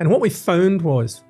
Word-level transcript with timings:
And 0.00 0.10
what 0.10 0.20
we 0.20 0.30
found 0.30 0.82
was 0.82 1.24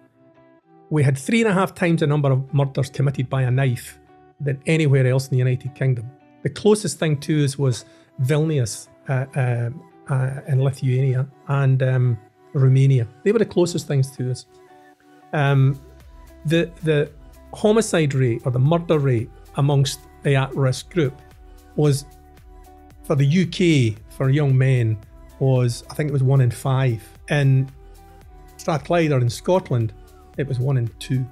we 0.91 1.03
had 1.03 1.19
three 1.19 1.41
and 1.41 1.51
a 1.51 1.53
half 1.53 1.75
times 1.75 2.01
the 2.01 2.07
number 2.07 2.31
of 2.31 2.53
murders 2.53 2.91
committed 2.91 3.29
by 3.29 3.43
a 3.43 3.51
knife 3.51 3.99
than 4.41 4.61
anywhere 4.67 5.07
else 5.07 5.27
in 5.27 5.33
the 5.33 5.39
United 5.39 5.75
Kingdom. 5.75 6.11
The 6.43 6.51
closest 6.51 6.99
thing 6.99 7.19
to 7.21 7.45
us 7.45 7.59
was 7.59 7.85
Vilnius 8.23 8.89
uh, 9.09 9.27
uh, 9.35 9.71
uh, 10.09 10.41
in 10.49 10.63
Lithuania 10.63 11.27
and 11.49 11.83
um, 11.83 12.19
Romania. 12.53 13.07
They 13.25 13.33
were 13.33 13.39
the 13.39 13.47
closest 13.47 13.87
things 13.87 14.11
to 14.17 14.31
us. 14.31 14.47
Um, 15.33 15.81
the 16.45 16.71
the 16.85 17.11
homicide 17.53 18.15
rate 18.15 18.43
or 18.45 18.53
the 18.53 18.59
murder 18.59 18.99
rate 18.99 19.31
amongst 19.57 20.01
the 20.23 20.37
at-risk 20.37 20.93
group 20.93 21.21
was 21.75 22.05
for 23.05 23.17
the 23.17 23.43
UK 23.43 24.01
for 24.11 24.31
young 24.31 24.57
men 24.57 24.99
was 25.39 25.85
I 25.91 25.95
think 25.95 26.11
it 26.11 26.13
was 26.13 26.23
one 26.23 26.41
in 26.41 26.51
five. 26.51 27.03
In 27.29 27.71
Strathclyde 28.67 29.13
or 29.13 29.21
in 29.21 29.31
Scotland, 29.31 29.93
it 30.39 30.49
was 30.49 30.59
one 30.59 30.77
in 30.77 30.91
two. 30.99 31.25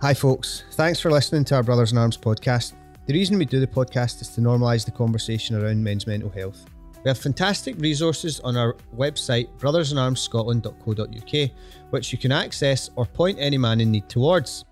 Hi, 0.00 0.14
folks. 0.14 0.64
Thanks 0.72 0.98
for 1.00 1.10
listening 1.10 1.44
to 1.44 1.56
our 1.56 1.62
Brothers 1.62 1.92
in 1.92 1.98
Arms 1.98 2.16
podcast. 2.16 2.72
The 3.04 3.12
reason 3.12 3.36
we 3.36 3.44
do 3.44 3.60
the 3.60 3.66
podcast 3.66 4.22
is 4.22 4.30
to 4.30 4.40
normalise 4.40 4.86
the 4.86 4.90
conversation 4.90 5.62
around 5.62 5.84
men's 5.84 6.06
mental 6.06 6.30
health. 6.30 6.64
We 7.04 7.10
have 7.10 7.18
fantastic 7.18 7.78
resources 7.78 8.40
on 8.40 8.56
our 8.56 8.74
website, 8.96 9.50
brothersinarmsscotland.co.uk, 9.58 11.50
which 11.90 12.10
you 12.10 12.16
can 12.16 12.32
access 12.32 12.88
or 12.96 13.04
point 13.04 13.36
any 13.38 13.58
man 13.58 13.82
in 13.82 13.90
need 13.90 14.08
towards. 14.08 14.64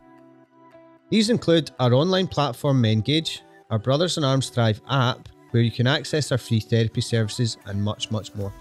These 1.10 1.28
include 1.28 1.70
our 1.78 1.92
online 1.92 2.28
platform 2.28 2.82
Mengage, 2.82 3.40
our 3.68 3.78
Brothers 3.78 4.16
in 4.16 4.24
Arms 4.24 4.48
Thrive 4.48 4.80
app, 4.88 5.28
where 5.50 5.62
you 5.62 5.70
can 5.70 5.86
access 5.86 6.32
our 6.32 6.38
free 6.38 6.60
therapy 6.60 7.02
services, 7.02 7.58
and 7.66 7.84
much, 7.84 8.10
much 8.10 8.34
more. 8.34 8.54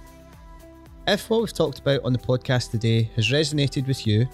If 1.07 1.31
what 1.31 1.41
we've 1.41 1.51
talked 1.51 1.79
about 1.79 2.03
on 2.03 2.13
the 2.13 2.19
podcast 2.19 2.69
today 2.69 3.09
has 3.15 3.31
resonated 3.31 3.87
with 3.87 4.05
you 4.05 4.27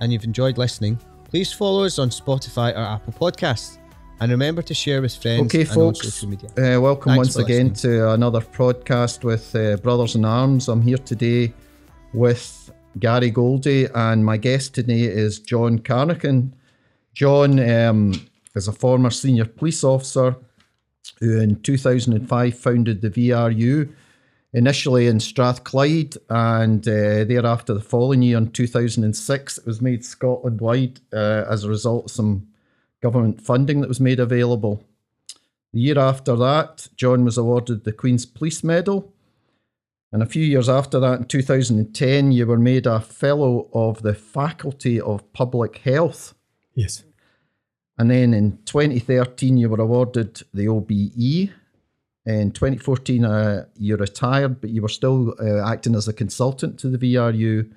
and 0.00 0.12
you've 0.12 0.24
enjoyed 0.24 0.58
listening, 0.58 0.98
please 1.24 1.52
follow 1.52 1.84
us 1.84 2.00
on 2.00 2.10
Spotify 2.10 2.72
or 2.72 2.80
Apple 2.80 3.12
Podcasts. 3.12 3.78
And 4.20 4.32
remember 4.32 4.60
to 4.62 4.74
share 4.74 5.00
with 5.00 5.14
friends 5.14 5.46
okay, 5.46 5.60
and 5.60 5.68
folks, 5.68 6.00
on 6.00 6.10
social 6.10 6.28
media. 6.28 6.50
Uh, 6.50 6.80
welcome 6.80 7.12
Thanks 7.12 7.18
once 7.18 7.36
again 7.36 7.68
listening. 7.68 7.98
to 7.98 8.10
another 8.10 8.40
podcast 8.40 9.22
with 9.22 9.54
uh, 9.54 9.76
Brothers 9.76 10.16
in 10.16 10.24
Arms. 10.24 10.68
I'm 10.68 10.82
here 10.82 10.98
today 10.98 11.54
with 12.12 12.72
Gary 12.98 13.30
Goldie, 13.30 13.86
and 13.94 14.24
my 14.24 14.36
guest 14.36 14.74
today 14.74 15.02
is 15.02 15.38
John 15.38 15.78
Carnochan. 15.78 16.52
John 17.14 17.60
um, 17.70 18.12
is 18.56 18.66
a 18.66 18.72
former 18.72 19.10
senior 19.10 19.44
police 19.44 19.84
officer 19.84 20.34
who 21.20 21.38
in 21.38 21.62
2005 21.62 22.58
founded 22.58 23.00
the 23.00 23.10
VRU, 23.10 23.90
initially 24.52 25.06
in 25.06 25.20
Strathclyde, 25.20 26.16
and 26.28 26.86
uh, 26.86 27.24
thereafter 27.24 27.74
the 27.74 27.80
following 27.80 28.22
year 28.22 28.38
in 28.38 28.50
2006, 28.50 29.58
it 29.58 29.66
was 29.66 29.80
made 29.80 30.04
Scotland 30.04 30.60
wide 30.60 31.00
uh, 31.12 31.44
as 31.48 31.64
a 31.64 31.68
result 31.68 32.06
of 32.06 32.10
some 32.10 32.48
government 33.00 33.40
funding 33.40 33.80
that 33.80 33.88
was 33.88 34.00
made 34.00 34.20
available. 34.20 34.84
The 35.72 35.80
year 35.80 35.98
after 35.98 36.34
that, 36.36 36.88
John 36.96 37.24
was 37.24 37.38
awarded 37.38 37.84
the 37.84 37.92
Queen's 37.92 38.26
Police 38.26 38.64
Medal. 38.64 39.12
And 40.12 40.22
a 40.22 40.26
few 40.26 40.44
years 40.44 40.68
after 40.68 40.98
that, 40.98 41.20
in 41.20 41.24
2010, 41.26 42.32
you 42.32 42.46
were 42.46 42.58
made 42.58 42.86
a 42.86 43.00
Fellow 43.00 43.68
of 43.72 44.02
the 44.02 44.14
Faculty 44.14 45.00
of 45.00 45.32
Public 45.32 45.78
Health. 45.78 46.34
Yes. 46.74 47.04
And 47.96 48.10
then 48.10 48.34
in 48.34 48.58
2013, 48.64 49.56
you 49.56 49.68
were 49.68 49.80
awarded 49.80 50.42
the 50.52 50.66
OBE. 50.66 51.52
In 52.30 52.52
2014, 52.52 53.24
uh, 53.24 53.64
you 53.76 53.96
retired, 53.96 54.60
but 54.60 54.70
you 54.70 54.82
were 54.82 54.88
still 54.88 55.34
uh, 55.40 55.68
acting 55.68 55.96
as 55.96 56.06
a 56.06 56.12
consultant 56.12 56.78
to 56.78 56.88
the 56.88 56.96
VRU. 56.96 57.68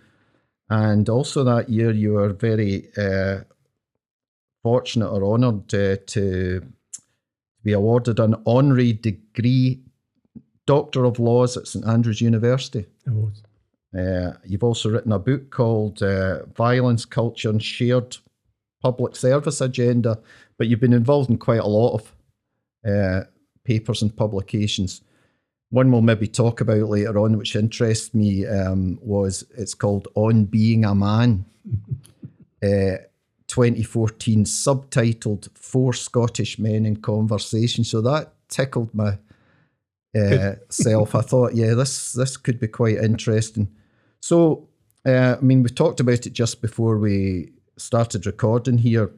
And 0.69 1.09
also 1.09 1.43
that 1.43 1.69
year, 1.69 1.89
you 1.89 2.13
were 2.13 2.33
very 2.33 2.89
uh, 2.95 3.39
fortunate 4.61 5.09
or 5.09 5.23
honoured 5.23 5.73
uh, 5.73 5.97
to 6.05 6.71
be 7.63 7.73
awarded 7.73 8.19
an 8.19 8.36
honorary 8.45 8.93
degree, 8.93 9.81
Doctor 10.67 11.03
of 11.05 11.17
Laws 11.17 11.58
at 11.58 11.67
St 11.67 11.86
Andrews 11.87 12.21
University. 12.21 12.86
Uh, 13.97 14.33
you've 14.45 14.63
also 14.63 14.89
written 14.89 15.13
a 15.13 15.19
book 15.19 15.49
called 15.49 16.03
uh, 16.03 16.45
Violence, 16.55 17.05
Culture 17.05 17.49
and 17.49 17.63
Shared 17.63 18.17
Public 18.83 19.15
Service 19.15 19.61
Agenda, 19.61 20.19
but 20.59 20.67
you've 20.67 20.80
been 20.80 20.93
involved 20.93 21.31
in 21.31 21.37
quite 21.37 21.59
a 21.59 21.67
lot 21.67 21.95
of 21.95 22.13
uh, 22.87 23.23
papers 23.63 24.01
and 24.01 24.15
publications. 24.15 25.01
One 25.69 25.91
we'll 25.91 26.01
maybe 26.01 26.27
talk 26.27 26.61
about 26.61 26.89
later 26.89 27.17
on, 27.17 27.37
which 27.37 27.55
interests 27.55 28.13
me, 28.13 28.45
um, 28.45 28.99
was 29.01 29.45
it's 29.57 29.73
called 29.73 30.07
On 30.15 30.45
Being 30.45 30.85
a 30.85 30.93
Man, 30.93 31.45
uh, 32.63 32.97
2014, 33.47 34.45
subtitled 34.45 35.49
Four 35.55 35.93
Scottish 35.93 36.59
Men 36.59 36.85
in 36.85 36.97
Conversation. 36.97 37.83
So 37.83 38.01
that 38.01 38.33
tickled 38.49 38.93
my 38.93 39.17
uh, 40.15 40.55
self. 40.69 41.15
I 41.15 41.21
thought, 41.21 41.55
yeah, 41.55 41.73
this 41.73 42.13
this 42.13 42.37
could 42.37 42.59
be 42.59 42.67
quite 42.67 42.97
interesting. 42.97 43.67
So, 44.19 44.67
uh, 45.05 45.37
I 45.39 45.41
mean, 45.41 45.63
we 45.63 45.69
talked 45.69 45.99
about 45.99 46.25
it 46.25 46.33
just 46.33 46.61
before 46.61 46.97
we 46.97 47.51
started 47.77 48.25
recording 48.25 48.77
here. 48.77 49.11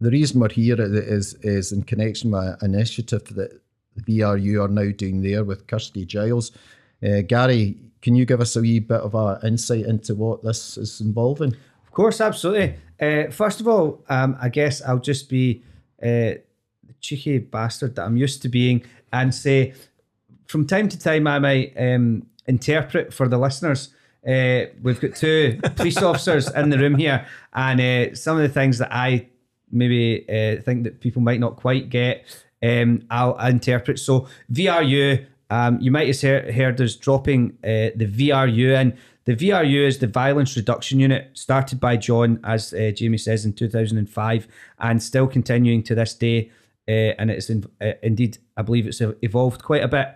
The 0.00 0.10
reason 0.10 0.40
we're 0.40 0.48
here 0.48 0.80
is 0.80 1.34
is 1.42 1.72
in 1.72 1.82
connection 1.82 2.30
with 2.30 2.62
an 2.62 2.74
initiative 2.74 3.24
that 3.34 3.60
the 3.96 4.02
VRU 4.02 4.64
are 4.64 4.68
now 4.68 4.90
doing 4.96 5.20
there 5.22 5.44
with 5.44 5.66
Kirsty 5.66 6.06
Giles. 6.06 6.52
Uh, 7.02 7.20
Gary, 7.20 7.76
can 8.02 8.14
you 8.14 8.24
give 8.24 8.40
us 8.40 8.56
a 8.56 8.60
wee 8.60 8.78
bit 8.78 9.00
of 9.00 9.14
a 9.14 9.40
insight 9.44 9.84
into 9.84 10.14
what 10.14 10.42
this 10.42 10.78
is 10.78 11.00
involving? 11.00 11.54
Of 11.86 11.90
course, 11.92 12.20
absolutely. 12.20 12.76
Uh, 13.00 13.30
first 13.30 13.60
of 13.60 13.68
all, 13.68 14.04
um, 14.08 14.36
I 14.40 14.48
guess 14.48 14.80
I'll 14.82 14.98
just 14.98 15.28
be 15.28 15.62
uh, 16.02 16.38
the 16.86 16.94
cheeky 17.00 17.38
bastard 17.38 17.96
that 17.96 18.04
I'm 18.04 18.16
used 18.16 18.42
to 18.42 18.48
being 18.48 18.84
and 19.12 19.34
say 19.34 19.74
from 20.46 20.66
time 20.66 20.88
to 20.88 20.98
time 20.98 21.26
I 21.26 21.38
might 21.38 21.74
um, 21.76 22.26
interpret 22.46 23.12
for 23.12 23.28
the 23.28 23.38
listeners. 23.38 23.94
Uh, 24.26 24.66
we've 24.82 25.00
got 25.00 25.14
two 25.14 25.58
police 25.76 25.98
officers 25.98 26.50
in 26.50 26.70
the 26.70 26.78
room 26.78 26.94
here, 26.94 27.26
and 27.54 27.80
uh, 27.80 28.14
some 28.14 28.36
of 28.36 28.42
the 28.42 28.48
things 28.48 28.78
that 28.78 28.92
I 28.92 29.29
maybe 29.70 30.24
uh, 30.28 30.62
think 30.62 30.84
that 30.84 31.00
people 31.00 31.22
might 31.22 31.40
not 31.40 31.56
quite 31.56 31.88
get, 31.88 32.24
um, 32.62 33.02
I'll 33.10 33.38
interpret. 33.38 33.98
So 33.98 34.28
VRU, 34.52 35.26
um, 35.50 35.80
you 35.80 35.90
might 35.90 36.14
have 36.20 36.54
heard, 36.54 36.80
us 36.80 36.96
dropping 36.96 37.58
uh, 37.64 37.90
the 37.96 38.06
VRU 38.06 38.80
in. 38.80 38.96
The 39.24 39.36
VRU 39.36 39.86
is 39.86 39.98
the 39.98 40.06
Violence 40.06 40.56
Reduction 40.56 40.98
Unit, 41.00 41.30
started 41.34 41.78
by 41.78 41.96
John, 41.96 42.40
as 42.44 42.72
uh, 42.72 42.90
Jamie 42.94 43.18
says, 43.18 43.44
in 43.44 43.52
2005, 43.52 44.48
and 44.78 45.02
still 45.02 45.26
continuing 45.26 45.82
to 45.84 45.94
this 45.94 46.14
day. 46.14 46.50
Uh, 46.88 47.14
and 47.18 47.30
it's 47.30 47.50
in, 47.50 47.64
indeed, 48.02 48.38
I 48.56 48.62
believe 48.62 48.86
it's 48.86 49.00
evolved 49.22 49.62
quite 49.62 49.84
a 49.84 49.88
bit, 49.88 50.08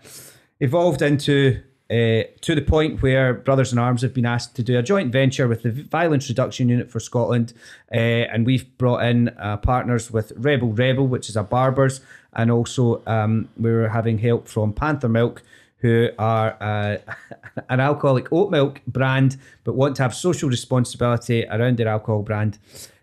evolved 0.61 1.03
into 1.03 1.63
uh, 1.95 2.25
to 2.41 2.57
the 2.57 2.63
point 2.63 3.03
where 3.03 3.33
Brothers 3.33 3.73
in 3.73 3.79
Arms 3.79 4.03
have 4.03 4.13
been 4.13 4.27
asked 4.27 4.57
to 4.57 4.65
do 4.65 4.77
a 4.77 4.83
joint 4.83 5.13
venture 5.13 5.47
with 5.47 5.63
the 5.63 5.71
Violence 5.71 6.29
Reduction 6.29 6.69
Unit 6.69 6.91
for 6.91 6.99
Scotland, 6.99 7.53
uh, 7.93 7.97
and 8.33 8.45
we've 8.45 8.67
brought 8.79 9.05
in 9.05 9.29
uh, 9.29 9.59
partners 9.59 10.11
with 10.11 10.33
Rebel 10.35 10.73
Rebel, 10.73 11.07
which 11.07 11.29
is 11.29 11.37
a 11.37 11.45
barbers, 11.45 12.01
and 12.33 12.51
also 12.51 13.01
um, 13.07 13.49
we 13.57 13.71
were 13.71 13.89
having 13.89 14.19
help 14.19 14.49
from 14.49 14.73
Panther 14.73 15.09
Milk, 15.09 15.43
who 15.79 16.09
are 16.19 16.57
uh, 16.61 16.97
an 17.69 17.79
alcoholic 17.79 18.33
oat 18.33 18.51
milk 18.51 18.81
brand, 18.89 19.37
but 19.63 19.75
want 19.75 19.95
to 19.97 20.03
have 20.03 20.15
social 20.15 20.49
responsibility 20.49 21.47
around 21.47 21.77
their 21.77 21.89
alcohol 21.89 22.23
brand. 22.23 22.59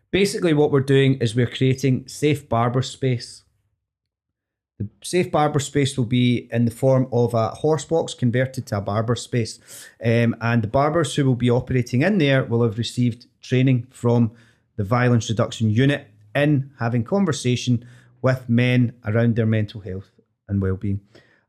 Basically, 0.10 0.54
what 0.54 0.70
we're 0.70 0.82
doing 0.82 1.16
is 1.20 1.34
we're 1.34 1.48
creating 1.48 2.10
safe 2.10 2.50
barber 2.50 2.82
space. 2.82 3.44
The 4.82 4.90
safe 5.04 5.32
barber 5.32 5.60
space 5.60 5.96
will 5.96 6.06
be 6.06 6.50
in 6.52 6.66
the 6.66 6.72
form 6.72 7.08
of 7.12 7.36
a 7.36 7.50
horse 7.50 7.86
box 7.86 8.16
converted 8.16 8.66
to 8.68 8.78
a 8.78 8.82
barber 8.82 9.16
space. 9.16 9.60
Um, 10.04 10.36
and 10.42 10.64
the 10.64 10.68
barbers 10.68 11.14
who 11.14 11.26
will 11.26 11.36
be 11.36 11.52
operating 11.52 12.02
in 12.02 12.18
there 12.18 12.44
will 12.44 12.64
have 12.64 12.80
received 12.80 13.28
training 13.42 13.86
from 13.92 14.32
the 14.78 14.84
violence 14.84 15.30
reduction 15.30 15.70
unit 15.70 16.08
in 16.34 16.72
having 16.80 17.04
conversation 17.04 17.86
with 18.24 18.50
men 18.50 18.94
around 19.06 19.36
their 19.36 19.46
mental 19.46 19.82
health 19.82 20.10
and 20.48 20.60
well-being. 20.64 21.02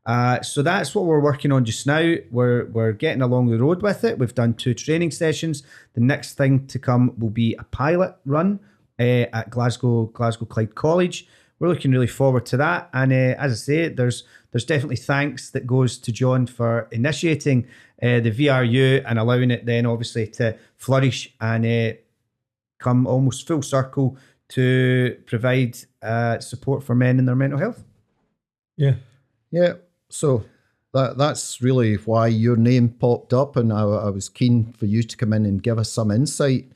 Uh, 0.05 0.39
so 0.41 0.61
that's 0.61 0.93
what 0.93 1.05
we're 1.05 1.19
working 1.19 1.51
on 1.51 1.65
just 1.65 1.87
now. 1.87 2.15
We're 2.29 2.65
we're 2.65 2.91
getting 2.91 3.23
along 3.23 3.47
the 3.47 3.57
road 3.57 3.81
with 3.81 4.03
it. 4.03 4.19
We've 4.19 4.35
done 4.35 4.53
two 4.53 4.75
training 4.75 5.09
sessions. 5.09 5.63
The 5.93 6.01
next 6.01 6.35
thing 6.35 6.67
to 6.67 6.77
come 6.77 7.15
will 7.17 7.31
be 7.31 7.55
a 7.55 7.63
pilot 7.63 8.15
run 8.25 8.59
uh, 8.99 9.25
at 9.33 9.49
Glasgow 9.49 10.05
Glasgow 10.07 10.45
Clyde 10.45 10.75
College. 10.75 11.27
We're 11.63 11.69
looking 11.69 11.91
really 11.91 12.07
forward 12.07 12.45
to 12.47 12.57
that. 12.57 12.89
And 12.91 13.13
uh, 13.13 13.39
as 13.39 13.53
I 13.53 13.55
say, 13.55 13.87
there's 13.87 14.25
there's 14.51 14.65
definitely 14.65 14.97
thanks 14.97 15.49
that 15.51 15.65
goes 15.65 15.97
to 15.99 16.11
John 16.11 16.45
for 16.45 16.89
initiating 16.91 17.67
uh, 18.01 18.19
the 18.19 18.31
VRU 18.31 19.01
and 19.07 19.17
allowing 19.17 19.49
it 19.49 19.65
then 19.65 19.85
obviously 19.85 20.27
to 20.27 20.57
flourish 20.75 21.33
and 21.39 21.65
uh, 21.65 21.95
come 22.79 23.07
almost 23.07 23.47
full 23.47 23.61
circle 23.61 24.17
to 24.49 25.17
provide 25.25 25.77
uh, 26.01 26.39
support 26.39 26.83
for 26.83 26.95
men 26.95 27.17
in 27.17 27.27
their 27.27 27.35
mental 27.37 27.59
health. 27.59 27.81
Yeah. 28.75 28.95
Yeah. 29.49 29.75
So 30.09 30.43
that 30.93 31.17
that's 31.17 31.61
really 31.61 31.95
why 31.95 32.27
your 32.27 32.57
name 32.57 32.89
popped 32.89 33.31
up, 33.33 33.55
and 33.55 33.71
I, 33.71 33.83
I 33.83 34.09
was 34.09 34.27
keen 34.27 34.73
for 34.73 34.85
you 34.85 35.01
to 35.01 35.15
come 35.15 35.31
in 35.31 35.45
and 35.45 35.63
give 35.63 35.79
us 35.79 35.93
some 35.93 36.11
insight. 36.11 36.73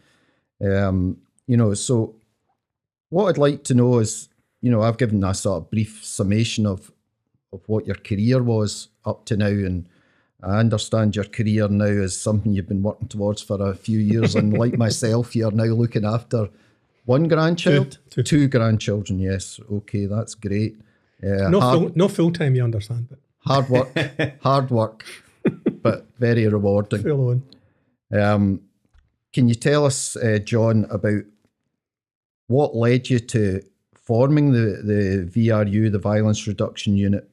Um, 0.66 1.18
you 1.46 1.58
know, 1.58 1.74
so 1.74 2.16
what 3.10 3.26
I'd 3.26 3.38
like 3.38 3.66
to 3.66 3.74
know 3.74 4.00
is, 4.00 4.30
you 4.68 4.72
know, 4.72 4.82
I've 4.82 4.98
given 4.98 5.24
a 5.24 5.34
sort 5.34 5.64
of 5.64 5.72
brief 5.72 6.04
summation 6.04 6.66
of 6.66 6.92
of 7.54 7.62
what 7.68 7.86
your 7.88 7.96
career 7.96 8.44
was 8.44 8.90
up 9.06 9.24
to 9.28 9.38
now, 9.38 9.48
and 9.48 9.88
I 10.44 10.60
understand 10.60 11.16
your 11.16 11.24
career 11.24 11.70
now 11.70 11.86
is 11.86 12.20
something 12.22 12.52
you've 12.54 12.68
been 12.68 12.84
working 12.84 13.08
towards 13.08 13.42
for 13.42 13.62
a 13.62 13.74
few 13.76 14.00
years, 14.00 14.36
and 14.36 14.58
like 14.58 14.78
myself, 14.86 15.34
you're 15.38 15.52
now 15.52 15.64
looking 15.74 16.04
after 16.04 16.50
one 17.06 17.30
grandchild, 17.30 17.98
Two. 18.10 18.24
two 18.24 18.48
grandchildren. 18.50 19.20
Yes, 19.20 19.62
okay, 19.72 20.06
that's 20.08 20.36
great. 20.36 20.76
Uh, 21.24 21.48
No, 21.50 21.62
hard- 21.62 21.80
full, 21.80 21.92
no 21.96 22.08
full 22.10 22.32
time, 22.34 22.54
you 22.56 22.64
understand, 22.66 23.08
but 23.10 23.20
hard 23.38 23.70
work, 23.70 23.90
hard 24.42 24.70
work, 24.70 25.06
but 25.82 26.06
very 26.20 26.46
rewarding. 26.50 27.04
full 27.04 27.30
on. 27.30 27.44
Um, 28.22 28.60
can 29.32 29.48
you 29.48 29.56
tell 29.56 29.86
us, 29.86 30.18
uh, 30.18 30.40
John, 30.44 30.86
about 30.90 31.24
what 32.48 32.76
led 32.76 33.10
you 33.10 33.20
to 33.20 33.62
forming 34.08 34.54
the, 34.54 34.82
the 34.84 35.30
VRU, 35.30 35.92
the 35.92 36.00
Violence 36.00 36.48
Reduction 36.48 36.96
Unit? 36.96 37.30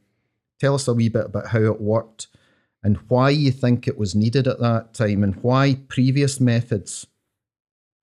Tell 0.59 0.75
us 0.75 0.89
a 0.89 0.93
wee 0.95 1.09
bit 1.09 1.27
about 1.27 1.47
how 1.49 1.61
it 1.63 1.81
worked 1.81 2.27
and 2.83 2.97
why 3.09 3.31
you 3.31 3.53
think 3.53 3.87
it 3.87 3.97
was 3.97 4.15
needed 4.17 4.49
at 4.49 4.59
that 4.59 4.93
time 4.93 5.23
and 5.23 5.37
why 5.37 5.79
previous 5.87 6.41
methods 6.41 7.07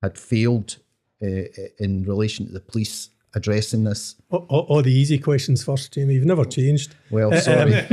had 0.01 0.17
failed 0.17 0.77
uh, 1.21 1.43
in 1.79 2.03
relation 2.07 2.47
to 2.47 2.53
the 2.53 2.61
police 2.61 3.09
addressing 3.33 3.83
this. 3.83 4.15
All, 4.29 4.45
all, 4.49 4.61
all 4.69 4.81
the 4.81 4.91
easy 4.91 5.17
questions 5.19 5.63
first, 5.63 5.93
Jamie. 5.93 6.13
You've 6.15 6.25
never 6.25 6.45
changed. 6.45 6.95
Well, 7.09 7.31
sorry. 7.41 7.71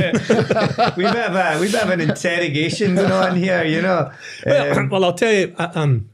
we 0.97 1.05
have 1.05 1.35
of 1.35 1.37
a 1.37 1.59
we 1.61 1.71
bit 1.71 1.83
of 1.83 1.91
an 1.91 2.01
interrogation 2.01 2.95
going 2.95 3.13
on 3.13 3.37
here, 3.37 3.65
you 3.65 3.83
know. 3.83 4.11
Well, 4.47 4.79
Um, 4.79 4.89
well, 4.91 5.05
I'll 5.05 5.13
tell 5.15 5.33
you. 5.33 5.55
uh, 5.59 5.73
Um, 5.75 6.09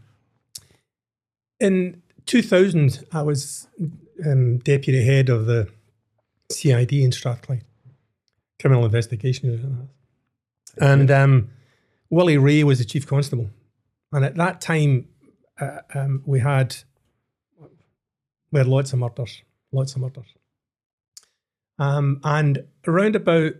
in 1.60 2.02
2000, 2.26 3.04
I 3.12 3.22
was 3.22 3.68
um, 4.24 4.58
deputy 4.58 5.04
head 5.04 5.28
of 5.28 5.46
the 5.46 5.68
CID 6.50 6.92
in 6.92 7.12
Strathclyde, 7.12 7.64
Criminal 8.60 8.84
Investigation 8.84 9.88
and 10.78 11.10
um, 11.10 11.50
Willie 12.10 12.36
Rae 12.38 12.62
was 12.64 12.78
the 12.78 12.84
chief 12.84 13.06
constable. 13.06 13.48
And 14.12 14.24
at 14.24 14.36
that 14.36 14.60
time, 14.60 15.08
uh, 15.60 15.80
um, 15.94 16.22
we 16.26 16.40
had 16.40 16.76
we 18.50 18.58
had 18.60 18.68
lots 18.68 18.92
of 18.92 18.98
murders, 19.00 19.42
lots 19.72 19.94
of 19.94 20.02
murders. 20.02 20.34
Um, 21.78 22.20
and 22.22 22.66
around 22.86 23.16
about 23.16 23.54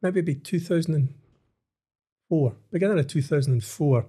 maybe 0.00 0.22
be 0.22 0.34
2004, 0.34 2.56
beginning 2.72 2.98
of 2.98 3.06
2004, 3.06 4.06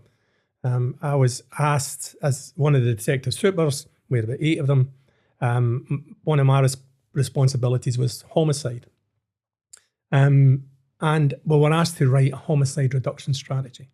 um, 0.63 0.97
I 1.01 1.15
was 1.15 1.43
asked 1.59 2.15
as 2.21 2.53
one 2.55 2.75
of 2.75 2.85
the 2.85 2.93
detective 2.93 3.33
supers, 3.33 3.87
we 4.07 4.19
had 4.19 4.25
about 4.25 4.37
eight 4.39 4.59
of 4.59 4.67
them. 4.67 4.93
Um, 5.41 6.15
one 6.23 6.39
of 6.39 6.45
my 6.45 6.61
res- 6.61 6.77
responsibilities 7.13 7.97
was 7.97 8.23
homicide. 8.33 8.85
Um, 10.11 10.65
and 10.99 11.33
we 11.45 11.57
were 11.57 11.73
asked 11.73 11.97
to 11.97 12.09
write 12.09 12.33
a 12.33 12.37
homicide 12.37 12.93
reduction 12.93 13.33
strategy. 13.33 13.89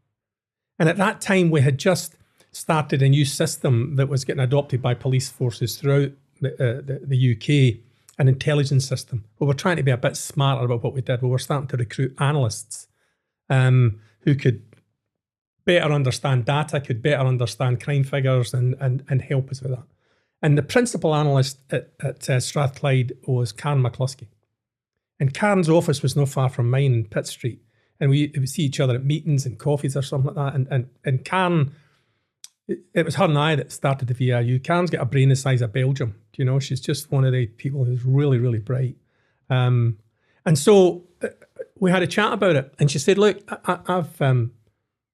And 0.77 0.89
at 0.89 0.97
that 0.97 1.21
time, 1.21 1.49
we 1.49 1.61
had 1.61 1.77
just 1.77 2.15
started 2.51 3.01
a 3.01 3.09
new 3.09 3.25
system 3.25 3.95
that 3.95 4.09
was 4.09 4.25
getting 4.25 4.44
adopted 4.44 4.81
by 4.81 4.94
police 4.94 5.29
forces 5.29 5.77
throughout 5.77 6.11
the, 6.41 6.53
uh, 6.53 6.81
the, 6.81 7.01
the 7.03 7.33
UK, 7.33 7.79
an 8.19 8.27
intelligence 8.27 8.88
system. 8.88 9.25
We 9.39 9.47
were 9.47 9.53
trying 9.53 9.77
to 9.77 9.83
be 9.83 9.91
a 9.91 9.97
bit 9.97 10.17
smarter 10.17 10.65
about 10.65 10.83
what 10.83 10.94
we 10.94 11.01
did. 11.01 11.21
We 11.21 11.29
were 11.29 11.39
starting 11.39 11.67
to 11.69 11.77
recruit 11.77 12.15
analysts 12.19 12.88
um, 13.49 14.01
who 14.21 14.35
could 14.35 14.61
better 15.65 15.91
understand 15.91 16.45
data, 16.45 16.81
could 16.81 17.01
better 17.01 17.25
understand 17.25 17.81
crime 17.81 18.03
figures, 18.03 18.53
and 18.53 18.75
and, 18.79 19.03
and 19.09 19.21
help 19.21 19.49
us 19.49 19.61
with 19.61 19.71
that. 19.71 19.83
And 20.41 20.57
the 20.57 20.63
principal 20.63 21.15
analyst 21.15 21.59
at, 21.71 21.93
at 22.01 22.29
uh, 22.29 22.39
Strathclyde 22.39 23.13
was 23.27 23.51
Karen 23.51 23.81
McCluskey. 23.81 24.27
And 25.19 25.33
Karen's 25.33 25.69
office 25.69 26.03
was 26.03 26.15
not 26.15 26.29
far 26.29 26.49
from 26.49 26.69
mine 26.69 26.93
in 26.93 27.05
Pitt 27.05 27.25
Street. 27.27 27.61
And 27.99 28.11
we, 28.11 28.31
would 28.35 28.49
see 28.49 28.63
each 28.63 28.79
other 28.79 28.95
at 28.95 29.03
meetings 29.03 29.45
and 29.45 29.57
coffees 29.57 29.97
or 29.97 30.03
something 30.03 30.35
like 30.35 30.53
that. 30.53 30.55
And 30.55 30.67
and, 30.69 30.89
and 31.03 31.25
Karen, 31.25 31.73
it, 32.67 32.79
it 32.93 33.05
was 33.05 33.15
her 33.15 33.25
and 33.25 33.37
I 33.37 33.55
that 33.55 33.71
started 33.71 34.07
the 34.07 34.13
VRU. 34.13 34.63
Karen's 34.63 34.91
got 34.91 35.01
a 35.01 35.05
brain 35.05 35.29
the 35.29 35.35
size 35.35 35.63
of 35.63 35.73
Belgium. 35.73 36.15
You 36.35 36.45
know? 36.45 36.59
She's 36.59 36.81
just 36.81 37.11
one 37.11 37.25
of 37.25 37.33
the 37.33 37.47
people 37.47 37.85
who's 37.85 38.05
really, 38.05 38.37
really 38.37 38.59
bright. 38.59 38.97
Um, 39.49 39.97
and 40.45 40.57
so 40.57 41.05
uh, 41.23 41.29
we 41.79 41.89
had 41.89 42.03
a 42.03 42.07
chat 42.07 42.33
about 42.33 42.55
it. 42.55 42.75
And 42.77 42.91
she 42.91 42.99
said, 42.99 43.17
look, 43.17 43.41
I, 43.67 43.79
I've... 43.87 44.21
Um, 44.21 44.51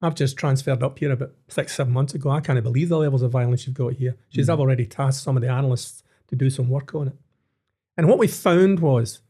I've 0.04 0.16
just 0.16 0.38
transferred 0.38 0.84
up 0.84 1.00
here 1.00 1.12
about 1.12 1.32
six, 1.48 1.76
seven 1.76 1.94
months 1.94 2.14
ago. 2.14 2.30
I 2.30 2.42
can't 2.42 2.62
believe 2.62 2.90
the 2.90 2.98
levels 2.98 3.22
of 3.22 3.32
violence 3.32 3.66
you've 3.66 3.78
got 3.78 3.94
here. 3.94 4.18
She's 4.30 4.50
I've 4.50 4.60
already 4.60 4.86
tasked 4.86 5.24
some 5.24 5.38
of 5.38 5.42
the 5.42 5.50
analysts 5.50 6.04
to 6.28 6.36
do 6.36 6.50
some 6.50 6.70
work 6.70 6.94
on 6.94 7.08
it. 7.08 7.16
And 7.96 8.10
what 8.10 8.20
we 8.20 8.28
found 8.28 8.80
was 8.80 9.22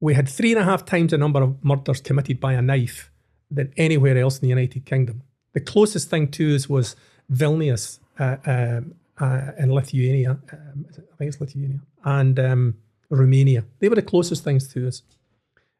we 0.00 0.14
had 0.14 0.28
three 0.28 0.52
and 0.52 0.60
a 0.60 0.64
half 0.64 0.84
times 0.84 1.12
the 1.12 1.18
number 1.18 1.40
of 1.40 1.64
murders 1.64 2.00
committed 2.00 2.40
by 2.40 2.54
a 2.54 2.62
knife 2.62 3.10
than 3.48 3.72
anywhere 3.76 4.18
else 4.18 4.38
in 4.38 4.42
the 4.42 4.48
United 4.48 4.84
Kingdom. 4.84 5.22
The 5.52 5.60
closest 5.60 6.10
thing 6.10 6.32
to 6.32 6.56
us 6.56 6.68
was 6.68 6.96
Vilnius 7.32 8.00
uh, 8.18 8.36
um, 8.44 8.94
uh, 9.18 9.52
in 9.56 9.72
Lithuania. 9.72 10.32
Um, 10.52 10.86
I 10.88 11.16
think 11.16 11.28
it's 11.28 11.40
Lithuania. 11.40 11.80
And 12.04 12.38
um, 12.40 12.74
Romania. 13.08 13.64
They 13.78 13.88
were 13.88 13.94
the 13.94 14.02
closest 14.02 14.42
things 14.42 14.66
to 14.74 14.88
us. 14.88 15.02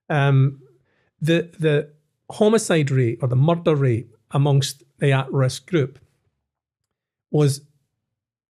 Um, 0.09 0.62
the 1.20 1.50
the 1.59 1.91
homicide 2.31 2.90
rate 2.90 3.19
or 3.23 3.28
the 3.28 3.37
murder 3.37 3.75
rate 3.75 4.08
amongst 4.31 4.82
the 4.99 5.12
at 5.12 5.32
risk 5.32 5.67
group 5.67 5.99
was 7.31 7.62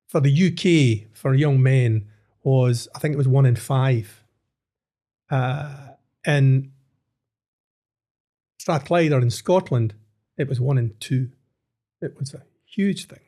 for 0.07 0.19
the 0.19 0.29
UK 0.29 1.09
for 1.15 1.33
young 1.33 1.61
men 1.61 2.07
was 2.43 2.87
I 2.95 2.99
think 2.99 3.13
it 3.13 3.17
was 3.17 3.27
one 3.27 3.45
in 3.45 3.55
five. 3.55 4.23
Uh, 5.29 5.75
in 6.25 6.71
Strathclyde 8.59 9.11
or 9.11 9.21
in 9.21 9.31
Scotland, 9.31 9.95
it 10.37 10.47
was 10.47 10.59
one 10.59 10.77
in 10.77 10.93
two. 10.99 11.31
It 12.01 12.17
was 12.19 12.33
a 12.33 12.43
huge 12.65 13.07
thing. 13.07 13.19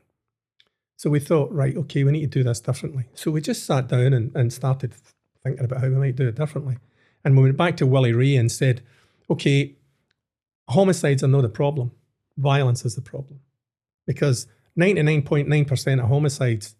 So 0.95 1.09
we 1.09 1.19
thought, 1.19 1.51
right, 1.51 1.75
okay, 1.77 2.03
we 2.03 2.11
need 2.11 2.31
to 2.31 2.39
do 2.39 2.43
this 2.43 2.59
differently. 2.59 3.05
So 3.13 3.29
we 3.29 3.41
just 3.41 3.65
sat 3.65 3.87
down 3.87 4.13
and, 4.13 4.35
and 4.35 4.51
started 4.51 4.95
thinking 5.43 5.63
about 5.63 5.81
how 5.81 5.89
we 5.89 5.95
might 5.95 6.15
do 6.15 6.27
it 6.27 6.35
differently. 6.35 6.77
And 7.23 7.35
we 7.37 7.43
went 7.43 7.57
back 7.57 7.77
to 7.77 7.85
Willie 7.85 8.13
Rae 8.13 8.35
and 8.35 8.51
said, 8.51 8.81
okay, 9.29 9.75
homicides 10.69 11.23
are 11.23 11.27
not 11.27 11.41
the 11.41 11.49
problem. 11.49 11.91
Violence 12.37 12.85
is 12.85 12.95
the 12.95 13.01
problem. 13.01 13.39
Because 14.05 14.47
99.9% 14.77 15.99
of 16.01 16.07
homicides 16.07 16.75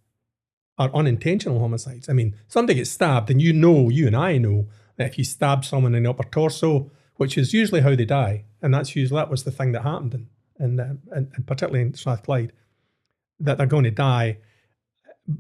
are 0.77 0.93
unintentional 0.93 1.59
homicides. 1.59 2.07
I 2.07 2.13
mean, 2.13 2.35
somebody 2.47 2.75
gets 2.75 2.91
stabbed, 2.91 3.29
and 3.29 3.41
you 3.41 3.53
know, 3.53 3.89
you 3.89 4.07
and 4.07 4.15
I 4.15 4.37
know, 4.37 4.67
that 4.97 5.07
if 5.07 5.17
you 5.17 5.23
stab 5.23 5.65
someone 5.65 5.95
in 5.95 6.03
the 6.03 6.09
upper 6.09 6.23
torso, 6.23 6.91
which 7.15 7.37
is 7.37 7.53
usually 7.53 7.81
how 7.81 7.95
they 7.95 8.05
die, 8.05 8.45
and 8.61 8.73
that's 8.73 8.95
usually 8.95 9.19
that 9.19 9.29
was 9.29 9.43
the 9.43 9.51
thing 9.51 9.71
that 9.71 9.83
happened, 9.83 10.13
in, 10.13 10.27
in, 10.59 10.79
um, 10.79 10.99
and, 11.11 11.31
and 11.33 11.47
particularly 11.47 11.81
in 11.81 11.93
Strathclyde, 11.93 12.53
that 13.39 13.57
they're 13.57 13.67
going 13.67 13.83
to 13.85 13.91
die. 13.91 14.37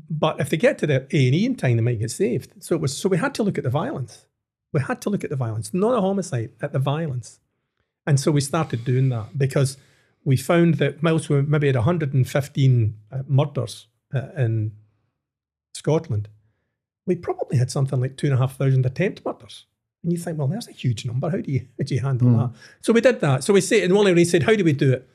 But 0.09 0.39
if 0.39 0.49
they 0.49 0.57
get 0.57 0.77
to 0.79 0.87
the 0.87 1.07
A 1.11 1.25
and 1.27 1.35
E 1.35 1.45
in 1.45 1.55
time, 1.55 1.77
they 1.77 1.83
might 1.83 1.99
get 1.99 2.11
saved. 2.11 2.63
So 2.63 2.75
it 2.75 2.81
was. 2.81 2.97
So 2.97 3.07
we 3.07 3.17
had 3.17 3.33
to 3.35 3.43
look 3.43 3.57
at 3.57 3.63
the 3.63 3.69
violence. 3.69 4.25
We 4.73 4.81
had 4.81 5.01
to 5.01 5.09
look 5.09 5.23
at 5.23 5.29
the 5.29 5.35
violence, 5.35 5.73
not 5.73 5.95
a 5.95 6.01
homicide, 6.01 6.51
at 6.61 6.73
the 6.73 6.79
violence. 6.79 7.39
And 8.07 8.19
so 8.19 8.31
we 8.31 8.41
started 8.41 8.85
doing 8.85 9.09
that 9.09 9.37
because 9.37 9.77
we 10.23 10.37
found 10.37 10.75
that 10.75 11.03
whilst 11.03 11.29
we 11.29 11.41
maybe 11.41 11.67
had 11.67 11.75
115 11.75 12.95
uh, 13.11 13.17
murders 13.27 13.87
uh, 14.15 14.29
in 14.37 14.71
Scotland, 15.75 16.29
we 17.05 17.15
probably 17.15 17.57
had 17.57 17.69
something 17.69 17.99
like 17.99 18.17
two 18.17 18.27
and 18.27 18.33
a 18.33 18.37
half 18.37 18.57
thousand 18.57 18.85
attempt 18.85 19.25
murders. 19.25 19.65
And 20.03 20.11
you 20.11 20.17
think, 20.17 20.37
well, 20.37 20.47
there's 20.47 20.67
a 20.67 20.71
huge 20.71 21.05
number. 21.05 21.29
How 21.29 21.37
do 21.37 21.51
you 21.51 21.67
how 21.77 21.83
do 21.85 21.95
you 21.95 22.01
handle 22.01 22.37
that? 22.37 22.51
So 22.81 22.93
we 22.93 23.01
did 23.01 23.19
that. 23.21 23.43
So 23.43 23.53
we 23.53 23.61
said, 23.61 23.83
and 23.83 23.93
Wally 23.93 24.13
Ray 24.13 24.23
said, 24.23 24.43
how 24.43 24.55
do 24.55 24.63
we 24.63 24.73
do 24.73 24.93
it? 24.93 25.07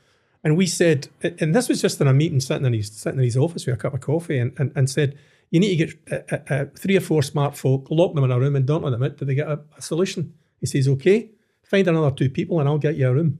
And 0.43 0.57
we 0.57 0.67
said, 0.67 1.07
and 1.21 1.55
this 1.55 1.69
was 1.69 1.81
just 1.81 2.01
in 2.01 2.07
a 2.07 2.13
meeting 2.13 2.39
sitting 2.39 2.65
in 2.65 2.73
his 2.73 2.91
sitting 2.91 3.19
in 3.19 3.25
his 3.25 3.37
office 3.37 3.65
with 3.65 3.75
a 3.75 3.77
cup 3.77 3.93
of 3.93 4.01
coffee, 4.01 4.37
and 4.37 4.53
and, 4.59 4.71
and 4.75 4.89
said, 4.89 5.17
you 5.51 5.59
need 5.59 5.77
to 5.77 5.85
get 5.85 6.11
uh, 6.11 6.35
uh, 6.35 6.53
uh, 6.53 6.65
three 6.75 6.97
or 6.97 7.01
four 7.01 7.21
smart 7.21 7.55
folk, 7.55 7.87
lock 7.89 8.15
them 8.15 8.23
in 8.23 8.31
a 8.31 8.39
room, 8.39 8.55
and 8.55 8.65
don't 8.65 8.83
let 8.83 8.91
them 8.91 9.03
out 9.03 9.17
till 9.17 9.27
they 9.27 9.35
get 9.35 9.47
a, 9.47 9.59
a 9.77 9.81
solution. 9.81 10.33
He 10.59 10.65
says, 10.65 10.87
okay, 10.87 11.29
find 11.73 11.87
another 11.87 12.11
two 12.11 12.29
people, 12.29 12.59
and 12.59 12.69
I'll 12.69 12.77
get 12.77 12.97
you 12.97 13.07
a 13.07 13.13
room. 13.13 13.39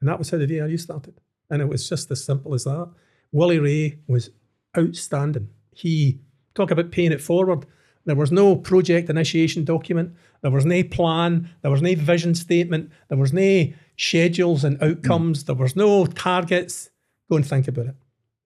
And 0.00 0.08
that 0.08 0.18
was 0.18 0.30
how 0.30 0.38
the 0.38 0.46
VRU 0.46 0.80
started. 0.80 1.20
And 1.50 1.60
it 1.60 1.68
was 1.68 1.86
just 1.86 2.10
as 2.10 2.24
simple 2.24 2.54
as 2.54 2.64
that. 2.64 2.90
Willie 3.30 3.58
Rae 3.58 3.98
was 4.08 4.30
outstanding. 4.76 5.50
He 5.70 6.20
talk 6.54 6.70
about 6.70 6.90
paying 6.90 7.12
it 7.12 7.20
forward. 7.20 7.66
There 8.06 8.16
was 8.16 8.32
no 8.32 8.56
project 8.56 9.10
initiation 9.10 9.64
document. 9.64 10.14
There 10.40 10.50
was 10.50 10.64
no 10.64 10.82
plan. 10.82 11.50
There 11.60 11.70
was 11.70 11.82
no 11.82 11.94
vision 11.94 12.34
statement. 12.34 12.90
There 13.10 13.18
was 13.18 13.34
no 13.34 13.66
schedules 13.98 14.64
and 14.64 14.82
outcomes. 14.82 15.44
Mm. 15.44 15.46
There 15.46 15.54
was 15.56 15.76
no 15.76 16.06
targets. 16.06 16.88
Go 17.30 17.36
and 17.36 17.46
think 17.46 17.68
about 17.68 17.86
it. 17.86 17.96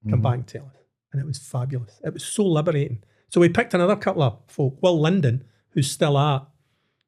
Come 0.02 0.14
mm-hmm. 0.14 0.22
back 0.22 0.34
and 0.34 0.46
tell 0.48 0.66
us. 0.66 0.76
And 1.12 1.22
it 1.22 1.26
was 1.26 1.38
fabulous. 1.38 2.00
It 2.04 2.12
was 2.12 2.24
so 2.24 2.44
liberating. 2.44 3.04
So 3.28 3.40
we 3.40 3.48
picked 3.50 3.72
another 3.72 3.94
couple 3.94 4.24
of 4.24 4.40
folk. 4.48 4.82
Will 4.82 5.00
Linden, 5.00 5.44
who's 5.70 5.90
still 5.90 6.18
at 6.18 6.44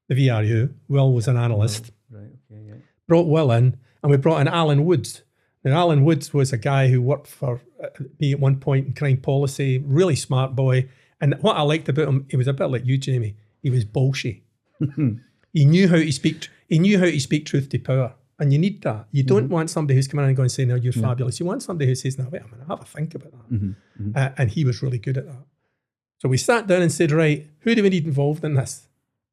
the 0.08 0.14
VRU. 0.14 0.72
Will 0.88 1.12
was 1.12 1.28
an 1.28 1.36
analyst 1.36 1.92
Right. 2.10 2.22
Okay. 2.50 2.62
Yeah. 2.66 2.74
brought 3.06 3.28
Will 3.28 3.52
in, 3.52 3.76
and 4.02 4.10
we 4.10 4.16
brought 4.16 4.40
in 4.40 4.48
Alan 4.48 4.84
Woods. 4.84 5.22
Now, 5.64 5.76
Alan 5.76 6.04
Woods 6.04 6.32
was 6.32 6.52
a 6.52 6.56
guy 6.56 6.88
who 6.88 7.02
worked 7.02 7.26
for 7.26 7.60
uh, 7.82 7.88
me 8.18 8.32
at 8.32 8.40
one 8.40 8.58
point 8.60 8.86
in 8.86 8.94
crime 8.94 9.18
policy, 9.18 9.78
really 9.78 10.16
smart 10.16 10.54
boy. 10.56 10.88
And 11.20 11.34
what 11.40 11.56
I 11.56 11.62
liked 11.62 11.88
about 11.88 12.08
him, 12.08 12.26
he 12.30 12.36
was 12.36 12.46
a 12.46 12.52
bit 12.52 12.66
like 12.66 12.86
you, 12.86 12.96
Jamie. 12.96 13.36
He 13.62 13.70
was 13.70 13.84
bullshit. 13.84 14.42
he 15.52 15.64
knew 15.64 15.88
how 15.88 15.96
to 15.96 16.12
speak. 16.12 16.48
He 16.68 16.78
knew 16.78 16.98
how 16.98 17.06
to 17.06 17.20
speak 17.20 17.44
truth 17.44 17.68
to 17.70 17.78
power, 17.78 18.14
and 18.38 18.52
you 18.52 18.58
need 18.58 18.82
that. 18.82 19.06
You 19.10 19.24
don't 19.24 19.48
want 19.48 19.68
somebody 19.68 19.96
who's 19.96 20.06
coming 20.06 20.24
in 20.24 20.28
and 20.28 20.36
going 20.36 20.48
saying, 20.48 20.68
"No, 20.68 20.76
you're 20.76 20.92
fabulous." 20.92 21.40
You 21.40 21.46
want 21.46 21.62
somebody 21.62 21.88
who 21.88 21.94
says, 21.96 22.18
"No, 22.18 22.28
wait 22.30 22.42
a 22.42 22.44
minute, 22.48 22.66
have 22.68 22.80
a 22.80 22.84
think 22.84 23.14
about 23.16 23.32
that." 23.32 23.74
Uh, 24.14 24.30
and 24.38 24.50
he 24.50 24.64
was 24.64 24.80
really 24.82 24.98
good 24.98 25.18
at 25.18 25.26
that. 25.26 25.44
So 26.18 26.28
we 26.28 26.36
sat 26.36 26.66
down 26.68 26.82
and 26.82 26.92
said, 26.92 27.10
"Right, 27.10 27.48
who 27.60 27.74
do 27.74 27.82
we 27.82 27.90
need 27.90 28.06
involved 28.06 28.44
in 28.44 28.54
this?" 28.54 28.87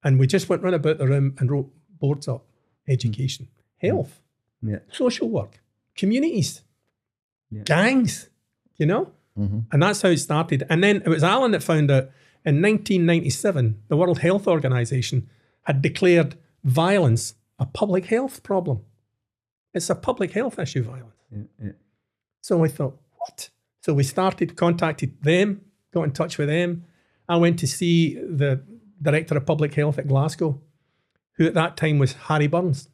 And 0.05 0.17
we 0.17 0.27
just 0.27 0.47
went 0.47 0.61
round 0.63 0.75
about 0.75 0.99
the 0.99 1.07
room 1.07 1.35
and 1.39 1.51
wrote 1.51 1.69
boards 1.99 2.29
up: 2.29 2.45
hmm. 2.85 2.91
education, 2.93 3.49
hmm. 3.81 3.87
health, 3.87 4.21
Yeah. 4.61 4.79
social 4.91 5.27
work, 5.27 5.59
communities, 5.97 6.61
Yeah. 7.51 7.63
gangs, 7.63 8.29
you 8.77 8.85
know? 8.85 9.11
Mm-hmm. 9.37 9.59
And 9.71 9.83
that's 9.83 10.01
how 10.01 10.09
it 10.09 10.17
started. 10.17 10.63
And 10.69 10.81
then 10.81 10.97
it 11.05 11.09
was 11.09 11.23
Alan 11.23 11.51
that 11.51 11.61
found 11.63 11.91
out 11.91 12.09
in 12.45 12.61
1997, 12.61 13.81
the 13.87 13.97
World 13.97 14.19
Health 14.19 14.47
Organization 14.47 15.29
had 15.63 15.81
declared 15.81 16.35
violence 16.63 17.33
a 17.59 17.65
public 17.65 18.05
health 18.05 18.43
problem. 18.43 18.81
It's 19.73 19.89
a 19.89 19.95
public 19.95 20.31
health 20.31 20.59
issue, 20.59 20.83
violence. 20.83 21.15
Yeah. 21.31 21.43
yeah. 21.61 21.71
So 22.41 22.63
I 22.63 22.67
thought, 22.67 22.97
what? 23.17 23.49
So 23.81 23.93
we 23.93 24.03
started, 24.03 24.55
contacted 24.55 25.21
them, 25.21 25.61
got 25.93 26.03
in 26.03 26.11
touch 26.11 26.37
with 26.37 26.47
them. 26.47 26.85
I 27.27 27.37
went 27.37 27.59
to 27.59 27.67
see 27.67 28.15
the 28.15 28.61
director 29.01 29.37
of 29.37 29.45
public 29.45 29.73
health 29.73 29.97
at 29.97 30.07
Glasgow, 30.07 30.61
who 31.33 31.45
at 31.45 31.53
that 31.53 31.77
time 31.77 31.99
was 31.99 32.13
Harry 32.13 32.47
Burns. 32.47 32.89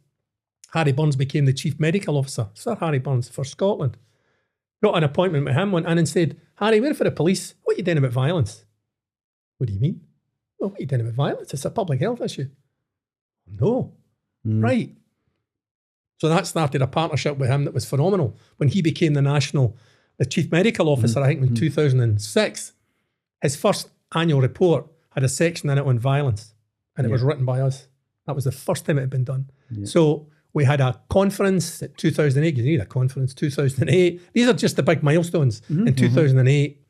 Harry 0.73 0.91
Burns 0.91 1.15
became 1.15 1.45
the 1.45 1.53
chief 1.53 1.79
medical 1.79 2.17
officer, 2.17 2.49
Sir 2.53 2.75
Harry 2.75 2.99
Burns, 2.99 3.29
for 3.29 3.43
Scotland. 3.43 3.97
Got 4.83 4.97
an 4.97 5.03
appointment 5.03 5.45
with 5.45 5.55
him, 5.55 5.71
went 5.71 5.85
in 5.85 5.97
and 5.97 6.09
said, 6.09 6.39
Harry, 6.55 6.79
we're 6.79 6.93
for 6.93 7.03
the 7.03 7.11
police. 7.11 7.55
What 7.63 7.75
are 7.75 7.77
you 7.77 7.83
doing 7.83 7.97
about 7.97 8.11
violence? 8.11 8.65
What 9.57 9.67
do 9.67 9.73
you 9.73 9.79
mean? 9.79 10.01
Well, 10.57 10.69
what 10.69 10.79
are 10.79 10.81
you 10.81 10.87
doing 10.87 11.01
about 11.01 11.13
violence? 11.13 11.53
It's 11.53 11.65
a 11.65 11.69
public 11.69 11.99
health 11.99 12.21
issue. 12.21 12.49
No. 13.47 13.93
Hmm. 14.43 14.61
Right. 14.61 14.95
So 16.17 16.29
that 16.29 16.47
started 16.47 16.81
a 16.81 16.87
partnership 16.87 17.37
with 17.37 17.49
him 17.49 17.65
that 17.65 17.73
was 17.73 17.85
phenomenal. 17.85 18.37
When 18.57 18.69
he 18.69 18.81
became 18.81 19.13
the 19.13 19.21
national, 19.21 19.75
the 20.17 20.25
chief 20.25 20.51
medical 20.51 20.85
hmm. 20.85 20.93
officer, 20.93 21.21
I 21.21 21.27
think 21.27 21.41
in 21.41 21.47
hmm. 21.49 21.53
2006, 21.55 22.73
his 23.41 23.55
first 23.55 23.89
annual 24.13 24.41
report 24.41 24.87
had 25.11 25.23
a 25.23 25.29
section 25.29 25.69
in 25.69 25.77
it 25.77 25.85
on 25.85 25.99
violence, 25.99 26.53
and 26.97 27.05
it 27.05 27.09
was 27.11 27.21
written 27.21 27.45
by 27.45 27.61
us. 27.61 27.87
That 28.27 28.35
was 28.35 28.45
the 28.45 28.51
first 28.51 28.85
time 28.85 28.97
it 28.97 29.01
had 29.01 29.09
been 29.09 29.23
done. 29.23 29.49
So 29.85 30.27
we 30.53 30.65
had 30.65 30.81
a 30.81 31.01
conference 31.09 31.81
at 31.81 31.97
2008. 31.97 32.57
You 32.57 32.63
need 32.63 32.79
a 32.81 32.85
conference, 32.85 33.33
2008. 33.33 34.33
These 34.33 34.47
are 34.47 34.53
just 34.53 34.75
the 34.75 34.83
big 34.83 35.01
milestones 35.03 35.61
in 35.69 35.95
2008. 35.95 36.81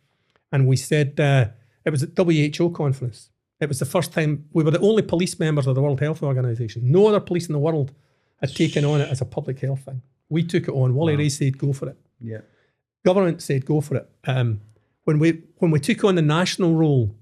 And 0.51 0.67
we 0.67 0.75
said 0.75 1.19
uh, 1.19 1.45
it 1.85 1.89
was 1.91 2.03
a 2.03 2.07
WHO 2.17 2.71
conference. 2.71 3.29
It 3.59 3.69
was 3.69 3.79
the 3.79 3.85
first 3.85 4.11
time 4.11 4.45
we 4.53 4.63
were 4.63 4.71
the 4.71 4.79
only 4.79 5.03
police 5.03 5.39
members 5.39 5.67
of 5.67 5.75
the 5.75 5.81
World 5.81 5.99
Health 5.99 6.23
Organization. 6.23 6.91
No 6.91 7.07
other 7.07 7.19
police 7.19 7.47
in 7.47 7.53
the 7.53 7.59
world 7.59 7.93
had 8.41 8.53
taken 8.55 8.83
on 8.83 9.01
it 9.01 9.09
as 9.09 9.21
a 9.21 9.25
public 9.25 9.59
health 9.59 9.81
thing. 9.81 10.01
We 10.29 10.43
took 10.43 10.67
it 10.67 10.71
on. 10.71 10.95
Wally 10.95 11.15
Ray 11.15 11.29
said, 11.29 11.57
go 11.57 11.71
for 11.71 11.89
it. 11.89 11.97
Yeah. 12.19 12.39
Government 13.05 13.41
said, 13.41 13.65
go 13.65 13.81
for 13.81 13.97
it. 13.97 14.09
Um, 14.25 14.61
when 15.03 15.19
we 15.19 15.43
when 15.57 15.71
we 15.71 15.79
took 15.79 16.03
on 16.03 16.15
the 16.15 16.21
national 16.21 16.75
role, 16.75 17.15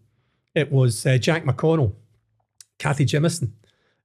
it 0.60 0.72
was 0.72 1.06
uh, 1.06 1.18
Jack 1.18 1.46
McConnell, 1.46 1.94
Cathy 2.78 3.06
Jamieson. 3.06 3.54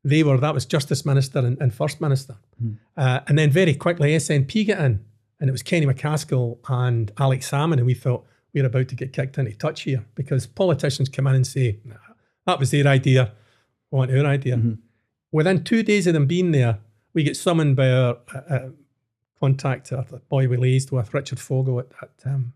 They 0.03 0.23
were 0.23 0.39
that 0.39 0.55
was 0.55 0.67
Justice 0.67 1.05
Minister 1.07 1.39
and, 1.39 1.61
and 1.61 1.73
First 1.75 2.01
Minister, 2.01 2.37
uh, 2.97 3.21
and 3.27 3.39
then 3.39 3.51
very 3.51 3.75
quickly 3.75 4.11
SNP 4.17 4.69
got 4.69 4.79
in, 4.79 5.05
and 5.41 5.49
it 5.49 5.53
was 5.53 5.63
Kenny 5.63 5.87
MacAskill 5.87 6.59
and 6.69 7.11
Alex 7.19 7.51
Salmond, 7.51 7.79
and 7.79 7.87
we 7.87 7.95
thought 7.95 8.27
we 8.53 8.61
are 8.61 8.67
about 8.67 8.89
to 8.89 8.95
get 8.95 9.13
kicked 9.13 9.39
into 9.39 9.53
touch 9.57 9.83
here 9.83 10.05
because 10.15 10.47
politicians 10.47 11.09
come 11.09 11.27
in 11.27 11.35
and 11.35 11.47
say 11.47 11.81
nah, 11.85 11.97
that 12.47 12.59
was 12.59 12.71
their 12.71 12.87
idea, 12.87 13.33
we 13.91 13.99
want 13.99 14.11
our 14.11 14.27
idea. 14.27 14.61
Within 15.33 15.65
two 15.65 15.83
days 15.83 16.07
of 16.07 16.13
them 16.13 16.27
being 16.27 16.53
there, 16.53 16.79
we 17.15 17.23
get 17.23 17.37
summoned 17.37 17.75
by 17.75 17.91
our 17.91 18.19
uh, 18.35 18.55
uh, 18.55 18.69
contact, 19.41 19.93
uh, 19.93 20.03
the 20.11 20.19
boy 20.19 20.49
we 20.49 20.57
liaised 20.57 20.93
with, 20.93 21.15
Richard 21.15 21.39
Foggo 21.39 21.81
at, 21.81 21.87
at 22.03 22.33
um, 22.33 22.53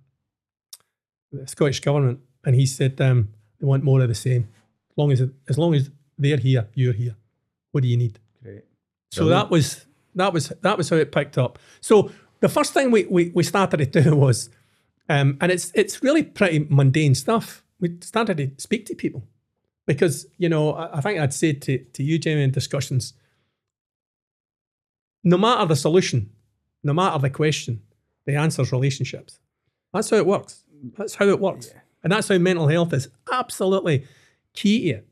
the 1.33 1.47
Scottish 1.47 1.81
government, 1.81 2.21
and 2.45 2.55
he 2.55 2.67
said 2.67 3.01
um, 3.01 3.29
they 3.61 3.67
want 3.67 3.85
more 3.85 4.01
of 4.01 4.09
the 4.09 4.15
same. 4.15 4.49
As 4.91 4.97
long 4.97 5.13
as 5.13 5.23
as 5.49 5.59
long 5.59 5.75
as 5.75 5.91
they're 6.17 6.37
here, 6.37 6.69
you're 6.75 6.93
here. 6.93 7.17
What 7.73 7.83
do 7.83 7.89
you 7.89 7.97
need? 7.97 8.19
Great. 8.43 8.65
So 9.11 9.27
that 9.27 9.51
was 9.51 9.87
that 10.15 10.33
was 10.33 10.53
that 10.63 10.77
was 10.77 10.91
how 10.91 10.97
it 10.97 11.13
picked 11.13 11.39
up. 11.39 11.59
So 11.81 12.11
the 12.41 12.49
first 12.49 12.75
thing 12.75 12.91
we 12.91 13.05
we, 13.05 13.31
we 13.35 13.43
started 13.43 13.93
to 13.93 14.03
do 14.03 14.17
was, 14.27 14.51
um, 15.09 15.39
and 15.41 15.51
it's 15.51 15.73
it's 15.75 16.03
really 16.03 16.23
pretty 16.23 16.67
mundane 16.69 17.15
stuff. 17.15 17.65
We 17.81 17.97
started 18.01 18.37
to 18.39 18.51
speak 18.59 18.87
to 18.87 18.95
people 18.95 19.25
because 19.87 20.27
you 20.37 20.49
know 20.49 20.73
I, 20.73 20.99
I 20.99 21.01
think 21.01 21.21
I'd 21.21 21.35
said 21.35 21.63
to 21.63 21.79
to 21.79 22.03
you, 22.03 22.19
Jamie, 22.19 22.43
in 22.43 22.51
discussions, 22.51 23.15
no 25.25 25.39
matter 25.39 25.67
the 25.67 25.77
solution, 25.77 26.31
no 26.83 26.93
matter 26.93 27.19
the 27.19 27.31
question, 27.31 27.83
the 28.27 28.35
answer 28.35 28.63
is 28.63 28.73
relationships. 28.73 29.39
That's 29.93 30.11
how 30.11 30.17
it 30.17 30.27
works. 30.27 30.65
That's 30.97 31.15
how 31.15 31.27
it 31.27 31.41
works, 31.41 31.73
and 32.03 32.13
that's 32.13 32.29
how 32.29 32.39
mental 32.39 32.69
health 32.69 32.93
is 32.93 33.09
absolutely 33.31 34.07
key 34.55 34.93
to 34.93 34.99
it 34.99 35.09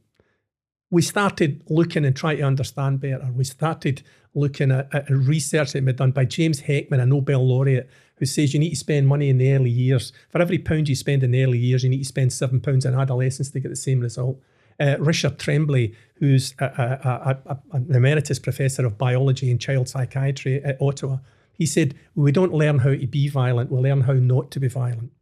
we 0.90 1.02
started 1.02 1.62
looking 1.68 2.04
and 2.04 2.14
trying 2.14 2.38
to 2.38 2.42
understand 2.44 3.00
better. 3.00 3.30
We 3.34 3.44
started 3.44 4.02
looking 4.34 4.70
at, 4.70 4.94
at 4.94 5.10
research 5.10 5.72
that 5.72 5.78
had 5.78 5.84
been 5.84 5.96
done 5.96 6.12
by 6.12 6.24
James 6.24 6.62
Heckman, 6.62 7.00
a 7.00 7.06
Nobel 7.06 7.46
laureate, 7.46 7.90
who 8.18 8.26
says 8.26 8.54
you 8.54 8.60
need 8.60 8.70
to 8.70 8.76
spend 8.76 9.08
money 9.08 9.28
in 9.28 9.38
the 9.38 9.52
early 9.52 9.70
years. 9.70 10.12
For 10.30 10.40
every 10.40 10.58
pound 10.58 10.88
you 10.88 10.94
spend 10.94 11.22
in 11.22 11.32
the 11.32 11.42
early 11.42 11.58
years, 11.58 11.82
you 11.82 11.90
need 11.90 11.98
to 11.98 12.04
spend 12.04 12.32
seven 12.32 12.60
pounds 12.60 12.84
in 12.84 12.94
adolescence 12.94 13.50
to 13.50 13.60
get 13.60 13.68
the 13.68 13.76
same 13.76 14.00
result. 14.00 14.40
Uh, 14.78 14.96
Richard 14.98 15.38
Tremblay, 15.38 15.92
who's 16.16 16.54
a, 16.60 16.66
a, 16.66 17.38
a, 17.46 17.58
an 17.72 17.94
emeritus 17.94 18.38
professor 18.38 18.86
of 18.86 18.98
biology 18.98 19.50
and 19.50 19.60
child 19.60 19.88
psychiatry 19.88 20.62
at 20.62 20.80
Ottawa, 20.80 21.18
he 21.52 21.66
said, 21.66 21.94
We 22.14 22.30
don't 22.30 22.52
learn 22.52 22.80
how 22.80 22.90
to 22.90 23.06
be 23.06 23.28
violent, 23.28 23.72
we 23.72 23.80
learn 23.80 24.02
how 24.02 24.12
not 24.12 24.50
to 24.52 24.60
be 24.60 24.68
violent. 24.68 25.12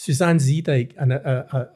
Suzanne 0.00 0.38
Zeedyk, 0.38 0.96
an, 0.96 1.12
a, 1.12 1.68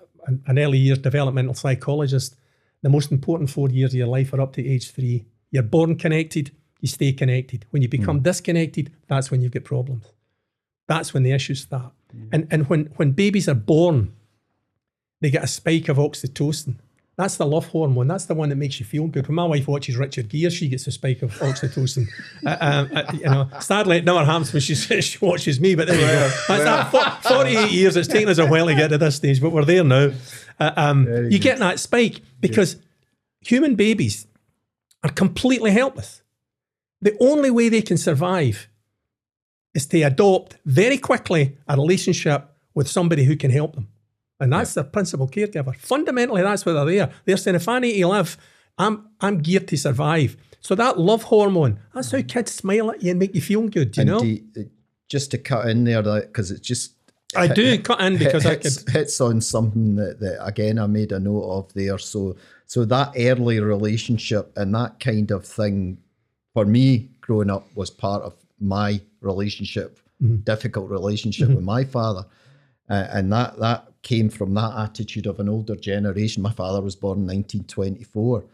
an 0.46 0.58
early 0.58 0.78
years 0.78 0.96
developmental 0.96 1.52
psychologist, 1.52 2.36
the 2.80 2.88
most 2.88 3.12
important 3.12 3.50
four 3.50 3.68
years 3.68 3.92
of 3.92 3.98
your 3.98 4.06
life 4.06 4.32
are 4.32 4.40
up 4.40 4.54
to 4.54 4.66
age 4.66 4.92
three. 4.92 5.26
You're 5.50 5.62
born 5.62 5.98
connected, 5.98 6.50
you 6.80 6.88
stay 6.88 7.12
connected. 7.12 7.66
When 7.68 7.82
you 7.82 7.88
become 7.88 8.16
hmm. 8.16 8.22
disconnected, 8.22 8.90
that's 9.08 9.30
when 9.30 9.42
you 9.42 9.50
get 9.50 9.66
problems. 9.66 10.06
That's 10.88 11.12
when 11.12 11.22
the 11.22 11.32
issues 11.32 11.60
start. 11.60 11.92
Hmm. 12.10 12.28
And 12.32 12.48
and 12.50 12.66
when 12.70 12.86
when 12.96 13.12
babies 13.12 13.46
are 13.46 13.60
born, 13.74 14.14
they 15.20 15.30
get 15.30 15.44
a 15.44 15.46
spike 15.46 15.90
of 15.90 15.98
oxytocin. 15.98 16.76
That's 17.16 17.36
the 17.36 17.46
love 17.46 17.66
hormone. 17.66 18.08
That's 18.08 18.24
the 18.24 18.34
one 18.34 18.48
that 18.48 18.56
makes 18.56 18.80
you 18.80 18.86
feel 18.86 19.06
good. 19.06 19.28
When 19.28 19.36
my 19.36 19.44
wife 19.44 19.68
watches 19.68 19.96
Richard 19.96 20.28
Gere, 20.28 20.50
she 20.50 20.68
gets 20.68 20.86
a 20.88 20.90
spike 20.90 21.22
of 21.22 21.32
oxytocin. 21.34 22.08
uh, 22.46 22.56
um, 22.60 22.90
uh, 22.92 23.04
you 23.12 23.24
know, 23.24 23.48
sadly, 23.60 23.98
it 23.98 24.04
never 24.04 24.24
happens 24.24 24.52
when 24.52 24.60
she, 24.60 24.74
she 25.00 25.18
watches 25.24 25.60
me. 25.60 25.76
But 25.76 25.86
there 25.86 25.96
you 25.96 26.06
go. 26.06 26.30
That's 26.48 26.64
that 26.64 26.90
fo- 26.90 27.28
Forty-eight 27.28 27.70
years. 27.70 27.96
It's 27.96 28.08
taken 28.08 28.28
us 28.28 28.38
a 28.38 28.46
while 28.46 28.66
to 28.66 28.74
get 28.74 28.88
to 28.88 28.98
this 28.98 29.16
stage, 29.16 29.40
but 29.40 29.50
we're 29.50 29.64
there 29.64 29.84
now. 29.84 30.10
Uh, 30.58 30.72
um, 30.76 31.06
you 31.30 31.38
get 31.38 31.58
that 31.58 31.78
spike 31.78 32.20
because 32.40 32.76
human 33.40 33.76
babies 33.76 34.26
are 35.04 35.10
completely 35.10 35.70
helpless. 35.70 36.22
The 37.00 37.16
only 37.20 37.50
way 37.50 37.68
they 37.68 37.82
can 37.82 37.96
survive 37.96 38.68
is 39.74 39.86
to 39.86 40.02
adopt 40.02 40.56
very 40.64 40.98
quickly 40.98 41.58
a 41.68 41.76
relationship 41.76 42.48
with 42.74 42.88
somebody 42.88 43.24
who 43.24 43.36
can 43.36 43.50
help 43.50 43.74
them. 43.74 43.88
And 44.40 44.52
that's 44.52 44.74
their 44.74 44.84
principal 44.84 45.28
caregiver. 45.28 45.74
Fundamentally, 45.76 46.42
that's 46.42 46.66
what 46.66 46.72
they're 46.74 46.84
there. 46.84 47.10
They're 47.24 47.36
saying, 47.36 47.54
if 47.56 47.68
I 47.68 47.78
need 47.78 48.00
to 48.00 48.08
live, 48.08 48.36
I'm 48.78 49.08
I'm 49.20 49.38
geared 49.38 49.68
to 49.68 49.76
survive. 49.76 50.36
So 50.60 50.74
that 50.74 50.98
love 50.98 51.24
hormone, 51.24 51.78
that's 51.94 52.10
how 52.10 52.22
kids 52.22 52.52
smile 52.52 52.90
at 52.90 53.02
you 53.02 53.10
and 53.10 53.18
make 53.20 53.34
you 53.34 53.40
feel 53.40 53.68
good, 53.68 53.96
you 53.96 54.00
And 54.00 54.10
know? 54.10 54.20
do 54.20 54.26
you- 54.26 54.70
just 55.08 55.30
to 55.30 55.38
cut 55.38 55.68
in 55.68 55.84
there, 55.84 56.02
because 56.02 56.50
it's 56.50 56.66
just 56.66 56.94
I 57.36 57.46
do 57.46 57.78
cut 57.78 58.00
in 58.00 58.16
because 58.16 58.46
I 58.46 58.50
hits, 58.50 58.78
could 58.82 58.92
hits 58.94 59.20
on 59.20 59.40
something 59.40 59.96
that, 59.96 60.18
that 60.20 60.44
again 60.44 60.78
I 60.78 60.86
made 60.86 61.12
a 61.12 61.20
note 61.20 61.44
of 61.44 61.72
there. 61.74 61.98
So 61.98 62.36
so 62.66 62.84
that 62.86 63.12
early 63.16 63.60
relationship 63.60 64.52
and 64.56 64.74
that 64.74 64.98
kind 65.00 65.30
of 65.30 65.44
thing 65.46 65.98
for 66.54 66.64
me 66.64 67.10
growing 67.20 67.50
up 67.50 67.66
was 67.76 67.90
part 67.90 68.22
of 68.22 68.34
my 68.58 69.00
relationship, 69.20 70.00
Mm-hmm. 70.22 70.36
difficult 70.44 70.88
relationship 70.90 71.48
with 71.50 71.64
my 71.64 71.84
father, 71.84 72.24
uh, 72.88 73.06
and 73.10 73.32
that 73.32 73.58
that 73.58 73.88
came 74.04 74.28
from 74.28 74.54
that 74.54 74.72
attitude 74.76 75.26
of 75.26 75.40
an 75.40 75.48
older 75.48 75.74
generation. 75.74 76.42
My 76.42 76.52
father 76.52 76.80
was 76.80 76.94
born 76.94 77.18
in 77.18 77.26
1924, 77.26 78.44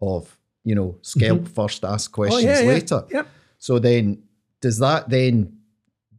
of 0.00 0.38
you 0.64 0.74
know 0.74 0.96
scalp 1.02 1.46
first, 1.48 1.84
ask 1.84 2.10
questions 2.10 2.44
Mm-hmm. 2.44 2.94
Oh, 2.94 3.06
yeah, 3.10 3.22
yeah. 3.22 3.24
So 3.58 3.78
then, 3.78 4.22
does 4.62 4.78
that 4.78 5.10
then 5.10 5.58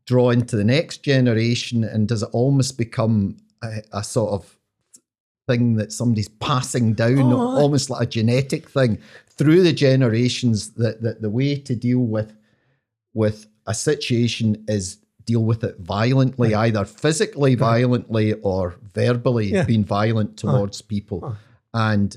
draw 0.06 0.30
into 0.30 0.56
the 0.56 0.64
next 0.64 1.04
generation, 1.04 1.84
and 1.84 2.08
does 2.08 2.22
it 2.22 2.30
almost 2.32 2.78
become 2.78 3.38
a, 3.64 3.82
a 3.92 4.04
sort 4.04 4.34
of 4.34 4.60
thing 5.48 5.76
that 5.76 5.92
somebody's 5.92 6.30
passing 6.30 6.94
down, 6.94 7.34
Oh, 7.34 7.58
almost 7.60 7.90
like 7.90 8.04
a 8.04 8.10
genetic 8.10 8.70
thing 8.70 9.00
through 9.28 9.64
the 9.64 9.74
generations. 9.74 10.72
That 10.72 11.02
that 11.02 11.22
the 11.22 11.30
way 11.30 11.56
to 11.56 11.76
deal 11.76 12.00
with 12.00 12.36
with 13.14 13.48
a 13.66 13.74
situation 13.74 14.64
is 14.68 14.98
deal 15.26 15.44
with 15.44 15.64
it 15.64 15.80
violently, 15.80 16.54
either 16.56 16.86
physically 16.86 17.56
violently 17.56 18.34
or 18.34 18.76
verbally 18.94 19.52
Yeah. 19.52 19.64
being 19.66 19.86
violent 19.86 20.38
towards 20.38 20.82
people. 20.82 21.36
And 21.74 22.16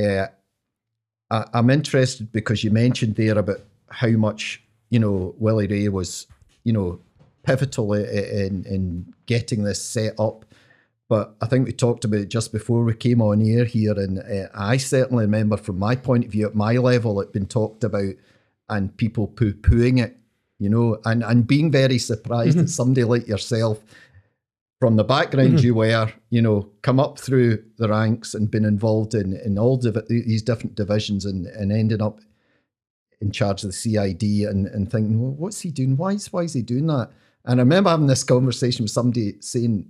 uh, 0.00 0.26
I, 1.30 1.44
I'm 1.52 1.70
interested 1.70 2.32
because 2.32 2.64
you 2.64 2.70
mentioned 2.70 3.16
there 3.16 3.38
about 3.38 3.60
how 3.90 4.08
much 4.10 4.62
you 4.90 4.98
know 4.98 5.34
Willie 5.38 5.66
Rae 5.66 5.88
was, 5.88 6.26
you 6.64 6.72
know, 6.72 7.00
pivotal 7.42 7.92
in 7.94 8.64
in 8.64 9.14
getting 9.26 9.64
this 9.64 9.82
set 9.82 10.18
up. 10.18 10.44
But 11.08 11.34
I 11.42 11.46
think 11.46 11.66
we 11.66 11.72
talked 11.72 12.04
about 12.06 12.20
it 12.20 12.30
just 12.30 12.52
before 12.52 12.84
we 12.84 12.94
came 12.94 13.20
on 13.20 13.42
air 13.42 13.64
here, 13.66 13.92
and 13.92 14.18
uh, 14.18 14.48
I 14.54 14.78
certainly 14.78 15.24
remember 15.24 15.56
from 15.58 15.78
my 15.78 15.94
point 15.94 16.24
of 16.24 16.30
view, 16.30 16.46
at 16.46 16.54
my 16.54 16.72
level, 16.78 17.20
it 17.20 17.32
been 17.34 17.46
talked 17.46 17.84
about, 17.84 18.14
and 18.70 18.96
people 18.96 19.26
poo 19.26 19.52
pooing 19.52 20.02
it, 20.02 20.16
you 20.62 20.68
know, 20.68 20.98
and 21.04 21.22
and 21.22 21.46
being 21.46 21.70
very 21.70 21.98
surprised 21.98 22.56
that 22.56 22.62
mm-hmm. 22.62 22.80
somebody 22.80 23.04
like 23.04 23.26
yourself 23.26 23.82
from 24.78 24.96
the 24.96 25.04
background 25.04 25.54
mm-hmm. 25.54 25.66
you 25.66 25.74
were, 25.74 26.12
you 26.30 26.42
know, 26.42 26.68
come 26.82 26.98
up 26.98 27.18
through 27.18 27.62
the 27.78 27.88
ranks 27.88 28.34
and 28.34 28.50
been 28.50 28.64
involved 28.64 29.14
in 29.14 29.34
in 29.44 29.58
all 29.58 29.76
div- 29.76 30.08
these 30.08 30.42
different 30.42 30.74
divisions 30.74 31.24
and 31.24 31.46
and 31.46 31.72
ending 31.72 32.02
up 32.02 32.20
in 33.20 33.30
charge 33.30 33.62
of 33.62 33.68
the 33.68 33.72
CID 33.72 34.22
and 34.48 34.66
and 34.66 34.90
thinking, 34.90 35.20
well, 35.20 35.32
what's 35.32 35.60
he 35.60 35.70
doing? 35.70 35.96
Why 35.96 36.12
is 36.12 36.32
why 36.32 36.42
is 36.42 36.54
he 36.54 36.62
doing 36.62 36.86
that? 36.86 37.10
And 37.44 37.60
I 37.60 37.62
remember 37.62 37.90
having 37.90 38.06
this 38.06 38.24
conversation 38.24 38.84
with 38.84 38.92
somebody 38.92 39.34
saying 39.40 39.86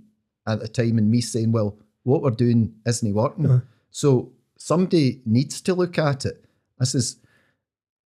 at 0.47 0.59
the 0.59 0.67
time, 0.67 0.97
and 0.97 1.09
me 1.09 1.21
saying, 1.21 1.51
well, 1.51 1.77
what 2.03 2.21
we're 2.21 2.31
doing 2.31 2.73
isn't 2.85 3.13
working. 3.13 3.45
Uh-huh. 3.45 3.59
So 3.91 4.31
somebody 4.57 5.21
needs 5.25 5.61
to 5.61 5.73
look 5.73 5.97
at 5.97 6.25
it. 6.25 6.45
I 6.79 6.85
says, 6.85 7.17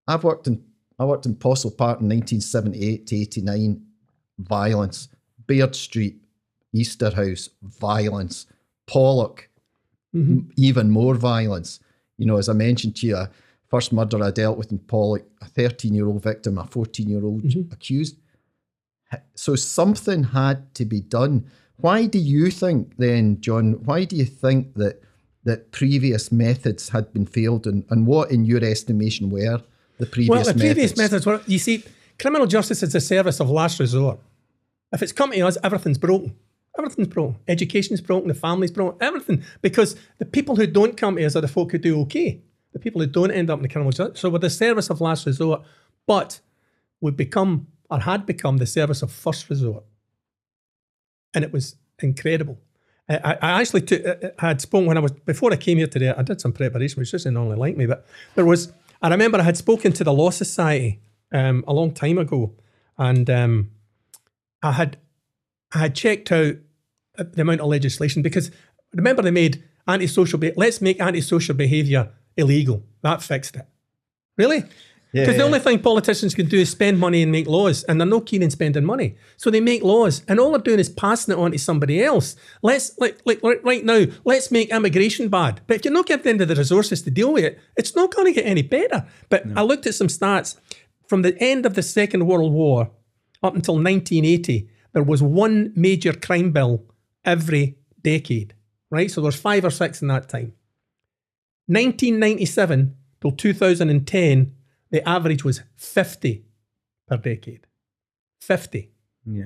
I've 0.06 0.24
worked 0.24 0.46
in 0.46 0.62
I 0.98 1.04
worked 1.04 1.26
in 1.26 1.34
Possilpark 1.34 2.00
in 2.00 2.08
1978 2.08 3.06
to 3.06 3.16
89, 3.16 3.82
violence. 4.38 5.08
Baird 5.46 5.76
Street, 5.76 6.16
Easterhouse, 6.74 7.50
violence. 7.62 8.46
Pollok, 8.86 9.48
mm-hmm. 10.14 10.32
m- 10.32 10.50
even 10.56 10.90
more 10.90 11.14
violence. 11.14 11.80
You 12.18 12.26
know, 12.26 12.36
as 12.36 12.48
I 12.48 12.52
mentioned 12.52 12.96
to 12.96 13.06
you, 13.06 13.26
first 13.68 13.92
murder 13.92 14.22
I 14.22 14.30
dealt 14.30 14.58
with 14.58 14.72
in 14.72 14.78
Pollok, 14.78 15.24
a 15.42 15.46
13 15.46 15.94
year 15.94 16.06
old 16.06 16.22
victim, 16.22 16.58
a 16.58 16.64
14 16.64 17.08
year 17.08 17.24
old 17.24 17.42
mm-hmm. 17.42 17.72
accused. 17.72 18.16
So 19.34 19.54
something 19.54 20.24
had 20.24 20.74
to 20.74 20.84
be 20.84 21.00
done. 21.00 21.48
Why 21.76 22.06
do 22.06 22.18
you 22.18 22.50
think 22.50 22.96
then, 22.96 23.40
John? 23.40 23.84
Why 23.84 24.04
do 24.04 24.16
you 24.16 24.24
think 24.24 24.74
that 24.74 25.02
that 25.44 25.70
previous 25.70 26.32
methods 26.32 26.88
had 26.88 27.12
been 27.12 27.24
failed, 27.24 27.66
and, 27.66 27.84
and 27.88 28.06
what, 28.06 28.32
in 28.32 28.44
your 28.44 28.64
estimation, 28.64 29.30
were 29.30 29.62
the 29.98 30.06
previous 30.06 30.30
Well, 30.30 30.44
the 30.44 30.54
previous 30.54 30.96
methods? 30.96 31.26
methods 31.26 31.26
were, 31.26 31.40
you 31.46 31.58
see, 31.58 31.84
criminal 32.18 32.46
justice 32.46 32.82
is 32.82 32.94
a 32.94 33.00
service 33.00 33.40
of 33.40 33.50
last 33.50 33.80
resort. 33.80 34.18
If 34.92 35.02
it's 35.02 35.12
come 35.12 35.32
to 35.32 35.40
us, 35.40 35.58
everything's 35.62 35.98
broken. 35.98 36.34
Everything's 36.78 37.08
broken. 37.08 37.36
Education's 37.48 38.00
broken, 38.00 38.28
the 38.28 38.34
family's 38.34 38.70
broken, 38.70 38.96
everything. 39.00 39.42
Because 39.62 39.96
the 40.18 40.26
people 40.26 40.56
who 40.56 40.66
don't 40.66 40.96
come 40.96 41.16
to 41.16 41.24
us 41.24 41.34
are 41.34 41.40
the 41.40 41.48
folk 41.48 41.72
who 41.72 41.78
do 41.78 42.00
okay. 42.02 42.40
The 42.72 42.78
people 42.78 43.00
who 43.00 43.06
don't 43.06 43.30
end 43.30 43.48
up 43.50 43.58
in 43.58 43.62
the 43.62 43.68
criminal 43.68 43.92
justice. 43.92 44.20
So 44.20 44.28
we're 44.28 44.38
the 44.38 44.50
service 44.50 44.90
of 44.90 45.00
last 45.00 45.24
resort, 45.26 45.62
but 46.06 46.40
we've 47.00 47.16
become, 47.16 47.68
or 47.90 48.00
had 48.00 48.26
become, 48.26 48.58
the 48.58 48.66
service 48.66 49.02
of 49.02 49.10
first 49.10 49.48
resort. 49.48 49.84
And 51.34 51.42
it 51.42 51.52
was 51.52 51.76
incredible. 52.02 52.58
I, 53.08 53.38
I 53.40 53.60
actually 53.60 53.82
took, 53.82 54.04
I 54.38 54.48
had 54.48 54.60
spoken 54.60 54.86
when 54.86 54.96
I 54.96 55.00
was, 55.00 55.12
before 55.12 55.52
I 55.52 55.56
came 55.56 55.78
here 55.78 55.86
today, 55.86 56.10
I 56.10 56.22
did 56.22 56.40
some 56.40 56.52
preparation, 56.52 57.00
which 57.00 57.12
doesn't 57.12 57.32
normally 57.32 57.56
like 57.56 57.76
me, 57.76 57.86
but 57.86 58.04
there 58.34 58.44
was, 58.44 58.72
I 59.02 59.08
remember 59.08 59.38
I 59.38 59.42
had 59.42 59.56
spoken 59.56 59.92
to 59.92 60.04
the 60.04 60.12
Law 60.12 60.30
Society 60.30 61.00
um, 61.32 61.64
a 61.66 61.72
long 61.72 61.92
time 61.92 62.18
ago, 62.18 62.54
and 62.98 63.28
um, 63.28 63.70
I 64.62 64.72
had 64.72 64.96
I 65.72 65.78
had 65.78 65.94
checked 65.94 66.32
out 66.32 66.56
the 67.16 67.42
amount 67.42 67.60
of 67.60 67.68
legislation 67.68 68.22
because 68.22 68.50
remember 68.94 69.22
they 69.22 69.30
made 69.30 69.62
antisocial. 69.88 70.38
Be- 70.38 70.52
let's 70.56 70.80
make 70.80 71.00
antisocial 71.00 71.54
behaviour 71.54 72.10
illegal. 72.36 72.82
That 73.02 73.22
fixed 73.22 73.56
it. 73.56 73.66
Really? 74.36 74.64
Because 75.12 75.34
the 75.34 75.38
yeah. 75.38 75.44
only 75.44 75.60
thing 75.60 75.78
politicians 75.80 76.34
can 76.34 76.46
do 76.46 76.58
is 76.58 76.70
spend 76.70 76.98
money 76.98 77.22
and 77.22 77.32
make 77.32 77.46
laws, 77.46 77.84
and 77.84 78.00
they're 78.00 78.06
no 78.06 78.20
keen 78.20 78.42
in 78.42 78.50
spending 78.50 78.84
money. 78.84 79.16
So 79.36 79.50
they 79.50 79.60
make 79.60 79.82
laws, 79.82 80.22
and 80.28 80.38
all 80.38 80.50
they're 80.50 80.60
doing 80.60 80.80
is 80.80 80.90
passing 80.90 81.32
it 81.32 81.38
on 81.38 81.52
to 81.52 81.58
somebody 81.58 82.02
else. 82.02 82.36
Let's 82.62 82.98
like 82.98 83.20
like 83.24 83.40
right 83.42 83.84
now, 83.84 84.04
let's 84.24 84.50
make 84.50 84.70
immigration 84.70 85.28
bad. 85.28 85.60
But 85.66 85.76
if 85.76 85.84
you're 85.84 85.94
not 85.94 86.06
giving 86.06 86.36
them 86.36 86.48
the 86.48 86.54
resources 86.54 87.02
to 87.02 87.10
deal 87.10 87.32
with 87.32 87.44
it, 87.44 87.58
it's 87.76 87.96
not 87.96 88.14
going 88.14 88.26
to 88.26 88.32
get 88.32 88.46
any 88.46 88.62
better. 88.62 89.06
But 89.28 89.44
I 89.56 89.62
looked 89.62 89.86
at 89.86 89.94
some 89.94 90.08
stats 90.08 90.56
from 91.08 91.22
the 91.22 91.40
end 91.42 91.64
of 91.64 91.74
the 91.74 91.82
Second 91.82 92.26
World 92.26 92.52
War 92.52 92.90
up 93.42 93.54
until 93.54 93.74
1980. 93.74 94.68
There 94.92 95.02
was 95.02 95.22
one 95.22 95.72
major 95.74 96.12
crime 96.12 96.52
bill 96.52 96.84
every 97.24 97.78
decade, 98.02 98.54
right? 98.90 99.10
So 99.10 99.20
there's 99.20 99.36
five 99.36 99.64
or 99.64 99.70
six 99.70 100.02
in 100.02 100.08
that 100.08 100.28
time. 100.28 100.52
1997 101.68 102.96
till 103.20 103.32
2010, 103.32 104.55
the 104.90 105.06
average 105.08 105.44
was 105.44 105.62
50 105.76 106.44
per 107.08 107.16
decade. 107.16 107.66
50. 108.40 108.90
Yeah. 109.26 109.44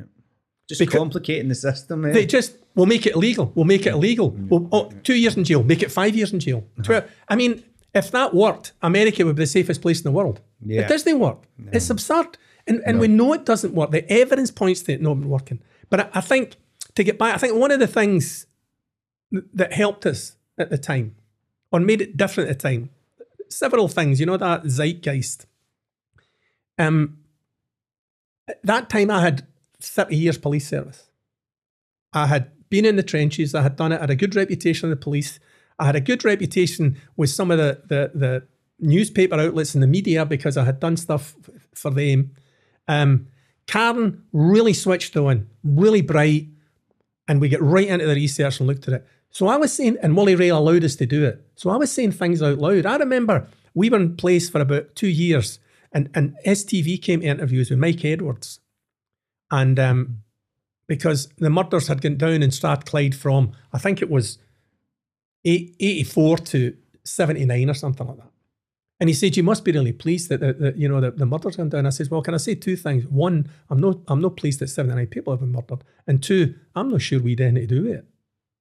Just 0.68 0.78
Because- 0.80 0.98
complicating 0.98 1.48
the 1.48 1.54
system. 1.54 2.04
Eh? 2.04 2.12
They 2.12 2.26
just, 2.26 2.56
we'll 2.74 2.86
make 2.86 3.06
it 3.06 3.14
illegal. 3.14 3.50
We'll 3.54 3.64
make 3.64 3.86
it 3.86 3.92
illegal. 3.92 4.30
We'll, 4.30 4.68
oh, 4.72 4.90
two 5.02 5.14
years 5.16 5.36
in 5.36 5.44
jail. 5.44 5.62
Make 5.62 5.82
it 5.82 5.90
five 5.90 6.14
years 6.14 6.32
in 6.32 6.40
jail. 6.40 6.64
Tw- 6.82 7.04
I 7.28 7.36
mean, 7.36 7.64
if 7.94 8.10
that 8.12 8.34
worked, 8.34 8.72
America 8.82 9.24
would 9.24 9.36
be 9.36 9.42
the 9.42 9.46
safest 9.48 9.82
place 9.82 9.98
in 9.98 10.04
the 10.04 10.12
world. 10.12 10.40
Yeah. 10.64 10.82
It 10.82 10.88
doesn't 10.88 11.18
work. 11.18 11.44
It's 11.72 11.90
absurd. 11.90 12.38
And, 12.66 12.82
and 12.86 13.00
we 13.00 13.08
know 13.08 13.32
it 13.32 13.44
doesn't 13.44 13.74
work. 13.74 13.90
The 13.90 14.08
evidence 14.12 14.50
points 14.52 14.82
to 14.82 14.92
it 14.92 15.02
not 15.02 15.16
working. 15.16 15.60
But 15.88 16.00
I, 16.00 16.08
I 16.14 16.20
think, 16.20 16.56
to 16.94 17.02
get 17.02 17.18
back, 17.18 17.34
I 17.34 17.38
think 17.38 17.56
one 17.56 17.72
of 17.72 17.80
the 17.80 17.86
things 17.88 18.46
that 19.54 19.72
helped 19.72 20.06
us 20.06 20.36
at 20.58 20.70
the 20.70 20.78
time, 20.78 21.16
or 21.72 21.80
made 21.80 22.00
it 22.00 22.16
different 22.16 22.50
at 22.50 22.58
the 22.60 22.68
time, 22.68 22.90
several 23.50 23.88
things, 23.88 24.20
you 24.20 24.26
know, 24.26 24.36
that 24.36 24.64
zeitgeist. 24.64 25.46
Um, 26.78 27.18
at 28.48 28.60
that 28.64 28.88
time, 28.88 29.10
I 29.10 29.20
had 29.20 29.46
30 29.80 30.16
years 30.16 30.38
police 30.38 30.66
service. 30.66 31.10
I 32.12 32.26
had 32.26 32.50
been 32.68 32.84
in 32.84 32.96
the 32.96 33.02
trenches. 33.02 33.54
I 33.54 33.62
had 33.62 33.76
done 33.76 33.92
it. 33.92 33.98
I 33.98 34.02
had 34.02 34.10
a 34.10 34.16
good 34.16 34.34
reputation 34.34 34.86
in 34.86 34.90
the 34.90 34.96
police. 34.96 35.38
I 35.78 35.86
had 35.86 35.96
a 35.96 36.00
good 36.00 36.24
reputation 36.24 36.96
with 37.16 37.30
some 37.30 37.50
of 37.50 37.58
the, 37.58 37.82
the, 37.86 38.10
the 38.14 38.46
newspaper 38.78 39.38
outlets 39.38 39.74
and 39.74 39.82
the 39.82 39.86
media 39.86 40.24
because 40.24 40.56
I 40.56 40.64
had 40.64 40.80
done 40.80 40.96
stuff 40.96 41.36
for 41.74 41.90
them. 41.90 42.32
Um, 42.88 43.28
Karen 43.66 44.24
really 44.32 44.72
switched 44.72 45.16
on, 45.16 45.48
really 45.62 46.02
bright, 46.02 46.48
and 47.28 47.40
we 47.40 47.48
get 47.48 47.62
right 47.62 47.86
into 47.86 48.06
the 48.06 48.14
research 48.14 48.58
and 48.58 48.66
looked 48.66 48.88
at 48.88 48.94
it. 48.94 49.06
So 49.30 49.46
I 49.46 49.56
was 49.56 49.72
saying, 49.72 49.96
and 50.02 50.16
Wally 50.16 50.34
Ray 50.34 50.48
allowed 50.48 50.84
us 50.84 50.96
to 50.96 51.06
do 51.06 51.24
it. 51.24 51.44
So 51.54 51.70
I 51.70 51.76
was 51.76 51.90
saying 51.92 52.12
things 52.12 52.42
out 52.42 52.58
loud. 52.58 52.84
I 52.84 52.96
remember 52.96 53.46
we 53.74 53.88
were 53.88 53.98
in 53.98 54.16
place 54.16 54.50
for 54.50 54.60
about 54.60 54.94
two 54.96 55.08
years, 55.08 55.60
and, 55.92 56.10
and 56.14 56.36
STV 56.44 57.00
came 57.00 57.20
to 57.20 57.26
interviews 57.26 57.70
with 57.70 57.78
Mike 57.78 58.04
Edwards. 58.04 58.60
And 59.50 59.78
um, 59.78 60.22
because 60.86 61.28
the 61.38 61.50
murders 61.50 61.88
had 61.88 62.02
gone 62.02 62.16
down 62.16 62.42
in 62.42 62.50
Strathclyde 62.50 63.14
from, 63.14 63.52
I 63.72 63.78
think 63.78 64.02
it 64.02 64.10
was 64.10 64.38
eight- 65.44 65.76
84 65.78 66.38
to 66.38 66.76
79 67.04 67.70
or 67.70 67.74
something 67.74 68.06
like 68.06 68.16
that. 68.16 68.30
And 68.98 69.08
he 69.08 69.14
said, 69.14 69.34
"You 69.34 69.42
must 69.42 69.64
be 69.64 69.72
really 69.72 69.94
pleased 69.94 70.28
that 70.28 70.40
the, 70.40 70.52
the 70.52 70.74
you 70.76 70.86
know 70.86 71.00
the, 71.00 71.10
the 71.10 71.24
murders 71.24 71.56
gone 71.56 71.70
down." 71.70 71.86
I 71.86 71.90
said, 71.90 72.10
"Well, 72.10 72.20
can 72.20 72.34
I 72.34 72.36
say 72.36 72.54
two 72.54 72.76
things? 72.76 73.06
One, 73.06 73.48
I'm 73.70 73.80
not 73.80 74.00
I'm 74.08 74.20
not 74.20 74.36
pleased 74.36 74.60
that 74.60 74.68
79 74.68 75.06
people 75.06 75.32
have 75.32 75.40
been 75.40 75.52
murdered, 75.52 75.84
and 76.06 76.22
two, 76.22 76.54
I'm 76.74 76.90
not 76.90 77.00
sure 77.00 77.18
we 77.18 77.30
had 77.30 77.40
anything 77.40 77.66
to 77.68 77.74
do 77.80 77.86
it. 77.90 78.04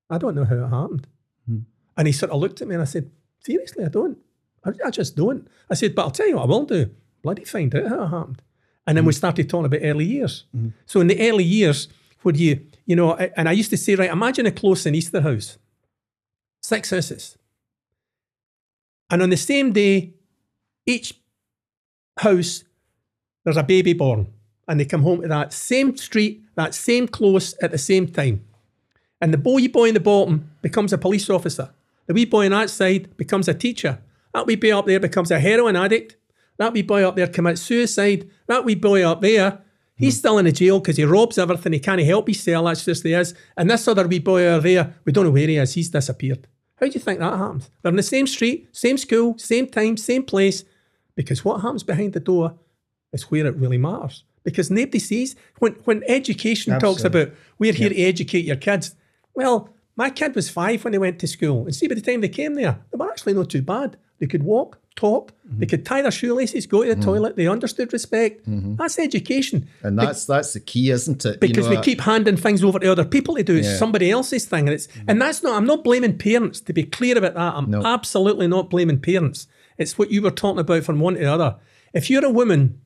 I 0.10 0.18
don't 0.18 0.36
know 0.36 0.46
how 0.46 0.56
it 0.56 0.70
happened." 0.70 1.08
Hmm. 1.48 1.60
And 1.98 2.08
he 2.08 2.14
sort 2.14 2.32
of 2.32 2.40
looked 2.40 2.62
at 2.62 2.68
me 2.68 2.76
and 2.76 2.82
I 2.82 2.86
said, 2.86 3.10
"Seriously, 3.40 3.86
I 3.86 3.90
don't. 3.90 4.18
I, 4.64 4.72
I 4.86 4.90
just 4.90 5.16
don't." 5.16 5.48
I 5.70 5.76
said, 5.76 5.96
"But 5.96 6.04
I'll 6.04 6.12
tell 6.12 6.28
you 6.28 6.36
what 6.36 6.44
I 6.44 6.48
will 6.48 6.66
do. 6.66 6.92
Bloody 7.22 7.46
find 7.46 7.74
out 7.76 7.88
how 7.88 8.04
it 8.04 8.08
happened." 8.08 8.42
And 8.88 8.98
then 8.98 9.06
we 9.06 9.14
hmm. 9.14 9.18
started 9.18 9.50
talking 9.50 9.66
about 9.66 9.82
early 9.84 10.06
years. 10.06 10.46
Hmm. 10.52 10.70
So 10.86 11.02
in 11.02 11.08
the 11.08 11.30
early 11.30 11.44
years, 11.44 11.88
where 12.22 12.36
you 12.36 12.66
you 12.86 12.96
know, 12.96 13.12
I- 13.12 13.32
and 13.38 13.48
I 13.48 13.52
used 13.52 13.70
to 13.70 13.78
say, 13.78 13.94
right, 13.94 14.10
imagine 14.10 14.48
a 14.48 14.52
close 14.52 14.88
in 14.88 14.96
Easterhouse, 14.96 15.58
six 16.64 16.90
houses, 16.90 17.38
and 19.12 19.22
on 19.22 19.30
the 19.30 19.38
same 19.38 19.72
day, 19.72 20.14
each 20.88 21.14
house, 22.18 22.64
there's 23.44 23.58
a 23.58 23.64
baby 23.64 23.94
born, 23.94 24.28
and 24.68 24.80
they 24.80 24.86
come 24.86 25.04
home 25.04 25.22
to 25.22 25.28
that 25.28 25.54
same 25.54 25.96
street, 25.98 26.44
that 26.56 26.74
same 26.74 27.08
close 27.08 27.54
at 27.62 27.70
the 27.70 27.78
same 27.78 28.08
time. 28.08 28.44
And 29.22 29.34
the 29.34 29.38
boy 29.38 29.68
boy 29.68 29.90
in 29.90 29.94
the 29.94 30.00
bottom 30.00 30.52
becomes 30.62 30.94
a 30.94 30.98
police 30.98 31.30
officer. 31.30 31.72
The 32.08 32.14
wee 32.14 32.26
boy 32.26 32.46
on 32.46 32.52
that 32.52 32.70
side 32.70 33.16
becomes 33.18 33.48
a 33.48 33.54
teacher. 33.54 34.00
That 34.34 34.46
wee 34.46 34.56
boy 34.56 34.78
up 34.78 34.86
there 34.86 35.00
becomes 35.00 35.32
a 35.32 35.40
heroin 35.40 35.76
addict. 35.76 36.16
That 36.58 36.74
wee 36.74 36.82
boy 36.82 37.04
up 37.04 37.16
there 37.16 37.28
commits 37.28 37.62
suicide. 37.62 38.30
That 38.48 38.66
wee 38.66 38.76
boy 38.76 39.04
up 39.04 39.22
there, 39.22 39.62
He's 40.00 40.18
still 40.18 40.38
in 40.38 40.46
the 40.46 40.54
jail 40.54 40.80
because 40.80 40.96
he 40.96 41.04
robs 41.04 41.38
everything. 41.38 41.74
He 41.74 41.80
can't 41.80 42.02
help 42.02 42.28
himself. 42.28 42.66
That's 42.66 42.86
just 42.86 43.04
the 43.04 43.16
is. 43.16 43.36
And 43.58 43.70
this 43.70 43.86
other 43.86 44.08
wee 44.08 44.20
boy 44.20 44.46
over 44.46 44.66
there, 44.66 44.96
we 45.04 45.12
don't 45.12 45.26
know 45.26 45.32
where 45.32 45.48
he 45.48 45.58
is. 45.58 45.74
He's 45.74 45.90
disappeared. 45.90 46.48
How 46.78 46.86
do 46.86 46.94
you 46.94 47.02
think 47.02 47.20
that 47.20 47.38
happens? 47.38 47.70
They're 47.82 47.90
in 47.90 47.98
the 47.98 48.04
same 48.04 48.26
street, 48.26 48.70
same 48.72 48.98
school, 48.98 49.38
same 49.38 49.68
time, 49.68 49.98
same 49.98 50.24
place. 50.24 50.64
Because 51.16 51.44
what 51.44 51.60
happens 51.60 51.84
behind 51.84 52.14
the 52.14 52.22
door 52.22 52.58
is 53.12 53.24
where 53.24 53.46
it 53.46 53.58
really 53.58 53.78
matters. 53.78 54.24
Because 54.44 54.72
nobody 54.72 55.00
sees 55.00 55.36
when 55.58 55.74
when 55.84 56.02
education 56.08 56.80
talks 56.80 57.04
about 57.04 57.32
we're 57.58 57.74
here 57.74 57.90
to 57.90 58.02
educate 58.02 58.46
your 58.46 58.56
kids. 58.56 58.96
Well, 59.40 59.70
my 59.96 60.10
kid 60.10 60.36
was 60.36 60.50
five 60.50 60.84
when 60.84 60.92
they 60.92 60.98
went 60.98 61.20
to 61.20 61.28
school, 61.28 61.66
and 61.66 61.76
see 61.76 61.88
by 61.88 61.96
the 61.96 62.02
time 62.02 62.22
they 62.22 62.30
came 62.30 62.56
there, 62.56 62.80
they 62.92 62.98
were 62.98 63.10
actually 63.10 63.34
not 63.34 63.50
too 63.50 63.62
bad. 63.62 63.98
They 64.20 64.28
could 64.28 64.44
walk, 64.44 64.80
talk, 64.96 65.32
they 65.46 65.66
could 65.66 65.86
tie 65.86 66.02
their 66.02 66.12
shoelaces, 66.12 66.68
go 66.68 66.84
to 66.84 66.90
the 66.90 66.96
mm-hmm. 66.96 67.04
toilet. 67.04 67.36
They 67.38 67.48
understood 67.48 67.94
respect. 67.94 68.46
Mm-hmm. 68.46 68.76
That's 68.76 69.00
education. 69.00 69.70
And 69.82 69.98
that's 69.98 70.26
that's 70.26 70.54
the 70.54 70.60
key, 70.60 70.92
isn't 70.92 71.26
it? 71.26 71.36
You 71.36 71.40
Because 71.40 71.66
know, 71.66 71.72
we 71.72 71.78
uh, 71.78 71.82
keep 71.82 72.02
handing 72.02 72.36
things 72.36 72.64
over 72.64 72.80
to 72.80 72.92
other 72.92 73.06
people 73.06 73.36
to 73.36 73.44
do. 73.44 73.56
It's 73.56 73.68
Yeah. 73.68 73.78
somebody 73.78 74.12
else's 74.12 74.46
thing. 74.46 74.68
And 74.68 74.74
it's 74.74 74.88
and 74.88 75.08
mm-hmm. 75.08 75.20
that's 75.20 75.42
not 75.42 75.56
I'm 75.56 75.66
not 75.66 75.84
blaming 75.84 76.18
parents, 76.18 76.60
to 76.62 76.74
be 76.74 76.84
clear 76.84 77.18
about 77.18 77.36
that. 77.36 77.54
I'm 77.56 77.72
No. 77.72 77.82
absolutely 77.84 78.48
not 78.48 78.70
blaming 78.70 79.00
parents. 79.00 79.48
It's 79.78 79.98
what 79.98 80.12
you 80.12 80.22
were 80.22 80.32
talking 80.32 80.60
about 80.60 80.84
from 80.84 81.00
one 81.00 81.14
to 81.14 81.22
the 81.22 81.32
other. 81.32 81.56
If 81.94 82.10
you're 82.10 82.26
a 82.26 82.30
woman, 82.30 82.82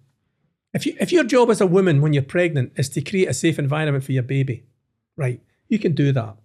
if 0.74 0.86
you 0.86 0.96
if 1.00 1.12
your 1.12 1.24
job 1.24 1.50
as 1.50 1.62
a 1.62 1.68
woman 1.68 2.02
when 2.02 2.13
you're 2.13 2.24
pregnant 2.24 2.74
is 2.76 2.89
to 2.89 3.02
create 3.02 3.30
a 3.30 3.34
safe 3.34 3.58
environment 3.58 4.04
for 4.04 4.12
your 4.12 4.24
baby, 4.24 4.63
right? 5.18 5.42
You 5.68 5.80
can 5.80 5.94
do 5.94 6.12
that. 6.12 6.36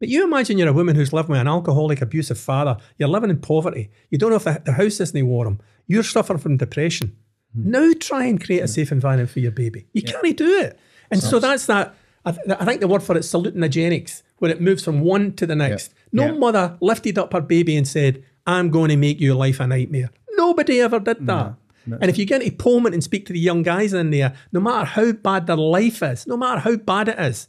But 0.00 0.08
you 0.08 0.24
imagine 0.24 0.56
you're 0.56 0.68
a 0.68 0.72
woman 0.72 0.96
who's 0.96 1.12
living 1.12 1.32
with 1.32 1.40
an 1.40 1.46
alcoholic, 1.48 2.00
abusive 2.00 2.38
father. 2.38 2.78
You're 2.98 3.10
living 3.10 3.28
in 3.28 3.38
poverty. 3.38 3.90
You 4.08 4.16
don't 4.16 4.30
know 4.30 4.36
if 4.36 4.44
the, 4.44 4.60
the 4.64 4.72
house 4.72 4.98
isn't 4.98 5.26
warm. 5.26 5.60
You're 5.86 6.02
suffering 6.02 6.38
from 6.38 6.56
depression. 6.56 7.16
Hmm. 7.54 7.70
Now 7.70 7.92
try 8.00 8.24
and 8.24 8.42
create 8.42 8.60
a 8.60 8.62
hmm. 8.62 8.68
safe 8.68 8.92
environment 8.92 9.30
for 9.30 9.40
your 9.40 9.52
baby. 9.52 9.86
You 9.92 10.02
can't 10.02 10.36
do 10.36 10.58
it. 10.60 10.78
And 11.10 11.22
so 11.22 11.38
that's 11.38 11.66
that. 11.66 11.94
I, 12.24 12.32
th- 12.32 12.56
I 12.58 12.64
think 12.64 12.80
the 12.80 12.88
word 12.88 13.02
for 13.02 13.16
it 13.16 13.20
is 13.20 13.32
salutinogenics, 13.32 14.22
where 14.38 14.50
it 14.50 14.60
moves 14.60 14.84
from 14.84 15.00
one 15.00 15.32
to 15.34 15.46
the 15.46 15.56
next. 15.56 15.94
No 16.12 16.26
Yeah. 16.26 16.32
mother 16.32 16.78
lifted 16.80 17.18
up 17.18 17.32
her 17.32 17.40
baby 17.40 17.76
and 17.76 17.86
said, 17.86 18.24
I'm 18.46 18.70
going 18.70 18.88
to 18.88 18.96
make 18.96 19.20
your 19.20 19.34
life 19.34 19.60
a 19.60 19.66
nightmare. 19.66 20.10
Nobody 20.36 20.80
ever 20.80 20.98
did 20.98 21.26
that. 21.26 21.54
and 21.86 22.10
if 22.10 22.18
you 22.18 22.24
get 22.24 22.42
into 22.42 22.56
Polmont 22.56 22.94
and 22.94 23.04
speak 23.04 23.26
to 23.26 23.32
the 23.32 23.38
young 23.38 23.62
guys 23.62 23.92
in 23.92 24.10
there, 24.10 24.34
no 24.52 24.60
matter 24.60 24.84
how 24.84 25.12
bad 25.12 25.46
their 25.46 25.56
life 25.56 26.02
is, 26.02 26.26
no 26.26 26.36
matter 26.36 26.60
how 26.60 26.76
bad 26.76 27.08
it 27.08 27.18
is, 27.18 27.48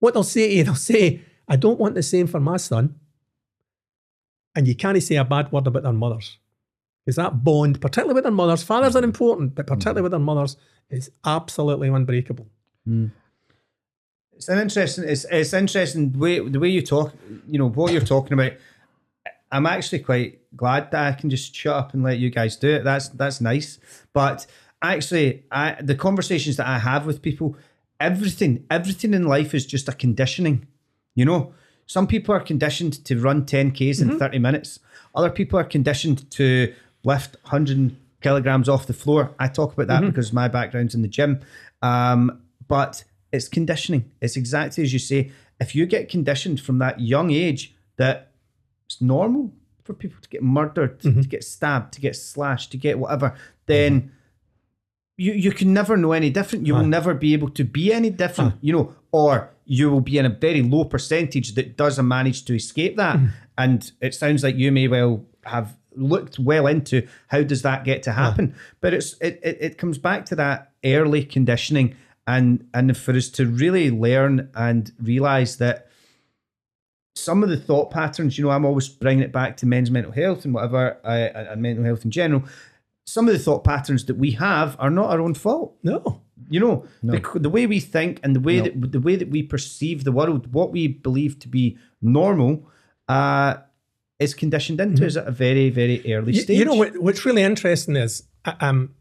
what 0.00 0.14
they'll 0.14 0.22
say 0.22 0.48
to 0.48 0.54
you, 0.54 0.64
they'll 0.64 0.74
say, 0.74 1.22
I 1.48 1.56
don't 1.56 1.78
want 1.78 1.94
the 1.94 2.02
same 2.02 2.26
for 2.26 2.40
my 2.40 2.56
son. 2.56 2.96
And 4.54 4.68
you 4.68 4.74
can't 4.74 5.02
say 5.02 5.16
a 5.16 5.24
bad 5.24 5.50
word 5.50 5.66
about 5.66 5.82
their 5.82 5.92
mothers. 5.92 6.38
Because 7.04 7.16
that 7.16 7.42
bond, 7.42 7.80
particularly 7.80 8.14
with 8.14 8.24
their 8.24 8.32
mothers, 8.32 8.62
fathers 8.62 8.94
are 8.94 9.02
important, 9.02 9.54
but 9.54 9.66
particularly 9.66 10.00
mm. 10.00 10.04
with 10.04 10.12
their 10.12 10.20
mothers, 10.20 10.56
is 10.90 11.10
absolutely 11.24 11.88
unbreakable. 11.88 12.46
Mm. 12.86 13.10
It's 14.34 14.48
an 14.48 14.58
interesting. 14.58 15.04
It's 15.04 15.24
it's 15.30 15.52
interesting 15.52 16.12
the 16.12 16.18
way 16.18 16.38
the 16.48 16.58
way 16.60 16.68
you 16.68 16.82
talk. 16.82 17.12
You 17.46 17.58
know 17.58 17.68
what 17.68 17.92
you're 17.92 18.02
talking 18.02 18.32
about. 18.32 18.52
I'm 19.50 19.66
actually 19.66 20.00
quite 20.00 20.40
glad 20.56 20.90
that 20.90 21.06
I 21.06 21.12
can 21.12 21.28
just 21.28 21.54
shut 21.54 21.76
up 21.76 21.94
and 21.94 22.02
let 22.02 22.18
you 22.18 22.30
guys 22.30 22.56
do 22.56 22.70
it. 22.70 22.84
That's 22.84 23.08
that's 23.08 23.40
nice. 23.40 23.78
But 24.12 24.46
actually, 24.80 25.44
I 25.50 25.76
the 25.80 25.94
conversations 25.94 26.56
that 26.56 26.66
I 26.66 26.78
have 26.78 27.06
with 27.06 27.22
people, 27.22 27.56
everything 28.00 28.64
everything 28.70 29.14
in 29.14 29.24
life 29.24 29.54
is 29.54 29.66
just 29.66 29.88
a 29.88 29.92
conditioning. 29.92 30.66
You 31.14 31.24
know, 31.24 31.54
some 31.86 32.06
people 32.06 32.34
are 32.34 32.40
conditioned 32.40 33.04
to 33.04 33.20
run 33.20 33.44
10ks 33.44 34.00
in 34.00 34.08
mm-hmm. 34.08 34.18
30 34.18 34.38
minutes. 34.38 34.80
Other 35.14 35.30
people 35.30 35.58
are 35.58 35.64
conditioned 35.64 36.30
to 36.32 36.72
lift 37.04 37.36
100 37.42 37.96
kilograms 38.20 38.68
off 38.68 38.86
the 38.86 38.94
floor. 38.94 39.34
I 39.38 39.48
talk 39.48 39.72
about 39.74 39.88
that 39.88 40.00
mm-hmm. 40.00 40.10
because 40.10 40.32
my 40.32 40.48
background's 40.48 40.94
in 40.94 41.02
the 41.02 41.08
gym. 41.08 41.40
Um, 41.82 42.42
but 42.68 43.04
it's 43.32 43.48
conditioning. 43.48 44.10
It's 44.20 44.36
exactly 44.36 44.84
as 44.84 44.92
you 44.92 44.98
say. 44.98 45.32
If 45.60 45.74
you 45.74 45.86
get 45.86 46.08
conditioned 46.08 46.60
from 46.60 46.78
that 46.78 47.00
young 47.00 47.30
age 47.30 47.74
that 47.96 48.32
it's 48.86 49.00
normal 49.00 49.52
for 49.84 49.94
people 49.94 50.20
to 50.22 50.28
get 50.28 50.42
murdered, 50.42 51.00
mm-hmm. 51.00 51.20
to 51.20 51.28
get 51.28 51.44
stabbed, 51.44 51.92
to 51.94 52.00
get 52.00 52.16
slashed, 52.16 52.70
to 52.72 52.76
get 52.76 52.98
whatever, 52.98 53.34
then 53.66 54.12
you 55.16 55.32
you 55.32 55.52
can 55.52 55.72
never 55.72 55.96
know 55.96 56.12
any 56.12 56.30
different. 56.30 56.66
You 56.66 56.74
will 56.74 56.86
never 56.86 57.14
be 57.14 57.32
able 57.32 57.50
to 57.50 57.64
be 57.64 57.92
any 57.92 58.10
different, 58.10 58.54
you 58.60 58.72
know, 58.72 58.94
or 59.12 59.51
you 59.64 59.90
will 59.90 60.00
be 60.00 60.18
in 60.18 60.26
a 60.26 60.30
very 60.30 60.62
low 60.62 60.84
percentage 60.84 61.54
that 61.54 61.76
doesn't 61.76 62.06
manage 62.06 62.44
to 62.46 62.54
escape 62.54 62.96
that. 62.96 63.16
And 63.58 63.90
it 64.00 64.14
sounds 64.14 64.42
like 64.42 64.56
you 64.56 64.72
may 64.72 64.88
well 64.88 65.24
have 65.44 65.76
looked 65.94 66.38
well 66.38 66.66
into 66.66 67.06
how 67.28 67.42
does 67.42 67.62
that 67.62 67.84
get 67.84 68.02
to 68.04 68.12
happen. 68.12 68.54
But 68.80 68.94
it's 68.94 69.14
it, 69.20 69.40
it 69.42 69.58
it 69.60 69.78
comes 69.78 69.98
back 69.98 70.24
to 70.26 70.36
that 70.36 70.72
early 70.84 71.24
conditioning 71.24 71.94
and 72.26 72.66
and 72.72 72.96
for 72.96 73.14
us 73.14 73.28
to 73.30 73.46
really 73.46 73.90
learn 73.90 74.50
and 74.54 74.92
realize 75.00 75.58
that 75.58 75.88
some 77.14 77.42
of 77.42 77.50
the 77.50 77.56
thought 77.56 77.90
patterns, 77.90 78.38
you 78.38 78.44
know, 78.44 78.50
I'm 78.50 78.64
always 78.64 78.88
bringing 78.88 79.22
it 79.22 79.32
back 79.32 79.56
to 79.58 79.66
men's 79.66 79.90
mental 79.90 80.12
health 80.12 80.44
and 80.44 80.54
whatever, 80.54 80.98
uh, 81.04 81.28
and 81.50 81.60
mental 81.60 81.84
health 81.84 82.04
in 82.04 82.10
general. 82.10 82.44
Some 83.06 83.28
of 83.28 83.34
the 83.34 83.38
thought 83.38 83.64
patterns 83.64 84.06
that 84.06 84.16
we 84.16 84.32
have 84.32 84.76
are 84.78 84.90
not 84.90 85.10
our 85.10 85.20
own 85.20 85.34
fault. 85.34 85.76
No. 85.82 86.22
You 86.52 86.60
know, 86.60 86.86
the, 87.02 87.38
the 87.38 87.50
way 87.50 87.66
we 87.66 87.80
think 87.80 88.20
and 88.22 88.36
the 88.36 88.40
way 88.40 88.60
that 88.60 88.92
the 88.92 89.00
way 89.00 89.16
that 89.16 89.30
we 89.30 89.42
perceive 89.42 90.04
the 90.04 90.12
world, 90.12 90.52
what 90.52 90.70
we 90.72 90.88
believe 90.88 91.38
to 91.40 91.48
be 91.48 91.78
normal, 92.00 92.68
uh, 93.08 93.56
is 94.18 94.34
conditioned 94.34 94.80
into 94.80 95.06
us 95.06 95.16
at 95.16 95.26
a 95.26 95.30
very, 95.30 95.70
very 95.70 96.14
early 96.14 96.32
stage. 96.34 96.58
you 96.58 96.64
know 96.64 96.74
what, 96.74 96.96
what's 96.98 97.24
really 97.24 97.42
interesting 97.42 97.96
is 97.96 98.24
uh, 98.44 98.54
um, 98.60 98.94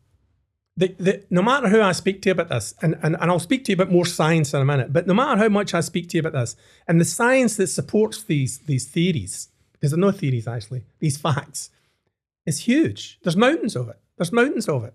the, 0.78 0.96
the, 0.98 1.24
no 1.30 1.42
matter 1.42 1.68
who 1.68 1.82
I 1.82 1.92
speak 1.92 2.22
to 2.24 2.30
you 2.30 2.32
about 2.32 2.50
this, 2.50 2.74
and, 2.82 2.98
and, 3.04 3.16
and 3.20 3.30
I'll 3.30 3.40
speak 3.40 3.66
to 3.66 3.72
you 3.72 3.76
about 3.76 3.92
more 3.92 4.06
science 4.06 4.54
in 4.54 4.62
a 4.62 4.66
minute, 4.66 4.92
but 4.92 5.06
no 5.06 5.14
matter 5.14 5.38
how 5.38 5.50
much 5.50 5.74
I 5.74 5.82
speak 5.82 6.10
to 6.10 6.18
you 6.18 6.22
about 6.22 6.34
this, 6.34 6.56
and 6.88 7.00
the 7.00 7.06
science 7.06 7.56
that 7.58 7.68
supports 7.68 8.24
these 8.24 8.60
these 8.60 8.86
theories, 8.86 9.50
because 9.74 9.92
they're 9.92 10.00
no 10.00 10.12
theories 10.12 10.48
actually, 10.48 10.84
these 11.00 11.18
facts, 11.18 11.70
is 12.46 12.60
huge. 12.60 13.20
There's 13.22 13.38
mountains 13.38 13.76
of 13.76 13.90
it. 13.90 14.00
There's 14.18 14.32
mountains 14.32 14.68
of 14.68 14.84
it. 14.86 14.94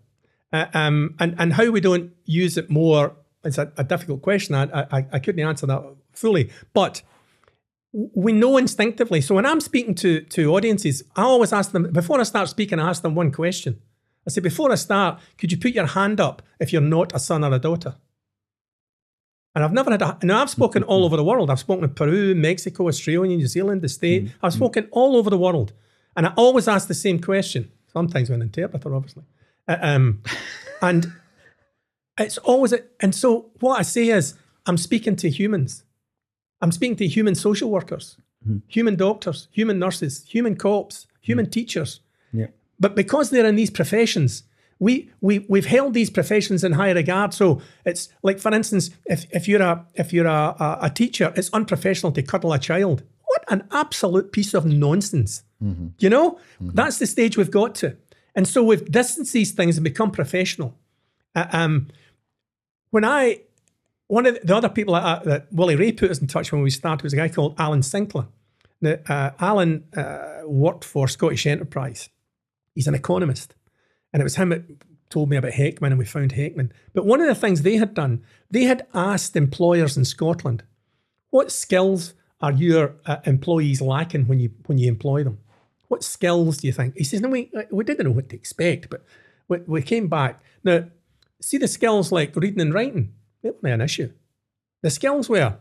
Uh, 0.52 0.66
um, 0.74 1.14
and, 1.18 1.34
and 1.38 1.52
how 1.54 1.70
we 1.70 1.80
don't 1.80 2.12
use 2.24 2.56
it 2.56 2.70
more 2.70 3.16
is 3.44 3.58
a, 3.58 3.72
a 3.76 3.84
difficult 3.84 4.22
question. 4.22 4.54
I, 4.54 4.86
I, 4.90 5.06
I 5.12 5.18
couldn't 5.18 5.44
answer 5.44 5.66
that 5.66 5.82
fully. 6.12 6.50
But 6.72 7.02
we 7.92 8.32
know 8.32 8.56
instinctively. 8.56 9.20
So 9.20 9.34
when 9.34 9.46
I'm 9.46 9.60
speaking 9.60 9.94
to 9.96 10.20
to 10.20 10.54
audiences, 10.54 11.02
I 11.14 11.22
always 11.22 11.52
ask 11.52 11.72
them 11.72 11.92
before 11.92 12.20
I 12.20 12.24
start 12.24 12.48
speaking. 12.48 12.78
I 12.78 12.88
ask 12.90 13.02
them 13.02 13.14
one 13.14 13.32
question. 13.32 13.80
I 14.26 14.30
say, 14.30 14.40
before 14.40 14.72
I 14.72 14.74
start, 14.74 15.20
could 15.38 15.52
you 15.52 15.58
put 15.58 15.70
your 15.72 15.86
hand 15.86 16.20
up 16.20 16.42
if 16.58 16.72
you're 16.72 16.82
not 16.82 17.14
a 17.14 17.18
son 17.18 17.44
or 17.44 17.54
a 17.54 17.58
daughter? 17.58 17.94
And 19.54 19.64
I've 19.64 19.72
never 19.72 19.90
had 19.90 20.02
a. 20.02 20.18
Now 20.22 20.42
I've 20.42 20.50
spoken 20.50 20.82
all 20.82 21.04
over 21.04 21.16
the 21.16 21.24
world. 21.24 21.48
I've 21.48 21.60
spoken 21.60 21.84
in 21.84 21.90
Peru, 21.90 22.34
Mexico, 22.34 22.88
Australia, 22.88 23.36
New 23.36 23.46
Zealand, 23.46 23.80
the 23.80 23.88
state. 23.88 24.32
I've 24.42 24.52
spoken 24.52 24.88
all 24.90 25.16
over 25.16 25.30
the 25.30 25.38
world, 25.38 25.72
and 26.14 26.26
I 26.26 26.32
always 26.36 26.68
ask 26.68 26.88
the 26.88 26.94
same 26.94 27.20
question. 27.20 27.70
Sometimes 27.90 28.28
with 28.28 28.36
an 28.36 28.42
interpreter, 28.42 28.94
obviously. 28.94 29.22
Um, 29.68 30.22
and 30.80 31.12
it's 32.18 32.38
always. 32.38 32.72
A, 32.72 32.80
and 33.00 33.14
so 33.14 33.50
what 33.60 33.78
I 33.78 33.82
say 33.82 34.08
is, 34.08 34.34
I'm 34.66 34.76
speaking 34.76 35.16
to 35.16 35.30
humans. 35.30 35.84
I'm 36.62 36.72
speaking 36.72 36.96
to 36.96 37.06
human 37.06 37.34
social 37.34 37.70
workers, 37.70 38.16
mm-hmm. 38.42 38.58
human 38.66 38.96
doctors, 38.96 39.48
human 39.50 39.78
nurses, 39.78 40.24
human 40.26 40.56
cops, 40.56 41.06
human 41.20 41.44
mm-hmm. 41.44 41.50
teachers. 41.50 42.00
Yeah. 42.32 42.46
But 42.80 42.94
because 42.94 43.30
they're 43.30 43.46
in 43.46 43.56
these 43.56 43.70
professions, 43.70 44.44
we, 44.78 45.10
we 45.20 45.40
we've 45.48 45.66
held 45.66 45.94
these 45.94 46.10
professions 46.10 46.64
in 46.64 46.72
high 46.72 46.92
regard. 46.92 47.34
So 47.34 47.60
it's 47.84 48.08
like, 48.22 48.38
for 48.38 48.54
instance, 48.54 48.90
if, 49.06 49.26
if 49.32 49.48
you're 49.48 49.62
a 49.62 49.86
if 49.94 50.12
you're 50.12 50.26
a, 50.26 50.54
a, 50.58 50.78
a 50.82 50.90
teacher, 50.90 51.32
it's 51.36 51.50
unprofessional 51.52 52.12
to 52.12 52.22
cuddle 52.22 52.52
a 52.52 52.58
child. 52.58 53.02
What 53.24 53.44
an 53.48 53.66
absolute 53.70 54.32
piece 54.32 54.54
of 54.54 54.64
nonsense. 54.64 55.42
Mm-hmm. 55.62 55.88
You 55.98 56.10
know, 56.10 56.38
that's 56.60 56.98
the 56.98 57.06
stage 57.06 57.36
we've 57.36 57.50
got 57.50 57.74
to. 57.76 57.96
And 58.36 58.46
so 58.46 58.62
we've 58.62 58.84
distanced 58.90 59.32
these 59.32 59.50
things 59.50 59.76
and 59.76 59.82
become 59.82 60.12
professional. 60.12 60.78
Uh, 61.34 61.46
um, 61.52 61.88
when 62.90 63.04
I 63.04 63.40
one 64.08 64.26
of 64.26 64.38
the 64.44 64.54
other 64.54 64.68
people 64.68 64.94
that, 64.94 65.24
that 65.24 65.52
Willie 65.52 65.74
Rae 65.74 65.90
put 65.90 66.10
us 66.10 66.18
in 66.20 66.28
touch 66.28 66.52
when 66.52 66.62
we 66.62 66.70
started 66.70 67.02
was 67.02 67.12
a 67.12 67.16
guy 67.16 67.28
called 67.28 67.56
Alan 67.58 67.82
Sinclair. 67.82 68.26
Now, 68.80 68.96
uh, 69.08 69.30
Alan 69.40 69.84
uh, 69.96 70.42
worked 70.44 70.84
for 70.84 71.08
Scottish 71.08 71.46
Enterprise. 71.46 72.08
He's 72.74 72.86
an 72.86 72.94
economist. 72.94 73.54
And 74.12 74.20
it 74.20 74.24
was 74.24 74.36
him 74.36 74.50
that 74.50 74.62
told 75.10 75.28
me 75.28 75.36
about 75.36 75.52
Heckman, 75.52 75.88
and 75.88 75.98
we 75.98 76.04
found 76.04 76.32
Heckman. 76.32 76.70
But 76.92 77.06
one 77.06 77.20
of 77.20 77.26
the 77.26 77.34
things 77.34 77.62
they 77.62 77.76
had 77.76 77.94
done, 77.94 78.22
they 78.50 78.64
had 78.64 78.86
asked 78.94 79.34
employers 79.34 79.96
in 79.96 80.04
Scotland, 80.04 80.62
what 81.30 81.50
skills 81.50 82.14
are 82.40 82.52
your 82.52 82.94
uh, 83.06 83.16
employees 83.24 83.80
lacking 83.80 84.26
when 84.26 84.38
you 84.38 84.50
when 84.66 84.78
you 84.78 84.88
employ 84.88 85.24
them? 85.24 85.38
What 85.88 86.04
skills 86.04 86.58
do 86.58 86.66
you 86.66 86.72
think? 86.72 86.96
He 86.96 87.04
says, 87.04 87.20
no, 87.20 87.28
we, 87.28 87.50
we 87.70 87.84
didn't 87.84 88.06
know 88.06 88.12
what 88.12 88.28
to 88.30 88.36
expect, 88.36 88.90
but 88.90 89.04
we, 89.48 89.58
we 89.66 89.82
came 89.82 90.08
back. 90.08 90.42
Now, 90.64 90.86
see 91.40 91.58
the 91.58 91.68
skills 91.68 92.10
like 92.10 92.34
reading 92.34 92.60
and 92.60 92.74
writing, 92.74 93.12
they 93.42 93.50
weren't 93.50 93.74
an 93.74 93.80
issue. 93.80 94.12
The 94.82 94.90
skills 94.90 95.28
were 95.28 95.56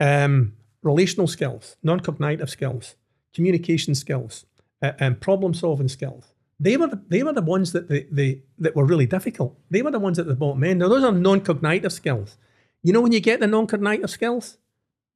um, 0.00 0.54
relational 0.82 1.26
skills, 1.28 1.76
non-cognitive 1.82 2.50
skills, 2.50 2.96
communication 3.32 3.94
skills, 3.94 4.44
uh, 4.82 4.92
and 4.98 5.20
problem-solving 5.20 5.88
skills, 5.88 6.34
They 6.60 6.76
were 6.76 6.86
the, 6.86 7.02
they 7.08 7.22
were 7.22 7.32
the 7.32 7.42
ones 7.42 7.72
that 7.72 7.88
they, 7.88 8.06
they 8.10 8.42
that 8.58 8.76
were 8.76 8.84
really 8.84 9.06
difficult. 9.06 9.58
They 9.70 9.82
were 9.82 9.90
the 9.90 9.98
ones 9.98 10.18
at 10.18 10.26
the 10.26 10.36
bottom 10.36 10.62
end. 10.64 10.80
Now 10.80 10.88
those 10.88 11.04
are 11.04 11.12
non-cognitive 11.12 11.92
skills. 11.92 12.36
You 12.82 12.92
know 12.92 13.00
when 13.00 13.12
you 13.12 13.20
get 13.20 13.40
the 13.40 13.46
non-cognitive 13.46 14.10
skills, 14.10 14.58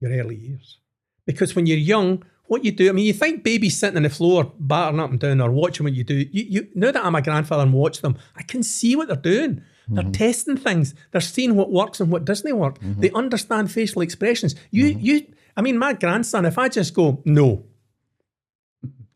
your 0.01 0.13
early 0.13 0.37
years, 0.37 0.79
because 1.27 1.55
when 1.55 1.67
you're 1.67 1.79
young, 1.79 2.25
what 2.49 2.65
you 2.65 2.73
do. 2.73 2.89
I 2.89 2.93
mean, 2.93 3.07
you 3.07 3.13
think 3.13 3.45
babies 3.45 3.79
sitting 3.79 3.97
on 3.97 4.03
the 4.03 4.11
floor, 4.11 4.53
battering 4.59 5.01
up 5.01 5.11
and 5.11 5.21
down, 5.21 5.41
or 5.41 5.51
watching 5.51 5.85
what 5.85 5.93
you 5.95 6.05
do. 6.05 6.15
You, 6.17 6.45
you 6.49 6.69
now 6.75 6.91
that 6.91 7.05
I'm 7.05 7.15
a 7.15 7.23
grandfather 7.23 7.63
and 7.63 7.73
watch 7.73 8.01
them, 8.01 8.17
I 8.37 8.43
can 8.43 8.63
see 8.63 8.97
what 8.97 9.09
they're 9.09 9.17
doing. 9.17 9.63
They're 9.91 10.03
Mm-hmm. 10.05 10.13
testing 10.13 10.57
things. 10.59 10.95
They're 11.13 11.21
seeing 11.23 11.55
what 11.57 11.71
works 11.73 11.99
and 12.01 12.11
what 12.13 12.25
doesn't 12.27 12.57
work. 12.59 12.79
They 12.83 13.11
understand 13.13 13.71
facial 13.73 14.03
expressions. 14.03 14.55
You, 14.71 14.87
Mm-hmm. 14.91 15.01
you. 15.01 15.27
I 15.57 15.63
mean, 15.63 15.79
my 15.79 15.93
grandson. 15.95 16.45
If 16.45 16.59
I 16.59 16.69
just 16.69 16.93
go 16.95 17.23
no, 17.25 17.65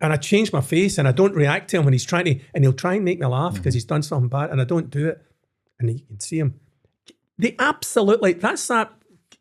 and 0.00 0.12
I 0.12 0.16
change 0.16 0.52
my 0.52 0.60
face 0.62 0.98
and 0.98 1.06
I 1.06 1.12
don't 1.12 1.34
react 1.34 1.70
to 1.70 1.76
him 1.78 1.84
when 1.84 1.92
he's 1.92 2.04
trying 2.04 2.24
to, 2.24 2.40
and 2.54 2.64
he'll 2.64 2.72
try 2.72 2.94
and 2.94 3.04
make 3.04 3.20
me 3.20 3.26
laugh 3.26 3.54
because 3.54 3.74
he's 3.74 3.84
done 3.84 4.02
something 4.02 4.28
bad, 4.28 4.50
and 4.50 4.60
I 4.60 4.64
don't 4.64 4.90
do 4.90 5.08
it, 5.08 5.22
and 5.78 5.90
you 5.90 6.04
can 6.06 6.20
see 6.20 6.38
him. 6.38 6.58
They 7.38 7.54
absolutely. 7.58 8.32
That's 8.32 8.66
that 8.68 8.92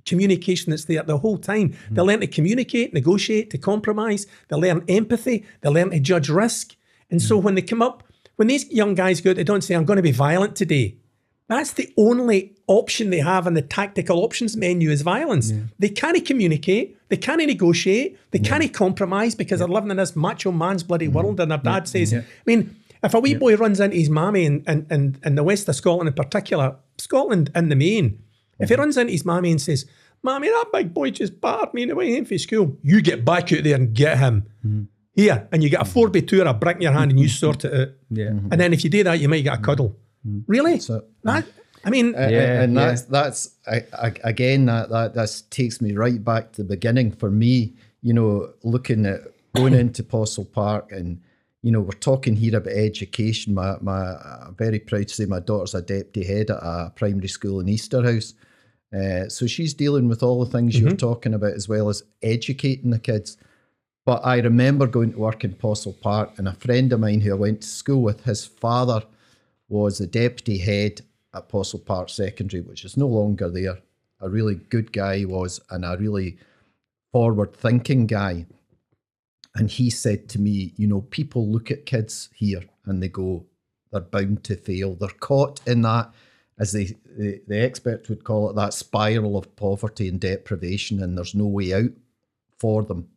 communication 0.05 0.71
that's 0.71 0.85
there 0.85 1.03
the 1.03 1.17
whole 1.17 1.37
time. 1.37 1.73
Hmm. 1.89 1.95
They 1.95 2.01
learn 2.01 2.19
to 2.21 2.27
communicate, 2.27 2.93
negotiate, 2.93 3.49
to 3.51 3.57
compromise. 3.57 4.27
They 4.47 4.55
learn 4.55 4.83
empathy. 4.87 5.45
They 5.61 5.69
learn 5.69 5.91
to 5.91 5.99
judge 5.99 6.29
risk. 6.29 6.75
And 7.09 7.21
so 7.21 7.37
hmm. 7.37 7.45
when 7.45 7.55
they 7.55 7.61
come 7.61 7.81
up, 7.81 8.03
when 8.35 8.47
these 8.47 8.69
young 8.71 8.95
guys 8.95 9.21
go 9.21 9.33
they 9.33 9.43
don't 9.43 9.63
say, 9.63 9.75
"I'm 9.75 9.85
going 9.85 9.97
to 9.97 10.03
be 10.03 10.11
violent 10.11 10.55
today." 10.55 10.95
That's 11.47 11.73
the 11.73 11.93
only 11.97 12.55
option 12.67 13.09
they 13.09 13.19
have 13.19 13.45
in 13.45 13.55
the 13.55 13.61
tactical 13.61 14.23
options 14.23 14.55
menu 14.55 14.89
is 14.89 15.01
violence. 15.01 15.51
They 15.77 15.89
can't 15.89 16.25
communicate, 16.25 16.97
they 17.09 17.17
can't 17.17 17.45
negotiate, 17.45 18.17
they 18.31 18.39
can't 18.39 18.73
compromise 18.73 19.35
because 19.35 19.59
they're 19.59 19.67
living 19.67 19.91
in 19.91 19.97
this 19.97 20.15
macho 20.15 20.53
man's 20.53 20.81
bloody 20.83 21.07
hmm. 21.07 21.13
world. 21.13 21.39
And 21.41 21.51
their 21.51 21.57
dad 21.57 21.89
says, 21.89 22.13
I 22.13 22.23
mean, 22.45 22.73
if 23.03 23.13
a 23.13 23.19
wee 23.19 23.35
boy 23.35 23.55
runs 23.57 23.79
into 23.79 23.97
his 23.97 24.09
mammy 24.09 24.45
in, 24.45 24.63
in, 24.67 24.85
in, 24.89 25.17
in 25.25 25.35
the 25.35 25.43
west 25.43 25.67
of 25.67 25.75
Scotland 25.75 26.07
in 26.07 26.13
particular, 26.13 26.75
Scotland 26.97 27.51
in 27.55 27.69
the 27.69 27.75
main, 27.75 28.23
if 28.61 28.69
he 28.69 28.75
runs 28.75 28.97
into 28.97 29.11
his 29.11 29.25
mammy 29.25 29.51
and 29.51 29.61
says, 29.61 29.85
Mammy, 30.23 30.49
that 30.49 30.65
big 30.71 30.93
boy 30.93 31.09
just 31.09 31.41
battered 31.41 31.73
me 31.73 31.83
in 31.83 31.89
the 31.89 31.95
way 31.95 32.13
home 32.13 32.25
from 32.25 32.37
school, 32.37 32.77
you 32.83 33.01
get 33.01 33.25
back 33.25 33.51
out 33.51 33.63
there 33.63 33.75
and 33.75 33.93
get 33.93 34.17
him. 34.19 34.45
Hmm. 34.61 34.83
Here, 35.13 35.49
and 35.51 35.61
you 35.61 35.69
get 35.69 35.81
a 35.81 35.85
4 35.85 36.09
by 36.09 36.21
2 36.21 36.41
or 36.41 36.45
a 36.45 36.53
brick 36.53 36.77
in 36.77 36.83
your 36.83 36.93
hand 36.93 37.11
and 37.11 37.19
you 37.19 37.27
hmm. 37.27 37.31
sort 37.31 37.65
it 37.65 37.73
out. 37.73 37.89
Yeah. 38.09 38.29
Hmm. 38.29 38.47
And 38.51 38.61
then 38.61 38.73
if 38.73 38.83
you 38.83 38.89
do 38.89 39.03
that, 39.03 39.19
you 39.19 39.27
might 39.27 39.41
get 39.41 39.59
a 39.59 39.61
cuddle. 39.61 39.97
Really? 40.47 40.79
So- 40.79 41.03
that, 41.23 41.45
I 41.83 41.89
mean, 41.89 42.15
Uh, 42.15 42.27
Yeah, 42.29 42.61
and 42.61 42.75
yeah. 42.75 42.85
that's 42.85 43.01
that's 43.03 43.49
I, 43.67 43.83
I, 43.97 44.13
again 44.23 44.65
that 44.67 44.89
that 44.89 45.15
that 45.15 45.43
takes 45.49 45.81
me 45.81 45.93
right 45.93 46.23
back 46.23 46.53
to 46.53 46.63
the 46.63 46.69
beginning 46.69 47.11
for 47.11 47.31
me. 47.31 47.73
You 48.01 48.13
know, 48.13 48.53
looking 48.63 49.05
at 49.05 49.21
going 49.55 49.73
into 49.73 50.03
Possilpark, 50.03 50.91
and 50.91 51.19
you 51.61 51.71
know, 51.71 51.81
we're 51.81 51.91
talking 51.91 52.35
here 52.35 52.57
about 52.57 52.73
education. 52.73 53.53
My 53.53 53.77
my, 53.81 54.15
I'm 54.45 54.55
very 54.55 54.79
proud 54.79 55.07
to 55.07 55.13
say 55.13 55.25
my 55.25 55.39
daughter's 55.39 55.75
a 55.75 55.81
deputy 55.81 56.23
head 56.23 56.51
at 56.51 56.57
a 56.57 56.91
primary 56.95 57.27
school 57.27 57.59
in 57.59 57.67
Easterhouse. 57.67 58.33
Uh, 58.93 59.29
so 59.29 59.47
she's 59.47 59.73
dealing 59.73 60.07
with 60.07 60.21
all 60.21 60.43
the 60.43 60.51
things 60.51 60.77
you're 60.77 60.95
talking 60.95 61.33
about 61.33 61.53
as 61.53 61.69
well 61.69 61.89
as 61.89 62.03
educating 62.21 62.91
the 62.91 62.99
kids. 62.99 63.37
But 64.05 64.25
I 64.25 64.39
remember 64.39 64.87
going 64.87 65.13
to 65.13 65.19
work 65.19 65.43
in 65.43 65.53
Possilpark, 65.53 66.37
and 66.37 66.47
a 66.47 66.53
friend 66.53 66.91
of 66.91 66.99
mine 66.99 67.21
who 67.21 67.31
I 67.31 67.35
went 67.35 67.61
to 67.61 67.67
school 67.67 68.01
with, 68.01 68.23
his 68.23 68.45
father 68.45 69.03
was 69.69 69.99
the 69.99 70.07
deputy 70.07 70.57
head 70.57 71.01
at 71.33 71.47
Possilpark 71.49 72.09
Secondary, 72.09 72.61
which 72.61 72.83
is 72.83 72.97
no 72.97 73.07
longer 73.07 73.49
there. 73.49 73.77
A 74.19 74.29
really 74.29 74.55
good 74.55 74.91
guy 74.91 75.19
he 75.19 75.25
was, 75.25 75.61
and 75.69 75.85
a 75.85 75.97
really 75.97 76.37
forward 77.11 77.55
thinking 77.55 78.07
guy. 78.07 78.45
And 79.55 79.69
he 79.69 79.89
said 79.89 80.29
to 80.29 80.39
me, 80.39 80.73
You 80.75 80.87
know, 80.87 81.01
people 81.01 81.47
look 81.47 81.71
at 81.71 81.85
kids 81.85 82.29
here 82.33 82.63
and 82.85 83.01
they 83.01 83.09
go, 83.09 83.45
they're 83.91 84.01
bound 84.01 84.43
to 84.45 84.55
fail. 84.55 84.95
They're 84.95 85.09
caught 85.09 85.61
in 85.67 85.81
that, 85.81 86.11
as 86.61 86.71
they, 86.71 86.95
the, 87.17 87.41
the 87.47 87.59
experts 87.59 88.07
would 88.07 88.23
call 88.23 88.49
it, 88.49 88.55
that 88.55 88.73
spiral 88.73 89.37
of 89.37 89.53
poverty 89.57 90.07
and 90.07 90.21
deprivation, 90.21 91.03
and 91.03 91.17
there's 91.17 91.35
no 91.35 91.47
way 91.47 91.73
out 91.73 91.91
for 92.57 92.83
them 92.83 93.09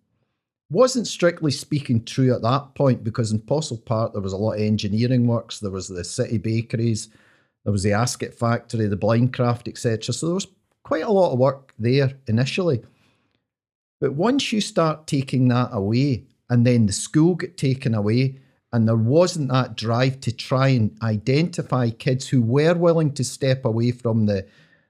wasn't 0.70 1.06
strictly 1.06 1.50
speaking 1.50 2.04
true 2.04 2.34
at 2.34 2.42
that 2.42 2.74
point 2.74 3.04
because 3.04 3.30
in 3.30 3.38
Possilpark 3.38 4.12
there 4.12 4.22
was 4.22 4.32
a 4.32 4.36
lot 4.36 4.54
of 4.54 4.60
engineering 4.60 5.26
works, 5.26 5.60
there 5.60 5.70
was 5.70 5.88
the 5.88 6.04
city 6.04 6.38
bakeries, 6.38 7.08
there 7.64 7.72
was 7.72 7.82
the 7.82 7.92
Ascot 7.92 8.34
factory, 8.34 8.86
the 8.86 8.96
blindcraft, 8.96 9.68
etc. 9.68 10.12
So 10.12 10.26
there 10.26 10.34
was 10.34 10.48
quite 10.82 11.04
a 11.04 11.10
lot 11.10 11.32
of 11.32 11.38
work 11.38 11.72
there 11.78 12.12
initially. 12.26 12.82
But 14.00 14.14
once 14.14 14.52
you 14.52 14.60
start 14.60 15.06
taking 15.06 15.48
that 15.48 15.70
away, 15.72 16.24
and 16.50 16.66
then 16.66 16.86
the 16.86 16.92
school 16.92 17.36
get 17.36 17.56
taken 17.56 17.94
away, 17.94 18.36
and 18.74 18.88
there 18.88 18.96
wasn't 19.16 19.48
that 19.50 19.76
drive 19.76 20.20
to 20.20 20.32
try 20.32 20.68
and 20.68 20.90
identify 21.00 21.90
kids 21.90 22.28
who 22.28 22.42
were 22.42 22.74
willing 22.74 23.12
to 23.14 23.22
step 23.24 23.64
away 23.64 23.90
from 23.92 24.26
the 24.26 24.44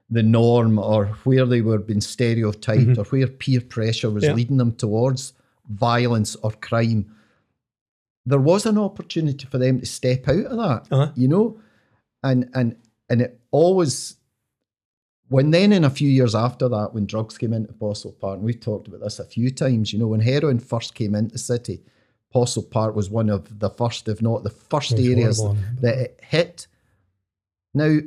the 0.09 0.23
norm 0.23 0.77
or 0.77 1.05
where 1.23 1.45
they 1.47 1.61
were 1.61 1.79
being 1.79 2.01
stereotyped 2.01 2.97
or 2.97 3.05
where 3.05 3.27
peer 3.27 3.61
pressure 3.61 4.09
was 4.11 4.23
Yeah. 4.23 4.33
leading 4.33 4.57
them 4.57 4.73
towards 4.73 5.33
violence 5.67 6.35
or 6.43 6.51
crime, 6.51 7.05
there 8.25 8.39
was 8.51 8.65
an 8.67 8.77
opportunity 8.77 9.45
for 9.47 9.57
them 9.57 9.79
to 9.79 9.85
step 9.85 10.27
out 10.27 10.45
of 10.45 10.57
that, 10.57 10.87
Uh-huh. 10.91 11.11
you 11.15 11.27
know, 11.27 11.59
and 12.23 12.49
and 12.53 12.75
and 13.09 13.21
it 13.21 13.39
always. 13.51 14.15
When 15.27 15.49
then, 15.49 15.73
in 15.73 15.83
a 15.83 15.89
few 15.89 16.07
years 16.09 16.35
after 16.35 16.69
that, 16.69 16.93
when 16.93 17.07
drugs 17.07 17.37
came 17.39 17.51
into 17.53 17.73
Possilpark, 17.73 18.35
and 18.35 18.43
we've 18.43 18.59
talked 18.59 18.87
about 18.87 19.01
this 19.01 19.17
a 19.19 19.25
few 19.25 19.49
times, 19.49 19.91
you 19.91 19.97
know, 19.97 20.07
when 20.13 20.21
heroin 20.21 20.59
first 20.59 20.93
came 20.93 21.15
into 21.15 21.33
the 21.33 21.39
city, 21.39 21.81
Possilpark 22.35 22.93
was 22.93 23.09
one 23.09 23.29
of 23.29 23.59
the 23.59 23.69
first, 23.69 24.07
if 24.09 24.21
not 24.21 24.43
the 24.43 24.49
first 24.49 24.91
was 24.91 25.07
areas 25.07 25.39
horrible, 25.39 25.57
I 25.57 25.61
remember 25.61 25.81
that 25.81 25.97
it 25.97 26.19
hit. 26.21 26.67
Now, 27.73 27.99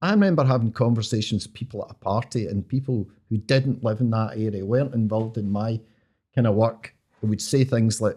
I 0.00 0.10
remember 0.12 0.44
having 0.44 0.72
conversations 0.72 1.46
with 1.46 1.54
people 1.54 1.84
at 1.84 1.90
a 1.90 1.98
party 1.98 2.46
and 2.46 2.66
people 2.66 3.08
who 3.28 3.36
didn't 3.36 3.84
live 3.84 4.00
in 4.00 4.10
that 4.10 4.32
area, 4.38 4.64
weren't 4.64 4.94
involved 4.94 5.36
in 5.36 5.50
my 5.52 5.78
kind 6.34 6.46
of 6.46 6.54
work, 6.54 6.94
who 7.20 7.26
would 7.28 7.42
say 7.42 7.64
things 7.64 8.00
like, 8.00 8.16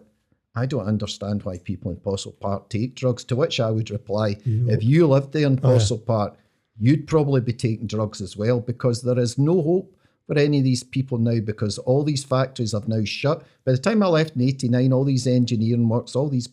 I 0.56 0.66
don't 0.66 0.88
understand 0.88 1.44
why 1.44 1.58
people 1.58 1.92
in 1.92 1.98
Possilpark 1.98 2.70
take 2.70 2.96
drugs. 2.96 3.26
To 3.26 3.36
which 3.36 3.60
I 3.60 3.72
would 3.72 3.92
reply, 3.92 4.38
if 4.46 4.82
you 4.84 5.06
lived 5.08 5.34
there 5.34 5.46
in 5.48 5.60
Oh, 5.62 5.78
yeah. 5.78 5.98
Park, 6.08 6.38
you'd 6.80 7.06
probably 7.08 7.42
be 7.42 7.54
taking 7.54 7.88
drugs 7.88 8.22
as 8.22 8.38
well 8.38 8.62
because 8.62 9.02
there 9.02 9.20
is 9.20 9.38
no 9.38 9.62
hope 9.62 9.94
for 10.28 10.38
any 10.38 10.60
of 10.60 10.64
these 10.64 10.84
people 10.84 11.18
now 11.18 11.40
because 11.40 11.78
all 11.80 12.04
these 12.04 12.24
factories 12.24 12.72
have 12.72 12.88
now 12.88 13.04
shut. 13.04 13.46
By 13.64 13.74
the 13.74 13.78
time 13.78 14.02
I 14.02 14.08
left 14.08 14.36
in 14.36 14.42
89, 14.42 14.92
all 14.92 15.04
these 15.04 15.28
engineering 15.28 15.88
works, 15.88 16.16
all 16.16 16.30
these 16.30 16.50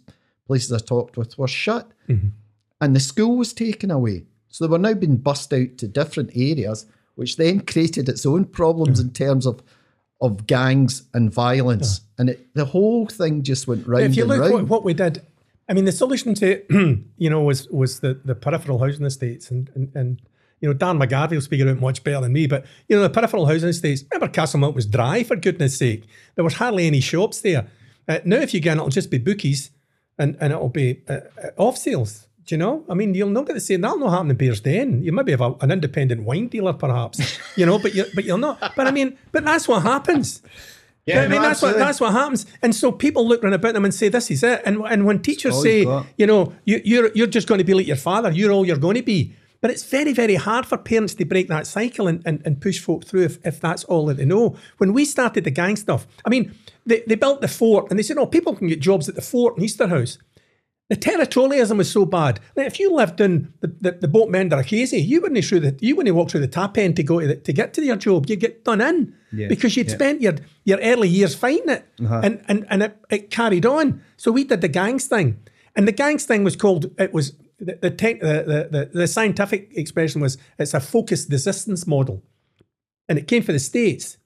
places 0.47 0.73
I 0.73 0.79
talked 0.79 1.17
with 1.17 1.39
were 1.39 1.49
shut 1.49 1.91
mm-hmm. 2.09 2.29
and 2.81 2.97
the 2.97 3.01
school 3.01 3.37
was 3.37 3.53
taken 3.53 3.91
away. 3.91 4.25
So 4.49 4.67
they 4.67 4.71
were 4.71 4.79
now 4.79 4.95
being 4.95 5.17
bussed 5.17 5.53
out 5.55 5.79
to 5.79 5.89
different 5.89 6.31
areas, 6.35 6.87
which 7.15 7.37
then 7.37 7.61
created 7.67 8.09
its 8.09 8.27
own 8.27 8.45
problems 8.45 8.99
mm-hmm. 8.99 9.09
in 9.09 9.15
terms 9.15 9.47
of 9.47 9.63
of 10.21 10.47
gangs 10.47 11.03
and 11.15 11.35
violence. 11.35 12.03
And 12.17 12.31
it, 12.31 12.55
the 12.55 12.65
whole 12.65 13.07
thing 13.07 13.43
just 13.43 13.67
went 13.67 13.89
round 13.89 14.05
if 14.05 14.17
you 14.17 14.25
look 14.25 14.41
round. 14.41 14.53
what, 14.53 14.69
what 14.69 14.85
we 14.85 14.95
did, 14.95 15.21
I 15.69 15.73
mean, 15.73 15.85
the 15.85 15.91
solution 15.91 16.35
to 16.35 16.51
it, 16.53 16.67
you 17.17 17.29
know 17.29 17.43
was 17.43 17.69
was 17.69 18.01
the 18.01 18.21
the 18.25 18.35
peripheral 18.35 18.79
housing 18.79 19.05
estates, 19.05 19.51
and 19.51 19.71
and, 19.75 19.91
and 19.97 20.23
you 20.62 20.68
know 20.68 20.75
Darren 20.75 21.03
McGarvey 21.05 21.33
will 21.33 21.40
speak 21.42 21.61
about 21.61 21.81
much 21.81 22.03
better 22.05 22.22
than 22.22 22.33
me, 22.33 22.46
but 22.46 22.64
you 22.88 22.96
know 22.96 23.03
the 23.03 23.11
peripheral 23.11 23.46
housing 23.46 23.68
estates. 23.68 24.05
Remember, 24.11 24.33
Castlemilk 24.33 24.75
was 24.75 24.87
dry 24.87 25.25
for 25.25 25.37
goodness 25.37 25.77
sake. 25.77 26.05
There 26.37 26.44
was 26.44 26.55
hardly 26.55 26.87
any 26.87 27.01
shops 27.01 27.40
there. 27.40 27.66
Uh, 28.09 28.20
now, 28.25 28.37
if 28.37 28.55
you 28.55 28.61
go 28.61 28.72
in, 28.72 28.79
it'll 28.79 28.88
just 28.88 29.11
be 29.11 29.18
bookies, 29.18 29.70
and 30.18 30.37
and 30.40 30.53
it'll 30.53 30.68
be 30.68 31.03
uh, 31.09 31.18
uh, 31.42 31.48
off 31.57 31.77
sales. 31.77 32.29
Do 32.44 32.55
you 32.55 32.59
know? 32.59 32.85
I 32.88 32.94
mean, 32.94 33.14
you'll 33.14 33.29
not 33.29 33.46
get 33.46 33.55
the 33.55 33.61
same. 33.61 33.83
That'll 33.83 33.98
not 33.98 34.11
happen 34.11 34.31
in 34.31 34.37
Bearsden. 34.37 35.03
You 35.03 35.12
maybe 35.12 35.33
have 35.33 35.40
a, 35.40 35.55
an 35.61 35.70
independent 35.70 36.22
wine 36.22 36.48
dealer, 36.48 36.72
perhaps. 36.72 37.38
You 37.57 37.66
know, 37.66 37.79
but 37.79 37.94
you 37.94 38.07
but 38.14 38.25
you'll 38.25 38.38
not. 38.38 38.75
But 38.77 38.87
I 38.87 38.92
mean, 38.92 39.18
but 39.31 39.44
that's 39.44 39.68
what 39.68 39.83
happens. 39.83 40.42
Yeah, 41.05 41.22
I 41.22 41.29
mean, 41.29 41.42
no, 41.42 41.48
that's 41.48 41.61
what 41.61 41.77
that's 41.77 42.01
what 42.01 42.12
happens. 42.12 42.46
And 42.62 42.75
so 42.75 42.92
people 42.92 43.27
look 43.27 43.42
around 43.42 43.55
about 43.55 43.75
them 43.75 43.85
and 43.85 43.92
say, 43.92 44.09
"This 44.09 44.31
is 44.31 44.42
it." 44.42 44.62
And 44.64 44.81
and 44.87 45.05
when 45.05 45.20
teachers 45.20 45.61
say, 45.61 45.81
you 46.16 46.27
know, 46.27 46.55
you, 46.64 46.81
you're 46.85 47.11
you're 47.14 47.27
just 47.27 47.48
going 47.48 47.59
to 47.59 47.64
be 47.64 47.75
like 47.75 47.87
your 47.88 47.96
father. 47.96 48.31
You're 48.31 48.53
all 48.53 48.64
you're 48.64 48.77
going 48.77 48.94
to 48.94 49.03
be. 49.03 49.35
But 49.62 49.70
it's 49.70 49.85
very 49.85 50.12
very 50.12 50.35
hard 50.35 50.66
for 50.66 50.77
parents 50.77 51.14
to 51.14 51.25
break 51.25 51.48
that 51.48 51.66
cycle 51.66 52.07
and, 52.07 52.20
and, 52.27 52.42
and 52.44 52.61
push 52.61 52.79
folk 52.79 53.07
through 53.07 53.25
if, 53.25 53.38
if 53.46 53.61
that's 53.61 53.85
all 53.85 54.07
that 54.07 54.18
they 54.18 54.27
know. 54.27 54.57
When 54.77 54.92
we 54.92 55.07
started 55.07 55.44
the 55.44 55.51
gang 55.51 55.77
stuff, 55.77 56.07
I 56.27 56.29
mean, 56.29 56.55
they, 56.85 57.03
they 57.07 57.14
built 57.14 57.40
the 57.40 57.48
fort 57.48 57.88
and 57.88 57.98
they 57.98 58.03
said, 58.03 58.18
"Oh, 58.18 58.27
people 58.27 58.55
can 58.55 58.68
get 58.68 58.81
jobs 58.81 59.09
at 59.09 59.14
the 59.14 59.22
fort 59.22 59.57
in 59.57 59.64
Easterhouse." 59.64 60.18
The 60.92 60.96
territorialism 60.96 61.79
was 61.79 61.90
so 61.90 62.05
bad. 62.05 62.38
Like 62.55 62.66
if 62.66 62.79
you 62.79 62.94
lived 62.94 63.18
in 63.18 63.55
the, 63.61 63.68
the, 63.81 63.92
the 63.92 64.09
boatman 64.09 64.51
you 64.51 65.22
wouldn't 65.22 65.44
through 65.46 65.61
the 65.61 65.79
you 65.81 65.96
wouldn't 65.96 66.14
walk 66.14 66.31
through 66.31 66.40
the 66.40 66.48
tap 66.48 66.77
end 66.77 66.96
to 66.96 67.03
go 67.03 67.18
to 67.18 67.29
the, 67.29 67.37
to 67.37 67.53
get 67.55 67.72
to 67.75 67.83
your 67.83 67.96
job. 67.96 68.27
You'd 68.29 68.40
get 68.40 68.62
done 68.62 68.83
in 68.83 69.14
Yeah, 69.33 69.48
because 69.48 69.75
you'd 69.75 69.88
yeah. 69.88 69.94
spent 69.94 70.20
your 70.20 70.35
your 70.64 70.79
early 70.81 71.09
years 71.09 71.35
fighting 71.35 71.70
it, 71.70 71.87
uh-huh. 71.98 72.20
and 72.22 72.44
and 72.46 72.66
and 72.68 72.83
it, 72.83 72.98
it 73.09 73.31
carried 73.31 73.64
on. 73.64 74.03
So 74.18 74.31
we 74.33 74.44
did 74.44 74.61
the 74.61 74.68
gangs 74.68 75.07
thing, 75.07 75.38
and 75.75 75.88
the 75.88 75.92
gangs 75.92 76.27
thing 76.27 76.44
was 76.44 76.57
called 76.57 76.90
it 76.98 77.14
was 77.14 77.33
the 77.59 77.79
the, 77.81 77.91
tech, 77.91 78.21
the, 78.21 78.69
the, 78.71 78.91
the 78.93 79.07
scientific 79.07 79.71
expression 79.77 80.21
was 80.21 80.38
it's 80.59 80.75
a 80.75 80.81
focused 80.81 81.31
deterrence 81.31 81.87
model, 81.87 82.23
and 83.09 83.19
it 83.19 83.29
came 83.29 83.43
from 83.43 83.55
the 83.55 83.61
states. 83.61 84.19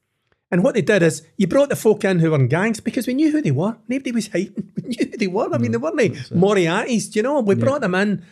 And 0.50 0.62
what 0.62 0.74
they 0.74 0.82
did 0.82 1.02
is 1.02 1.22
you 1.36 1.46
brought 1.46 1.70
the 1.70 1.76
folk 1.76 2.04
in 2.04 2.20
who 2.20 2.30
were 2.30 2.38
in 2.38 2.48
gangs 2.48 2.78
because 2.80 3.06
we 3.06 3.14
knew 3.14 3.32
who 3.32 3.42
they 3.42 3.50
were. 3.50 3.76
Nobody 3.88 4.12
was 4.12 4.28
hiding. 4.32 4.72
We 4.76 4.88
knew 4.88 5.10
who 5.10 5.16
they 5.16 5.26
were. 5.26 5.52
I 5.52 5.58
mean, 5.58 5.72
they 5.72 5.78
mm, 5.78 5.82
weren't 5.82 5.96
like 5.96 6.30
Moriarty's, 6.30 7.08
do 7.08 7.18
you 7.18 7.22
know? 7.24 7.40
We 7.40 7.56
brought 7.56 7.80
them 7.80 7.94
in. 7.96 8.24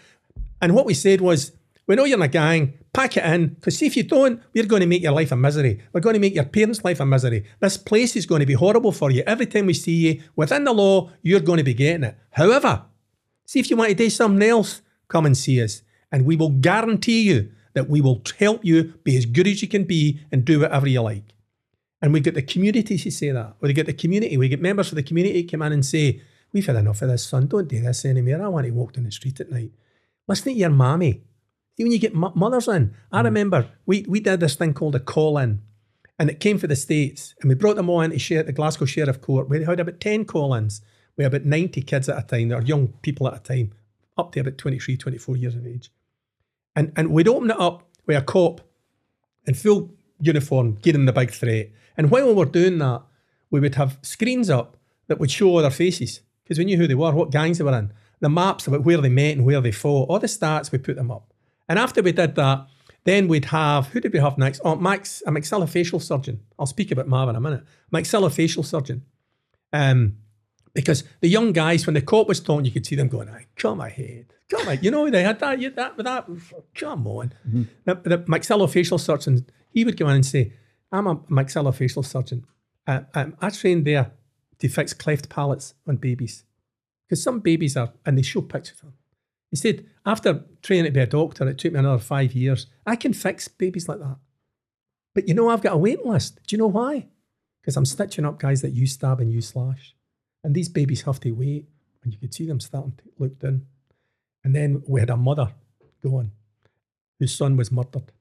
And 0.62 0.74
what 0.74 0.86
we 0.86 0.94
said 0.94 1.20
was, 1.20 1.52
we 1.86 1.96
know 1.96 2.04
you're 2.04 2.16
in 2.16 2.22
a 2.22 2.28
gang, 2.28 2.74
pack 2.92 3.16
it 3.16 3.24
in. 3.24 3.48
Because 3.48 3.76
see, 3.76 3.86
if 3.86 3.96
you 3.96 4.04
don't, 4.04 4.40
we're 4.54 4.64
going 4.64 4.80
to 4.80 4.86
make 4.86 5.02
your 5.02 5.12
life 5.12 5.32
a 5.32 5.36
misery. 5.36 5.82
We're 5.92 6.00
going 6.00 6.14
to 6.14 6.20
make 6.20 6.34
your 6.34 6.44
parents' 6.44 6.84
life 6.84 7.00
a 7.00 7.06
misery. 7.06 7.44
This 7.60 7.76
place 7.76 8.16
is 8.16 8.26
going 8.26 8.40
to 8.40 8.46
be 8.46 8.54
horrible 8.54 8.92
for 8.92 9.10
you. 9.10 9.22
Every 9.26 9.46
time 9.46 9.66
we 9.66 9.74
see 9.74 9.92
you, 9.92 10.22
within 10.36 10.64
the 10.64 10.72
law, 10.72 11.10
you're 11.20 11.40
going 11.40 11.58
to 11.58 11.64
be 11.64 11.74
getting 11.74 12.04
it. 12.04 12.16
However, 12.30 12.84
see 13.44 13.60
if 13.60 13.68
you 13.68 13.76
want 13.76 13.90
to 13.90 13.94
do 13.94 14.08
something 14.08 14.48
else, 14.48 14.80
come 15.14 15.26
and 15.26 15.36
see 15.36 15.62
us. 15.62 15.82
And 16.10 16.26
we 16.26 16.34
will 16.34 16.50
guarantee 16.50 17.22
you 17.22 17.52
that 17.74 17.88
we 17.88 18.00
will 18.00 18.20
help 18.38 18.64
you 18.64 18.94
be 19.04 19.16
as 19.16 19.26
good 19.26 19.46
as 19.46 19.62
you 19.62 19.68
can 19.68 19.84
be 19.84 20.20
and 20.32 20.44
do 20.44 20.60
whatever 20.60 20.88
you 20.88 21.02
like. 21.02 21.34
And 22.02 22.12
we 22.12 22.20
get 22.20 22.34
the 22.34 22.42
community 22.42 22.98
to 22.98 23.10
say 23.10 23.30
that. 23.30 23.54
We 23.60 23.72
get 23.72 23.86
the 23.86 23.92
community, 23.92 24.36
we 24.36 24.48
get 24.48 24.60
members 24.60 24.90
of 24.90 24.96
the 24.96 25.02
community 25.02 25.44
come 25.44 25.62
in 25.62 25.72
and 25.72 25.86
say, 25.86 26.20
We've 26.52 26.66
had 26.66 26.76
enough 26.76 27.02
of 27.02 27.08
this, 27.08 27.26
son. 27.26 27.48
Don't 27.48 27.66
do 27.66 27.80
this 27.80 28.04
anymore. 28.04 28.44
I 28.44 28.48
want 28.48 28.66
to 28.66 28.70
walk 28.70 28.92
down 28.92 29.04
the 29.04 29.10
street 29.10 29.40
at 29.40 29.50
night. 29.50 29.72
Listen 30.28 30.52
to 30.52 30.58
your 30.58 30.70
mammy. 30.70 31.22
See, 31.76 31.82
when 31.82 31.90
you 31.90 31.98
get 31.98 32.14
mo- 32.14 32.32
mothers 32.36 32.68
in, 32.68 32.94
I 33.10 33.22
mm. 33.22 33.24
remember 33.24 33.68
we, 33.86 34.04
we 34.08 34.20
did 34.20 34.38
this 34.38 34.54
thing 34.54 34.72
called 34.72 34.94
a 34.94 35.00
call 35.00 35.36
in, 35.38 35.62
and 36.16 36.30
it 36.30 36.38
came 36.38 36.58
for 36.58 36.68
the 36.68 36.76
States, 36.76 37.34
and 37.40 37.48
we 37.48 37.56
brought 37.56 37.74
them 37.74 37.90
all 37.90 38.02
into 38.02 38.20
share, 38.20 38.44
the 38.44 38.52
Glasgow 38.52 38.84
Sheriff 38.84 39.20
Court. 39.20 39.48
We 39.48 39.64
had 39.64 39.80
about 39.80 39.98
10 39.98 40.26
call 40.26 40.54
ins. 40.54 40.80
We 41.16 41.24
had 41.24 41.34
about 41.34 41.46
90 41.46 41.82
kids 41.82 42.08
at 42.08 42.22
a 42.22 42.22
time, 42.24 42.52
or 42.52 42.62
young 42.62 42.88
people 43.02 43.26
at 43.26 43.36
a 43.36 43.40
time, 43.40 43.72
up 44.16 44.32
to 44.32 44.40
about 44.40 44.58
23, 44.58 44.96
24 44.96 45.36
years 45.36 45.54
of 45.54 45.66
age. 45.66 45.90
And, 46.76 46.92
and 46.96 47.10
we'd 47.10 47.28
open 47.28 47.50
it 47.50 47.60
up 47.60 47.88
with 48.06 48.16
a 48.16 48.22
cop 48.22 48.60
in 49.46 49.54
full 49.54 49.94
uniform, 50.20 50.76
giving 50.82 51.04
the 51.04 51.12
big 51.12 51.30
threat. 51.30 51.70
And 51.96 52.10
while 52.10 52.26
we 52.26 52.34
were 52.34 52.44
doing 52.44 52.78
that, 52.78 53.02
we 53.50 53.60
would 53.60 53.74
have 53.76 53.98
screens 54.02 54.50
up 54.50 54.76
that 55.06 55.18
would 55.18 55.30
show 55.30 55.56
other 55.56 55.70
faces 55.70 56.20
because 56.42 56.58
we 56.58 56.64
knew 56.64 56.76
who 56.76 56.86
they 56.86 56.94
were, 56.94 57.12
what 57.12 57.30
gangs 57.30 57.58
they 57.58 57.64
were 57.64 57.78
in, 57.78 57.92
the 58.20 58.28
maps 58.28 58.66
about 58.66 58.84
where 58.84 58.98
they 58.98 59.08
met 59.08 59.36
and 59.36 59.44
where 59.44 59.60
they 59.60 59.72
fought, 59.72 60.08
all 60.08 60.18
the 60.18 60.26
stats, 60.26 60.72
we 60.72 60.78
put 60.78 60.96
them 60.96 61.10
up. 61.10 61.32
And 61.68 61.78
after 61.78 62.02
we 62.02 62.12
did 62.12 62.34
that, 62.34 62.66
then 63.04 63.28
we'd 63.28 63.46
have, 63.46 63.88
who 63.88 64.00
did 64.00 64.12
we 64.12 64.18
have 64.18 64.38
next? 64.38 64.60
Oh, 64.64 64.76
Max, 64.76 65.22
a 65.26 65.30
maxillofacial 65.30 66.00
surgeon. 66.00 66.40
I'll 66.58 66.66
speak 66.66 66.90
about 66.90 67.06
Marv 67.06 67.28
in 67.28 67.36
a 67.36 67.40
minute. 67.40 67.64
Maxillofacial 67.92 68.64
surgeon. 68.64 69.02
Um, 69.72 70.16
because 70.74 71.04
the 71.20 71.28
young 71.28 71.52
guys, 71.52 71.86
when 71.86 71.94
the 71.94 72.02
cop 72.02 72.28
was 72.28 72.40
talking, 72.40 72.64
you 72.64 72.70
could 72.72 72.86
see 72.86 72.96
them 72.96 73.08
going, 73.08 73.28
"I 73.28 73.46
come 73.56 73.80
ahead, 73.80 74.26
come 74.50 74.68
on." 74.68 74.78
You 74.82 74.90
know, 74.90 75.08
they 75.08 75.22
had 75.22 75.38
that, 75.40 75.60
you, 75.60 75.70
that, 75.70 75.96
that. 75.96 76.26
Come 76.74 77.06
on. 77.06 77.34
The, 77.84 77.94
the 77.94 78.18
maxillofacial 78.18 79.00
surgeon, 79.00 79.46
he 79.70 79.84
would 79.84 79.96
go 79.96 80.08
in 80.08 80.16
and 80.16 80.26
say, 80.26 80.52
"I'm 80.92 81.06
a 81.06 81.16
maxillofacial 81.16 82.04
surgeon. 82.04 82.44
Uh, 82.86 83.00
um, 83.14 83.36
I 83.40 83.50
trained 83.50 83.86
there 83.86 84.12
to 84.58 84.68
fix 84.68 84.92
cleft 84.92 85.28
palates 85.28 85.74
on 85.86 85.96
babies 85.96 86.44
because 87.08 87.22
some 87.22 87.40
babies 87.40 87.76
are, 87.76 87.92
and 88.04 88.18
they 88.18 88.22
show 88.22 88.40
pictures 88.40 88.78
of 88.78 88.86
them. 88.86 88.94
He 89.50 89.56
said, 89.56 89.86
after 90.04 90.44
training 90.62 90.86
to 90.86 90.90
be 90.90 91.00
a 91.00 91.06
doctor, 91.06 91.48
it 91.48 91.58
took 91.58 91.72
me 91.72 91.78
another 91.78 92.02
five 92.02 92.32
years. 92.32 92.66
I 92.84 92.96
can 92.96 93.12
fix 93.12 93.46
babies 93.46 93.88
like 93.88 94.00
that. 94.00 94.16
But 95.14 95.28
you 95.28 95.34
know, 95.34 95.48
I've 95.48 95.62
got 95.62 95.74
a 95.74 95.78
waiting 95.78 96.10
list. 96.10 96.40
Do 96.46 96.56
you 96.56 96.58
know 96.58 96.66
why? 96.66 97.06
Because 97.60 97.76
I'm 97.76 97.84
stitching 97.84 98.24
up 98.24 98.40
guys 98.40 98.62
that 98.62 98.72
you 98.72 98.86
stab 98.86 99.20
and 99.20 99.32
you 99.32 99.40
slash. 99.40 99.94
And 100.44 100.54
these 100.54 100.68
babies 100.68 101.02
have 101.02 101.18
to 101.20 101.32
wait. 101.32 101.66
And 102.02 102.12
you 102.12 102.18
could 102.18 102.34
see 102.34 102.46
them 102.46 102.60
starting 102.60 102.92
to 102.98 103.04
look 103.18 103.38
down. 103.38 103.66
And 104.44 104.54
then 104.54 104.82
we 104.86 105.00
had 105.00 105.10
a 105.10 105.16
mother 105.16 105.52
going, 106.02 106.30
whose 107.18 107.34
son 107.34 107.56
was 107.56 107.72
murdered. 107.72 108.12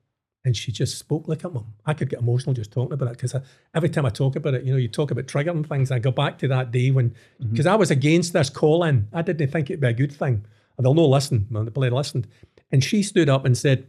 And 0.45 0.57
she 0.57 0.71
just 0.71 0.97
spoke 0.97 1.27
like 1.27 1.43
a 1.43 1.49
mum. 1.49 1.73
I 1.85 1.93
could 1.93 2.09
get 2.09 2.19
emotional 2.19 2.53
just 2.53 2.71
talking 2.71 2.93
about 2.93 3.09
it 3.09 3.17
because 3.17 3.35
every 3.73 3.89
time 3.89 4.05
I 4.05 4.09
talk 4.09 4.35
about 4.35 4.53
it, 4.55 4.63
you 4.63 4.71
know, 4.71 4.77
you 4.77 4.89
talk 4.89 5.11
about 5.11 5.25
triggering 5.25 5.67
things. 5.67 5.91
I 5.91 5.99
go 5.99 6.11
back 6.11 6.37
to 6.39 6.47
that 6.49 6.71
day 6.71 6.91
when, 6.91 7.11
mm-hmm. 7.11 7.51
because 7.51 7.65
I 7.65 7.75
was 7.75 7.91
against 7.91 8.33
this 8.33 8.49
call 8.49 8.83
in. 8.83 9.07
I 9.13 9.21
didn't 9.21 9.51
think 9.51 9.69
it'd 9.69 9.79
be 9.79 9.87
a 9.87 9.93
good 9.93 10.11
thing. 10.11 10.45
And 10.77 10.85
they'll 10.85 10.93
no 10.93 11.07
listen. 11.07 11.47
Well, 11.51 11.65
they 11.65 11.89
listened. 11.89 12.27
And 12.71 12.83
she 12.83 13.03
stood 13.03 13.29
up 13.29 13.45
and 13.45 13.57
said, 13.57 13.87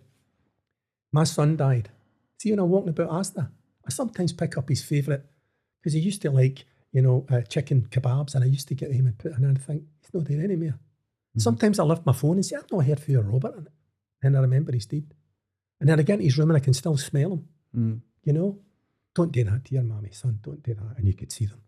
My 1.13 1.25
son 1.25 1.57
died. 1.57 1.89
See, 2.39 2.51
when 2.51 2.61
I'm 2.61 2.69
walking 2.69 2.91
about 2.91 3.11
Asda, 3.11 3.49
I 3.87 3.91
sometimes 3.91 4.33
pick 4.33 4.57
up 4.57 4.69
his 4.69 4.83
favourite 4.83 5.23
because 5.81 5.95
he 5.95 6.01
used 6.01 6.23
to 6.23 6.31
like, 6.31 6.65
you 6.95 7.03
know, 7.03 7.27
uh, 7.29 7.43
chicken 7.43 7.89
kebabs 7.91 8.35
and 8.35 8.45
I 8.45 8.47
used 8.47 8.69
to 8.69 8.75
get 8.75 8.93
him 8.93 9.07
and 9.07 9.19
put 9.19 9.37
in 9.37 9.45
and 9.45 9.61
think, 9.61 9.83
he's 10.01 10.15
not 10.15 10.27
there 10.27 10.43
anymore. 10.43 10.79
Sometimes 11.37 11.81
I 11.81 11.83
lift 11.83 12.07
my 12.07 12.13
phone 12.13 12.37
and 12.37 12.47
say, 12.47 12.55
I've 12.55 12.71
not 12.71 12.85
heard 12.85 13.01
from 13.01 13.13
your 13.13 13.25
Robert. 13.25 13.57
in 13.57 13.67
it." 13.67 13.73
And 14.23 14.37
I 14.37 14.41
remember 14.41 14.71
he's 14.73 14.87
dead. 14.87 15.13
And 15.81 15.89
then 15.89 15.99
I 15.99 16.03
get 16.03 16.21
in 16.21 16.25
his 16.25 16.39
room 16.39 16.51
and 16.51 16.57
I 16.57 16.61
can 16.61 16.73
still 16.73 16.97
smell 16.97 17.33
him. 17.33 17.49
Mm. 17.77 18.01
You 18.23 18.33
know, 18.33 18.59
don't 19.17 19.33
do 19.33 19.43
that 19.43 19.65
to 19.65 19.75
your 19.75 19.83
mammy, 19.83 20.13
son. 20.13 20.39
Don't 20.41 20.63
do 20.63 20.75
that. 20.75 20.97
And 20.97 21.09
you 21.09 21.15
could 21.15 21.33
see 21.33 21.47
them. 21.47 21.61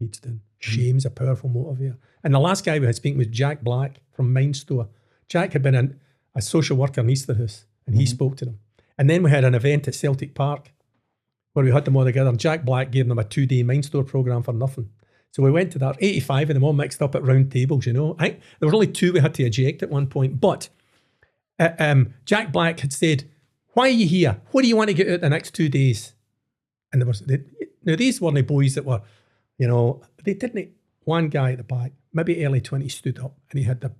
Heads 0.00 0.20
down. 0.20 0.40
Shame's 0.58 1.04
a 1.04 1.10
powerful 1.10 1.50
motivator. 1.50 1.98
And 2.24 2.32
the 2.32 2.38
last 2.38 2.64
guy 2.64 2.78
we 2.78 2.86
had 2.86 2.96
speaking 2.96 3.18
was 3.18 3.26
Jack 3.26 3.60
Black 3.62 4.00
from 4.10 4.34
MindStore. 4.34 4.88
Jack 5.28 5.52
had 5.52 5.62
been 5.62 5.74
an, 5.74 6.00
a 6.34 6.40
social 6.40 6.78
worker 6.78 7.02
in 7.02 7.08
Easterhouse 7.08 7.66
and 7.86 7.94
he 7.94 8.06
spoke 8.06 8.38
to 8.38 8.46
them. 8.46 8.58
And 8.96 9.10
then 9.10 9.22
we 9.22 9.30
had 9.30 9.44
an 9.44 9.54
event 9.54 9.86
at 9.86 9.94
Celtic 9.94 10.34
Park 10.34 10.72
where 11.52 11.64
we 11.64 11.70
had 11.70 11.84
them 11.84 11.96
all 11.96 12.04
together. 12.04 12.30
And 12.30 12.38
Jack 12.38 12.64
Black 12.64 12.90
gave 12.90 13.08
them 13.08 13.18
a 13.18 13.24
two 13.24 13.46
day 13.46 13.62
MindStore 13.62 14.06
program 14.06 14.42
for 14.42 14.52
nothing. 14.52 14.90
So 15.32 15.42
we 15.42 15.50
went 15.50 15.72
to 15.72 15.78
that, 15.78 15.96
85 15.98 16.50
of 16.50 16.54
them 16.54 16.64
all 16.64 16.74
mixed 16.74 17.00
up 17.00 17.14
at 17.14 17.22
round 17.22 17.50
tables, 17.50 17.86
you 17.86 17.94
know. 17.94 18.16
I, 18.18 18.36
there 18.60 18.68
were 18.68 18.74
only 18.74 18.86
two 18.86 19.14
we 19.14 19.20
had 19.20 19.34
to 19.34 19.44
eject 19.44 19.82
at 19.82 19.88
one 19.88 20.06
point. 20.06 20.40
But 20.40 20.68
uh, 21.58 21.70
um, 21.78 22.14
Jack 22.26 22.52
Black 22.52 22.80
had 22.80 22.92
said, 22.92 23.24
Why 23.72 23.84
are 23.84 23.88
you 23.88 24.06
here? 24.06 24.40
What 24.50 24.62
do 24.62 24.68
you 24.68 24.76
want 24.76 24.88
to 24.88 24.94
get 24.94 25.10
out 25.10 25.22
the 25.22 25.30
next 25.30 25.54
two 25.54 25.70
days? 25.70 26.12
And 26.92 27.00
there 27.00 27.06
was, 27.06 27.20
they, 27.20 27.40
now 27.82 27.96
these 27.96 28.20
weren't 28.20 28.36
the 28.36 28.42
boys 28.42 28.74
that 28.74 28.84
were, 28.84 29.00
you 29.58 29.66
know, 29.66 30.02
they 30.24 30.34
didn't. 30.34 30.70
One 31.04 31.30
guy 31.30 31.52
at 31.52 31.58
the 31.58 31.64
back, 31.64 31.92
maybe 32.12 32.44
early 32.44 32.60
20s, 32.60 32.92
stood 32.92 33.18
up 33.18 33.36
and 33.50 33.58
he 33.58 33.64
had 33.64 33.80
the 33.80 33.92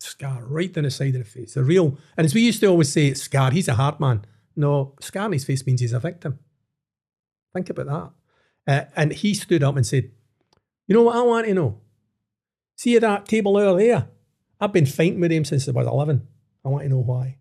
scar 0.00 0.44
right 0.44 0.70
down 0.72 0.84
the 0.84 0.90
side 0.90 1.14
of 1.14 1.24
the 1.24 1.30
face. 1.30 1.54
The 1.54 1.64
real, 1.64 1.96
and 2.16 2.24
as 2.24 2.34
we 2.34 2.42
used 2.42 2.60
to 2.60 2.66
always 2.66 2.92
say, 2.92 3.14
scar, 3.14 3.52
he's 3.52 3.68
a 3.68 3.74
hard 3.74 4.00
man. 4.00 4.24
No, 4.54 4.94
scar 5.00 5.24
on 5.24 5.32
his 5.32 5.44
face 5.44 5.66
means 5.66 5.80
he's 5.80 5.92
a 5.92 6.00
victim. 6.00 6.40
Think 7.56 7.70
about 7.70 8.12
that. 8.66 8.70
Uh, 8.70 8.90
and 8.96 9.12
he 9.14 9.32
stood 9.32 9.62
up 9.62 9.76
and 9.76 9.86
said, 9.86 10.10
You 10.86 10.94
know 10.94 11.04
what 11.04 11.16
I 11.16 11.22
want 11.22 11.46
to 11.46 11.54
know? 11.54 11.80
See 12.76 12.98
that 12.98 13.24
table 13.24 13.56
over 13.56 13.80
there? 13.80 14.08
I've 14.60 14.74
been 14.74 14.84
fighting 14.84 15.20
with 15.20 15.32
him 15.32 15.46
since 15.46 15.66
I 15.66 15.72
was 15.72 15.86
11. 15.86 16.26
I 16.64 16.68
want 16.68 16.82
to 16.82 16.90
know 16.90 16.98
why. 16.98 17.38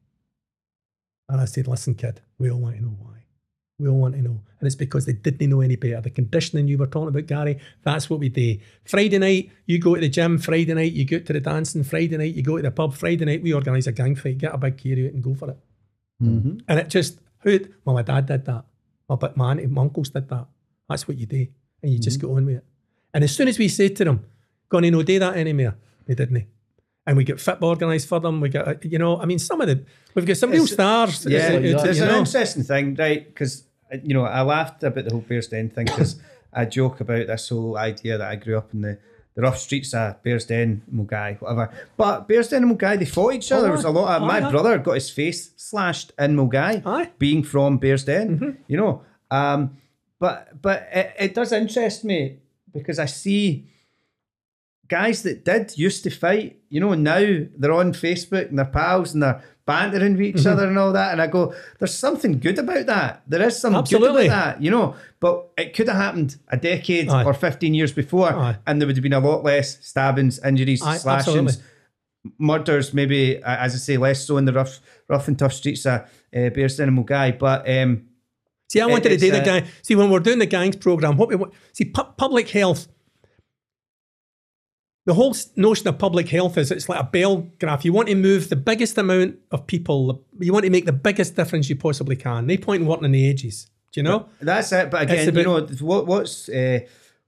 And 1.28 1.42
I 1.42 1.46
said, 1.46 1.68
Listen, 1.68 1.96
kid, 1.96 2.22
we 2.38 2.50
all 2.50 2.60
want 2.60 2.78
to 2.78 2.82
know 2.82 2.96
why. 2.98 3.26
We 3.78 3.90
all 3.90 3.98
want 3.98 4.16
to 4.16 4.22
know. 4.22 4.42
And 4.58 4.68
it's 4.68 4.76
because 4.76 5.06
they 5.06 5.12
didn't 5.12 5.50
know 5.50 5.60
any 5.60 5.76
better. 5.76 6.00
The 6.00 6.12
conditioning 6.12 6.70
you 6.70 6.78
were 6.78 6.88
talking 6.88 7.10
about, 7.10 7.26
Gary, 7.26 7.60
that's 7.84 8.10
what 8.10 8.22
we 8.22 8.30
do. 8.30 8.58
Friday 8.86 9.18
night, 9.18 9.52
you 9.66 9.80
go 9.80 9.96
to 9.96 10.02
the 10.02 10.08
gym. 10.08 10.38
Friday 10.38 10.74
night, 10.74 10.94
you 10.94 11.04
go 11.04 11.20
to 11.20 11.34
the 11.34 11.42
dancing. 11.42 11.84
Friday 11.84 12.16
night, 12.16 12.36
you 12.36 12.42
go 12.42 12.56
to 12.56 12.64
the 12.64 12.72
pub. 12.72 12.94
Friday 12.94 13.26
night, 13.26 13.44
we 13.44 13.52
organise 13.52 13.88
a 13.88 13.92
gang 13.92 14.16
fight, 14.16 14.38
get 14.38 14.54
a 14.54 14.58
big 14.58 14.78
carry 14.78 15.08
out 15.08 15.14
and 15.14 15.22
go 15.22 15.36
for 15.36 15.50
it. 15.50 15.60
Mm-hmm. 16.24 16.60
And 16.70 16.80
it 16.80 16.88
just, 16.88 17.20
well, 17.44 17.96
my 17.96 18.02
dad 18.02 18.28
did 18.28 18.46
that. 18.46 18.64
Oh, 19.10 19.18
but 19.18 19.38
my 19.38 19.52
auntie, 19.52 19.68
my 19.68 19.82
uncles 19.82 20.10
did 20.10 20.28
that. 20.30 20.48
That's 20.90 21.08
what 21.08 21.18
you 21.18 21.26
do. 21.26 21.48
And 21.82 21.92
you 21.92 22.00
just 22.00 22.20
go 22.20 22.36
on 22.36 22.46
with 22.46 22.58
it. 22.58 22.66
And 23.14 23.24
as 23.24 23.36
soon 23.36 23.48
as 23.48 23.60
we 23.60 23.68
said 23.68 23.96
to 23.98 24.06
them, 24.06 24.26
gonna 24.70 24.92
no 24.92 25.04
do 25.04 25.20
that 25.20 25.36
anymore, 25.38 25.76
they 26.06 26.16
didn't. 26.16 26.48
And 27.08 27.18
we 27.18 27.24
get 27.24 27.40
football 27.40 27.70
organised 27.70 28.08
for 28.08 28.20
them. 28.20 28.42
We 28.42 28.50
get, 28.50 28.68
uh, 28.68 28.74
you 28.82 28.98
know, 28.98 29.22
I 29.22 29.26
mean, 29.26 29.38
some 29.38 29.62
of 29.62 29.68
the, 29.68 29.86
we've 30.16 30.26
got 30.26 30.38
some 30.38 30.50
real 30.50 30.66
stars. 30.66 31.26
Yeah, 31.26 31.50
uh, 31.54 31.78
uh, 31.78 31.84
there's 31.84 32.00
an 32.00 32.08
know. 32.08 32.18
interesting 32.18 32.64
thing, 32.64 32.96
right? 32.96 33.26
Because 33.26 33.66
you 34.04 34.14
know, 34.14 34.24
I 34.26 34.42
laughed 34.42 34.84
about 34.84 35.06
the 35.06 35.12
whole 35.12 35.22
Bearsden 35.22 35.74
thing 35.74 35.86
because 35.86 36.20
I 36.54 36.66
joke 36.66 37.00
about 37.00 37.28
this 37.28 37.50
whole 37.50 37.78
idea 37.78 38.18
that 38.18 38.30
I 38.30 38.36
grew 38.36 38.58
up 38.58 38.74
in 38.74 38.82
the, 38.82 38.98
the 39.36 39.42
rough 39.42 39.58
streets 39.58 39.94
of 39.94 40.22
Bearsden, 40.24 40.82
Milngavie, 40.94 41.42
whatever. 41.42 41.70
But 41.98 42.28
Bearsden 42.28 42.64
and 42.64 42.78
Milngavie, 42.80 43.00
they 43.00 43.06
fought 43.06 43.34
each 43.34 43.52
other. 43.52 43.64
There 43.64 43.72
was 43.74 43.84
a 43.84 43.90
lot 43.90 44.16
of 44.16 44.24
Aye, 44.24 44.28
my 44.42 44.48
aye. 44.48 44.52
brother 44.52 44.78
got 44.78 44.94
his 44.94 45.10
face 45.10 45.52
slashed 45.58 46.14
in 46.18 46.36
Milngavie, 46.36 46.82
Aye. 46.86 47.12
being 47.20 47.44
from 47.44 47.78
Bearsden. 47.80 48.58
You 48.68 48.78
know, 48.78 49.02
um, 49.32 49.78
but 50.20 50.62
but 50.62 50.88
it, 50.92 51.14
it 51.20 51.34
does 51.34 51.52
interest 51.52 52.04
me 52.06 52.38
because 52.74 52.98
I 53.00 53.06
see 53.06 53.68
guys 54.88 55.24
that 55.24 55.46
did 55.46 55.78
used 55.78 56.04
to 56.04 56.10
fight, 56.10 56.60
you 56.70 56.80
know, 56.80 56.94
now 56.94 57.46
they're 57.58 57.72
on 57.74 57.94
Facebook 57.94 58.50
and 58.50 58.58
they're 58.60 58.66
pals 58.66 59.14
and 59.14 59.24
they're 59.24 59.44
bantering 59.66 60.14
with 60.14 60.22
each 60.40 60.46
other 60.46 60.68
and 60.68 60.78
all 60.78 60.94
that. 60.94 61.12
And 61.12 61.22
I 61.22 61.28
go, 61.28 61.54
there's 61.80 61.94
something 61.98 62.40
good 62.40 62.60
about 62.60 62.86
that. 62.86 63.24
There 63.28 63.42
is 63.42 63.60
something 63.60 63.80
Absolutely. 63.80 64.24
good 64.24 64.26
about 64.28 64.56
that, 64.56 64.62
you 64.62 64.70
know. 64.72 64.96
But 65.20 65.50
it 65.58 65.74
could 65.74 65.88
have 65.88 65.98
happened 65.98 66.38
a 66.50 66.58
decade 66.58 67.10
Aye. 67.10 67.24
or 67.24 67.34
15 67.34 67.74
years 67.74 67.92
before, 67.92 68.32
Aye. 68.32 68.58
and 68.68 68.80
there 68.80 68.88
would 68.88 68.96
have 68.96 69.04
been 69.04 69.14
a 69.14 69.20
lot 69.20 69.44
less 69.44 69.84
stabbings, 69.86 70.40
injuries, 70.44 70.82
Aye, 70.84 70.98
slashings. 70.98 71.38
absolutely. 71.58 71.64
Murders, 72.40 72.94
maybe 72.94 73.38
as 73.44 73.76
I 73.76 73.78
say, 73.78 73.98
less 73.98 74.26
so 74.26 74.38
in 74.38 74.46
the 74.46 74.54
rough, 74.54 74.80
rough 75.08 75.28
and 75.28 75.38
tough 75.38 75.54
streets 75.54 75.86
of 75.86 76.02
uh, 76.02 76.50
Bearsden 76.50 76.88
and 76.88 76.98
Milngavie. 76.98 77.38
But 77.38 77.70
um, 77.70 78.08
See, 78.68 78.82
I 78.82 78.88
wanted 78.88 79.10
to 79.10 79.18
do 79.18 79.32
the 79.32 79.42
gang. 79.42 79.66
See, 79.84 79.96
when 79.96 80.10
we're 80.10 80.20
doing 80.20 80.40
the 80.40 80.48
gangs 80.48 80.76
program, 80.76 81.18
what 81.18 81.30
we 81.30 81.36
want, 81.36 81.54
see, 81.74 81.86
pu- 81.86 82.04
public 82.18 82.50
health. 82.50 82.88
The 85.06 85.14
whole 85.14 85.36
notion 85.56 85.88
of 85.88 86.00
public 86.00 86.30
health 86.30 86.58
is 86.58 86.72
it's 86.72 86.90
like 86.90 87.00
a 87.00 87.04
bell 87.04 87.48
graph. 87.60 87.86
You 87.86 87.94
want 87.94 88.08
to 88.08 88.16
move 88.16 88.50
the 88.50 88.56
biggest 88.56 88.98
amount 88.98 89.38
of 89.52 89.68
people. 89.68 90.24
You 90.40 90.52
want 90.52 90.66
to 90.66 90.72
make 90.72 90.86
the 90.86 90.94
biggest 90.94 91.36
difference 91.36 91.70
you 91.70 91.76
possibly 91.76 92.16
can. 92.16 92.48
No 92.48 92.58
point 92.58 92.82
in 92.82 92.88
working 92.88 93.06
on 93.06 93.12
the 93.12 93.30
edges. 93.30 93.70
Do 93.92 94.00
you 94.00 94.04
know? 94.04 94.28
That's 94.42 94.72
it. 94.72 94.90
But 94.90 95.04
again, 95.04 95.28
It's 95.28 95.36
a 95.36 95.40
you 95.40 95.46
know 95.46 95.68
what, 95.82 96.08
what's 96.08 96.50
uh, 96.50 96.80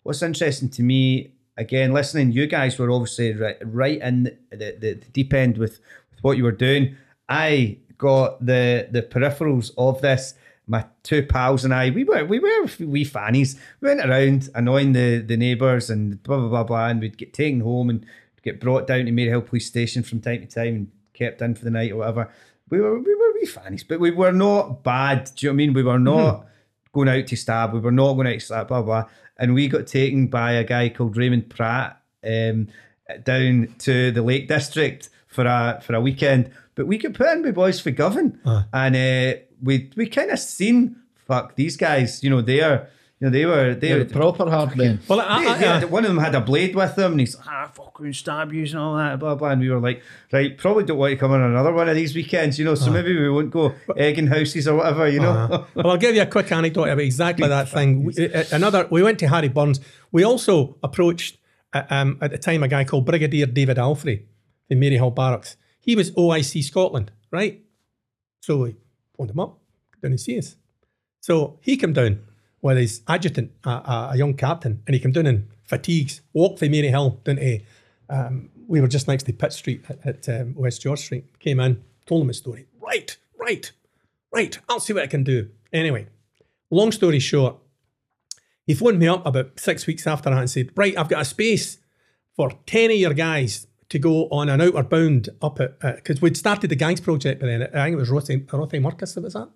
what's 0.03 0.23
interesting 0.23 0.69
to 0.69 0.81
me. 0.81 1.33
Again, 1.55 1.93
listening, 1.93 2.31
you 2.31 2.47
guys 2.47 2.77
were 2.77 2.91
obviously 2.91 3.33
right, 3.33 3.57
right 3.63 3.99
in 4.01 4.23
the, 4.51 4.75
the, 4.79 4.93
the 4.93 4.95
deep 5.11 5.33
end 5.33 5.57
with, 5.57 5.79
with 6.11 6.23
what 6.23 6.37
you 6.37 6.43
were 6.43 6.51
doing. 6.51 6.95
I 7.29 7.77
got 7.97 8.43
the 8.45 8.87
the 8.91 9.03
peripherals 9.03 9.71
of 9.77 10.01
this. 10.01 10.33
My 10.69 10.85
two 11.03 11.23
pals 11.23 11.63
and 11.63 11.73
I, 11.73 11.89
we 11.91 12.03
were 12.03 12.25
we 12.25 12.39
were 12.39 12.67
wee 12.79 13.05
fannies. 13.05 13.57
We 13.79 13.87
went 13.87 14.01
around 14.01 14.49
annoying 14.53 14.91
the, 14.91 15.19
the 15.19 15.37
neighbours 15.37 15.89
and 15.89 16.21
blah 16.23 16.37
blah 16.37 16.49
blah 16.49 16.63
blah, 16.63 16.87
and 16.87 16.99
we'd 16.99 17.17
get 17.17 17.33
taken 17.33 17.61
home 17.61 17.89
and 17.89 18.05
get 18.43 18.59
brought 18.59 18.85
down 18.85 19.05
to 19.05 19.11
Maryhill 19.11 19.45
Police 19.45 19.65
Station 19.65 20.03
from 20.03 20.19
time 20.19 20.41
to 20.41 20.47
time 20.47 20.75
and 20.75 20.91
kept 21.13 21.41
in 21.41 21.55
for 21.55 21.63
the 21.63 21.71
night 21.71 21.91
or 21.91 21.97
whatever. 21.97 22.29
We 22.69 22.81
were 22.81 22.99
we 22.99 23.15
were 23.15 23.33
wee 23.33 23.45
fannies, 23.45 23.85
but 23.85 24.01
we 24.01 24.11
were 24.11 24.33
not 24.33 24.83
bad. 24.83 25.31
Do 25.35 25.45
you 25.45 25.49
know 25.49 25.53
what 25.53 25.55
I 25.55 25.57
mean? 25.57 25.73
We 25.73 25.83
were 25.83 25.99
not 25.99 26.47
going 26.91 27.07
out 27.07 27.27
to 27.27 27.35
stab. 27.37 27.73
We 27.73 27.79
were 27.79 27.91
not 27.91 28.13
going 28.15 28.27
out 28.27 28.33
to 28.33 28.39
stab. 28.41 28.67
Blah 28.67 28.81
blah. 28.81 29.05
And 29.37 29.53
we 29.53 29.67
got 29.67 29.87
taken 29.87 30.27
by 30.27 30.53
a 30.53 30.63
guy 30.63 30.89
called 30.89 31.15
Raymond 31.15 31.49
Pratt 31.49 32.01
um, 32.25 32.67
down 33.23 33.73
to 33.79 34.11
the 34.11 34.21
Lake 34.21 34.47
District 34.47 35.09
for 35.27 35.45
a 35.45 35.79
for 35.81 35.93
a 35.95 36.01
weekend. 36.01 36.51
But 36.75 36.87
we 36.87 36.97
got 36.97 37.13
put 37.13 37.29
in 37.29 37.43
with 37.43 37.55
boys 37.55 37.79
for 37.79 37.91
Govan, 37.91 38.39
and 38.73 38.95
uh, 38.95 39.39
we 39.61 39.89
we 39.95 40.07
kind 40.07 40.31
of 40.31 40.39
seen 40.39 40.95
fuck 41.27 41.55
these 41.55 41.77
guys. 41.77 42.23
You 42.23 42.29
know 42.29 42.41
they're 42.41 42.89
you 43.19 43.27
know 43.27 43.31
they 43.31 43.45
were 43.45 43.73
they 43.73 43.89
They're 43.89 43.99
were. 43.99 44.05
proper 44.05 44.49
hard 44.49 44.77
men. 44.77 44.99
Well, 45.07 45.19
I, 45.21 45.43
They- 45.43 45.49
I, 45.49 45.57
they 45.79 45.85
I, 45.85 45.89
one 45.89 46.05
of 46.05 46.09
them 46.09 46.19
had 46.23 46.35
a 46.35 46.41
blade 46.41 46.75
with 46.75 46.95
them, 46.95 47.11
and 47.13 47.19
he's 47.19 47.35
like, 47.35 47.47
ah, 47.47 47.71
fucking 47.73 48.13
stab 48.13 48.53
you 48.53 48.63
and 48.65 48.75
all 48.75 48.95
that, 48.97 49.17
blah 49.19 49.33
blah. 49.35 49.49
And 49.49 49.61
we 49.61 49.69
were 49.69 49.79
like, 49.79 50.03
right, 50.31 50.55
probably 50.57 50.83
don't 50.83 50.99
want 50.99 51.11
to 51.13 51.17
come 51.17 51.31
on 51.31 51.41
another 51.41 51.73
one 51.73 51.89
of 51.89 51.95
these 51.95 52.13
weekends, 52.13 52.59
you 52.59 52.65
know. 52.65 52.75
So 52.75 52.91
maybe 52.91 53.17
we 53.17 53.29
won't 53.29 53.49
go 53.49 53.73
egging 53.95 54.27
houses 54.27 54.67
or 54.67 54.75
whatever, 54.75 55.09
you 55.09 55.19
know. 55.19 55.31
Uh, 55.31 55.65
well, 55.75 55.91
I'll 55.91 55.97
give 55.97 56.15
you 56.15 56.21
a 56.21 56.27
quick 56.27 56.51
anecdote 56.51 56.89
about 56.89 56.99
exactly 56.99 57.47
that 57.47 57.69
thing. 57.69 58.03
We, 58.03 58.31
uh, 58.33 58.43
another, 58.51 58.87
we 58.91 59.01
went 59.01 59.17
to 59.19 59.27
Harry 59.27 59.47
Burns. 59.49 59.79
We 60.11 60.23
also 60.23 60.77
approached 60.83 61.37
uh, 61.73 61.83
um, 61.89 62.19
at 62.21 62.29
the 62.31 62.37
time 62.37 62.61
a 62.61 62.67
guy 62.67 62.83
called 62.83 63.05
Brigadier 63.07 63.47
David 63.47 63.77
Allfrey 63.77 64.25
in 64.69 64.79
Maryhill 64.79 65.15
Barracks. 65.15 65.57
He 65.79 65.95
was 65.95 66.11
OIC 66.11 66.63
Scotland, 66.63 67.11
right? 67.31 67.63
So 68.41 68.57
we 68.57 68.75
phoned 69.17 69.31
him 69.31 69.39
up, 69.39 69.59
down 70.01 70.11
to 70.11 70.17
see 70.17 70.37
us. 70.37 70.55
So 71.19 71.59
he 71.61 71.77
came 71.77 71.93
down 71.93 72.19
with 72.61 72.77
his 72.77 73.01
adjutant, 73.07 73.51
a, 73.65 73.69
a, 73.69 74.09
a 74.13 74.17
young 74.17 74.33
captain, 74.33 74.81
and 74.85 74.93
he 74.93 74.99
came 74.99 75.11
down 75.11 75.27
in 75.27 75.47
fatigues, 75.63 76.21
walked 76.33 76.59
from 76.59 76.69
Maryhill 76.69 77.23
down 77.23 77.37
to. 77.37 77.59
Um, 78.09 78.49
we 78.67 78.81
were 78.81 78.87
just 78.87 79.07
next 79.07 79.23
to 79.23 79.33
Pitt 79.33 79.53
Street 79.53 79.83
at, 79.89 80.05
at 80.05 80.29
um, 80.29 80.53
West 80.55 80.81
George 80.81 80.99
Street. 80.99 81.39
Came 81.39 81.59
in, 81.59 81.83
told 82.05 82.21
him 82.21 82.27
his 82.27 82.37
story. 82.37 82.67
Right, 82.79 83.17
right, 83.39 83.71
right. 84.33 84.57
I'll 84.67 84.79
see 84.79 84.93
what 84.93 85.03
I 85.03 85.07
can 85.07 85.23
do. 85.23 85.49
Anyway, 85.71 86.07
long 86.69 86.91
story 86.91 87.19
short, 87.19 87.57
he 88.65 88.73
phoned 88.73 88.99
me 88.99 89.07
up 89.07 89.25
about 89.25 89.59
six 89.59 89.87
weeks 89.87 90.05
after 90.05 90.29
that 90.29 90.39
and 90.39 90.49
said, 90.49 90.71
Right, 90.75 90.97
I've 90.97 91.09
got 91.09 91.21
a 91.21 91.25
space 91.25 91.77
for 92.35 92.51
10 92.65 92.91
of 92.91 92.97
your 92.97 93.13
guys 93.13 93.66
to 93.89 93.99
go 93.99 94.27
on 94.29 94.49
an 94.49 94.61
outward 94.61 94.89
bound 94.89 95.29
up 95.41 95.59
at, 95.59 95.79
because 95.79 96.21
we'd 96.21 96.37
started 96.37 96.69
the 96.69 96.75
gangs 96.75 96.99
project 96.99 97.39
by 97.39 97.47
then. 97.47 97.63
I 97.63 97.85
think 97.85 97.93
it 97.93 97.97
was 97.97 98.09
Rothy, 98.09 98.45
Rothiemurchus 98.45 99.15
that 99.15 99.23
was 99.23 99.33
that. 99.33 99.49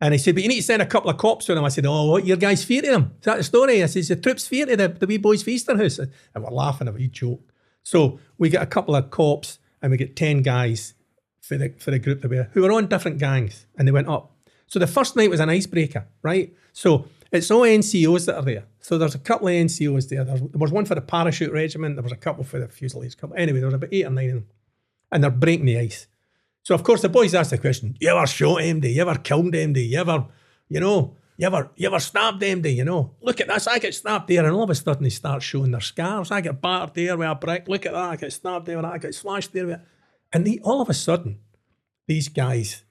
And 0.00 0.14
he 0.14 0.18
said, 0.18 0.34
But 0.34 0.42
you 0.42 0.48
need 0.48 0.56
to 0.56 0.62
send 0.62 0.82
a 0.82 0.86
couple 0.86 1.10
of 1.10 1.18
cops 1.18 1.46
to 1.46 1.54
them. 1.54 1.64
I 1.64 1.68
said, 1.68 1.86
Oh, 1.86 2.10
what, 2.10 2.26
your 2.26 2.36
guys 2.36 2.64
fear 2.64 2.82
to 2.82 2.90
them? 2.90 3.12
Is 3.18 3.24
that 3.26 3.36
the 3.36 3.44
story? 3.44 3.82
I 3.82 3.86
said, 3.86 4.04
The 4.04 4.16
troops 4.16 4.48
fear 4.48 4.66
to 4.66 4.76
the, 4.76 4.88
the 4.88 5.06
wee 5.06 5.18
boys' 5.18 5.42
feaster 5.42 5.76
house. 5.76 5.98
And 5.98 6.10
we're 6.34 6.50
laughing 6.50 6.88
at 6.88 6.94
wee 6.94 7.08
joke. 7.08 7.52
So 7.82 8.18
we 8.38 8.48
get 8.48 8.62
a 8.62 8.66
couple 8.66 8.96
of 8.96 9.10
cops 9.10 9.58
and 9.82 9.90
we 9.90 9.96
get 9.96 10.16
10 10.16 10.42
guys 10.42 10.94
for 11.40 11.56
the, 11.56 11.74
for 11.78 11.90
the 11.90 11.98
group 11.98 12.22
that 12.22 12.28
we 12.28 12.36
were, 12.36 12.48
who 12.52 12.62
were 12.62 12.72
on 12.72 12.86
different 12.86 13.18
gangs 13.18 13.66
and 13.76 13.86
they 13.86 13.92
went 13.92 14.08
up. 14.08 14.32
So 14.66 14.78
the 14.78 14.86
first 14.86 15.16
night 15.16 15.30
was 15.30 15.40
an 15.40 15.50
icebreaker, 15.50 16.06
right? 16.22 16.54
So 16.72 17.06
it's 17.32 17.50
all 17.50 17.62
NCOs 17.62 18.26
that 18.26 18.36
are 18.36 18.42
there. 18.42 18.64
So 18.80 18.98
there's 18.98 19.14
a 19.14 19.18
couple 19.18 19.48
of 19.48 19.54
NCOs 19.54 20.08
there. 20.08 20.24
There's, 20.24 20.40
there 20.40 20.50
was 20.54 20.72
one 20.72 20.84
for 20.84 20.94
the 20.94 21.00
parachute 21.00 21.52
regiment. 21.52 21.96
There 21.96 22.02
was 22.02 22.12
a 22.12 22.16
couple 22.16 22.44
for 22.44 22.58
the 22.58 22.68
Fusiliers. 22.68 23.14
Couple. 23.14 23.36
Anyway, 23.36 23.60
there 23.60 23.66
was 23.66 23.74
about 23.74 23.92
eight 23.92 24.06
or 24.06 24.10
nine 24.10 24.28
of 24.28 24.34
them. 24.34 24.46
And 25.12 25.24
they're 25.24 25.30
breaking 25.30 25.66
the 25.66 25.78
ice. 25.78 26.06
So 26.62 26.74
of 26.74 26.82
course 26.82 27.02
the 27.02 27.08
boys 27.08 27.34
asked 27.34 27.50
the 27.50 27.58
question, 27.58 27.96
you 28.00 28.08
ever 28.08 28.26
shot 28.26 28.58
MD? 28.58 28.94
You 28.94 29.02
ever 29.02 29.18
killed 29.18 29.54
MD? 29.54 29.88
You 29.88 29.98
ever, 29.98 30.26
you 30.68 30.80
know, 30.80 31.16
you 31.36 31.46
ever 31.46 31.70
you 31.74 31.88
ever 31.88 31.98
stabbed 31.98 32.42
MD, 32.42 32.76
you 32.76 32.84
know? 32.84 33.14
Look 33.22 33.40
at 33.40 33.48
this, 33.48 33.66
I 33.66 33.78
get 33.78 33.94
stabbed 33.94 34.28
there, 34.28 34.44
and 34.44 34.54
all 34.54 34.64
of 34.64 34.70
a 34.70 34.74
sudden 34.74 35.02
they 35.02 35.08
start 35.08 35.42
showing 35.42 35.70
their 35.70 35.80
scars. 35.80 36.30
I 36.30 36.42
get 36.42 36.60
battered 36.60 36.94
there 36.94 37.16
with 37.16 37.28
a 37.28 37.34
brick. 37.34 37.66
Look 37.66 37.86
at 37.86 37.92
that, 37.92 38.10
I 38.10 38.16
get 38.16 38.32
stabbed 38.32 38.66
there, 38.66 38.84
I 38.84 38.98
get 38.98 39.14
slashed 39.14 39.52
there 39.54 39.66
with 39.66 39.80
and 40.32 40.46
they, 40.46 40.58
all 40.62 40.80
of 40.80 40.88
a 40.88 40.94
sudden, 40.94 41.40
these 42.06 42.28
guys, 42.28 42.84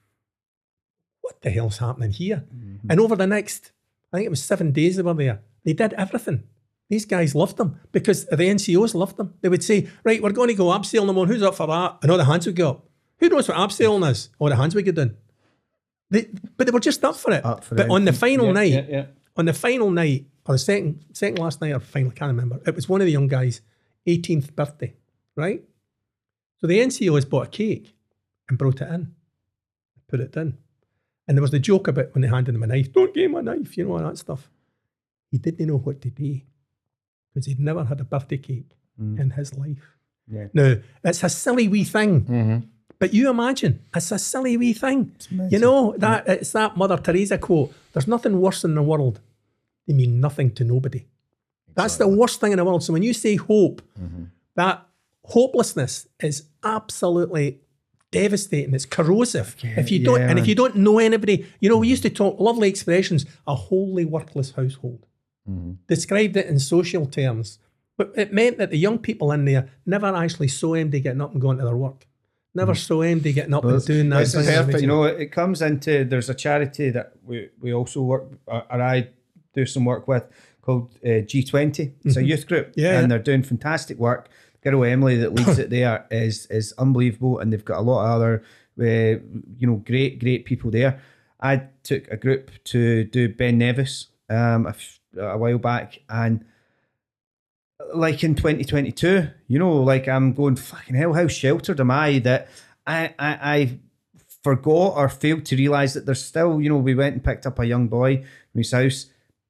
what 1.20 1.40
the 1.42 1.50
hell's 1.50 1.78
happening 1.78 2.12
here? 2.12 2.44
Mm-hmm. 2.54 2.90
And 2.90 3.00
over 3.00 3.16
the 3.16 3.26
next, 3.26 3.72
I 4.12 4.16
think 4.16 4.26
it 4.26 4.30
was 4.30 4.42
seven 4.42 4.72
days 4.72 4.96
they 4.96 5.02
were 5.02 5.14
there, 5.14 5.40
they 5.64 5.72
did 5.72 5.92
everything. 5.94 6.42
These 6.88 7.04
guys 7.06 7.36
loved 7.36 7.56
them 7.56 7.78
because 7.92 8.26
the 8.26 8.36
NCOs 8.36 8.94
loved 8.96 9.16
them. 9.16 9.34
They 9.42 9.48
would 9.48 9.62
say, 9.62 9.88
right, 10.02 10.20
we're 10.20 10.32
going 10.32 10.48
to 10.48 10.54
go 10.54 10.66
abseiling 10.66 11.06
them 11.06 11.18
on. 11.18 11.28
Who's 11.28 11.42
up 11.42 11.54
for 11.54 11.68
that? 11.68 11.98
And 12.02 12.10
all 12.10 12.18
the 12.18 12.24
hands 12.24 12.46
would 12.46 12.56
go 12.56 12.70
up. 12.70 12.86
Who 13.18 13.28
knows 13.28 13.46
what 13.48 13.56
abseiling 13.56 14.10
is? 14.10 14.30
All 14.40 14.48
the 14.48 14.56
hands 14.56 14.74
would 14.74 14.84
go 14.84 14.90
down. 14.90 15.16
They, 16.10 16.28
but 16.56 16.66
they 16.66 16.72
were 16.72 16.80
just 16.80 17.04
up 17.04 17.14
for 17.14 17.30
it. 17.32 17.44
Up 17.44 17.62
for 17.62 17.76
but 17.76 17.86
it. 17.86 17.92
on 17.92 18.04
the 18.06 18.12
final 18.12 18.46
Yeah, 18.46 18.52
night, 18.52 18.72
yeah, 18.72 18.84
yeah. 18.88 19.04
on 19.36 19.44
the 19.44 19.52
final 19.52 19.88
night, 19.92 20.26
or 20.46 20.54
the 20.54 20.58
second 20.58 21.04
second 21.12 21.38
last 21.38 21.60
night 21.60 21.70
or 21.72 21.78
final, 21.78 22.10
I 22.10 22.14
can't 22.14 22.30
remember. 22.30 22.60
It 22.66 22.74
was 22.74 22.88
one 22.88 23.00
of 23.00 23.04
the 23.04 23.12
young 23.12 23.28
guys' 23.28 23.60
18th 24.08 24.56
birthday, 24.56 24.94
right? 25.36 25.62
So 26.60 26.66
the 26.66 26.80
NCOs 26.80 27.28
bought 27.30 27.46
a 27.46 27.50
cake 27.50 27.94
and 28.48 28.58
brought 28.58 28.80
it 28.80 28.88
in, 28.88 29.14
put 30.08 30.18
it 30.18 30.36
in. 30.36 30.58
And 31.30 31.36
there 31.36 31.42
was 31.42 31.52
the 31.52 31.60
joke 31.60 31.86
about 31.86 32.12
when 32.12 32.22
they 32.22 32.28
handed 32.28 32.56
him 32.56 32.62
a 32.64 32.66
knife, 32.66 32.92
don't 32.92 33.14
give 33.14 33.26
him 33.26 33.36
a 33.36 33.42
knife, 33.42 33.78
you 33.78 33.84
know, 33.84 33.92
all 33.92 34.00
that 34.00 34.18
stuff. 34.18 34.50
He 35.30 35.38
didn't 35.38 35.64
know 35.64 35.76
what 35.76 36.00
to 36.00 36.10
do 36.10 36.40
because 37.32 37.46
he'd 37.46 37.60
never 37.60 37.84
had 37.84 38.00
a 38.00 38.04
birthday 38.04 38.36
cake 38.36 38.72
mm. 39.00 39.16
in 39.16 39.30
his 39.30 39.56
life. 39.56 39.94
Yeah. 40.26 40.48
Now, 40.52 40.74
it's 41.04 41.22
a 41.22 41.28
silly 41.28 41.68
wee 41.68 41.84
thing. 41.84 42.22
Mm-hmm. 42.22 42.58
But 42.98 43.14
you 43.14 43.30
imagine, 43.30 43.78
it's 43.94 44.10
a 44.10 44.18
silly 44.18 44.56
wee 44.56 44.72
thing. 44.72 45.14
You 45.30 45.60
know, 45.60 45.92
mm. 45.92 45.98
that 45.98 46.26
it's 46.26 46.50
that 46.50 46.76
Mother 46.76 46.96
Teresa 46.96 47.38
quote. 47.38 47.72
There's 47.92 48.08
nothing 48.08 48.40
worse 48.40 48.64
in 48.64 48.74
the 48.74 48.82
world. 48.82 49.20
They 49.86 49.94
mean 49.94 50.18
nothing 50.18 50.50
to 50.54 50.64
nobody. 50.64 51.06
That's 51.76 51.96
the 51.96 52.08
worst 52.08 52.40
thing 52.40 52.50
in 52.50 52.58
the 52.58 52.64
world. 52.64 52.82
So 52.82 52.92
when 52.92 53.04
you 53.04 53.14
say 53.14 53.36
hope, 53.36 53.82
mm-hmm. 53.96 54.24
that 54.56 54.84
hopelessness 55.26 56.08
is 56.18 56.48
absolutely 56.64 57.60
devastating. 58.10 58.74
It's 58.74 58.86
corrosive. 58.86 59.56
if 59.62 59.90
you 59.90 60.02
don't, 60.04 60.20
yeah, 60.20 60.28
and 60.30 60.38
if 60.38 60.46
you 60.46 60.54
don't 60.54 60.76
know 60.76 60.98
anybody, 60.98 61.46
you 61.60 61.68
know, 61.68 61.78
we 61.78 61.88
used 61.88 62.02
to 62.02 62.10
talk 62.10 62.38
lovely 62.40 62.68
expressions. 62.68 63.26
A 63.46 63.54
wholly 63.54 64.04
worthless 64.04 64.52
household. 64.52 65.06
Described 65.88 66.36
it 66.36 66.46
in 66.46 66.60
social 66.60 67.06
terms, 67.06 67.58
but 67.98 68.12
it 68.14 68.32
meant 68.32 68.58
that 68.58 68.70
the 68.70 68.78
young 68.78 68.98
people 68.98 69.32
in 69.32 69.44
there 69.46 69.68
never 69.84 70.06
actually 70.06 70.46
saw 70.46 70.76
MD 70.76 71.02
getting 71.02 71.20
up 71.20 71.32
and 71.32 71.40
going 71.40 71.58
to 71.58 71.64
their 71.64 71.76
work. 71.76 72.06
Never 72.54 72.74
saw 72.76 72.98
MD 72.98 73.34
getting 73.34 73.54
up 73.54 73.64
and 73.64 73.84
doing 73.84 74.10
that. 74.10 74.28
Thing. 74.28 74.44
perfect. 74.44 74.80
You 74.80 74.86
know, 74.86 75.04
it 75.04 75.32
comes 75.32 75.60
into 75.60 76.04
there's 76.04 76.30
a 76.30 76.34
charity 76.34 76.90
that 76.90 77.14
we, 77.24 77.48
we 77.60 77.74
also 77.74 78.02
work 78.02 78.26
or 78.46 78.64
or 78.70 78.80
I 78.80 79.08
do 79.54 79.66
some 79.66 79.84
work 79.84 80.06
with 80.06 80.24
called 80.62 80.94
uh, 81.04 81.08
G20. 81.26 81.94
It's 82.04 82.16
a 82.16 82.22
youth 82.22 82.46
group, 82.46 82.68
Mm-hmm. 82.68 82.80
Yeah, 82.80 82.92
and 82.92 83.02
yeah. 83.02 83.06
they're 83.08 83.18
doing 83.18 83.42
fantastic 83.42 83.98
work. 83.98 84.28
Girl 84.62 84.84
Emily 84.84 85.16
that 85.16 85.34
leads 85.34 85.58
it 85.58 85.70
there 85.70 86.06
is 86.10 86.46
is 86.46 86.72
unbelievable, 86.78 87.38
and 87.38 87.52
they've 87.52 87.64
got 87.64 87.78
a 87.78 87.82
lot 87.82 88.04
of 88.04 88.10
other 88.10 88.42
uh, 88.80 89.20
you 89.56 89.66
know 89.66 89.76
great 89.76 90.20
great 90.20 90.44
people 90.44 90.70
there. 90.70 91.00
I 91.40 91.62
took 91.82 92.08
a 92.08 92.16
group 92.16 92.50
to 92.64 93.04
do 93.04 93.28
Ben 93.28 93.58
Nevis 93.58 94.08
um, 94.28 94.66
a, 94.66 94.70
f- 94.70 95.00
a 95.16 95.38
while 95.38 95.58
back, 95.58 96.00
and 96.08 96.44
like 97.94 98.22
in 98.22 98.34
2022, 98.34 99.28
you 99.48 99.58
know, 99.58 99.82
like 99.82 100.08
I'm 100.08 100.32
going, 100.32 100.56
fucking 100.56 100.94
hell, 100.94 101.12
how 101.12 101.26
sheltered 101.26 101.80
am 101.80 101.90
I 101.90 102.18
that 102.20 102.48
I, 102.86 103.14
I, 103.18 103.38
I 103.42 103.78
forgot 104.42 104.96
or 104.96 105.08
failed 105.08 105.44
to 105.46 105.56
realise 105.56 105.94
that 105.94 106.06
there's 106.06 106.24
still, 106.24 106.60
you 106.60 106.68
know, 106.68 106.76
we 106.76 106.94
went 106.94 107.14
and 107.14 107.24
picked 107.24 107.46
up 107.46 107.58
a 107.58 107.66
young 107.66 107.88
boy 107.88 108.18
from 108.18 108.58
his 108.58 108.72
house. 108.72 109.06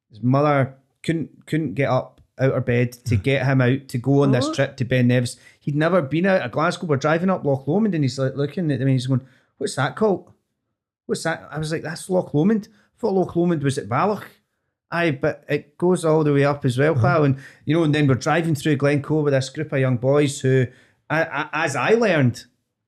His 0.08 0.22
mother 0.22 0.74
couldn't 1.02 1.46
couldn't 1.46 1.74
get 1.74 1.88
up 1.88 2.19
out 2.40 2.54
of 2.54 2.64
bed 2.64 2.92
to 2.92 3.16
hmm. 3.16 3.22
get 3.22 3.46
him 3.46 3.60
out 3.60 3.88
to 3.88 3.98
go 3.98 4.22
on 4.22 4.32
this 4.32 4.46
oh. 4.46 4.54
trip 4.54 4.76
to 4.78 4.84
Ben 4.84 5.08
Nevis. 5.08 5.36
He'd 5.60 5.76
never 5.76 6.02
been 6.02 6.26
out 6.26 6.42
of 6.42 6.50
Glasgow. 6.50 6.86
We're 6.86 6.96
driving 6.96 7.30
up 7.30 7.44
Loch 7.44 7.66
Lomond 7.66 7.94
and 7.94 8.04
he's 8.04 8.18
like 8.18 8.34
looking 8.34 8.70
at 8.70 8.80
me, 8.80 8.92
he's 8.92 9.06
going, 9.06 9.26
What's 9.58 9.76
that 9.76 9.96
called? 9.96 10.32
What's 11.06 11.22
that? 11.24 11.46
I 11.50 11.58
was 11.58 11.70
like, 11.70 11.82
That's 11.82 12.08
Loch 12.08 12.32
Lomond. 12.34 12.68
I 12.72 13.00
thought 13.00 13.14
Loch 13.14 13.36
Lomond 13.36 13.62
was 13.62 13.78
at 13.78 13.88
Balloch. 13.88 14.26
Aye, 14.92 15.12
but 15.12 15.44
it 15.48 15.78
goes 15.78 16.04
all 16.04 16.24
the 16.24 16.32
way 16.32 16.44
up 16.44 16.64
as 16.64 16.76
well, 16.76 16.94
pal. 16.94 17.04
Uh-huh. 17.04 17.22
And 17.24 17.38
you 17.64 17.76
know, 17.76 17.84
and 17.84 17.94
then 17.94 18.08
we're 18.08 18.14
driving 18.14 18.56
through 18.56 18.76
Glencoe 18.76 19.20
with 19.20 19.32
this 19.32 19.48
group 19.48 19.72
of 19.72 19.78
young 19.78 19.98
boys 19.98 20.40
who, 20.40 20.66
as 21.08 21.76
I 21.76 21.90
learned, 21.90 22.44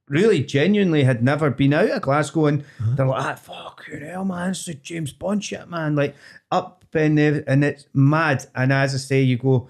really 0.08 0.42
genuinely 0.42 1.04
had 1.04 1.22
never 1.22 1.50
been 1.50 1.72
out 1.72 1.90
of 1.90 2.02
Glasgow, 2.02 2.46
and 2.46 2.62
uh-huh. 2.62 2.94
they're 2.96 3.06
like, 3.06 3.24
ah, 3.24 3.34
fucking 3.34 4.02
hell, 4.02 4.24
man, 4.24 4.50
it's 4.50 4.64
the 4.64 4.74
James 4.74 5.12
Bond 5.12 5.44
shit, 5.44 5.68
man. 5.68 5.94
Like 5.94 6.16
up 6.50 6.81
in 6.96 7.14
there, 7.16 7.44
and 7.46 7.64
it's 7.64 7.86
mad. 7.94 8.46
And 8.54 8.72
as 8.72 8.94
I 8.94 8.98
say, 8.98 9.22
you 9.22 9.38
go. 9.38 9.68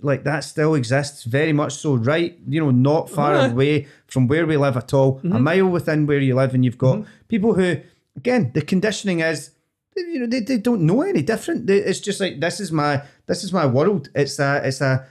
Like 0.00 0.24
that 0.24 0.40
still 0.40 0.74
exists 0.74 1.22
very 1.22 1.52
much 1.52 1.74
so 1.74 1.94
right 1.94 2.36
you 2.48 2.60
know 2.60 2.72
not 2.72 3.08
far 3.08 3.34
Yeah. 3.34 3.46
away 3.46 3.86
from 4.08 4.26
where 4.26 4.44
we 4.44 4.56
live 4.56 4.76
at 4.76 4.92
all 4.92 5.18
a 5.18 5.26
mm-hmm. 5.28 5.40
mile 5.40 5.68
within 5.68 6.04
where 6.04 6.18
you 6.18 6.34
live 6.34 6.52
and 6.52 6.64
you've 6.64 6.78
got 6.78 6.96
mm-hmm. 6.98 7.10
people 7.28 7.54
who 7.54 7.76
again 8.16 8.50
the 8.54 8.62
conditioning 8.62 9.20
is 9.20 9.52
you 9.96 10.20
know, 10.20 10.26
they, 10.26 10.40
they 10.40 10.58
don't 10.58 10.82
know 10.82 11.02
any 11.02 11.22
different. 11.22 11.66
They, 11.66 11.78
it's 11.78 12.00
just 12.00 12.20
like 12.20 12.40
this 12.40 12.60
is 12.60 12.72
my 12.72 13.02
this 13.26 13.44
is 13.44 13.52
my 13.52 13.66
world. 13.66 14.08
It's 14.14 14.38
a 14.38 14.62
it's 14.64 14.80
a 14.80 15.06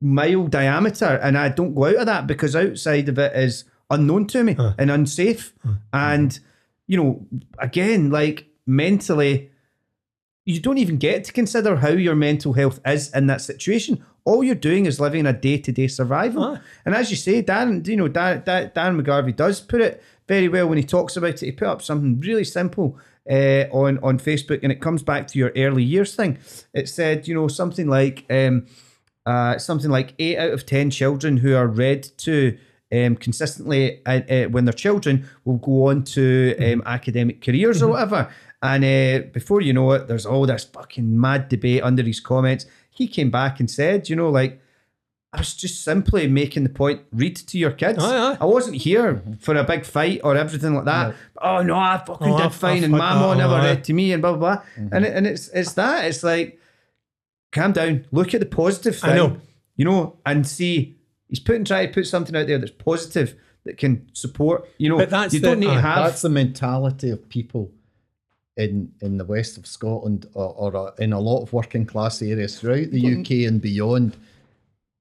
mile 0.00 0.46
diameter, 0.46 1.18
and 1.22 1.36
I 1.36 1.48
don't 1.48 1.74
go 1.74 1.86
out 1.86 1.96
of 1.96 2.06
that 2.06 2.26
because 2.26 2.56
outside 2.56 3.08
of 3.08 3.18
it 3.18 3.34
is 3.34 3.64
unknown 3.90 4.26
to 4.28 4.44
me 4.44 4.56
and 4.78 4.90
unsafe. 4.90 5.52
And 5.92 6.38
you 6.86 6.96
know, 6.96 7.26
again, 7.58 8.10
like 8.10 8.46
mentally, 8.66 9.50
you 10.50 10.60
don't 10.60 10.78
even 10.78 10.98
get 10.98 11.24
to 11.24 11.32
consider 11.32 11.76
how 11.76 11.90
your 11.90 12.14
mental 12.14 12.52
health 12.52 12.80
is 12.84 13.10
in 13.14 13.26
that 13.26 13.40
situation. 13.40 14.04
All 14.24 14.44
you're 14.44 14.54
doing 14.54 14.86
is 14.86 15.00
living 15.00 15.26
a 15.26 15.32
day 15.32 15.58
to 15.58 15.72
day 15.72 15.88
survival. 15.88 16.44
Aye. 16.44 16.60
And 16.84 16.94
as 16.94 17.10
you 17.10 17.16
say, 17.16 17.42
Dan, 17.42 17.82
you 17.86 17.96
know, 17.96 18.08
Dan, 18.08 18.42
Dan, 18.44 18.70
Dan 18.74 19.00
McGarvey 19.00 19.34
does 19.34 19.60
put 19.60 19.80
it 19.80 20.02
very 20.28 20.48
well 20.48 20.68
when 20.68 20.78
he 20.78 20.84
talks 20.84 21.16
about 21.16 21.30
it. 21.30 21.40
He 21.40 21.52
put 21.52 21.68
up 21.68 21.82
something 21.82 22.20
really 22.20 22.44
simple 22.44 22.98
uh, 23.28 23.64
on 23.72 23.98
on 24.02 24.18
Facebook, 24.18 24.60
and 24.62 24.72
it 24.72 24.80
comes 24.80 25.02
back 25.02 25.26
to 25.28 25.38
your 25.38 25.52
early 25.56 25.82
years 25.82 26.14
thing. 26.14 26.38
It 26.74 26.88
said, 26.88 27.26
you 27.28 27.34
know, 27.34 27.48
something 27.48 27.88
like 27.88 28.26
um, 28.30 28.66
uh, 29.26 29.58
something 29.58 29.90
like 29.90 30.14
eight 30.18 30.38
out 30.38 30.52
of 30.52 30.66
ten 30.66 30.90
children 30.90 31.38
who 31.38 31.54
are 31.54 31.66
read 31.66 32.02
to. 32.18 32.58
Um, 32.92 33.14
consistently 33.14 34.04
uh, 34.04 34.22
uh, 34.28 34.44
when 34.46 34.64
they're 34.64 34.72
children 34.72 35.24
will 35.44 35.58
go 35.58 35.90
on 35.90 36.02
to 36.02 36.56
um, 36.58 36.82
academic 36.84 37.40
careers 37.40 37.84
or 37.84 37.90
whatever 37.90 38.28
and 38.62 38.84
uh, 38.84 39.26
before 39.32 39.60
you 39.60 39.72
know 39.72 39.90
it 39.92 40.06
there's 40.08 40.26
all 40.26 40.46
this 40.46 40.64
fucking 40.64 41.18
mad 41.20 41.48
debate 41.48 41.82
under 41.82 42.02
his 42.02 42.20
comments 42.20 42.66
he 42.90 43.06
came 43.06 43.30
back 43.30 43.58
and 43.60 43.70
said 43.70 44.08
you 44.08 44.16
know 44.16 44.28
like 44.30 44.60
I 45.32 45.38
was 45.38 45.54
just 45.54 45.84
simply 45.84 46.26
making 46.26 46.64
the 46.64 46.70
point 46.70 47.02
read 47.12 47.36
to 47.36 47.56
your 47.56 47.70
kids. 47.70 48.02
Aye, 48.02 48.16
aye. 48.32 48.36
I 48.40 48.44
wasn't 48.46 48.74
here 48.78 49.22
for 49.38 49.54
a 49.54 49.62
big 49.62 49.84
fight 49.84 50.22
or 50.24 50.36
everything 50.36 50.74
like 50.74 50.86
that. 50.86 51.14
Oh 51.40 51.62
no, 51.62 51.76
I 51.76 52.02
fucking 52.04 52.26
Oh, 52.32 52.34
I- 52.34 52.42
did 52.42 52.52
fine 52.52 52.82
I 52.82 52.84
and 52.86 52.92
fuck- 52.94 52.98
Mama 52.98 53.26
oh, 53.28 53.34
never 53.34 53.54
aye. 53.54 53.64
read 53.66 53.84
to 53.84 53.92
me 53.92 54.12
and 54.12 54.20
blah 54.20 54.32
blah 54.34 54.56
blah. 54.56 54.62
And 54.90 55.04
it, 55.04 55.14
and 55.16 55.28
it's 55.28 55.46
it's 55.50 55.74
that. 55.74 56.04
It's 56.06 56.24
like 56.24 56.58
calm 57.52 57.70
down, 57.70 58.06
look 58.10 58.34
at 58.34 58.40
the 58.40 58.46
positive 58.46 58.98
thing. 58.98 59.10
I 59.10 59.14
know. 59.16 59.36
You 59.76 59.84
know, 59.84 60.16
and 60.26 60.44
see 60.44 60.96
he's 61.28 61.38
putting 61.38 61.64
trying 61.64 61.86
to 61.86 61.94
put 61.94 62.08
something 62.08 62.34
out 62.34 62.48
there 62.48 62.58
that's 62.58 62.72
positive 62.72 63.36
that 63.66 63.76
can 63.78 64.08
support. 64.12 64.68
You 64.78 64.88
know, 64.88 64.96
But 64.98 65.10
that's 65.10 65.32
you 65.32 65.38
don't 65.38 65.60
the- 65.60 65.66
need 65.68 65.74
to 65.74 65.80
have 65.80 66.06
That's 66.06 66.22
the 66.22 66.28
mentality 66.28 67.08
of 67.10 67.28
people 67.28 67.70
in 68.60 68.92
in 69.00 69.16
the 69.16 69.24
west 69.24 69.56
of 69.56 69.66
Scotland 69.66 70.26
or, 70.34 70.54
or 70.72 70.94
in 70.98 71.12
a 71.12 71.20
lot 71.20 71.42
of 71.42 71.52
working 71.52 71.86
class 71.86 72.22
areas 72.22 72.58
throughout 72.58 72.90
the 72.90 73.16
UK 73.16 73.48
and 73.48 73.60
beyond. 73.60 74.16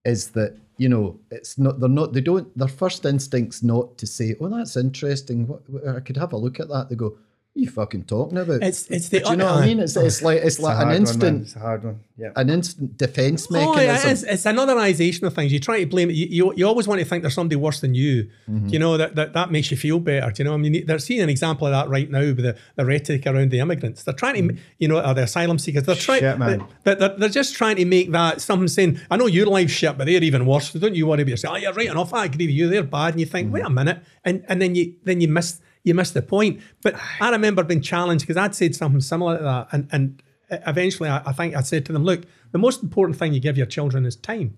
Is 0.06 0.30
that 0.32 0.58
you 0.78 0.88
know 0.88 1.20
it's 1.30 1.58
not 1.58 1.80
they're 1.80 1.90
not 1.90 2.14
they 2.14 2.22
don't 2.22 2.58
their 2.58 2.70
first 2.70 3.06
instinct's 3.06 3.62
not 3.62 3.98
to 3.98 4.08
say 4.08 4.36
oh 4.40 4.48
that's 4.48 4.78
interesting 4.78 5.46
what, 5.46 5.62
I 5.88 6.00
could 6.00 6.16
have 6.18 6.32
a 6.32 6.38
look 6.38 6.60
at 6.60 6.70
that 6.70 6.90
they 6.90 6.96
go 6.96 7.18
you 7.60 7.70
fucking 7.70 8.04
talking 8.04 8.38
about 8.38 8.62
It's 8.64 8.88
it's 8.90 9.10
the 9.10 9.20
do 9.20 9.30
you 9.32 9.36
know 9.38 9.46
what 9.46 9.64
I 9.64 9.66
mean 9.68 9.80
it's 9.80 9.96
it's 9.96 10.22
like 10.22 10.38
it's 10.38 10.56
It's 10.56 10.60
like 10.60 10.76
hard 10.76 10.88
an 10.88 10.94
one, 10.94 11.02
instant 11.02 11.42
It's 11.44 11.56
a 11.56 11.60
hard 11.60 11.84
one. 11.84 12.00
Yeah. 12.18 12.32
an 12.36 12.50
instant 12.50 12.98
defense 12.98 13.48
Oh, 13.50 13.56
yeah, 13.56 13.94
mechanism 13.94 14.12
it's, 14.12 14.24
it's 14.24 14.44
anotherization 14.44 15.24
of 15.24 15.34
things. 15.34 15.54
You 15.54 15.60
try 15.60 15.80
to 15.80 15.86
blame 15.86 16.10
it. 16.10 16.14
You, 16.14 16.28
you, 16.30 16.54
you 16.58 16.68
always 16.68 16.88
want 16.88 17.00
to 17.00 17.06
think 17.06 17.24
there's 17.24 17.34
somebody 17.34 17.56
worse 17.56 17.80
than 17.80 17.94
you. 17.96 18.30
Mm-hmm. 18.50 18.68
You 18.68 18.80
know 18.80 18.98
that, 18.98 19.16
that 19.16 19.34
that 19.34 19.52
makes 19.52 19.72
you 19.72 19.78
feel 19.78 20.00
better. 20.00 20.30
Do 20.30 20.44
you 20.44 20.50
know? 20.50 20.54
I 20.54 20.58
mean, 20.58 20.86
they're 20.86 21.00
seeing 21.00 21.22
an 21.22 21.30
example 21.30 21.68
of 21.68 21.72
that 21.72 21.88
right 21.88 22.10
now 22.12 22.20
with 22.20 22.44
the, 22.44 22.58
the 22.76 22.86
rhetoric 22.86 23.26
around 23.26 23.52
the 23.52 23.60
immigrants. 23.60 24.04
They're 24.04 24.14
trying 24.14 24.50
to, 24.50 24.58
you 24.78 24.88
know, 24.90 25.00
are 25.00 25.14
the 25.14 25.24
asylum 25.24 25.60
seekers. 25.60 25.84
They're 25.84 25.96
trying. 25.96 26.20
Shit, 26.20 26.38
man. 26.38 26.66
They're, 26.84 26.96
they're, 26.96 27.16
they're 27.18 27.30
just 27.30 27.56
trying 27.56 27.78
to 27.78 27.86
make 27.86 28.12
that 28.12 28.42
something 28.42 28.68
saying, 28.68 29.00
"I 29.10 29.16
know 29.16 29.28
your 29.28 29.46
life's 29.46 29.72
shit, 29.72 29.98
but 29.98 30.06
they're 30.06 30.22
even 30.24 30.46
worse. 30.46 30.72
So 30.72 30.80
don't 30.80 30.96
you 30.96 31.08
worry 31.08 31.22
about 31.22 31.30
yourself. 31.30 31.54
Oh, 31.56 31.58
you're 31.58 31.74
right 31.74 31.90
enough. 31.90 32.14
I 32.14 32.26
agree 32.26 32.48
with 32.48 32.56
you. 32.56 32.68
They're 32.68 32.84
bad." 32.84 33.14
And 33.14 33.22
you 33.22 33.26
think, 33.26 33.54
"Wait 33.54 33.64
a 33.64 33.70
minute," 33.70 34.04
and 34.26 34.44
and 34.50 34.62
then 34.62 34.76
you 34.76 34.96
then 35.06 35.22
you 35.22 35.30
miss 35.30 35.62
you 35.84 35.94
missed 35.94 36.14
the 36.14 36.22
point. 36.22 36.62
But 36.82 36.96
I 37.20 37.30
remember 37.32 37.64
being 37.64 37.82
challenged 37.82 38.26
because 38.26 38.38
I'd 38.38 38.56
said 38.56 38.76
something 38.76 39.02
similar 39.02 39.38
to 39.38 39.44
that, 39.44 39.68
and 39.72 39.88
and 39.92 40.24
eventually 40.50 41.10
I, 41.10 41.22
I 41.26 41.34
think 41.34 41.56
I 41.56 41.62
said 41.62 41.86
to 41.88 41.94
them, 41.94 42.04
"Look, 42.04 42.24
the 42.52 42.60
most 42.60 42.84
important 42.84 43.18
thing 43.18 43.34
you 43.34 43.40
give 43.40 43.58
your 43.58 43.68
children 43.68 44.06
is 44.06 44.16
time." 44.16 44.56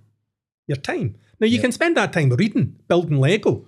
your 0.68 0.78
time. 0.78 1.16
Now 1.40 1.48
you 1.48 1.60
can 1.60 1.72
spend 1.72 1.98
that 1.98 2.14
time 2.14 2.30
reading, 2.30 2.76
building 2.88 3.18
Lego. 3.18 3.66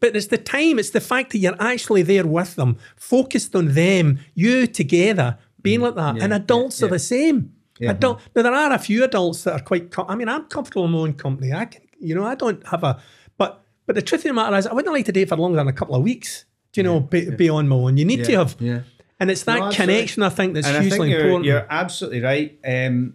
But 0.00 0.16
it's 0.16 0.26
the 0.26 0.38
time, 0.38 0.78
it's 0.78 0.90
the 0.90 1.00
fact 1.00 1.30
that 1.32 1.38
you're 1.38 1.60
actually 1.60 2.02
there 2.02 2.26
with 2.26 2.56
them, 2.56 2.78
focused 2.96 3.54
on 3.54 3.74
them, 3.74 4.18
you 4.34 4.66
together, 4.66 5.38
being 5.60 5.80
mm. 5.80 5.84
like 5.84 5.94
that. 5.94 6.22
and 6.22 6.32
adults 6.32 6.82
are 6.82 6.88
the 6.88 6.98
same. 6.98 7.52
Adult, 7.80 8.20
now 8.34 8.42
there 8.42 8.54
are 8.54 8.72
a 8.72 8.78
few 8.78 9.02
adults 9.02 9.42
that 9.42 9.54
are 9.54 9.64
quite. 9.64 9.90
Com- 9.90 10.06
I 10.08 10.14
mean, 10.14 10.28
I'm 10.28 10.44
comfortable 10.44 10.84
in 10.84 10.92
my 10.92 10.98
own 10.98 11.14
company. 11.14 11.52
I 11.52 11.64
can, 11.64 11.82
you 11.98 12.14
know, 12.14 12.24
I 12.24 12.36
don't 12.36 12.64
have 12.68 12.84
a. 12.84 13.00
But 13.36 13.64
but 13.86 13.96
the 13.96 14.02
truth 14.02 14.20
of 14.20 14.28
the 14.28 14.34
matter 14.34 14.56
is, 14.56 14.68
I 14.68 14.72
wouldn't 14.72 14.94
like 14.94 15.06
to 15.06 15.12
date 15.12 15.28
for 15.28 15.36
longer 15.36 15.56
than 15.56 15.66
a 15.66 15.72
couple 15.72 15.96
of 15.96 16.02
weeks. 16.02 16.44
Do 16.72 16.80
you 16.80 16.84
know, 16.84 17.00
be, 17.00 17.30
be 17.30 17.50
on 17.50 17.68
my 17.68 17.76
own. 17.76 17.96
You 17.98 18.04
need 18.06 18.24
to 18.24 18.32
have, 18.38 18.56
yeah. 18.58 18.80
and 19.20 19.30
it's 19.30 19.44
that 19.44 19.58
No, 19.58 19.70
connection 19.70 20.22
I 20.22 20.30
think 20.30 20.54
that's 20.54 20.66
and 20.66 20.76
I 20.76 20.80
hugely 20.80 20.98
think 20.98 21.10
you're, 21.10 21.20
important. 21.20 21.44
you're 21.44 21.66
absolutely 21.68 22.22
right. 22.22 22.58
Um, 22.64 23.14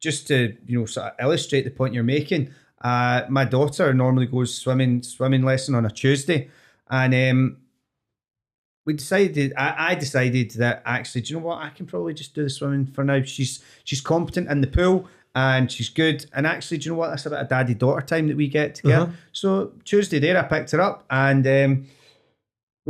just 0.00 0.26
to 0.28 0.56
you 0.66 0.80
know 0.80 0.86
sort 0.86 1.06
of 1.06 1.12
illustrate 1.20 1.62
the 1.62 1.70
point 1.70 1.94
you're 1.94 2.02
making, 2.02 2.52
uh, 2.82 3.22
my 3.28 3.44
daughter 3.44 3.94
normally 3.94 4.26
goes 4.26 4.52
swimming 4.52 5.02
swimming 5.02 5.42
lesson 5.42 5.76
on 5.76 5.86
a 5.86 5.90
Tuesday, 5.90 6.50
and 6.90 7.14
um, 7.14 7.58
we 8.84 8.94
decided 8.94 9.52
I, 9.56 9.90
I 9.90 9.94
decided 9.94 10.50
that 10.52 10.82
actually, 10.84 11.20
do 11.20 11.34
you 11.34 11.40
know 11.40 11.46
what? 11.46 11.58
I 11.62 11.68
can 11.70 11.86
probably 11.86 12.14
just 12.14 12.34
do 12.34 12.42
the 12.42 12.50
swimming 12.50 12.86
for 12.86 13.04
now. 13.04 13.22
She's 13.22 13.62
she's 13.84 14.00
competent 14.00 14.48
in 14.50 14.60
the 14.60 14.66
pool. 14.66 15.08
And 15.32 15.70
she's 15.70 15.88
good. 15.88 16.26
And 16.34 16.44
actually, 16.44 16.78
do 16.78 16.86
you 16.86 16.92
know 16.92 16.98
what? 16.98 17.10
That's 17.10 17.24
a 17.24 17.30
bit 17.30 17.38
of 17.38 17.48
daddy 17.48 17.74
daughter 17.74 18.04
time 18.04 18.26
that 18.26 18.36
we 18.36 18.48
get 18.48 18.74
together. 18.74 19.04
Uh-huh. 19.04 19.12
So 19.30 19.72
Tuesday 19.84 20.18
there, 20.18 20.36
I 20.36 20.42
picked 20.42 20.72
her 20.72 20.80
up 20.80 21.04
and 21.08 21.46
um, 21.46 21.86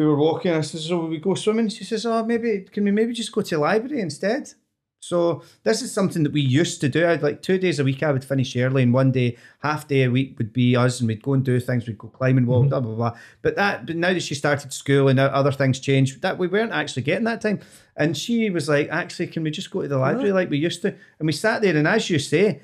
we 0.01 0.07
were 0.07 0.16
walking. 0.16 0.53
I 0.53 0.62
said, 0.62 0.80
"So 0.80 0.98
will 0.98 1.09
we 1.09 1.18
go 1.18 1.34
swimming?" 1.34 1.68
She 1.68 1.84
says, 1.84 2.07
"Oh, 2.07 2.24
maybe 2.24 2.66
can 2.72 2.84
we 2.84 2.90
maybe 2.90 3.12
just 3.12 3.32
go 3.32 3.42
to 3.42 3.55
the 3.55 3.61
library 3.61 4.01
instead?" 4.01 4.55
So 5.03 5.42
this 5.62 5.80
is 5.82 5.92
something 5.92 6.22
that 6.24 6.32
we 6.32 6.42
used 6.42 6.80
to 6.82 6.88
do. 6.88 7.07
I'd 7.07 7.22
like 7.22 7.40
two 7.40 7.59
days 7.59 7.78
a 7.78 7.84
week. 7.84 8.03
I 8.03 8.12
would 8.12 8.24
finish 8.24 8.57
early, 8.57 8.82
and 8.82 8.92
one 8.94 9.12
day, 9.12 9.36
half 9.61 9.88
day 9.88 10.05
a 10.05 10.11
week 10.11 10.36
would 10.38 10.53
be 10.53 10.76
us, 10.76 11.01
and 11.01 11.09
we'd 11.09 11.22
go 11.22 11.34
and 11.34 11.44
do 11.44 11.59
things. 11.61 11.86
We'd 11.86 11.98
go 11.98 12.09
climbing, 12.09 12.46
walk, 12.46 12.62
mm-hmm. 12.62 12.68
blah 12.70 12.80
blah 12.80 12.94
blah. 12.94 13.18
But 13.42 13.57
that, 13.57 13.86
but 13.86 13.96
now 13.96 14.12
that 14.14 14.22
she 14.22 14.34
started 14.34 14.72
school 14.72 15.09
and 15.09 15.20
other 15.20 15.53
things 15.53 15.80
changed, 15.80 16.22
that 16.22 16.38
we 16.38 16.48
weren't 16.48 16.72
actually 16.72 17.03
getting 17.03 17.24
that 17.24 17.42
time. 17.42 17.61
And 17.96 18.16
she 18.16 18.48
was 18.48 18.68
like, 18.68 18.88
"Actually, 18.90 19.28
can 19.28 19.42
we 19.42 19.51
just 19.51 19.70
go 19.70 19.82
to 19.82 19.88
the 19.88 19.98
library 19.98 20.32
like 20.32 20.48
we 20.48 20.59
used 20.59 20.82
to?" 20.82 20.94
And 21.18 21.26
we 21.26 21.32
sat 21.32 21.61
there, 21.61 21.76
and 21.76 21.88
as 21.88 22.09
you 22.09 22.18
say, 22.18 22.61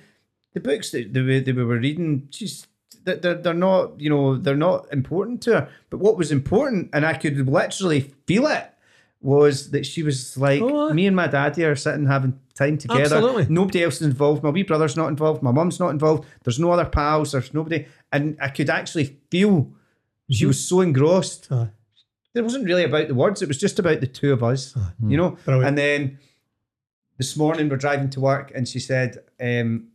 the 0.55 0.61
books 0.61 0.91
that 0.93 1.13
they, 1.13 1.21
were- 1.21 1.41
they 1.41 1.53
were 1.53 1.79
reading, 1.79 2.29
she's 2.31 2.67
they're, 3.07 3.17
they're 3.17 3.35
they're 3.35 3.55
not 3.55 3.99
you 4.01 4.11
know 4.11 4.37
they're 4.37 4.57
not 4.57 4.93
important 4.93 5.41
to 5.43 5.53
her. 5.53 5.69
But 5.89 5.99
what 5.99 6.19
was 6.19 6.31
important, 6.31 6.91
and 6.93 7.07
I 7.07 7.15
could 7.15 7.39
literally 7.49 8.13
feel 8.27 8.47
it, 8.49 8.71
was 9.21 9.71
that 9.71 9.87
she 9.87 10.03
was 10.03 10.37
like, 10.37 10.61
Oh, 10.61 10.93
me 10.93 11.07
and 11.07 11.17
my 11.17 11.29
daddy 11.29 11.65
are 11.65 11.77
sitting 11.77 12.07
having 12.07 12.39
time 12.55 12.77
together. 12.77 13.03
Absolutely. 13.03 13.47
Nobody 13.49 13.83
else 13.85 13.97
is 13.97 14.07
involved. 14.07 14.43
My 14.43 14.51
wee 14.51 14.63
brother's 14.63 14.97
not 14.97 15.09
involved. 15.09 15.43
My 15.43 15.53
mum's 15.53 15.81
not 15.81 15.91
involved. 15.91 16.29
There's 16.45 16.59
no 16.59 16.73
other 16.73 16.85
pals. 16.85 17.33
There's 17.33 17.55
nobody, 17.55 17.87
and 18.13 18.37
I 18.41 18.49
could 18.49 18.69
actually 18.69 19.17
feel 19.31 19.71
she 20.31 20.47
was 20.47 20.69
so 20.69 20.81
engrossed. 20.81 21.51
Aye. 21.51 21.71
It 22.35 22.43
wasn't 22.43 22.67
really 22.67 22.85
about 22.85 23.09
the 23.09 23.15
words. 23.15 23.41
It 23.41 23.49
was 23.49 23.57
just 23.57 23.79
about 23.79 24.01
the 24.01 24.07
two 24.07 24.33
of 24.33 24.43
us, 24.43 24.77
you 25.03 25.17
know. 25.17 25.39
Brilliant. 25.47 25.69
And 25.69 25.79
then 25.79 26.19
this 27.17 27.35
morning 27.35 27.71
we're 27.71 27.77
driving 27.77 28.11
to 28.11 28.21
work, 28.21 28.53
and 28.55 28.69
she 28.69 28.79
said, 28.79 29.19
um, 29.41 29.89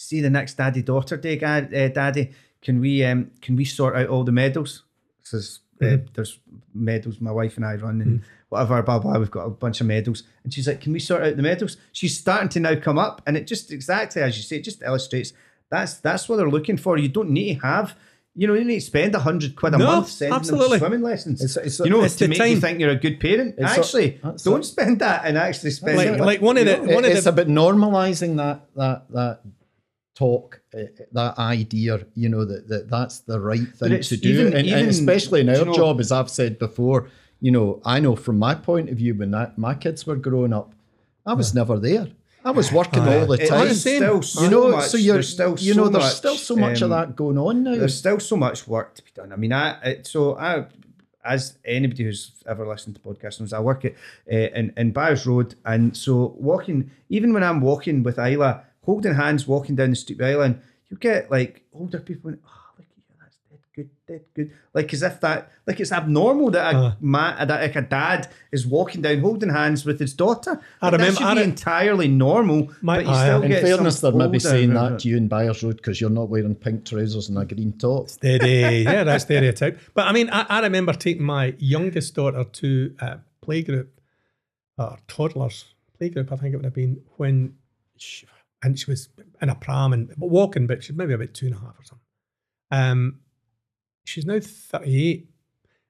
"See 0.00 0.20
the 0.20 0.30
next 0.30 0.56
daddy 0.56 0.80
daughter 0.82 1.16
day, 1.16 1.36
Gad, 1.36 1.74
uh, 1.74 1.88
daddy. 1.88 2.30
Can 2.62 2.80
we 2.80 3.04
um, 3.04 3.32
can 3.42 3.56
we 3.56 3.64
sort 3.64 3.96
out 3.96 4.06
all 4.08 4.22
the 4.24 4.32
medals? 4.32 4.84
Says 5.24 5.58
uh, 5.82 5.98
there's 6.14 6.38
medals 6.72 7.20
my 7.20 7.30
wife 7.32 7.56
and 7.56 7.64
I 7.66 7.74
run 7.74 8.00
and 8.00 8.22
whatever 8.48 8.80
blah 8.82 9.00
blah. 9.00 9.18
We've 9.18 9.30
got 9.30 9.46
a 9.46 9.50
bunch 9.50 9.80
of 9.80 9.86
medals, 9.88 10.22
and 10.44 10.54
she's 10.54 10.66
like, 10.68 10.80
"Can 10.80 10.92
we 10.92 11.00
sort 11.00 11.22
out 11.22 11.36
the 11.36 11.42
medals?" 11.42 11.76
She's 11.92 12.16
starting 12.18 12.48
to 12.50 12.60
now 12.60 12.76
come 12.76 12.98
up, 12.98 13.22
and 13.26 13.36
it 13.36 13.46
just 13.46 13.72
exactly 13.72 14.22
as 14.22 14.36
you 14.36 14.42
say, 14.44 14.56
it 14.56 14.64
just 14.64 14.82
illustrates 14.82 15.32
that's 15.70 15.94
that's 15.98 16.28
what 16.28 16.36
they're 16.36 16.48
looking 16.48 16.76
for. 16.78 16.96
You 16.96 17.08
don't 17.08 17.30
need 17.30 17.56
to 17.60 17.66
have. 17.66 17.94
You 18.34 18.46
know, 18.46 18.54
you 18.54 18.64
need 18.64 18.76
to 18.76 18.86
spend 18.86 19.14
a 19.16 19.18
hundred 19.18 19.56
quid 19.56 19.74
a 19.74 19.78
No, 19.78 19.86
month 19.86 20.08
sending 20.10 20.36
absolutely. 20.36 20.78
to 20.78 20.84
swimming 20.84 21.02
lessons. 21.02 21.42
It's- 21.42 21.56
it's- 21.56 21.80
you 21.80 21.90
know, 21.90 22.04
it's 22.04 22.14
to 22.16 22.24
the 22.24 22.38
make 22.38 22.50
you 22.50 22.60
think 22.60 22.78
you're 22.78 22.90
a 22.90 22.94
good 22.96 23.18
parent. 23.18 23.56
It's 23.58 23.76
actually, 23.78 24.20
that's 24.22 24.44
don't 24.44 24.60
a- 24.60 24.64
spend 24.64 25.00
that 25.00 25.22
and 25.24 25.36
actually 25.36 25.72
spend 25.72 25.96
Like- 25.96 26.06
it. 26.08 26.20
like 26.20 26.40
one 26.40 26.56
of 26.56 26.64
the- 26.66 26.76
you 26.76 26.86
know? 26.86 26.94
one 26.94 27.04
of 27.04 27.10
it's 27.10 27.24
the- 27.24 27.30
about 27.30 27.48
normalizing 27.48 28.36
that 28.36 28.60
that 28.76 29.10
that 29.10 29.40
talk, 30.18 30.60
uh, 30.74 30.78
that 31.18 31.32
idea. 31.38 31.92
You 32.22 32.28
know 32.32 32.44
that, 32.50 32.62
that 32.70 32.84
that's 32.94 33.16
the 33.30 33.38
right 33.50 33.68
thing 33.78 34.00
to 34.10 34.16
do, 34.16 34.28
even- 34.28 34.52
and, 34.58 34.66
and 34.78 34.88
especially 34.88 35.40
in 35.42 35.46
do 35.46 35.52
you 35.52 35.58
our 35.60 35.64
know- 35.66 35.74
job, 35.82 35.94
as 36.00 36.10
I've 36.18 36.30
said 36.38 36.52
before. 36.58 37.00
You 37.40 37.52
know, 37.56 37.68
I 37.94 37.96
know 38.04 38.14
from 38.26 38.36
my 38.48 38.54
point 38.68 38.86
of 38.90 38.96
view 39.02 39.14
when 39.14 39.30
that, 39.30 39.50
my 39.58 39.74
kids 39.84 40.00
were 40.08 40.16
growing 40.28 40.52
up, 40.52 40.68
I 41.24 41.34
was 41.34 41.54
never 41.54 41.78
there. 41.88 42.08
I 42.44 42.50
was 42.50 42.72
working 42.72 43.02
all 43.12 43.26
the 43.32 43.38
It 43.44 43.48
time. 43.48 43.68
is 43.68 43.80
still 43.80 44.22
so 44.22 44.42
you 44.42 44.50
know, 44.50 44.68
much. 44.72 44.86
so 44.92 44.96
you're, 44.96 45.22
still 45.22 45.54
you 45.66 45.72
so 45.74 45.78
know, 45.84 45.88
there's 45.88 46.04
much, 46.04 46.14
still 46.22 46.36
so 46.50 46.56
much 46.56 46.82
um, 46.82 46.86
of 46.86 46.90
that 46.98 47.14
going 47.22 47.38
on 47.38 47.62
now. 47.62 47.76
There's 47.76 47.96
still 48.04 48.18
so 48.18 48.36
much 48.36 48.66
work 48.66 48.88
to 48.96 49.02
be 49.04 49.12
done. 49.14 49.32
I 49.32 49.36
mean, 49.36 49.52
I 49.52 49.66
it, 49.90 50.06
so 50.08 50.20
I, 50.36 50.66
as 51.24 51.58
anybody 51.64 52.02
who's 52.04 52.22
ever 52.52 52.66
listened 52.66 52.94
to 52.96 53.02
podcasts 53.02 53.38
knows, 53.40 53.52
I 53.52 53.60
work 53.60 53.84
at 53.84 53.92
uh, 54.32 54.58
in 54.58 54.72
in 54.76 54.92
Byres 54.92 55.24
Road, 55.26 55.54
and 55.64 55.96
so 55.96 56.12
walking, 56.50 56.90
even 57.08 57.32
when 57.34 57.44
I'm 57.48 57.60
walking 57.60 58.02
with 58.02 58.18
Isla, 58.18 58.64
holding 58.88 59.14
hands, 59.14 59.46
walking 59.46 59.76
down 59.76 59.90
the 59.90 59.96
street 59.96 60.18
with 60.18 60.28
Isla, 60.30 60.44
and 60.44 60.60
you 60.88 60.96
get 60.96 61.30
like 61.30 61.62
older 61.74 62.00
people, 62.00 62.30
going, 62.30 62.40
oh 62.46 62.70
look 62.78 62.86
at 62.90 62.96
you, 62.96 63.14
that's 63.20 63.36
dead 63.50 63.60
good, 63.76 63.90
dead 64.08 64.24
good. 64.34 64.50
Like 64.72 64.92
as 64.94 65.02
if 65.02 65.20
that, 65.20 65.50
like 65.66 65.78
it's 65.80 65.92
abnormal 65.92 66.50
that 66.52 66.74
a 66.74 66.78
Uh. 66.78 66.94
ma- 67.00 67.44
that 67.44 67.60
like 67.60 67.76
a 67.76 67.82
dad 67.82 68.28
is 68.50 68.66
walking 68.66 69.02
down 69.02 69.18
holding 69.20 69.50
hands 69.50 69.84
with 69.84 70.00
his 70.00 70.14
daughter. 70.14 70.52
I 70.80 70.86
Like, 70.86 70.92
remember- 70.92 71.12
that 71.12 71.18
should 71.18 71.26
I 71.26 71.34
be 71.34 71.40
re- 71.40 71.44
entirely 71.44 72.08
normal. 72.08 72.70
My- 72.80 72.96
but 72.98 73.04
you 73.04 73.10
I- 73.12 73.24
still 73.26 73.42
In 73.42 73.50
get 73.50 73.62
fairness, 73.62 74.00
they're 74.00 74.12
maybe 74.12 74.38
saying 74.38 74.72
that 74.72 75.00
to 75.00 75.08
you 75.10 75.16
in 75.18 75.28
Byres 75.28 75.62
Road 75.62 75.76
because 75.76 76.00
you're 76.00 76.08
not 76.20 76.30
wearing 76.30 76.54
pink 76.54 76.86
trousers 76.86 77.28
and 77.28 77.36
a 77.38 77.44
green 77.44 77.72
top. 77.74 78.08
Steady. 78.08 78.84
yeah, 78.92 79.04
that's 79.04 79.24
stereotype. 79.24 79.78
But 79.92 80.06
I 80.06 80.12
mean, 80.12 80.30
I, 80.30 80.46
I 80.48 80.60
remember 80.60 80.94
taking 80.94 81.26
my 81.26 81.54
youngest 81.58 82.14
daughter 82.14 82.44
to 82.44 82.94
a 83.00 83.18
playgroup, 83.46 83.88
or 84.78 84.96
toddlers 85.08 85.74
playgroup, 86.00 86.32
I 86.32 86.36
think 86.36 86.54
it 86.54 86.56
would 86.56 86.64
have 86.64 86.74
been, 86.74 87.00
when 87.18 87.54
she, 87.98 88.26
and 88.62 88.78
she 88.78 88.90
was 88.90 89.08
in 89.40 89.48
a 89.48 89.54
pram 89.54 89.92
and 89.92 90.12
walking, 90.18 90.66
but 90.66 90.82
she's 90.82 90.96
maybe 90.96 91.12
about 91.12 91.34
two 91.34 91.46
and 91.46 91.54
a 91.54 91.58
half 91.58 91.78
or 91.78 91.84
something. 91.84 92.06
Um, 92.70 93.20
she's 94.04 94.26
now 94.26 94.40
38. 94.40 95.28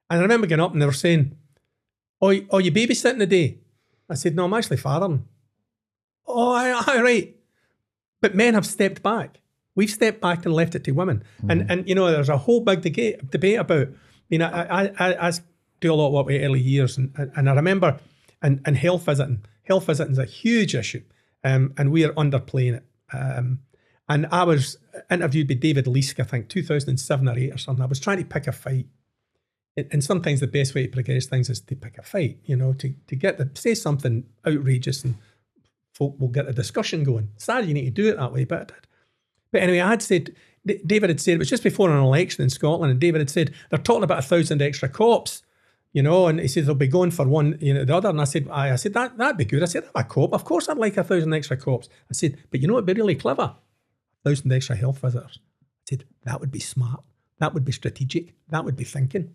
And 0.09 0.19
I 0.19 0.21
remember 0.21 0.47
getting 0.47 0.63
up 0.63 0.73
and 0.73 0.81
they 0.81 0.85
were 0.85 0.91
saying, 0.91 1.35
Oh, 2.21 2.33
oh 2.49 2.57
you 2.57 2.71
babysitting 2.71 3.19
today? 3.19 3.59
I 4.09 4.15
said, 4.15 4.35
No, 4.35 4.45
I'm 4.45 4.53
actually 4.53 4.77
fathering. 4.77 5.25
Oh, 6.27 6.51
aye, 6.53 6.83
aye, 6.87 7.01
right. 7.01 7.35
But 8.21 8.35
men 8.35 8.53
have 8.53 8.65
stepped 8.65 9.01
back. 9.01 9.39
We've 9.75 9.89
stepped 9.89 10.19
back 10.19 10.45
and 10.45 10.53
left 10.53 10.75
it 10.75 10.83
to 10.85 10.91
women. 10.91 11.23
And 11.47 11.71
and 11.71 11.87
you 11.87 11.95
know, 11.95 12.11
there's 12.11 12.29
a 12.29 12.37
whole 12.37 12.61
big 12.61 12.81
debate 12.81 13.31
debate 13.31 13.59
about. 13.59 13.87
You 14.27 14.39
know, 14.39 14.47
I 14.47 14.91
I, 14.99 15.27
I, 15.29 15.31
do 15.79 15.93
a 15.93 15.95
lot 15.95 16.07
of 16.07 16.13
work 16.13 16.25
with 16.25 16.41
early 16.43 16.59
years, 16.59 16.97
and 16.97 17.13
and, 17.15 17.31
and 17.35 17.49
I 17.49 17.53
remember 17.53 17.97
and 18.41 18.61
and 18.65 18.75
health 18.75 19.05
visiting. 19.05 19.45
Health 19.63 19.85
visiting 19.85 20.11
is 20.11 20.17
a 20.17 20.25
huge 20.25 20.75
issue, 20.75 21.01
um, 21.43 21.73
and 21.77 21.91
we 21.91 22.05
are 22.05 22.13
underplaying 22.13 22.75
it. 22.75 22.85
Um, 23.11 23.59
and 24.07 24.27
I 24.31 24.43
was 24.43 24.77
interviewed 25.09 25.47
by 25.47 25.53
David 25.53 25.85
Leask, 25.85 26.19
I 26.19 26.23
think, 26.23 26.49
2007 26.49 27.27
or 27.27 27.37
8 27.37 27.53
or 27.53 27.57
something. 27.57 27.83
I 27.83 27.87
was 27.87 27.99
trying 27.99 28.17
to 28.17 28.25
pick 28.25 28.47
a 28.47 28.51
fight. 28.51 28.87
And 29.77 30.03
sometimes 30.03 30.41
the 30.41 30.47
best 30.47 30.75
way 30.75 30.87
to 30.87 30.91
progress 30.91 31.27
things 31.27 31.49
is 31.49 31.61
to 31.61 31.75
pick 31.75 31.97
a 31.97 32.01
fight, 32.01 32.39
you 32.43 32.55
know, 32.55 32.73
to, 32.73 32.93
to 33.07 33.15
get 33.15 33.37
the, 33.37 33.49
say 33.53 33.75
something 33.75 34.25
outrageous 34.45 35.03
and 35.03 35.15
folk 35.93 36.19
will 36.19 36.27
get 36.29 36.49
a 36.49 36.53
discussion 36.53 37.03
going. 37.03 37.29
Sad 37.37 37.65
you 37.65 37.73
need 37.73 37.85
to 37.85 37.91
do 37.91 38.09
it 38.09 38.17
that 38.17 38.33
way, 38.33 38.45
but 38.45 38.61
I 38.61 38.63
did. 38.65 38.87
But 39.51 39.61
anyway, 39.63 39.79
I 39.79 39.89
had 39.89 40.01
said, 40.01 40.35
David 40.65 41.09
had 41.09 41.21
said, 41.21 41.35
it 41.35 41.39
was 41.39 41.49
just 41.49 41.63
before 41.63 41.89
an 41.89 42.03
election 42.03 42.43
in 42.43 42.49
Scotland, 42.49 42.91
and 42.91 42.99
David 42.99 43.21
had 43.21 43.29
said, 43.29 43.53
they're 43.69 43.79
talking 43.79 44.03
about 44.03 44.19
a 44.19 44.27
thousand 44.27 44.61
extra 44.61 44.89
cops, 44.89 45.43
you 45.91 46.03
know, 46.03 46.27
and 46.27 46.39
he 46.39 46.47
said 46.47 46.65
they'll 46.65 46.75
be 46.75 46.87
going 46.87 47.11
for 47.11 47.27
one, 47.27 47.57
you 47.59 47.73
know, 47.73 47.83
the 47.83 47.95
other. 47.95 48.09
And 48.09 48.21
I 48.21 48.25
said, 48.25 48.47
I, 48.51 48.73
I 48.73 48.75
said, 48.75 48.93
that, 48.93 49.17
that'd 49.17 49.37
be 49.37 49.45
good. 49.45 49.63
I 49.63 49.65
said, 49.65 49.85
I'm 49.95 50.01
a 50.01 50.03
cop. 50.03 50.33
Of 50.33 50.45
course 50.45 50.69
I'd 50.69 50.77
like 50.77 50.97
a 50.97 51.03
thousand 51.03 51.33
extra 51.33 51.57
cops. 51.57 51.89
I 52.09 52.13
said, 52.13 52.37
but 52.51 52.61
you 52.61 52.67
know 52.67 52.75
what'd 52.75 52.85
be 52.85 52.93
really 52.93 53.15
clever? 53.15 53.41
A 53.43 54.29
thousand 54.29 54.51
extra 54.51 54.75
health 54.75 54.99
visitors. 54.99 55.39
I 55.41 55.89
said, 55.89 56.05
that 56.23 56.39
would 56.39 56.51
be 56.51 56.59
smart. 56.59 57.03
That 57.39 57.53
would 57.53 57.65
be 57.65 57.71
strategic. 57.71 58.35
That 58.49 58.65
would 58.65 58.75
be 58.75 58.83
thinking. 58.83 59.33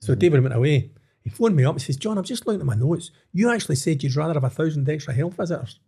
So 0.00 0.12
mm-hmm. 0.12 0.20
David 0.20 0.42
went 0.42 0.54
away. 0.54 0.90
He 1.22 1.28
phoned 1.28 1.54
me 1.54 1.64
up. 1.64 1.74
He 1.74 1.80
says, 1.80 1.96
John, 1.96 2.16
I'm 2.16 2.24
just 2.24 2.46
looking 2.46 2.60
at 2.60 2.66
my 2.66 2.74
notes. 2.74 3.10
You 3.32 3.52
actually 3.52 3.76
said 3.76 4.02
you'd 4.02 4.16
rather 4.16 4.34
have 4.34 4.44
a 4.44 4.50
thousand 4.50 4.88
extra 4.88 5.12
health 5.12 5.34
visitors. 5.34 5.80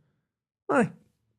Aye, 0.71 0.91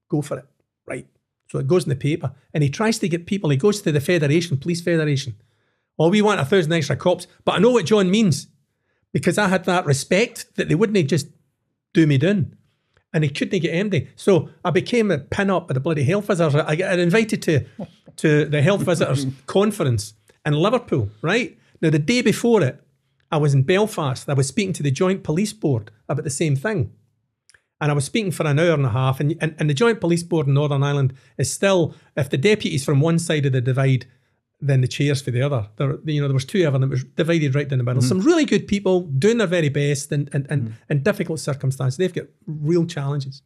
go 0.09 0.23
for 0.23 0.39
it. 0.39 0.45
Right. 0.87 1.07
So 1.47 1.59
it 1.59 1.67
goes 1.67 1.83
in 1.83 1.89
the 1.89 1.95
paper. 1.95 2.33
And 2.53 2.63
he 2.63 2.69
tries 2.69 2.97
to 2.99 3.07
get 3.07 3.27
people, 3.27 3.51
he 3.51 3.57
goes 3.57 3.81
to 3.81 3.91
the 3.91 4.01
Federation, 4.01 4.57
Police 4.57 4.81
Federation. 4.81 5.35
Oh, 5.99 6.09
we 6.09 6.23
want 6.23 6.39
a 6.39 6.45
thousand 6.45 6.73
extra 6.73 6.95
cops. 6.95 7.27
But 7.45 7.55
I 7.55 7.59
know 7.59 7.69
what 7.69 7.85
John 7.85 8.09
means 8.09 8.47
because 9.13 9.37
I 9.37 9.47
had 9.47 9.63
that 9.65 9.85
respect 9.85 10.55
that 10.55 10.67
they 10.67 10.75
wouldn't 10.75 11.07
just 11.07 11.27
do 11.93 12.05
me 12.05 12.17
down. 12.17 12.57
And 13.13 13.23
he 13.23 13.29
couldn't 13.29 13.59
get 13.59 13.69
empty. 13.69 14.09
So 14.15 14.49
I 14.65 14.71
became 14.71 15.11
a 15.11 15.19
pin 15.19 15.51
up 15.51 15.69
at 15.69 15.75
the 15.75 15.79
bloody 15.79 16.03
health 16.03 16.25
visitors. 16.25 16.55
I 16.55 16.75
got 16.75 16.97
invited 16.97 17.43
to, 17.43 17.63
to 18.17 18.45
the 18.45 18.61
health 18.63 18.81
visitors 18.81 19.27
conference 19.45 20.15
in 20.43 20.53
Liverpool, 20.53 21.09
right? 21.21 21.57
Now, 21.79 21.91
the 21.91 21.99
day 21.99 22.23
before 22.23 22.63
it, 22.63 22.83
I 23.31 23.37
was 23.37 23.53
in 23.53 23.63
Belfast. 23.63 24.27
I 24.27 24.33
was 24.33 24.47
speaking 24.47 24.73
to 24.73 24.83
the 24.83 24.91
Joint 24.91 25.23
Police 25.23 25.53
Board 25.53 25.91
about 26.09 26.23
the 26.23 26.31
same 26.31 26.55
thing. 26.55 26.91
And 27.79 27.91
I 27.91 27.93
was 27.93 28.05
speaking 28.05 28.31
for 28.31 28.47
an 28.47 28.59
hour 28.59 28.73
and 28.73 28.85
a 28.85 28.89
half. 28.89 29.19
And, 29.19 29.35
and, 29.41 29.55
and 29.59 29.69
the 29.69 29.73
Joint 29.73 29.99
Police 29.99 30.23
Board 30.23 30.47
in 30.47 30.53
Northern 30.53 30.83
Ireland 30.83 31.13
is 31.37 31.51
still, 31.51 31.93
if 32.15 32.29
the 32.29 32.37
deputies 32.37 32.85
from 32.85 32.99
one 32.99 33.19
side 33.19 33.45
of 33.45 33.51
the 33.51 33.61
divide, 33.61 34.07
then 34.67 34.81
the 34.81 34.87
chairs 34.87 35.21
for 35.21 35.31
the 35.31 35.41
other. 35.41 35.67
There, 35.75 35.97
you 36.05 36.21
know, 36.21 36.27
there 36.27 36.33
was 36.33 36.45
two 36.45 36.65
of 36.65 36.73
them. 36.73 36.83
It 36.83 36.89
was 36.89 37.03
divided 37.03 37.55
right 37.55 37.67
down 37.67 37.79
the 37.79 37.83
middle. 37.83 38.01
Mm-hmm. 38.01 38.09
Some 38.09 38.21
really 38.21 38.45
good 38.45 38.67
people 38.67 39.01
doing 39.01 39.37
their 39.37 39.47
very 39.47 39.69
best 39.69 40.11
and 40.11 40.29
and, 40.33 40.47
and 40.49 40.61
mm-hmm. 40.63 40.91
in 40.91 41.03
difficult 41.03 41.39
circumstances. 41.39 41.97
They've 41.97 42.13
got 42.13 42.27
real 42.45 42.85
challenges. 42.85 43.41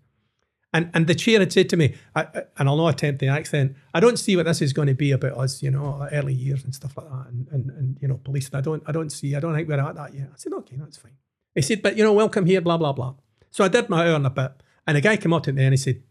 And 0.74 0.90
and 0.94 1.08
the 1.08 1.16
chair 1.16 1.40
had 1.40 1.52
said 1.52 1.70
to 1.70 1.78
me, 1.78 1.96
I, 2.16 2.22
I- 2.22 2.44
and 2.58 2.70
I'll 2.70 2.78
not 2.78 2.90
attempt 2.90 3.20
the 3.20 3.28
accent. 3.28 3.76
I 3.94 4.00
don't 4.00 4.18
see 4.18 4.36
what 4.36 4.46
this 4.46 4.62
is 4.62 4.74
going 4.74 4.90
to 4.90 4.94
be 4.94 5.12
about 5.12 5.38
us, 5.38 5.64
you 5.64 5.72
know, 5.72 6.08
early 6.12 6.34
years 6.34 6.64
and 6.64 6.76
stuff 6.76 6.96
like 6.98 7.10
that, 7.10 7.28
and 7.32 7.48
and, 7.52 7.70
and 7.72 7.98
you 8.02 8.08
know, 8.08 8.18
police. 8.18 8.50
I 8.54 8.62
don't 8.62 8.84
I 8.86 8.92
don't 8.92 9.12
see. 9.12 9.36
I 9.36 9.40
don't 9.40 9.56
think 9.56 9.68
we're 9.68 9.80
at 9.80 9.96
that 9.96 10.14
yet. 10.14 10.30
I 10.34 10.38
said, 10.38 10.54
okay, 10.54 10.76
that's 10.78 10.98
fine. 10.98 11.18
He 11.56 11.62
said, 11.62 11.82
but 11.82 11.98
you 11.98 12.04
know, 12.04 12.14
welcome 12.14 12.46
here, 12.46 12.62
blah 12.62 12.78
blah 12.78 12.94
blah. 12.94 13.16
So 13.50 13.64
I 13.64 13.70
did 13.70 13.90
my 13.90 14.06
hour 14.06 14.16
and 14.16 14.28
a 14.28 14.30
bit, 14.30 14.52
and 14.86 14.98
a 14.98 15.02
guy 15.02 15.18
came 15.18 15.34
up 15.34 15.44
to 15.44 15.54
me 15.54 15.64
and 15.64 15.74
he 15.74 15.78
said, 15.78 16.04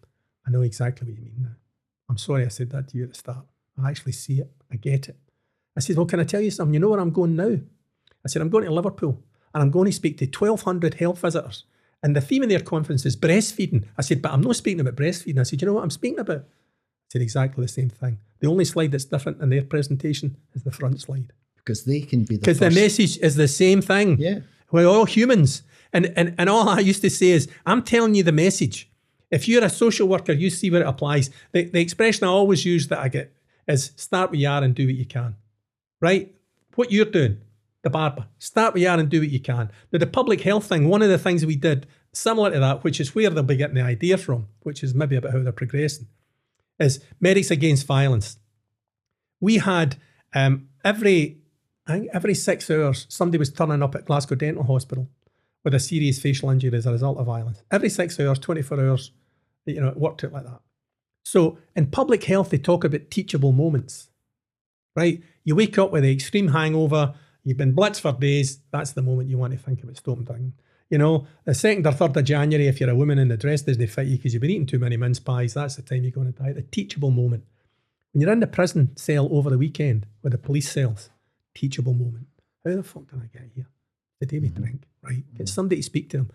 I 0.46 0.50
know 0.50 0.62
exactly 0.62 1.06
what 1.06 1.16
you 1.16 1.22
mean 1.22 1.42
now. 1.42 1.56
I'm 2.08 2.18
sorry 2.18 2.44
I 2.44 2.48
said 2.48 2.70
that 2.70 2.88
to 2.88 2.98
you 2.98 3.04
at 3.04 3.10
the 3.10 3.14
start. 3.16 3.44
I 3.82 3.90
actually 3.90 4.12
see 4.12 4.40
it. 4.40 4.50
I 4.70 4.76
get 4.76 5.08
it. 5.08 5.16
I 5.76 5.80
said, 5.80 5.96
well, 5.96 6.06
can 6.06 6.20
I 6.20 6.24
tell 6.24 6.40
you 6.40 6.50
something? 6.50 6.74
You 6.74 6.80
know 6.80 6.90
where 6.90 7.00
I'm 7.00 7.10
going 7.10 7.36
now? 7.36 7.58
I 8.24 8.28
said, 8.28 8.42
I'm 8.42 8.48
going 8.48 8.64
to 8.64 8.70
Liverpool 8.70 9.22
and 9.54 9.62
I'm 9.62 9.70
going 9.70 9.86
to 9.86 9.92
speak 9.92 10.18
to 10.18 10.24
1,200 10.24 10.94
health 10.94 11.20
visitors. 11.20 11.64
And 12.02 12.14
the 12.14 12.20
theme 12.20 12.42
of 12.42 12.48
their 12.48 12.60
conference 12.60 13.06
is 13.06 13.16
breastfeeding. 13.16 13.84
I 13.96 14.02
said, 14.02 14.22
but 14.22 14.32
I'm 14.32 14.40
not 14.40 14.56
speaking 14.56 14.80
about 14.80 14.96
breastfeeding. 14.96 15.38
I 15.38 15.42
said, 15.44 15.60
you 15.60 15.66
know 15.66 15.74
what 15.74 15.82
I'm 15.82 15.90
speaking 15.90 16.18
about? 16.18 16.40
I 16.40 17.08
said, 17.12 17.22
exactly 17.22 17.64
the 17.64 17.68
same 17.68 17.90
thing. 17.90 18.18
The 18.40 18.48
only 18.48 18.64
slide 18.64 18.92
that's 18.92 19.04
different 19.04 19.40
in 19.40 19.50
their 19.50 19.62
presentation 19.62 20.36
is 20.54 20.62
the 20.62 20.70
front 20.70 21.00
slide. 21.00 21.32
Because 21.56 21.84
they 21.84 22.00
can 22.00 22.24
be 22.24 22.36
the 22.36 22.40
Because 22.40 22.58
the 22.58 22.70
message 22.70 23.18
is 23.18 23.36
the 23.36 23.48
same 23.48 23.80
thing. 23.82 24.18
Yeah. 24.18 24.40
We're 24.70 24.86
all 24.86 25.04
humans. 25.04 25.62
And, 25.92 26.12
and, 26.16 26.34
and 26.38 26.50
all 26.50 26.68
I 26.68 26.80
used 26.80 27.02
to 27.02 27.10
say 27.10 27.28
is, 27.28 27.48
I'm 27.64 27.82
telling 27.82 28.14
you 28.14 28.22
the 28.22 28.32
message. 28.32 28.90
If 29.30 29.48
you're 29.48 29.64
a 29.64 29.70
social 29.70 30.06
worker, 30.08 30.32
you 30.32 30.50
see 30.50 30.70
where 30.70 30.82
it 30.82 30.86
applies. 30.86 31.30
The, 31.52 31.64
the 31.64 31.80
expression 31.80 32.24
I 32.24 32.28
always 32.28 32.64
use 32.64 32.88
that 32.88 32.98
I 32.98 33.08
get 33.08 33.35
is 33.66 33.92
start 33.96 34.30
where 34.30 34.40
you 34.40 34.48
are 34.48 34.62
and 34.62 34.74
do 34.74 34.86
what 34.86 34.94
you 34.94 35.06
can. 35.06 35.36
Right? 36.00 36.34
What 36.74 36.92
you're 36.92 37.06
doing, 37.06 37.38
the 37.82 37.90
barber, 37.90 38.26
start 38.38 38.74
where 38.74 38.82
you 38.82 38.88
are 38.88 38.98
and 38.98 39.08
do 39.08 39.20
what 39.20 39.30
you 39.30 39.40
can. 39.40 39.70
Now, 39.92 39.98
the 39.98 40.06
public 40.06 40.42
health 40.42 40.66
thing, 40.66 40.88
one 40.88 41.02
of 41.02 41.08
the 41.08 41.18
things 41.18 41.44
we 41.44 41.56
did 41.56 41.86
similar 42.12 42.50
to 42.50 42.60
that, 42.60 42.84
which 42.84 43.00
is 43.00 43.14
where 43.14 43.30
they'll 43.30 43.42
be 43.42 43.56
getting 43.56 43.76
the 43.76 43.82
idea 43.82 44.18
from, 44.18 44.48
which 44.60 44.82
is 44.82 44.94
maybe 44.94 45.16
about 45.16 45.32
how 45.32 45.42
they're 45.42 45.52
progressing, 45.52 46.08
is 46.78 47.02
Medics 47.20 47.50
Against 47.50 47.86
Violence. 47.86 48.38
We 49.40 49.58
had 49.58 49.96
um, 50.34 50.68
every, 50.84 51.38
every 51.88 52.34
six 52.34 52.70
hours, 52.70 53.06
somebody 53.08 53.38
was 53.38 53.52
turning 53.52 53.82
up 53.82 53.94
at 53.94 54.04
Glasgow 54.04 54.34
Dental 54.34 54.64
Hospital 54.64 55.08
with 55.64 55.74
a 55.74 55.80
serious 55.80 56.20
facial 56.20 56.50
injury 56.50 56.76
as 56.76 56.86
a 56.86 56.92
result 56.92 57.18
of 57.18 57.26
violence. 57.26 57.62
Every 57.70 57.88
six 57.88 58.18
hours, 58.20 58.38
24 58.38 58.80
hours, 58.80 59.10
you 59.66 59.80
know, 59.80 59.88
it 59.88 59.96
worked 59.96 60.24
out 60.24 60.32
like 60.32 60.44
that. 60.44 60.60
So 61.26 61.58
in 61.74 61.88
public 61.88 62.22
health, 62.22 62.50
they 62.50 62.58
talk 62.58 62.84
about 62.84 63.10
teachable 63.10 63.50
moments, 63.50 64.10
right? 64.94 65.20
You 65.42 65.56
wake 65.56 65.76
up 65.76 65.90
with 65.90 66.04
an 66.04 66.10
extreme 66.10 66.46
hangover, 66.46 67.14
you've 67.42 67.56
been 67.56 67.74
blitzed 67.74 68.00
for 68.00 68.12
days, 68.12 68.60
that's 68.70 68.92
the 68.92 69.02
moment 69.02 69.28
you 69.28 69.36
want 69.36 69.52
to 69.52 69.58
think 69.58 69.82
about 69.82 69.96
stopping 69.96 70.22
drinking. 70.22 70.52
You 70.88 70.98
know, 70.98 71.26
the 71.44 71.52
second 71.52 71.84
or 71.84 71.90
third 71.90 72.16
of 72.16 72.22
January, 72.22 72.68
if 72.68 72.78
you're 72.78 72.90
a 72.90 72.94
woman 72.94 73.18
and 73.18 73.28
the 73.28 73.36
dress 73.36 73.62
doesn't 73.62 73.88
fit 73.88 74.06
you 74.06 74.18
because 74.18 74.34
you've 74.34 74.40
been 74.40 74.52
eating 74.52 74.66
too 74.66 74.78
many 74.78 74.96
mince 74.96 75.18
pies, 75.18 75.54
that's 75.54 75.74
the 75.74 75.82
time 75.82 76.04
you're 76.04 76.12
going 76.12 76.32
to 76.32 76.42
die. 76.42 76.52
The 76.52 76.62
teachable 76.62 77.10
moment. 77.10 77.42
When 78.12 78.20
you're 78.20 78.30
in 78.30 78.38
the 78.38 78.46
prison 78.46 78.96
cell 78.96 79.28
over 79.32 79.50
the 79.50 79.58
weekend 79.58 80.06
with 80.22 80.30
the 80.30 80.38
police 80.38 80.70
cells, 80.70 81.10
teachable 81.56 81.94
moment. 81.94 82.28
How 82.64 82.76
the 82.76 82.84
fuck 82.84 83.10
did 83.10 83.20
I 83.20 83.26
get 83.36 83.50
here? 83.52 83.66
The 84.20 84.26
day 84.26 84.38
we 84.38 84.50
drink, 84.50 84.84
right? 85.02 85.24
Get 85.36 85.48
somebody 85.48 85.78
to 85.78 85.82
speak 85.82 86.08
to 86.10 86.18
them. 86.18 86.30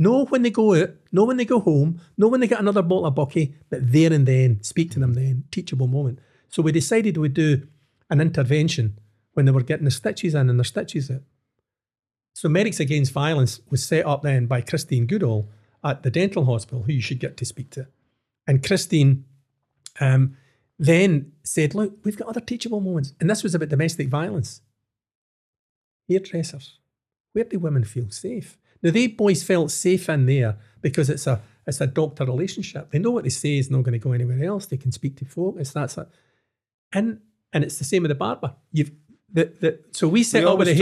Know 0.00 0.24
when 0.26 0.42
they 0.42 0.50
go 0.50 0.74
out, 0.80 0.90
know 1.10 1.24
when 1.24 1.36
they 1.36 1.44
go 1.44 1.58
home, 1.58 2.00
know 2.16 2.28
when 2.28 2.40
they 2.40 2.46
get 2.46 2.60
another 2.60 2.82
bottle 2.82 3.06
of 3.06 3.16
bucky, 3.16 3.54
but 3.68 3.92
there 3.92 4.12
and 4.12 4.26
then, 4.26 4.62
speak 4.62 4.92
to 4.92 5.00
them 5.00 5.14
then, 5.14 5.44
teachable 5.50 5.88
moment. 5.88 6.20
So 6.48 6.62
we 6.62 6.70
decided 6.70 7.16
we'd 7.16 7.34
do 7.34 7.66
an 8.08 8.20
intervention 8.20 8.98
when 9.34 9.44
they 9.44 9.52
were 9.52 9.62
getting 9.62 9.84
the 9.84 9.90
stitches 9.90 10.34
in 10.34 10.48
and 10.48 10.58
their 10.58 10.64
stitches 10.64 11.10
out. 11.10 11.22
So 12.32 12.48
Medics 12.48 12.78
Against 12.78 13.12
Violence 13.12 13.60
was 13.68 13.82
set 13.82 14.06
up 14.06 14.22
then 14.22 14.46
by 14.46 14.60
Christine 14.60 15.06
Goodall 15.06 15.48
at 15.82 16.04
the 16.04 16.10
dental 16.10 16.44
hospital, 16.44 16.84
who 16.84 16.92
you 16.92 17.00
should 17.00 17.18
get 17.18 17.36
to 17.36 17.44
speak 17.44 17.70
to. 17.70 17.88
And 18.46 18.64
Christine 18.64 19.24
um, 20.00 20.36
then 20.78 21.32
said, 21.42 21.74
look, 21.74 21.98
we've 22.04 22.16
got 22.16 22.28
other 22.28 22.40
teachable 22.40 22.80
moments. 22.80 23.12
And 23.20 23.28
this 23.28 23.42
was 23.42 23.54
about 23.54 23.68
domestic 23.68 24.08
violence. 24.08 24.60
Hairdressers. 26.08 26.78
Where 27.32 27.44
do 27.44 27.58
women 27.58 27.84
feel 27.84 28.10
safe? 28.10 28.56
Now, 28.82 28.90
they 28.90 29.06
boys 29.08 29.42
felt 29.42 29.70
safe 29.70 30.08
in 30.08 30.26
there 30.26 30.56
because 30.80 31.10
it's 31.10 31.26
a 31.26 31.40
it's 31.66 31.80
a 31.80 31.86
doctor 31.86 32.24
relationship. 32.24 32.90
They 32.90 32.98
know 32.98 33.10
what 33.10 33.24
they 33.24 33.30
say 33.30 33.58
is 33.58 33.70
not 33.70 33.82
going 33.82 33.92
to 33.92 33.98
go 33.98 34.12
anywhere 34.12 34.42
else. 34.44 34.66
They 34.66 34.76
can 34.78 34.92
speak 34.92 35.16
to 35.18 35.24
folk. 35.24 35.56
It's 35.58 35.72
that's 35.72 35.98
it. 35.98 36.08
And 36.92 37.20
and 37.52 37.64
it's 37.64 37.78
the 37.78 37.84
same 37.84 38.02
with 38.02 38.10
the 38.10 38.14
barber. 38.14 38.54
You've 38.72 38.92
the, 39.30 39.44
the 39.60 39.80
so 39.92 40.08
we 40.08 40.22
set 40.22 40.42
we 40.44 40.50
up 40.50 40.58
with 40.58 40.68
the 40.68 40.74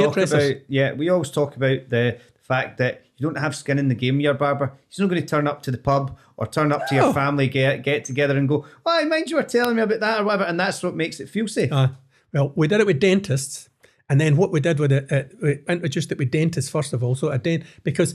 about 0.49 0.62
yeah 0.68 0.92
we 0.92 1.09
always 1.09 1.30
talk 1.30 1.57
about 1.57 1.88
the 1.88 2.20
fact 2.38 2.78
that 2.78 3.03
you 3.16 3.26
don't 3.26 3.38
have 3.38 3.57
skin 3.57 3.76
in 3.76 3.88
the 3.88 3.94
game 3.94 4.20
your 4.20 4.34
barber 4.34 4.72
he's 4.88 5.01
not 5.01 5.09
going 5.09 5.20
to 5.20 5.26
turn 5.26 5.49
up 5.49 5.62
to 5.62 5.72
the 5.72 5.78
pub 5.78 6.16
or 6.36 6.47
turn 6.47 6.70
up 6.70 6.86
to 6.86 6.94
your 6.94 7.12
family 7.12 7.49
get 7.49 7.82
get 7.82 8.05
together 8.05 8.36
and 8.38 8.49
go 8.49 8.64
oh 8.86 8.90
I 9.01 9.03
mind 9.05 9.30
you 9.30 9.36
were 9.36 9.42
telling 9.42 9.74
me 9.74 9.82
about 9.82 9.99
that 9.99 10.20
or 10.20 10.24
whatever 10.24 10.44
and 10.44 10.61
that's 10.61 10.80
what 10.80 10.94
makes 10.94 11.18
it 11.18 11.28
feel 11.28 11.49
safe 11.49 11.72
Uh, 11.72 11.88
Well, 12.32 12.53
we 12.55 12.68
did 12.68 12.78
it 12.80 12.86
with 12.86 13.01
dentists, 13.01 13.68
and 14.09 14.20
then 14.20 14.36
what 14.36 14.52
we 14.52 14.61
did 14.61 14.78
with 14.78 14.92
it, 14.92 15.11
uh, 15.11 15.24
we 15.42 15.59
introduced 15.68 16.12
it 16.12 16.18
with 16.18 16.30
dentists 16.30 16.70
first 16.70 16.92
of 16.92 17.02
all. 17.02 17.14
So 17.14 17.30
a 17.30 17.38
dent 17.38 17.64
because 17.82 18.14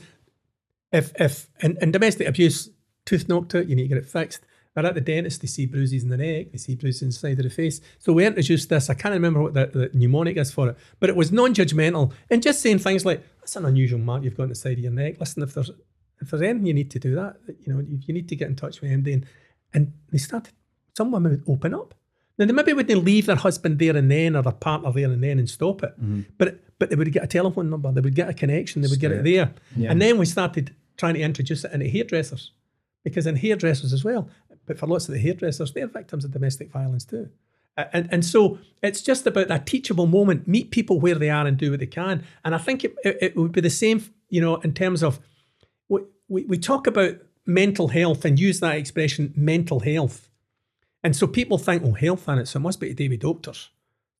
if 0.91 1.11
if 1.19 1.49
in, 1.61 1.77
in 1.81 1.91
domestic 1.91 2.27
abuse, 2.27 2.69
tooth 3.05 3.27
knocked 3.27 3.55
out, 3.55 3.67
you 3.67 3.75
need 3.75 3.83
to 3.83 3.87
get 3.89 3.97
it 3.97 4.05
fixed. 4.05 4.41
They're 4.73 4.85
at 4.85 4.95
the 4.95 5.01
dentist, 5.01 5.41
they 5.41 5.47
see 5.47 5.65
bruises 5.65 6.03
in 6.03 6.09
the 6.09 6.17
neck, 6.17 6.53
they 6.53 6.57
see 6.57 6.75
bruises 6.75 7.01
inside 7.01 7.37
of 7.39 7.43
the 7.43 7.49
face. 7.49 7.81
So 7.99 8.13
we 8.13 8.25
introduced 8.25 8.69
this. 8.69 8.89
I 8.89 8.93
can't 8.93 9.11
remember 9.11 9.41
what 9.41 9.53
the, 9.53 9.65
the 9.65 9.91
mnemonic 9.93 10.37
is 10.37 10.53
for 10.53 10.69
it, 10.69 10.77
but 11.01 11.09
it 11.09 11.15
was 11.15 11.29
non-judgmental 11.29 12.13
and 12.29 12.41
just 12.41 12.61
saying 12.61 12.79
things 12.79 13.05
like, 13.05 13.21
"That's 13.39 13.57
an 13.57 13.65
unusual 13.65 13.99
mark 13.99 14.23
you've 14.23 14.37
got 14.37 14.43
on 14.43 14.49
the 14.49 14.55
side 14.55 14.73
of 14.73 14.79
your 14.79 14.93
neck. 14.93 15.15
Listen, 15.19 15.43
if 15.43 15.53
there's 15.53 15.71
if 16.21 16.29
there's 16.29 16.41
anything 16.41 16.67
you 16.67 16.73
need 16.73 16.91
to 16.91 16.99
do 16.99 17.15
that, 17.15 17.37
you 17.47 17.73
know, 17.73 17.79
you, 17.79 17.99
you 18.05 18.13
need 18.13 18.29
to 18.29 18.35
get 18.35 18.47
in 18.47 18.55
touch 18.55 18.79
with 18.79 18.91
MD." 18.91 19.13
And, 19.13 19.25
and 19.73 19.93
they 20.09 20.17
started. 20.17 20.53
Some 20.95 21.11
women 21.11 21.31
would 21.31 21.53
open 21.53 21.73
up. 21.73 21.93
Now 22.41 22.47
they 22.47 22.53
maybe 22.53 22.73
wouldn't 22.73 23.05
leave 23.05 23.27
their 23.27 23.35
husband 23.35 23.77
there 23.77 23.95
and 23.95 24.09
then 24.09 24.35
or 24.35 24.41
their 24.41 24.51
partner 24.51 24.91
there 24.91 25.11
and 25.11 25.23
then 25.23 25.37
and 25.37 25.47
stop 25.47 25.83
it, 25.83 25.91
mm-hmm. 25.91 26.21
but 26.37 26.59
but 26.79 26.89
they 26.89 26.95
would 26.95 27.11
get 27.11 27.23
a 27.23 27.27
telephone 27.27 27.69
number, 27.69 27.91
they 27.91 28.01
would 28.01 28.15
get 28.15 28.29
a 28.29 28.33
connection, 28.33 28.81
they 28.81 28.87
would 28.87 28.99
get 28.99 29.11
it 29.11 29.23
there, 29.23 29.53
and 29.91 30.01
then 30.01 30.17
we 30.17 30.25
started 30.25 30.75
trying 30.97 31.13
to 31.13 31.21
introduce 31.21 31.63
it 31.63 31.71
into 31.71 31.87
hairdressers 31.87 32.51
because 33.03 33.27
in 33.27 33.35
hairdressers 33.35 33.93
as 33.93 34.03
well, 34.03 34.27
but 34.65 34.79
for 34.79 34.87
lots 34.87 35.07
of 35.07 35.13
the 35.13 35.19
hairdressers, 35.19 35.71
they're 35.73 35.87
victims 35.87 36.25
of 36.25 36.31
domestic 36.31 36.71
violence 36.71 37.05
too. 37.05 37.29
And, 37.77 38.09
and 38.11 38.25
so 38.25 38.59
it's 38.83 39.01
just 39.01 39.25
about 39.25 39.47
that 39.47 39.65
teachable 39.65 40.05
moment. 40.05 40.47
Meet 40.47 40.71
people 40.71 40.99
where 40.99 41.15
they 41.15 41.29
are 41.29 41.47
and 41.47 41.57
do 41.57 41.71
what 41.71 41.79
they 41.79 41.87
can. 41.87 42.23
And 42.43 42.53
I 42.53 42.57
think 42.57 42.83
it, 42.83 42.95
it, 43.03 43.17
it 43.21 43.35
would 43.37 43.53
be 43.53 43.61
the 43.61 43.69
same, 43.69 44.03
you 44.29 44.41
know, 44.41 44.57
in 44.57 44.73
terms 44.73 45.03
of 45.03 45.19
we, 45.87 46.01
we, 46.27 46.43
we 46.45 46.57
talk 46.57 46.85
about 46.85 47.15
mental 47.45 47.87
health 47.87 48.25
and 48.25 48.39
use 48.39 48.59
that 48.59 48.75
expression 48.75 49.33
mental 49.35 49.79
health. 49.79 50.29
And 51.03 51.15
so 51.15 51.27
people 51.27 51.57
think, 51.57 51.83
oh, 51.83 51.93
health 51.93 52.29
on 52.29 52.39
it, 52.39 52.53
must 52.59 52.79
be 52.79 52.89
to 52.89 52.93
do 52.93 53.09
with 53.09 53.21
doctors. 53.21 53.69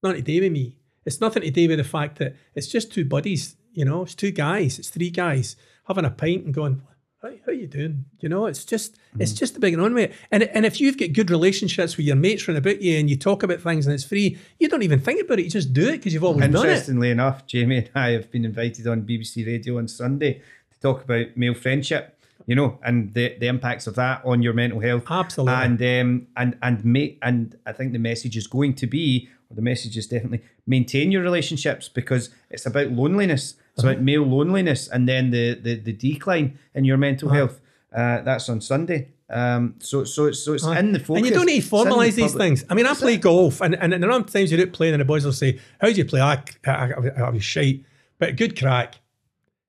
Not 0.02 0.14
to 0.14 0.22
do 0.22 0.42
with 0.42 0.52
me. 0.52 0.78
It's 1.06 1.22
nothing 1.22 1.44
to 1.44 1.52
do 1.52 1.68
with 1.68 1.78
the 1.78 1.84
fact 1.84 2.18
that 2.20 2.36
it's 2.56 2.68
just 2.68 2.92
two 2.92 3.06
buddies, 3.06 3.56
you 3.74 3.86
know, 3.86 4.04
it's 4.04 4.16
two 4.16 4.32
guys, 4.32 4.80
it's 4.80 4.90
three 4.90 5.10
guys 5.10 5.56
having 5.88 6.06
a 6.06 6.12
pint 6.12 6.46
and 6.46 6.54
going, 6.54 6.82
how, 7.22 7.32
how 7.46 7.52
you 7.52 7.68
doing? 7.68 8.06
You 8.20 8.30
know, 8.30 8.48
it's 8.48 8.66
just 8.66 8.98
it's 9.20 9.34
mm. 9.34 9.38
just 9.38 9.56
a 9.56 9.60
big 9.60 9.78
on 9.78 9.94
with. 9.94 10.16
And 10.32 10.44
and 10.44 10.66
if 10.66 10.82
you've 10.82 10.98
got 10.98 11.14
good 11.14 11.30
relationships 11.30 11.98
with 11.98 12.06
your 12.06 12.16
mates 12.16 12.48
around 12.48 12.58
about 12.58 12.82
you 12.82 12.98
and 12.98 13.10
you 13.10 13.16
talk 13.16 13.44
about 13.44 13.62
things 13.62 13.86
and 13.86 13.94
it's 13.94 14.04
free, 14.04 14.38
you 14.60 14.68
don't 14.68 14.84
even 14.84 15.00
think 15.00 15.22
about 15.22 15.40
it. 15.40 15.44
You 15.44 15.52
just 15.52 15.74
do 15.74 15.88
it 15.88 15.98
because 15.98 16.14
you've 16.14 16.24
always 16.24 16.42
done 16.42 16.56
it. 16.56 16.70
Interestingly 16.70 17.12
enough, 17.12 17.46
Jamie 17.46 17.78
and 17.78 17.90
I 17.94 18.12
have 18.12 18.32
been 18.32 18.46
invited 18.46 18.88
on 18.88 19.04
BBC 19.04 19.46
Radio 19.46 19.78
on 19.78 19.88
Sunday 19.88 20.42
to 20.72 20.80
talk 20.80 21.04
about 21.04 21.38
male 21.38 21.54
friendship, 21.54 22.20
you 22.48 22.56
know, 22.56 22.80
and 22.84 23.14
the, 23.14 23.36
the 23.40 23.48
impacts 23.48 23.88
of 23.88 23.96
that 23.96 24.22
on 24.26 24.42
your 24.42 24.54
mental 24.54 24.80
health. 24.80 25.04
Absolutely. 25.10 25.54
And 25.54 25.82
um 25.82 26.28
and 26.38 26.58
and 26.62 26.86
mate 26.86 27.18
and 27.22 27.56
I 27.66 27.72
think 27.74 27.94
the 27.94 28.00
message 28.00 28.36
is 28.38 28.48
going 28.48 28.74
to 28.76 28.88
be, 28.88 29.30
or 29.50 29.56
the 29.56 29.62
message 29.62 29.98
is 29.98 30.08
definitely 30.08 30.42
maintain 30.66 31.12
your 31.12 31.22
relationships 31.24 31.90
because 31.90 32.30
it's 32.50 32.66
about 32.66 32.90
loneliness. 32.92 33.56
It's 33.74 33.84
Uh-huh. 33.84 33.92
about 33.94 34.04
male 34.04 34.24
loneliness 34.24 34.88
and 34.88 35.08
then 35.08 35.32
the 35.32 35.54
the, 35.56 35.76
the 35.76 35.94
decline 35.94 36.58
in 36.76 36.84
your 36.86 36.98
mental 36.98 37.30
Uh-huh. 37.30 37.38
health. 37.38 37.62
Uh, 37.96 38.22
that's 38.22 38.48
on 38.50 38.62
Sunday. 38.62 39.10
Um, 39.30 39.76
so 39.80 40.04
so 40.04 40.26
it's 40.26 40.40
so 40.40 40.54
it's 40.54 40.66
in 40.66 40.92
the 40.92 41.00
focus. 41.00 41.18
And 41.18 41.26
you 41.26 41.32
don't 41.34 41.46
need 41.46 41.62
to 41.64 41.76
in 41.78 41.84
the 41.86 41.90
formalise 41.90 42.16
these 42.16 42.34
things. 42.34 42.66
I 42.70 42.74
mean, 42.74 42.86
I 42.86 42.94
play 42.94 43.16
golf, 43.18 43.62
and, 43.62 43.76
and, 43.76 43.94
and 43.94 44.04
there 44.04 44.12
are 44.12 44.22
times 44.24 44.52
you 44.52 44.58
do 44.58 44.64
it 44.64 44.74
playing, 44.74 44.94
and 44.94 45.00
the 45.02 45.06
boys 45.06 45.24
will 45.26 45.32
say, 45.32 45.60
How 45.80 45.88
do 45.88 45.94
you 45.94 46.04
play? 46.06 46.20
I, 46.20 46.44
I, 46.66 46.72
I, 46.92 47.10
I 47.28 47.30
was 47.30 47.44
shite, 47.44 47.86
but 48.20 48.30
a 48.30 48.34
good 48.34 48.60
crack. 48.60 48.96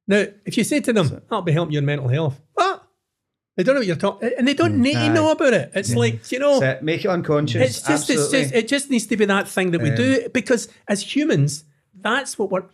Now, 0.09 0.25
if 0.45 0.57
you 0.59 0.65
say 0.65 0.81
to 0.81 0.93
them, 0.93 1.09
That'll 1.09 1.43
be 1.43 1.53
helping 1.53 1.73
your 1.73 1.83
mental 1.83 2.09
health? 2.09 2.41
They 3.57 3.63
don't 3.65 3.75
know 3.75 3.81
what 3.81 3.87
you're 3.87 3.97
talking 3.97 4.31
and 4.39 4.49
they 4.49 4.55
don't 4.55 4.81
need 4.81 4.95
to 4.95 5.13
know 5.13 5.31
about 5.31 5.53
it. 5.53 5.73
It's 5.75 5.95
like, 5.95 6.33
you 6.33 6.39
know, 6.39 6.59
So 6.59 6.79
make 6.81 7.05
it 7.05 7.09
unconscious. 7.09 7.61
it's 7.63 7.87
just, 7.87 8.09
it's 8.09 8.31
just, 8.31 8.53
it 8.55 8.67
just 8.67 8.89
needs 8.91 9.07
to 9.09 9.17
be 9.17 9.27
that 9.27 9.47
thing 9.47 9.73
that 9.73 9.83
we 9.83 9.91
do 9.91 10.29
because 10.33 10.69
as 10.89 11.03
humans, 11.15 11.65
that's 11.95 12.39
what 12.39 12.51
we're. 12.51 12.65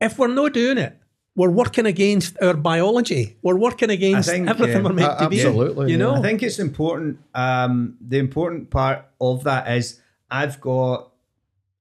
If 0.00 0.18
we're 0.18 0.26
not 0.28 0.52
doing 0.52 0.76
it, 0.76 0.98
we're 1.36 1.50
working 1.50 1.86
against 1.86 2.36
our 2.42 2.54
biology. 2.54 3.36
We're 3.42 3.56
working 3.56 3.88
against 3.90 4.28
think, 4.28 4.48
everything 4.48 4.84
uh, 4.84 4.88
we're 4.88 4.94
meant 4.94 5.12
a- 5.20 5.24
to 5.24 5.28
be. 5.30 5.36
absolutely, 5.40 5.92
You 5.92 5.98
yeah. 5.98 6.04
know, 6.04 6.14
I 6.16 6.20
think 6.22 6.42
it's 6.42 6.58
important. 6.58 7.18
Um, 7.34 7.96
the 8.00 8.18
important 8.18 8.70
part 8.70 9.06
of 9.20 9.44
that 9.44 9.70
is 9.70 10.00
I've 10.30 10.60
got, 10.60 11.12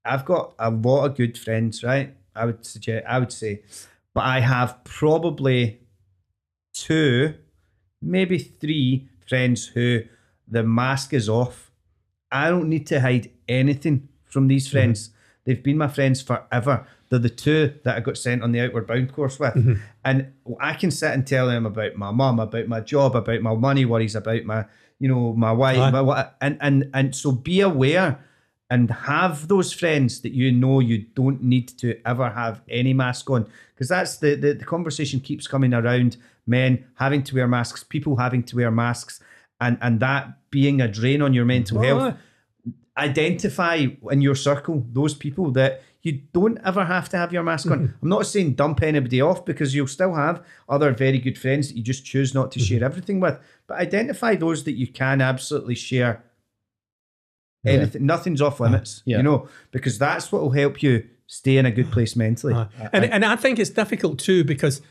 I've 0.06 0.24
got 0.26 0.54
a 0.60 0.70
lot 0.70 1.06
of 1.06 1.16
good 1.16 1.38
friends, 1.38 1.84
right? 1.84 2.16
I 2.36 2.46
would 2.46 2.66
suggest, 2.66 3.06
I 3.08 3.18
would 3.20 3.32
say, 3.34 3.64
but 4.14 4.24
I 4.26 4.40
have 4.42 4.84
probably 4.84 5.80
two, 6.74 7.34
maybe 8.02 8.38
three 8.38 9.08
friends 9.28 9.68
who 9.68 10.02
the 10.48 10.64
mask 10.64 11.14
is 11.14 11.28
off. 11.30 11.72
I 12.32 12.50
don't 12.50 12.70
need 12.70 12.88
to 12.88 13.00
hide 13.00 13.32
anything 13.48 14.10
from 14.26 14.48
these 14.48 14.68
mm-hmm. 14.68 14.78
friends. 14.78 15.10
They've 15.46 15.62
been 15.62 15.78
my 15.78 15.88
friends 15.88 16.22
forever. 16.22 16.88
They're 17.10 17.20
the 17.20 17.30
two 17.30 17.76
that 17.84 17.96
I 17.96 18.00
got 18.00 18.18
sent 18.18 18.42
on 18.42 18.52
the 18.52 18.62
Outward 18.62 18.88
Bound 18.88 19.14
course 19.14 19.40
with. 19.40 19.54
Mm-hmm. 19.54 19.74
And 20.04 20.34
I 20.60 20.74
can 20.74 20.92
sit 20.92 21.14
and 21.14 21.26
tell 21.26 21.48
them 21.48 21.66
about 21.66 21.96
my 21.96 22.12
mum, 22.12 22.40
about 22.40 22.68
my 22.68 22.82
job, 22.82 23.16
about 23.16 23.42
my 23.42 23.54
money 23.54 23.86
worries, 23.86 24.16
about 24.16 24.44
my, 24.44 24.66
you 25.00 25.08
know, 25.08 25.34
my 25.34 25.52
wife, 25.52 25.78
my, 25.94 26.02
what, 26.02 26.36
and, 26.42 26.58
and, 26.62 26.90
and 26.94 27.16
so 27.16 27.32
be 27.32 27.62
aware 27.62 28.20
and 28.70 28.90
have 28.90 29.48
those 29.48 29.72
friends 29.72 30.22
that 30.22 30.34
you 30.34 30.52
know 30.52 30.80
you 30.80 31.06
don't 31.14 31.44
need 31.44 31.68
to 31.68 32.00
ever 32.08 32.30
have 32.32 32.62
any 32.68 32.94
mask 32.94 33.30
on. 33.30 33.48
Because 33.74 33.90
that's 33.90 34.18
the, 34.18 34.34
the, 34.36 34.54
the 34.54 34.66
conversation 34.66 35.20
keeps 35.20 35.46
coming 35.46 35.74
around 35.74 36.18
men 36.48 36.86
having 36.96 37.24
to 37.24 37.36
wear 37.36 37.48
masks, 37.48 37.84
people 37.84 38.18
having 38.18 38.44
to 38.44 38.56
wear 38.56 38.72
masks, 38.72 39.20
and, 39.60 39.78
and 39.82 40.00
that 40.00 40.38
being 40.50 40.82
a 40.82 40.88
drain 40.88 41.22
on 41.22 41.34
your 41.34 41.46
mental 41.46 41.80
Oh, 41.80 41.82
health 41.82 42.18
identify 42.98 43.88
in 44.12 44.22
your 44.22 44.36
circle 44.36 44.86
those 44.92 45.14
people 45.14 45.52
that 45.52 45.82
you 46.02 46.22
don't 46.34 46.60
ever 46.64 46.86
have 46.86 47.10
to 47.10 47.18
have 47.18 47.34
your 47.34 47.44
mask 47.44 47.70
on. 47.70 47.80
Mm-hmm. 47.80 48.04
I'm 48.04 48.10
not 48.10 48.28
saying 48.28 48.54
dump 48.54 48.84
anybody 48.84 49.22
off 49.22 49.44
because 49.44 49.74
you'll 49.74 49.88
still 49.88 50.14
have 50.14 50.46
other 50.70 50.92
very 50.92 51.18
good 51.18 51.38
friends 51.38 51.68
that 51.68 51.78
you 51.78 51.84
just 51.84 52.06
choose 52.06 52.34
not 52.34 52.52
to 52.52 52.60
mm-hmm. 52.60 52.78
share 52.78 52.84
everything 52.84 53.20
with. 53.20 53.40
But 53.68 53.80
identify 53.80 54.36
those 54.36 54.64
that 54.66 54.74
you 54.74 54.88
can 54.88 55.20
absolutely 55.20 55.76
share 55.76 56.24
anything. 57.66 58.06
Nothing's 58.06 58.42
off 58.42 58.62
uh-huh. 58.62 58.72
limits, 58.72 59.02
Yeah. 59.06 59.18
you 59.18 59.24
know, 59.24 59.50
because 59.72 59.98
that's 59.98 60.32
what 60.32 60.44
will 60.44 60.52
help 60.52 60.84
you 60.84 61.08
stay 61.26 61.58
in 61.58 61.66
a 61.66 61.72
good 61.72 61.92
place 61.92 62.16
mentally. 62.16 62.54
Uh, 62.54 62.68
and 62.94 63.06
and 63.06 63.26
I 63.26 63.36
think 63.36 63.58
it's 63.58 63.72
difficult 63.72 64.20
too 64.20 64.44
because 64.44 64.82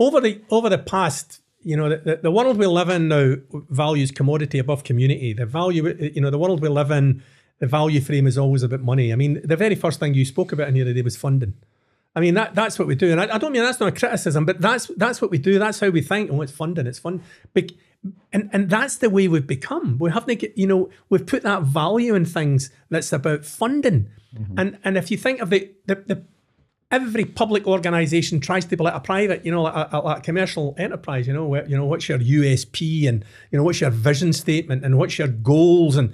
over 0.00 0.20
the 0.20 0.40
over 0.50 0.68
the 0.68 0.78
past, 0.78 1.40
you 1.62 1.76
know, 1.76 1.90
the, 1.90 2.18
the, 2.22 2.30
world 2.30 2.56
we 2.56 2.66
live 2.66 2.88
in 2.88 3.08
now 3.08 3.36
values 3.68 4.10
commodity 4.10 4.58
above 4.58 4.82
community. 4.82 5.34
The 5.34 5.46
value, 5.46 5.86
you 6.14 6.20
know, 6.20 6.30
the 6.30 6.38
world 6.38 6.60
we 6.60 6.68
live 6.68 6.90
in, 6.90 7.22
the 7.58 7.66
value 7.66 8.00
frame 8.00 8.26
is 8.26 8.38
always 8.38 8.62
about 8.62 8.80
money. 8.80 9.12
I 9.12 9.16
mean, 9.16 9.40
the 9.44 9.56
very 9.56 9.74
first 9.74 10.00
thing 10.00 10.14
you 10.14 10.24
spoke 10.24 10.52
about 10.52 10.68
in 10.68 10.74
here 10.74 10.86
today 10.86 11.02
was 11.02 11.16
funding. 11.16 11.54
I 12.16 12.20
mean, 12.20 12.34
that 12.34 12.54
that's 12.56 12.78
what 12.78 12.88
we 12.88 12.96
do, 12.96 13.12
and 13.12 13.20
I, 13.20 13.36
I 13.36 13.38
don't 13.38 13.52
mean 13.52 13.62
that's 13.62 13.78
not 13.78 13.94
a 13.94 13.96
criticism, 13.96 14.44
but 14.44 14.60
that's 14.60 14.90
that's 14.96 15.22
what 15.22 15.30
we 15.30 15.38
do. 15.38 15.60
That's 15.60 15.78
how 15.78 15.90
we 15.90 16.00
think. 16.00 16.30
Oh, 16.32 16.42
it's 16.42 16.50
funding. 16.50 16.88
It's 16.88 16.98
fun. 16.98 17.22
Bec- 17.54 17.70
and 18.32 18.48
and 18.52 18.70
that's 18.70 18.96
the 18.96 19.10
way 19.10 19.28
we've 19.28 19.46
become. 19.46 19.98
We 19.98 20.10
haven't, 20.10 20.40
get, 20.40 20.56
you 20.56 20.66
know, 20.66 20.88
we've 21.10 21.26
put 21.26 21.42
that 21.42 21.62
value 21.62 22.14
in 22.14 22.24
things 22.24 22.70
that's 22.88 23.12
about 23.12 23.44
funding. 23.44 24.08
Mm-hmm. 24.34 24.58
And 24.58 24.78
and 24.82 24.96
if 24.96 25.10
you 25.10 25.18
think 25.18 25.40
of 25.40 25.50
the 25.50 25.70
the, 25.86 25.94
the 26.06 26.24
every 26.90 27.24
public 27.24 27.66
organisation 27.66 28.40
tries 28.40 28.64
to 28.66 28.76
be 28.76 28.82
like 28.82 28.94
a 28.94 29.00
private, 29.00 29.44
you 29.44 29.52
know, 29.52 29.62
like 29.62 29.92
a, 29.92 29.98
like 29.98 30.18
a 30.18 30.20
commercial 30.20 30.74
enterprise. 30.78 31.26
You 31.26 31.32
know, 31.32 31.46
where, 31.46 31.66
you 31.68 31.76
know 31.76 31.86
what's 31.86 32.08
your 32.08 32.18
USP 32.18 33.08
and 33.08 33.24
you 33.50 33.58
know 33.58 33.64
what's 33.64 33.80
your 33.80 33.90
vision 33.90 34.32
statement 34.32 34.84
and 34.84 34.98
what's 34.98 35.18
your 35.18 35.28
goals 35.28 35.96
and. 35.96 36.12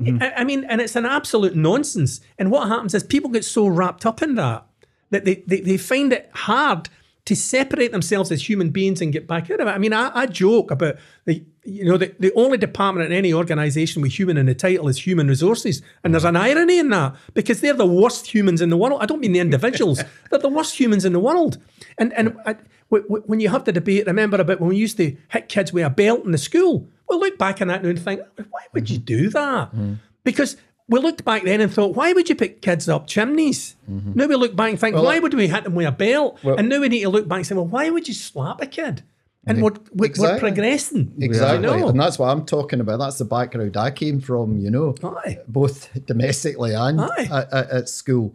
Mm-hmm. 0.00 0.24
I, 0.24 0.34
I 0.38 0.44
mean, 0.44 0.64
and 0.64 0.80
it's 0.80 0.96
an 0.96 1.06
absolute 1.06 1.54
nonsense. 1.54 2.20
And 2.36 2.50
what 2.50 2.66
happens 2.66 2.94
is 2.94 3.04
people 3.04 3.30
get 3.30 3.44
so 3.44 3.68
wrapped 3.68 4.04
up 4.04 4.22
in 4.22 4.34
that 4.34 4.66
that 5.10 5.24
they, 5.24 5.44
they, 5.46 5.60
they 5.60 5.76
find 5.76 6.12
it 6.12 6.28
hard 6.34 6.88
to 7.26 7.36
separate 7.36 7.92
themselves 7.92 8.32
as 8.32 8.48
human 8.48 8.70
beings 8.70 9.00
and 9.00 9.12
get 9.12 9.26
back 9.26 9.50
out 9.50 9.60
of 9.60 9.68
it. 9.68 9.70
I 9.70 9.78
mean, 9.78 9.92
I, 9.92 10.10
I 10.14 10.26
joke 10.26 10.70
about 10.70 10.96
the 11.24 11.44
you 11.64 11.84
know 11.84 11.96
the, 11.96 12.14
the 12.18 12.32
only 12.34 12.58
department 12.58 13.06
in 13.10 13.16
any 13.16 13.32
organisation 13.32 14.02
with 14.02 14.18
human 14.18 14.36
in 14.36 14.46
the 14.46 14.54
title 14.54 14.88
is 14.88 15.06
human 15.06 15.28
resources, 15.28 15.82
and 16.02 16.14
there's 16.14 16.24
an 16.24 16.36
irony 16.36 16.78
in 16.78 16.90
that 16.90 17.14
because 17.32 17.60
they're 17.60 17.74
the 17.74 17.86
worst 17.86 18.26
humans 18.26 18.60
in 18.60 18.70
the 18.70 18.76
world. 18.76 19.00
I 19.00 19.06
don't 19.06 19.20
mean 19.20 19.32
the 19.32 19.40
individuals; 19.40 20.02
they're 20.30 20.38
the 20.38 20.48
worst 20.48 20.78
humans 20.78 21.04
in 21.04 21.12
the 21.12 21.20
world. 21.20 21.58
And 21.98 22.12
and 22.14 22.36
I, 22.46 22.56
w- 22.90 23.08
w- 23.08 23.22
when 23.26 23.40
you 23.40 23.48
have 23.48 23.64
the 23.64 23.72
debate, 23.72 24.06
remember 24.06 24.40
about 24.40 24.60
when 24.60 24.70
we 24.70 24.76
used 24.76 24.96
to 24.98 25.16
hit 25.28 25.48
kids 25.48 25.72
with 25.72 25.84
a 25.84 25.90
belt 25.90 26.24
in 26.24 26.32
the 26.32 26.38
school. 26.38 26.88
Well, 27.08 27.20
look 27.20 27.38
back 27.38 27.60
on 27.60 27.68
that 27.68 27.82
now 27.82 27.90
and 27.90 28.00
think, 28.00 28.20
why 28.50 28.62
would 28.72 28.88
you 28.88 28.96
mm-hmm. 28.96 29.04
do 29.04 29.30
that? 29.30 29.68
Mm-hmm. 29.68 29.94
Because 30.24 30.56
we 30.88 31.00
looked 31.00 31.24
back 31.24 31.44
then 31.44 31.60
and 31.60 31.72
thought, 31.72 31.94
why 31.94 32.12
would 32.12 32.28
you 32.28 32.34
pick 32.34 32.62
kids 32.62 32.88
up 32.88 33.06
chimneys? 33.06 33.76
Mm-hmm. 33.90 34.12
Now 34.14 34.26
we 34.26 34.36
look 34.36 34.56
back 34.56 34.70
and 34.70 34.80
think, 34.80 34.96
why 34.96 35.18
would 35.18 35.34
we 35.34 35.48
hit 35.48 35.64
them 35.64 35.74
with 35.74 35.86
a 35.86 35.92
belt? 35.92 36.38
and 36.42 36.68
now 36.68 36.80
we 36.80 36.88
need 36.88 37.02
to 37.02 37.08
look 37.08 37.28
back 37.28 37.38
and 37.38 37.46
say, 37.46 37.54
well, 37.54 37.66
why 37.66 37.90
would 37.90 38.08
you 38.08 38.14
slap 38.14 38.60
a 38.60 38.66
kid? 38.66 39.02
And 39.46 39.62
we're, 39.62 39.72
we're, 39.92 40.10
we're 40.16 40.38
progressing. 40.38 41.12
Exactly. 41.20 41.68
And 41.68 42.00
that's 42.00 42.18
what 42.18 42.30
I'm 42.30 42.46
talking 42.46 42.80
about. 42.80 42.98
That's 42.98 43.18
the 43.18 43.24
background 43.26 43.76
I 43.76 43.90
came 43.90 44.20
from, 44.20 44.58
you 44.58 44.70
know, 44.70 44.94
Aye. 45.02 45.38
both 45.48 45.90
domestically 46.06 46.74
and 46.74 47.00
at, 47.00 47.52
at, 47.52 47.70
at 47.70 47.88
school. 47.88 48.34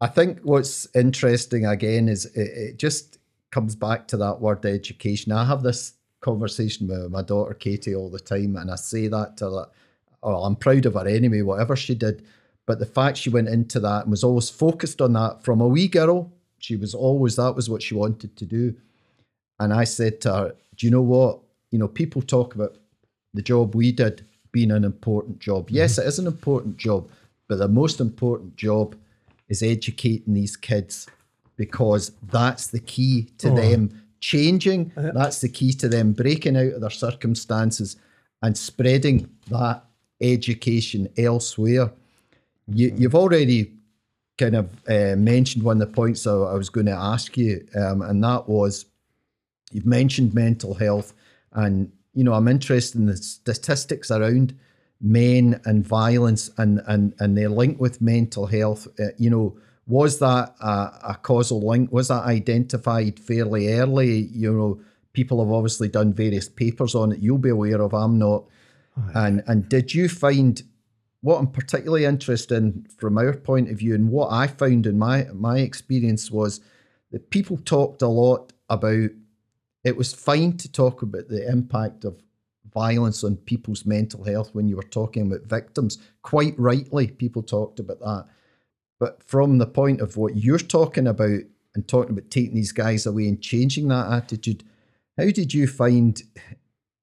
I 0.00 0.08
think 0.08 0.40
what's 0.42 0.86
interesting 0.94 1.64
again 1.64 2.08
is 2.08 2.26
it, 2.26 2.40
it 2.40 2.76
just 2.76 3.18
comes 3.50 3.74
back 3.74 4.08
to 4.08 4.16
that 4.18 4.40
word 4.40 4.66
education. 4.66 5.32
I 5.32 5.44
have 5.44 5.62
this 5.62 5.94
conversation 6.20 6.88
with 6.88 7.10
my 7.10 7.22
daughter 7.22 7.54
Katie 7.54 7.94
all 7.94 8.10
the 8.10 8.18
time, 8.18 8.56
and 8.56 8.70
I 8.70 8.76
say 8.76 9.08
that 9.08 9.36
to 9.38 9.44
her, 9.50 9.66
oh, 10.22 10.44
I'm 10.44 10.56
proud 10.56 10.86
of 10.86 10.94
her 10.94 11.06
anyway, 11.06 11.42
whatever 11.42 11.76
she 11.76 11.94
did. 11.94 12.24
But 12.66 12.78
the 12.78 12.86
fact 12.86 13.18
she 13.18 13.30
went 13.30 13.48
into 13.48 13.80
that 13.80 14.02
and 14.02 14.10
was 14.10 14.24
always 14.24 14.50
focused 14.50 15.00
on 15.00 15.12
that 15.14 15.42
from 15.42 15.60
a 15.60 15.68
wee 15.68 15.88
girl, 15.88 16.32
she 16.58 16.76
was 16.76 16.94
always 16.94 17.36
that 17.36 17.54
was 17.54 17.68
what 17.68 17.82
she 17.82 17.94
wanted 17.94 18.36
to 18.36 18.46
do. 18.46 18.74
And 19.60 19.72
I 19.72 19.84
said 19.84 20.20
to 20.22 20.32
her, 20.32 20.54
Do 20.76 20.86
you 20.86 20.90
know 20.90 21.02
what? 21.02 21.40
You 21.70 21.78
know, 21.78 21.88
people 21.88 22.22
talk 22.22 22.54
about 22.54 22.76
the 23.34 23.42
job 23.42 23.74
we 23.74 23.92
did 23.92 24.24
being 24.52 24.70
an 24.70 24.84
important 24.84 25.38
job. 25.38 25.70
Yes, 25.70 25.98
it 25.98 26.06
is 26.06 26.18
an 26.18 26.26
important 26.26 26.76
job, 26.76 27.08
but 27.48 27.58
the 27.58 27.68
most 27.68 28.00
important 28.00 28.56
job 28.56 28.94
is 29.48 29.62
educating 29.62 30.34
these 30.34 30.56
kids 30.56 31.06
because 31.56 32.12
that's 32.30 32.66
the 32.68 32.80
key 32.80 33.28
to 33.38 33.50
Oh. 33.50 33.54
them 33.54 34.02
changing. 34.20 34.92
That's 34.96 35.40
the 35.40 35.48
key 35.48 35.72
to 35.74 35.88
them 35.88 36.12
breaking 36.12 36.56
out 36.56 36.72
of 36.74 36.80
their 36.80 36.90
circumstances 36.90 37.96
and 38.42 38.56
spreading 38.56 39.28
that 39.48 39.84
education 40.20 41.08
elsewhere. 41.16 41.90
You, 42.68 42.94
you've 42.96 43.14
already 43.14 43.72
kind 44.38 44.56
of 44.56 44.70
uh, 44.88 45.16
mentioned 45.16 45.64
one 45.64 45.80
of 45.80 45.88
the 45.88 45.94
points 45.94 46.26
I, 46.26 46.32
I 46.32 46.54
was 46.54 46.70
going 46.70 46.86
to 46.86 46.92
ask 46.92 47.36
you, 47.36 47.66
um, 47.74 48.02
and 48.02 48.22
that 48.24 48.48
was 48.48 48.86
you've 49.74 49.86
mentioned 49.86 50.34
mental 50.34 50.74
health, 50.74 51.12
and 51.52 51.92
you 52.14 52.24
know 52.24 52.34
I'm 52.34 52.48
interested 52.48 52.98
in 52.98 53.06
the 53.06 53.16
statistics 53.16 54.10
around 54.10 54.54
men 55.00 55.60
and 55.64 55.86
violence 55.86 56.50
and 56.58 56.80
and 56.86 57.14
and 57.18 57.36
their 57.36 57.48
link 57.48 57.80
with 57.80 58.00
mental 58.00 58.46
health. 58.46 58.86
Uh, 58.98 59.06
you 59.18 59.30
know, 59.30 59.56
was 59.86 60.18
that 60.20 60.54
a, 60.60 61.10
a 61.10 61.18
causal 61.22 61.66
link? 61.66 61.92
Was 61.92 62.08
that 62.08 62.24
identified 62.24 63.18
fairly 63.18 63.72
early? 63.72 64.28
You 64.32 64.52
know, 64.52 64.80
people 65.12 65.44
have 65.44 65.52
obviously 65.52 65.88
done 65.88 66.12
various 66.12 66.48
papers 66.48 66.94
on 66.94 67.12
it. 67.12 67.20
You'll 67.20 67.38
be 67.38 67.50
aware 67.50 67.80
of. 67.80 67.92
I'm 67.94 68.18
not. 68.18 68.44
And 69.14 69.42
and 69.46 69.68
did 69.68 69.94
you 69.94 70.08
find 70.08 70.62
what 71.22 71.38
I'm 71.38 71.46
particularly 71.46 72.04
interested 72.04 72.56
in 72.56 72.86
from 72.98 73.16
our 73.16 73.32
point 73.32 73.70
of 73.70 73.78
view, 73.78 73.94
and 73.94 74.10
what 74.10 74.30
I 74.30 74.46
found 74.46 74.86
in 74.86 74.98
my 74.98 75.28
my 75.32 75.58
experience 75.58 76.30
was 76.30 76.60
that 77.10 77.30
people 77.30 77.56
talked 77.58 78.02
a 78.02 78.08
lot 78.08 78.52
about 78.68 79.10
it 79.84 79.96
was 79.96 80.12
fine 80.14 80.56
to 80.58 80.70
talk 80.70 81.02
about 81.02 81.28
the 81.28 81.48
impact 81.48 82.04
of 82.04 82.22
violence 82.72 83.22
on 83.24 83.36
people's 83.36 83.84
mental 83.84 84.24
health 84.24 84.50
when 84.54 84.68
you 84.68 84.76
were 84.76 84.82
talking 84.84 85.26
about 85.26 85.42
victims. 85.46 85.98
Quite 86.22 86.54
rightly, 86.58 87.08
people 87.08 87.42
talked 87.42 87.80
about 87.80 88.00
that. 88.00 88.26
But 89.00 89.22
from 89.24 89.58
the 89.58 89.66
point 89.66 90.00
of 90.00 90.16
what 90.16 90.36
you're 90.36 90.58
talking 90.58 91.06
about 91.08 91.40
and 91.74 91.88
talking 91.88 92.12
about 92.16 92.30
taking 92.30 92.54
these 92.54 92.72
guys 92.72 93.04
away 93.06 93.26
and 93.28 93.40
changing 93.42 93.88
that 93.88 94.10
attitude, 94.12 94.62
how 95.18 95.24
did 95.30 95.52
you 95.52 95.66
find 95.66 96.22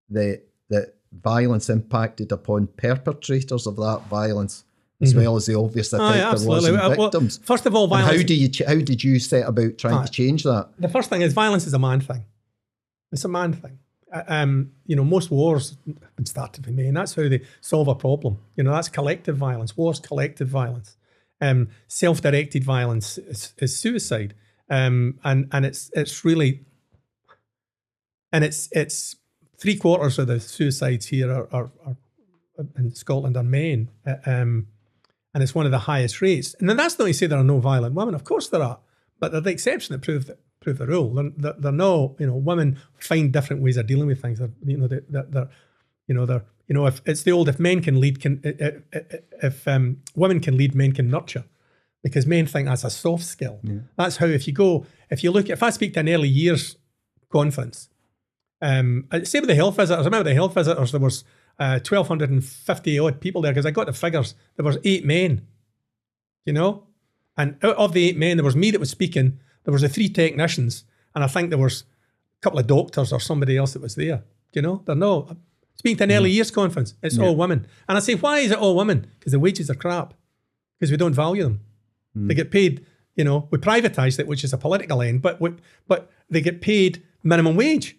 the 0.09 0.41
that 0.69 0.95
violence 1.11 1.69
impacted 1.69 2.31
upon 2.31 2.67
perpetrators 2.67 3.65
of 3.67 3.75
that 3.77 4.01
violence, 4.09 4.63
as 5.01 5.13
well 5.15 5.35
as 5.35 5.45
the 5.47 5.55
obvious 5.57 5.91
effect 5.91 6.03
Aye, 6.03 6.17
there 6.17 6.31
was 6.31 6.47
absolutely. 6.47 6.79
on 6.79 6.91
Uh, 6.91 6.95
well, 6.97 7.09
victims? 7.09 7.39
first 7.43 7.65
of 7.65 7.75
all, 7.75 7.91
And 7.93 8.05
how 8.05 8.21
do 8.23 8.33
you 8.33 8.49
how 8.67 8.75
did 8.75 9.03
you 9.03 9.19
set 9.19 9.47
about 9.47 9.77
trying 9.77 10.05
to 10.05 10.11
change 10.11 10.43
that? 10.43 10.69
the 10.79 10.89
first 10.89 11.09
thing 11.09 11.21
is 11.21 11.33
violence 11.33 11.65
is 11.67 11.73
a 11.73 11.79
man 11.79 11.99
thing. 12.01 12.23
It's 13.11 13.25
a 13.25 13.29
man 13.29 13.53
thing. 13.53 13.79
Uh, 14.13 14.23
Um, 14.27 14.71
you 14.85 14.95
know, 14.95 15.03
most 15.03 15.31
wars 15.31 15.77
have 15.85 16.15
been 16.15 16.25
started 16.25 16.65
by 16.65 16.71
men. 16.71 16.93
That's 16.93 17.15
how 17.15 17.27
they 17.29 17.41
solve 17.61 17.87
a 17.87 17.95
problem. 17.95 18.39
You 18.55 18.63
know, 18.63 18.71
that's 18.71 18.89
collective 18.89 19.37
violence. 19.37 19.77
War's 19.77 19.99
collective 19.99 20.47
violence. 20.47 20.97
Um, 21.41 21.69
self-directed 21.87 22.63
violence 22.63 23.17
is, 23.17 23.53
is 23.57 23.79
suicide. 23.79 24.35
Um, 24.69 25.19
and 25.23 25.47
and 25.51 25.65
it's 25.65 25.89
it's 25.93 26.23
really 26.25 26.65
and 28.31 28.43
it's 28.43 28.69
it's 28.71 29.15
three 29.57 29.77
quarters 29.77 30.19
of 30.19 30.27
the 30.27 30.39
suicides 30.39 31.07
here 31.07 31.31
are, 31.31 31.47
are, 31.51 31.71
are 31.85 31.97
in 32.77 32.93
Scotland 32.93 33.37
are 33.37 33.43
men. 33.43 33.89
Uh, 34.05 34.15
um, 34.25 34.67
and 35.33 35.43
it's 35.43 35.55
one 35.55 35.65
of 35.65 35.71
the 35.71 35.79
highest 35.79 36.21
rates. 36.21 36.55
And 36.59 36.69
then 36.69 36.77
that's 36.77 36.97
not 36.97 37.05
to 37.05 37.13
say 37.13 37.27
there 37.27 37.39
are 37.39 37.43
no 37.43 37.59
violent 37.59 37.95
women. 37.95 38.15
Of 38.15 38.23
course 38.23 38.49
there 38.49 38.63
are, 38.63 38.79
but 39.19 39.31
they're 39.31 39.41
the 39.41 39.51
exception 39.51 39.93
that 39.93 40.01
prove 40.01 40.25
the, 40.25 40.37
prove 40.61 40.77
the 40.77 40.87
rule. 40.87 41.13
They're, 41.13 41.31
they're, 41.37 41.55
they're 41.57 41.71
no, 41.71 42.15
you 42.19 42.27
know, 42.27 42.35
women 42.35 42.79
find 42.99 43.31
different 43.31 43.61
ways 43.61 43.77
of 43.77 43.87
dealing 43.87 44.07
with 44.07 44.21
things. 44.21 44.39
They're, 44.39 44.51
you 44.65 44.77
know, 44.77 44.87
they're, 44.87 45.03
they're, 45.09 45.27
they're 45.29 45.49
you 46.07 46.15
know, 46.15 46.25
they're, 46.25 46.43
you 46.67 46.73
know, 46.73 46.85
if 46.87 47.01
it's 47.05 47.23
the 47.23 47.31
old, 47.31 47.49
if 47.49 47.59
men 47.59 47.81
can 47.81 47.99
lead, 47.99 48.19
can 48.19 48.41
if, 48.43 49.67
um, 49.67 50.01
women 50.15 50.39
can 50.39 50.57
lead, 50.57 50.75
men 50.75 50.91
can 50.91 51.09
nurture, 51.09 51.45
because 52.03 52.25
men 52.25 52.45
think 52.45 52.67
that's 52.67 52.83
a 52.83 52.89
soft 52.89 53.23
skill. 53.23 53.59
That's 53.95 54.17
how 54.17 54.25
if 54.25 54.47
you 54.47 54.53
go, 54.53 54.85
if 55.09 55.23
you 55.23 55.31
look, 55.31 55.49
if 55.49 55.63
I 55.63 55.69
speak 55.69 55.93
to 55.93 55.99
an 55.99 56.09
early 56.09 56.27
years 56.27 56.77
conference, 57.31 57.89
um, 58.61 59.07
uh, 59.11 59.23
same 59.23 59.41
with 59.41 59.49
the 59.49 59.55
health 59.55 59.77
visitors. 59.77 60.05
I 60.05 60.09
remember 60.09 60.29
the 60.29 60.35
health 60.35 60.53
visitors. 60.53 60.91
There 60.91 60.99
was 60.99 61.23
uh, 61.57 61.79
twelve 61.79 62.07
hundred 62.07 62.29
and 62.31 62.43
fifty 62.43 62.99
odd 62.99 63.21
people 63.21 63.41
there 63.41 63.51
because 63.51 63.65
I 63.65 63.71
got 63.71 63.85
the 63.85 63.93
figures. 63.93 64.35
There 64.55 64.65
was 64.65 64.77
eight 64.83 65.05
men, 65.05 65.47
you 66.45 66.53
know, 66.53 66.87
and 67.37 67.55
out 67.63 67.77
of 67.77 67.93
the 67.93 68.09
eight 68.09 68.17
men, 68.17 68.37
there 68.37 68.43
was 68.43 68.55
me 68.55 68.71
that 68.71 68.79
was 68.79 68.89
speaking. 68.89 69.39
There 69.63 69.71
was 69.71 69.81
the 69.81 69.89
three 69.89 70.09
technicians, 70.09 70.85
and 71.13 71.23
I 71.23 71.27
think 71.27 71.49
there 71.49 71.59
was 71.59 71.83
a 72.39 72.41
couple 72.41 72.59
of 72.59 72.67
doctors 72.67 73.13
or 73.13 73.19
somebody 73.19 73.57
else 73.57 73.73
that 73.73 73.81
was 73.81 73.95
there. 73.95 74.23
You 74.53 74.61
know, 74.61 74.81
they're 74.85 74.95
no 74.95 75.37
speaking 75.75 75.97
to 75.97 76.03
an 76.03 76.09
mm-hmm. 76.09 76.17
early 76.17 76.31
years 76.31 76.51
conference. 76.51 76.95
It's 77.01 77.17
all 77.17 77.35
women, 77.35 77.67
and 77.87 77.97
I 77.97 78.01
say, 78.01 78.15
why 78.15 78.39
is 78.39 78.51
it 78.51 78.57
all 78.57 78.75
women? 78.75 79.07
Because 79.17 79.31
the 79.31 79.39
wages 79.39 79.69
are 79.69 79.75
crap. 79.75 80.13
Because 80.77 80.91
we 80.91 80.97
don't 80.97 81.13
value 81.13 81.43
them. 81.43 81.59
Mm. 82.17 82.27
They 82.29 82.33
get 82.35 82.51
paid. 82.51 82.85
You 83.15 83.25
know, 83.25 83.49
we 83.51 83.57
privatised 83.57 84.17
it, 84.17 84.27
which 84.27 84.45
is 84.45 84.53
a 84.53 84.57
political 84.57 85.01
end, 85.01 85.21
but 85.21 85.41
we, 85.41 85.51
but 85.89 86.09
they 86.29 86.39
get 86.39 86.61
paid 86.61 87.03
minimum 87.21 87.57
wage. 87.57 87.97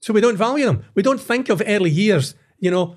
So 0.00 0.12
we 0.12 0.20
don't 0.20 0.36
value 0.36 0.66
them. 0.66 0.84
We 0.94 1.02
don't 1.02 1.20
think 1.20 1.48
of 1.48 1.62
early 1.64 1.90
years. 1.90 2.34
You 2.58 2.72
know, 2.72 2.96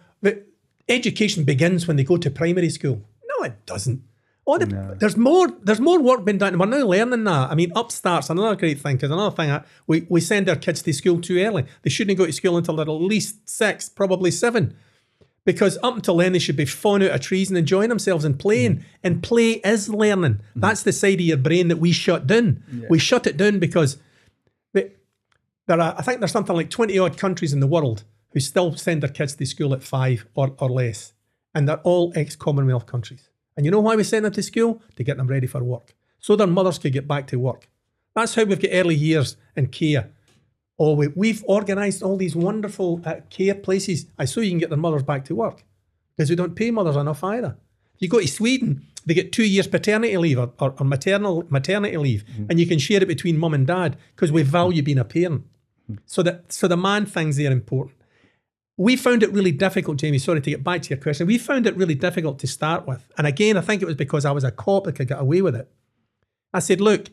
education 0.90 1.44
begins 1.44 1.88
when 1.88 1.98
they 1.98 2.04
go 2.04 2.18
to 2.18 2.32
primary 2.32 2.70
school. 2.70 3.02
No, 3.28 3.46
it 3.46 3.66
doesn't. 3.66 4.02
All 4.46 4.58
the, 4.58 4.96
There's 5.00 5.16
more. 5.16 5.50
There's 5.62 5.80
more 5.80 6.02
work 6.02 6.26
being 6.26 6.40
done. 6.40 6.58
We're 6.58 6.66
now 6.66 6.86
learning 6.86 7.24
that. 7.26 7.52
I 7.52 7.56
mean, 7.56 7.72
Upstart's 7.76 8.30
another 8.30 8.56
great 8.56 8.80
thing 8.80 8.96
because 8.96 9.12
another 9.12 9.36
thing 9.36 9.52
I, 9.52 9.64
we 9.86 10.08
we 10.10 10.20
send 10.20 10.50
our 10.50 10.56
kids 10.56 10.82
to 10.82 10.94
school 10.94 11.22
too 11.22 11.40
early. 11.40 11.66
They 11.84 11.92
shouldn't 11.92 12.18
go 12.18 12.26
to 12.26 12.32
school 12.32 12.58
until 12.58 12.76
they're 12.76 12.88
at 12.88 12.92
least 12.92 13.48
six, 13.48 13.88
probably 13.88 14.32
seven, 14.32 14.76
because 15.46 15.78
up 15.84 15.96
until 15.96 16.18
then 16.18 16.34
they 16.34 16.40
should 16.40 16.58
be 16.58 16.66
falling 16.66 17.04
out 17.04 17.12
of 17.12 17.22
trees 17.22 17.50
and 17.50 17.58
enjoying 17.58 17.90
themselves 17.90 18.26
and 18.26 18.40
playing. 18.40 18.78
Mm. 18.78 18.84
And 19.04 19.24
play 19.24 19.52
is 19.64 19.90
learning. 19.90 20.36
Mm. 20.36 20.42
That's 20.56 20.84
the 20.84 20.92
side 20.92 21.16
of 21.16 21.22
your 21.22 21.38
brain 21.38 21.68
that 21.68 21.78
we 21.78 21.92
shut 21.92 22.26
down. 22.26 22.64
We 22.90 22.98
shut 22.98 23.28
it 23.28 23.38
down 23.38 23.60
because 23.60 23.98
the- 24.74 24.92
there 25.68 25.80
are, 25.80 25.96
I 25.98 26.02
think 26.02 26.20
there's 26.20 26.32
something 26.32 26.56
like 26.56 26.70
20 26.70 26.98
odd 26.98 27.18
countries 27.18 27.54
in 27.54 27.60
the 27.60 27.68
world 27.68 28.06
who 28.34 28.40
still 28.40 28.76
send 28.76 29.04
their 29.04 29.10
kids 29.10 29.36
to 29.36 29.46
school 29.46 29.74
at 29.74 29.84
five 29.84 30.26
or, 30.34 30.56
or 30.60 30.70
less. 30.70 31.14
And 31.54 31.68
they're 31.68 31.82
all 31.82 32.12
ex 32.16 32.36
Commonwealth 32.36 32.86
countries. 32.86 33.30
And 33.56 33.66
you 33.66 33.72
know 33.72 33.80
why 33.80 33.96
we 33.96 34.04
send 34.04 34.26
them 34.26 34.34
to 34.34 34.44
school? 34.44 34.82
To 34.96 35.04
get 35.04 35.18
them 35.18 35.28
ready 35.28 35.48
for 35.48 35.64
work. 35.64 35.94
So 36.20 36.36
their 36.36 36.48
mothers 36.48 36.78
could 36.78 36.94
get 36.94 37.08
back 37.08 37.28
to 37.28 37.40
work. 37.40 37.68
That's 38.16 38.36
how 38.36 38.44
we've 38.44 38.62
got 38.62 38.70
early 38.72 38.96
years 38.96 39.38
and 39.56 39.72
care. 39.72 40.10
Oh, 40.78 40.96
we, 40.96 41.08
we've 41.08 41.44
organised 41.46 42.02
all 42.02 42.18
these 42.18 42.36
wonderful 42.36 43.02
uh, 43.06 43.16
care 43.30 43.56
places. 43.56 44.06
I 44.18 44.26
so 44.26 44.42
you 44.42 44.52
can 44.52 44.60
get 44.60 44.70
their 44.70 44.78
mothers 44.78 45.04
back 45.04 45.26
to 45.26 45.36
work 45.36 45.64
because 46.16 46.30
we 46.30 46.36
don't 46.36 46.56
pay 46.56 46.72
mothers 46.72 46.96
enough 46.96 47.24
either. 47.24 47.58
You 48.00 48.08
go 48.08 48.20
to 48.20 48.28
Sweden, 48.28 48.86
they 49.06 49.14
get 49.14 49.32
two 49.32 49.44
years 49.44 49.68
paternity 49.68 50.18
leave 50.18 50.40
or, 50.40 50.52
or, 50.60 50.74
or 50.80 50.86
maternal 50.86 51.46
maternity 51.50 51.98
leave, 51.98 52.26
mm. 52.26 52.48
and 52.50 52.60
you 52.60 52.66
can 52.66 52.80
share 52.80 53.02
it 53.02 53.08
between 53.08 53.38
mum 53.38 53.54
and 53.54 53.68
dad 53.68 53.98
because 54.16 54.32
we 54.32 54.42
value 54.44 54.82
being 54.82 54.98
a 54.98 55.06
parent. 55.06 55.46
Mm. 55.90 56.00
So 56.06 56.24
that 56.24 56.52
so 56.52 56.68
the 56.68 56.78
man 56.78 57.06
things 57.06 57.38
there 57.38 57.50
are 57.50 57.54
important. 57.54 58.01
We 58.82 58.96
found 58.96 59.22
it 59.22 59.32
really 59.32 59.52
difficult, 59.52 59.98
Jamie. 59.98 60.18
Sorry 60.18 60.42
to 60.42 60.50
get 60.50 60.64
back 60.64 60.82
to 60.82 60.90
your 60.90 60.98
question. 60.98 61.28
We 61.28 61.38
found 61.38 61.68
it 61.68 61.78
really 61.78 61.94
difficult 61.94 62.40
to 62.40 62.48
start 62.48 62.88
with, 62.88 63.06
and 63.16 63.28
again, 63.28 63.56
I 63.56 63.62
think 63.62 63.84
it 63.84 63.86
was 63.86 63.94
because 63.96 64.26
I 64.26 64.32
was 64.32 64.44
a 64.44 64.50
cop 64.50 64.86
that 64.86 64.96
could 64.96 65.08
get 65.08 65.20
away 65.20 65.44
with 65.44 65.56
it. 65.56 65.72
I 66.52 66.62
said, 66.62 66.82
look, 66.82 67.10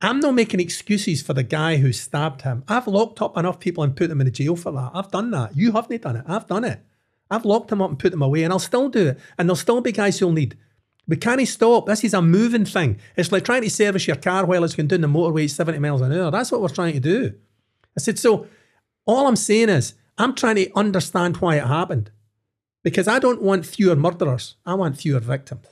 I'm 0.00 0.20
not 0.20 0.32
making 0.32 0.58
excuses 0.58 1.20
for 1.20 1.34
the 1.34 1.42
guy 1.42 1.76
who 1.76 1.92
stabbed 1.92 2.42
him. 2.42 2.64
I've 2.66 2.86
locked 2.86 3.20
up 3.20 3.36
enough 3.36 3.60
people 3.60 3.84
and 3.84 3.94
put 3.94 4.08
them 4.08 4.22
in 4.22 4.24
the 4.24 4.30
jail 4.30 4.56
for 4.56 4.72
that. 4.72 4.92
I've 4.94 5.10
done 5.10 5.30
that. 5.32 5.54
You 5.54 5.72
haven't 5.72 6.00
done 6.00 6.16
it. 6.16 6.24
I've 6.26 6.46
done 6.46 6.64
it. 6.64 6.80
I've 7.30 7.44
locked 7.44 7.68
them 7.68 7.82
up 7.82 7.90
and 7.90 7.98
put 7.98 8.10
them 8.10 8.22
away, 8.22 8.44
and 8.44 8.50
I'll 8.50 8.58
still 8.58 8.88
do 8.88 9.08
it. 9.08 9.18
And 9.36 9.46
there'll 9.46 9.56
still 9.56 9.82
be 9.82 9.92
guys 9.92 10.18
who'll 10.18 10.32
need. 10.32 10.56
We 11.06 11.16
can't 11.16 11.46
stop. 11.46 11.84
This 11.84 12.04
is 12.04 12.14
a 12.14 12.22
moving 12.22 12.64
thing. 12.64 12.98
It's 13.16 13.30
like 13.30 13.44
trying 13.44 13.62
to 13.62 13.70
service 13.70 14.06
your 14.06 14.16
car 14.16 14.46
while 14.46 14.64
it's 14.64 14.74
going 14.74 14.86
down 14.86 15.02
the 15.02 15.08
motorway 15.08 15.44
at 15.44 15.50
70 15.50 15.78
miles 15.78 16.00
an 16.00 16.14
hour. 16.14 16.30
That's 16.30 16.50
what 16.50 16.62
we're 16.62 16.68
trying 16.68 16.94
to 16.94 17.00
do. 17.00 17.34
I 17.94 18.00
said, 18.00 18.18
so 18.18 18.46
all 19.04 19.26
I'm 19.26 19.36
saying 19.36 19.68
is, 19.68 19.92
I'm 20.18 20.34
trying 20.34 20.56
to 20.56 20.70
understand 20.76 21.38
why 21.38 21.56
it 21.56 21.66
happened. 21.66 22.10
Because 22.82 23.08
I 23.08 23.18
don't 23.18 23.42
want 23.42 23.66
fewer 23.66 23.96
murderers. 23.96 24.56
I 24.64 24.74
want 24.74 24.98
fewer 24.98 25.20
victims. 25.20 25.66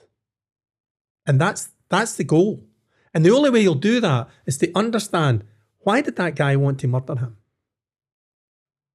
And 1.27 1.41
that's 1.41 1.69
that's 1.89 2.17
the 2.17 2.25
goal. 2.25 2.65
And 3.13 3.25
the 3.25 3.31
only 3.31 3.51
way 3.51 3.61
you'll 3.61 3.77
do 3.77 4.01
that 4.01 4.29
is 4.47 4.59
to 4.59 4.73
understand 4.75 5.45
why 5.79 6.01
did 6.01 6.17
that 6.17 6.35
guy 6.35 6.57
want 6.57 6.81
to 6.81 6.89
murder 6.89 7.17
him? 7.17 7.37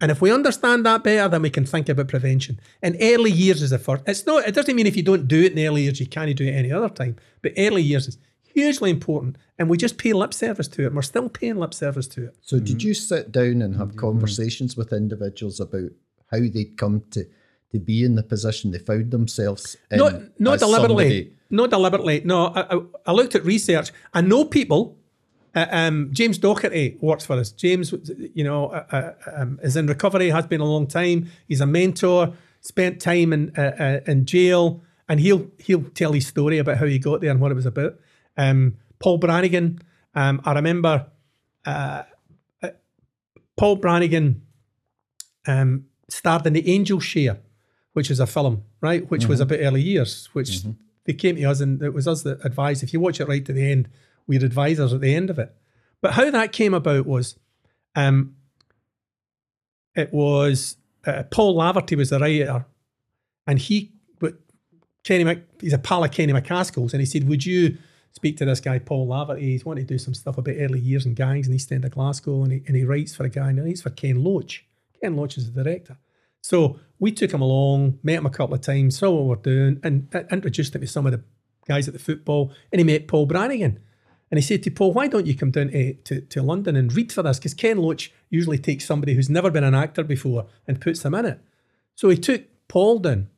And 0.02 0.12
if 0.12 0.22
we 0.22 0.32
understand 0.32 0.86
that 0.86 1.04
better, 1.04 1.28
then 1.28 1.42
we 1.42 1.50
can 1.50 1.66
think 1.66 1.90
about 1.90 2.08
prevention. 2.08 2.60
And 2.82 2.96
early 3.02 3.32
years 3.32 3.62
is 3.62 3.72
the 3.72 3.80
first. 3.80 4.04
It's 4.08 4.26
not. 4.26 4.48
It 4.48 4.56
doesn't 4.56 4.76
mean 4.76 4.88
if 4.88 4.96
you 4.96 5.04
don't 5.04 5.28
do 5.28 5.44
it 5.44 5.54
in 5.54 5.68
early 5.68 5.84
years, 5.84 6.00
you 6.00 6.08
can't 6.08 6.34
do 6.36 6.46
it 6.46 6.52
any 6.52 6.72
other 6.72 6.90
time. 6.90 7.18
But 7.42 7.54
early 7.58 7.82
years 7.82 8.08
is 8.08 8.18
hugely 8.64 8.90
important, 8.90 9.38
and 9.58 9.70
we 9.70 9.78
just 9.78 9.98
pay 9.98 10.14
lip 10.14 10.34
service 10.34 10.68
to 10.70 10.84
it. 10.84 10.88
And 10.88 10.96
we're 10.96 11.02
still 11.02 11.30
paying 11.30 11.58
lip 11.58 11.74
service 11.74 12.08
to 12.10 12.26
it. 12.26 12.38
So 12.42 12.60
did 12.60 12.84
you 12.84 12.94
sit 12.94 13.32
down 13.32 13.62
and 13.62 13.76
have 13.78 13.96
conversations 13.96 14.76
with 14.78 14.94
individuals 14.94 15.60
about 15.60 15.92
how 16.32 16.40
they'd 16.40 16.78
come 16.78 17.04
to 17.12 17.26
to 17.72 17.80
be 17.80 18.04
in 18.04 18.16
the 18.16 18.24
position 18.24 18.72
they 18.72 18.80
found 18.80 19.12
themselves 19.12 19.78
in. 19.92 20.00
not 20.00 20.14
not 20.40 20.54
as 20.56 20.62
deliberately, 20.62 21.04
somebody- 21.04 21.34
not 21.52 21.70
deliberately. 21.70 22.22
No, 22.26 22.48
I, 22.48 22.76
I, 22.76 22.82
I 23.08 23.12
looked 23.12 23.36
at 23.36 23.46
research. 23.46 23.92
I 24.14 24.22
know 24.22 24.46
people. 24.46 24.98
Uh, 25.56 25.66
um, 25.72 26.10
James 26.12 26.38
Doherty 26.38 26.98
works 27.02 27.26
for 27.26 27.34
us. 27.34 27.52
James, 27.52 27.92
you 28.36 28.44
know, 28.44 28.68
uh, 28.68 28.86
uh, 28.92 29.12
um, 29.36 29.60
is 29.64 29.76
in 29.76 29.88
recovery. 29.88 30.30
Has 30.30 30.46
been 30.46 30.62
a 30.62 30.66
long 30.66 30.86
time. 30.88 31.28
He's 31.48 31.62
a 31.62 31.66
mentor. 31.66 32.34
Spent 32.62 33.00
time 33.02 33.34
in 33.34 33.52
uh, 33.58 33.76
uh, 33.80 34.12
in 34.12 34.26
jail, 34.26 34.82
and 35.08 35.20
he'll 35.20 35.50
he'll 35.58 35.86
tell 35.96 36.12
his 36.14 36.28
story 36.28 36.58
about 36.60 36.78
how 36.78 36.86
he 36.86 37.00
got 37.00 37.22
there 37.22 37.32
and 37.32 37.40
what 37.40 37.52
it 37.52 37.56
was 37.56 37.66
about. 37.66 37.96
Um, 38.40 38.78
Paul 39.00 39.18
Brannigan. 39.18 39.80
Um, 40.16 40.42
I 40.46 40.54
remember 40.54 41.08
uh, 41.66 42.04
uh, 42.64 42.70
Paul 43.58 43.76
Brannigan 43.76 44.42
um, 45.46 45.86
starred 46.08 46.48
in 46.48 46.54
the 46.54 46.68
Angels' 46.74 47.04
Share, 47.04 47.38
which 47.94 48.10
is 48.10 48.20
a 48.20 48.26
film, 48.26 48.64
right? 48.82 49.10
Which 49.12 49.28
was 49.28 49.40
a 49.40 49.46
bit 49.46 49.62
early 49.64 49.82
years, 49.82 50.30
which 50.34 50.62
they 51.06 51.14
came 51.14 51.36
to 51.36 51.44
us 51.44 51.60
and 51.60 51.82
it 51.82 51.94
was 51.94 52.08
us 52.08 52.24
that 52.24 52.44
advised. 52.46 52.82
If 52.82 52.94
you 52.94 53.00
watch 53.00 53.20
it 53.20 53.28
right 53.28 53.46
to 53.46 53.54
the 53.54 53.70
end, 53.72 53.90
we're 54.26 54.44
advisors 54.44 54.94
at 54.94 55.02
the 55.02 55.14
end 55.14 55.30
of 55.30 55.38
it. 55.38 55.54
But 56.02 56.14
how 56.14 56.32
that 56.32 56.54
came 56.54 56.74
about 56.74 57.06
was, 57.06 57.38
um, 57.96 58.36
it 59.96 60.14
was 60.14 60.78
uh, 61.06 61.24
Paul 61.30 61.56
Laverty 61.56 61.98
was 61.98 62.10
the 62.10 62.20
writer, 62.20 62.66
and 63.46 63.60
he, 63.60 63.92
but 64.20 64.36
Kenny, 65.04 65.26
Mc, 65.26 65.44
he's 65.60 65.74
a 65.74 65.78
pal 65.78 66.04
of 66.04 66.12
Kenny 66.12 66.32
MacAskill's, 66.32 66.94
and 66.94 67.02
he 67.02 67.06
said, 67.06 67.28
"Would 67.28 67.46
you 67.46 67.78
speak 68.12 68.38
to 68.38 68.46
this 68.46 68.60
guy 68.60 68.80
Paul 68.80 69.08
Laverty? 69.08 69.42
He's 69.42 69.66
wanting 69.66 69.86
to 69.86 69.94
do 69.94 70.00
some 70.00 70.14
stuff 70.14 70.38
about 70.38 70.56
early 70.58 70.80
years 70.80 71.06
and 71.06 71.16
gangs 71.16 71.48
in 71.48 71.54
East 71.54 71.72
End 71.72 71.86
of 71.86 71.92
Glasgow, 71.92 72.44
and 72.44 72.52
he, 72.52 72.64
and 72.68 72.76
he 72.76 72.84
writes 72.84 73.16
for 73.16 73.24
a 73.24 73.30
guy, 73.30 73.50
and 73.50 73.60
he 73.60 73.66
writes 73.66 73.82
for 73.82 73.90
Ken 73.90 74.24
Loach. 74.24 74.66
Ken 75.02 75.16
Loach 75.16 75.38
is 75.38 75.52
the 75.52 75.64
director." 75.64 75.98
So 76.42 76.80
we 77.00 77.12
took 77.12 77.32
him 77.32 77.42
along, 77.42 78.00
met 78.04 78.18
him 78.18 78.26
a 78.26 78.30
couple 78.30 78.56
of 78.56 78.62
times, 78.62 78.98
saw 78.98 79.12
what 79.12 79.26
we're 79.26 79.36
doing, 79.36 79.80
and 79.84 80.14
uh, 80.14 80.24
introduced 80.32 80.76
him 80.76 80.82
to 80.82 80.88
some 80.88 81.06
of 81.06 81.12
the 81.12 81.24
guys 81.68 81.88
at 81.88 81.94
the 81.94 82.00
football. 82.00 82.54
And 82.72 82.80
he 82.80 82.86
met 82.86 83.08
Paul 83.08 83.26
Brannigan. 83.26 83.80
And 84.32 84.38
he 84.38 84.42
said 84.44 84.62
to 84.64 84.72
Paul, 84.72 84.94
why 84.94 85.08
don't 85.08 85.26
you 85.26 85.36
come 85.36 85.52
down 85.52 85.70
to, 85.70 85.94
to, 85.94 86.22
to 86.22 86.44
London 86.44 86.76
and 86.76 86.94
read 86.94 87.12
for 87.12 87.24
this? 87.24 87.40
Because 87.40 87.56
Ken 87.56 87.78
Loach 87.78 88.12
usually 88.30 88.60
takes 88.60 88.86
somebody 88.86 89.16
who's 89.16 89.30
never 89.30 89.50
been 89.50 89.64
an 89.64 89.74
actor 89.74 90.04
before 90.04 90.46
and 90.68 90.80
puts 90.80 91.02
them 91.02 91.16
in 91.16 91.26
it. 91.26 91.40
So 91.96 92.10
he 92.10 92.18
took 92.18 92.44
Paul 92.68 93.00
down. 93.00 93.30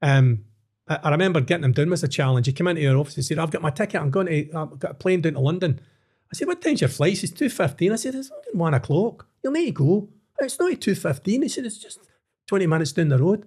Um, 0.00 0.44
I, 0.90 1.10
remember 1.10 1.40
getting 1.40 1.64
him 1.64 1.72
down 1.72 1.90
was 1.90 2.02
a 2.02 2.08
challenge. 2.08 2.46
He 2.46 2.52
came 2.52 2.66
into 2.66 2.86
our 2.88 2.96
office 2.96 3.16
and 3.16 3.24
said, 3.24 3.38
I've 3.38 3.50
got 3.50 3.62
my 3.62 3.70
ticket. 3.70 4.00
I'm 4.00 4.10
going 4.10 4.26
to, 4.26 4.52
I've 4.56 4.78
got 4.78 4.90
a 4.92 4.94
plane 4.94 5.20
down 5.20 5.34
to 5.34 5.40
London. 5.40 5.80
I 6.32 6.36
said, 6.36 6.48
what 6.48 6.60
time's 6.60 6.80
your 6.80 6.88
flight? 6.88 7.10
He 7.10 7.16
says, 7.16 7.32
2.15. 7.32 7.92
I 7.92 7.96
said, 7.96 8.14
it's 8.14 8.30
one 8.52 8.74
o'clock. 8.74 9.26
You'll 9.42 9.52
need 9.52 9.66
to 9.66 9.72
go. 9.72 10.08
It's 10.40 10.58
not 10.58 10.72
at 10.72 10.80
2.15. 10.80 11.42
He 11.42 11.48
said, 11.48 11.64
it's 11.66 11.78
just 11.78 12.00
20 12.48 12.66
minutes 12.66 12.92
down 12.92 13.08
the 13.08 13.18
road. 13.18 13.46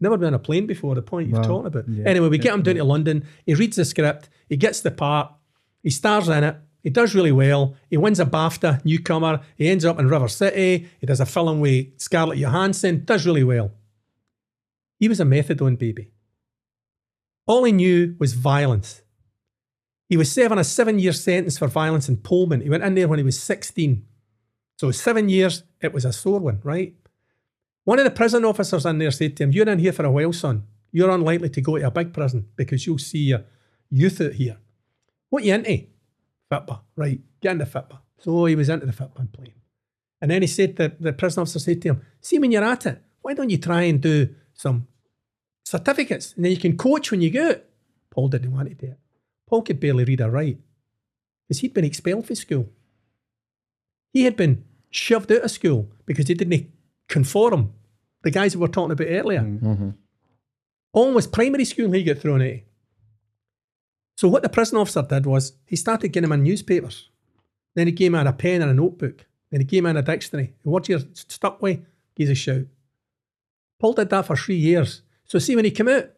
Never 0.00 0.16
been 0.18 0.28
on 0.28 0.34
a 0.34 0.38
plane 0.38 0.66
before, 0.66 0.94
the 0.94 1.02
point 1.02 1.28
you're 1.28 1.40
Wow. 1.40 1.46
talking 1.46 1.66
about. 1.68 1.88
Yeah. 1.88 2.04
Anyway, 2.06 2.28
we 2.28 2.38
get 2.38 2.52
him 2.54 2.62
down 2.62 2.74
to 2.74 2.84
London. 2.84 3.24
He 3.46 3.54
reads 3.54 3.76
the 3.76 3.84
script. 3.84 4.28
He 4.48 4.56
gets 4.56 4.80
the 4.80 4.90
part. 4.90 5.32
He 5.82 5.90
stars 5.90 6.28
in 6.28 6.42
it. 6.44 6.56
He 6.82 6.90
does 6.90 7.14
really 7.14 7.30
well. 7.32 7.76
He 7.88 7.96
wins 7.96 8.18
a 8.18 8.26
BAFTA, 8.26 8.84
newcomer. 8.84 9.40
He 9.56 9.68
ends 9.68 9.84
up 9.84 10.00
in 10.00 10.08
River 10.08 10.26
City. 10.26 10.88
He 11.00 11.06
does 11.06 11.20
a 11.20 11.26
film 11.26 11.60
with 11.60 11.86
Scarlett 12.00 12.38
Johansson. 12.38 13.04
Does 13.04 13.24
really 13.24 13.44
well. 13.44 13.70
He 14.98 15.08
was 15.08 15.20
a 15.20 15.24
methadone 15.24 15.78
baby. 15.78 16.10
All 17.46 17.64
he 17.64 17.72
knew 17.72 18.16
was 18.18 18.34
violence. 18.34 19.02
He 20.08 20.16
was 20.16 20.30
serving 20.30 20.58
a 20.58 20.64
seven 20.64 20.98
year 20.98 21.12
sentence 21.12 21.58
for 21.58 21.66
violence 21.66 22.08
in 22.08 22.18
Polmont. 22.18 22.62
He 22.62 22.70
went 22.70 22.84
in 22.84 22.94
there 22.94 23.08
when 23.08 23.18
he 23.18 23.24
was 23.24 23.40
16. 23.40 24.04
So 24.76 24.90
seven 24.90 25.28
years, 25.28 25.64
it 25.80 25.92
was 25.92 26.04
a 26.04 26.12
sore 26.12 26.40
one, 26.40 26.60
right? 26.62 26.94
One 27.84 27.98
of 27.98 28.04
the 28.04 28.10
prison 28.10 28.44
officers 28.44 28.86
in 28.86 28.98
there 28.98 29.10
said 29.10 29.36
to 29.36 29.44
him, 29.44 29.52
You're 29.52 29.68
in 29.68 29.78
here 29.78 29.92
for 29.92 30.04
a 30.04 30.10
while, 30.10 30.32
son. 30.32 30.64
You're 30.92 31.10
unlikely 31.10 31.48
to 31.50 31.60
go 31.60 31.78
to 31.78 31.86
a 31.86 31.90
big 31.90 32.12
prison 32.12 32.46
because 32.56 32.86
you'll 32.86 32.98
see 32.98 33.20
your 33.20 33.44
youth 33.90 34.20
out 34.20 34.32
here. 34.32 34.58
What 35.30 35.44
you 35.44 35.54
into? 35.54 35.86
Fitba, 36.50 36.80
right. 36.96 37.20
Get 37.40 37.52
into 37.52 37.64
Fitba. 37.64 37.98
So 38.18 38.44
he 38.44 38.54
was 38.54 38.68
into 38.68 38.86
the 38.86 38.92
Fitba 38.92 39.18
and 39.18 39.32
playing. 39.32 39.54
And 40.20 40.30
then 40.30 40.42
he 40.42 40.48
said 40.48 40.76
that 40.76 41.00
the 41.00 41.12
prison 41.12 41.40
officer 41.40 41.58
said 41.58 41.80
to 41.82 41.88
him, 41.88 42.02
See 42.20 42.38
when 42.38 42.52
you're 42.52 42.62
at 42.62 42.86
it, 42.86 43.02
why 43.22 43.34
don't 43.34 43.50
you 43.50 43.58
try 43.58 43.82
and 43.82 44.00
do 44.00 44.34
some 44.52 44.86
certificates 45.72 46.34
and 46.34 46.44
then 46.44 46.52
you 46.52 46.58
can 46.58 46.76
coach 46.76 47.10
when 47.10 47.22
you 47.22 47.30
go 47.30 47.50
out? 47.50 47.62
Paul 48.10 48.28
didn't 48.28 48.52
want 48.52 48.68
to 48.68 48.74
do 48.74 48.92
it. 48.92 48.98
Paul 49.48 49.62
could 49.62 49.80
barely 49.80 50.04
read 50.04 50.20
or 50.20 50.30
write 50.30 50.58
because 51.48 51.60
he'd 51.60 51.74
been 51.74 51.84
expelled 51.84 52.26
from 52.26 52.36
school. 52.36 52.68
He 54.12 54.24
had 54.24 54.36
been 54.36 54.64
shoved 54.90 55.32
out 55.32 55.42
of 55.42 55.50
school 55.50 55.88
because 56.06 56.28
he 56.28 56.34
didn't 56.34 56.70
conform. 57.08 57.72
The 58.22 58.30
guys 58.30 58.52
that 58.52 58.58
we 58.58 58.62
were 58.62 58.68
talking 58.68 58.92
about 58.92 59.08
earlier. 59.08 59.40
Mm-hmm. 59.40 59.66
Mm-hmm. 59.66 59.90
Almost 60.92 61.32
primary 61.32 61.64
school 61.64 61.90
he 61.90 62.04
got 62.04 62.18
thrown 62.18 62.42
out. 62.42 62.60
So 64.16 64.28
what 64.28 64.42
the 64.42 64.48
prison 64.48 64.78
officer 64.78 65.02
did 65.02 65.26
was 65.26 65.54
he 65.66 65.76
started 65.76 66.08
giving 66.08 66.28
him 66.28 66.32
in 66.32 66.44
newspapers. 66.44 67.08
Then 67.74 67.86
he 67.86 67.92
gave 67.92 68.14
him 68.14 68.26
a 68.26 68.32
pen 68.32 68.62
and 68.62 68.70
a 68.70 68.74
notebook. 68.74 69.26
Then 69.50 69.60
he 69.60 69.64
gave 69.64 69.84
him 69.84 69.96
a 69.96 70.02
dictionary. 70.02 70.54
What 70.62 70.88
you're 70.88 71.00
stuck 71.14 71.60
with, 71.62 71.80
gives 72.14 72.30
a 72.30 72.34
shout. 72.34 72.66
Paul 73.80 73.94
did 73.94 74.10
that 74.10 74.26
for 74.26 74.36
three 74.36 74.56
years. 74.56 75.02
So 75.32 75.38
see 75.38 75.56
when 75.56 75.64
he 75.64 75.70
came 75.70 75.88
out, 75.88 76.10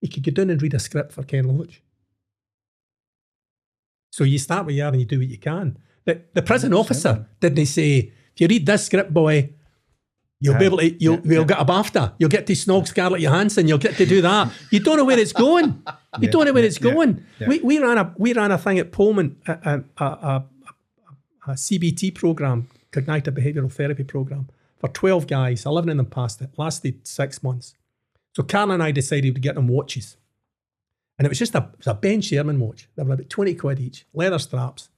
he 0.00 0.08
could 0.08 0.22
go 0.22 0.32
down 0.32 0.48
and 0.48 0.62
read 0.62 0.72
a 0.72 0.78
script 0.78 1.12
for 1.12 1.22
Ken 1.22 1.44
Loach. 1.44 1.82
So 4.08 4.24
you 4.24 4.38
start 4.38 4.64
where 4.64 4.74
you 4.74 4.82
are 4.82 4.88
and 4.88 4.98
you 4.98 5.04
do 5.04 5.18
what 5.18 5.28
you 5.28 5.36
can. 5.36 5.76
The, 6.06 6.22
the 6.32 6.40
prison 6.40 6.72
officer 6.72 7.28
didn't 7.38 7.66
say, 7.66 8.10
if 8.32 8.40
you 8.40 8.46
read 8.46 8.64
this 8.64 8.86
script, 8.86 9.12
boy, 9.12 9.50
you'll 10.40 10.56
be 10.56 10.64
able 10.64 10.78
to, 10.78 10.90
you'll, 10.90 11.16
yeah, 11.16 11.32
you'll 11.34 11.44
get 11.44 11.60
a 11.60 11.66
BAFTA. 11.66 12.14
You'll 12.18 12.30
get 12.30 12.46
to 12.46 12.54
snog 12.54 12.88
Scarlett 12.88 13.20
Johansson. 13.20 13.68
You'll 13.68 13.76
get 13.76 13.96
to 13.96 14.06
do 14.06 14.22
that. 14.22 14.50
You 14.70 14.80
don't 14.80 14.96
know 14.96 15.04
where 15.04 15.18
it's 15.18 15.34
going. 15.34 15.82
You 16.18 16.28
don't 16.28 16.44
know 16.44 16.52
where 16.52 16.64
it's 16.64 16.78
going. 16.78 17.24
We, 17.46 17.60
we 17.60 17.78
ran 17.78 17.96
a 17.96 18.12
we 18.18 18.32
ran 18.32 18.50
a 18.50 18.58
thing 18.58 18.80
at 18.80 18.90
Polmont, 18.90 19.36
a, 19.46 19.84
a, 19.96 20.04
a, 20.04 20.44
a, 21.46 21.52
CBT 21.52 22.16
program, 22.16 22.68
cognitive 22.90 23.32
behavioural 23.32 23.70
therapy 23.70 24.02
program, 24.02 24.48
for 24.78 24.88
12 24.88 25.28
guys. 25.28 25.64
11 25.64 25.90
of 25.90 25.96
them 25.98 26.06
passed 26.06 26.42
it. 26.42 26.50
Lasted 26.58 27.06
six 27.06 27.44
months. 27.44 27.74
So 28.32 28.42
Karen 28.42 28.70
and 28.70 28.82
I 28.82 28.92
decided 28.92 29.34
to 29.34 29.40
get 29.40 29.54
them 29.54 29.68
watches. 29.68 30.16
And 31.18 31.26
it 31.26 31.28
was 31.28 31.38
just 31.38 31.54
a, 31.54 31.58
it 31.58 31.78
was 31.78 31.86
a 31.86 31.94
Ben 31.94 32.20
Sherman 32.20 32.60
watch. 32.60 32.88
They 32.96 33.02
were 33.02 33.12
about 33.12 33.28
20 33.28 33.54
quid 33.54 33.80
each, 33.80 34.06
leather 34.14 34.38
straps. 34.38 34.88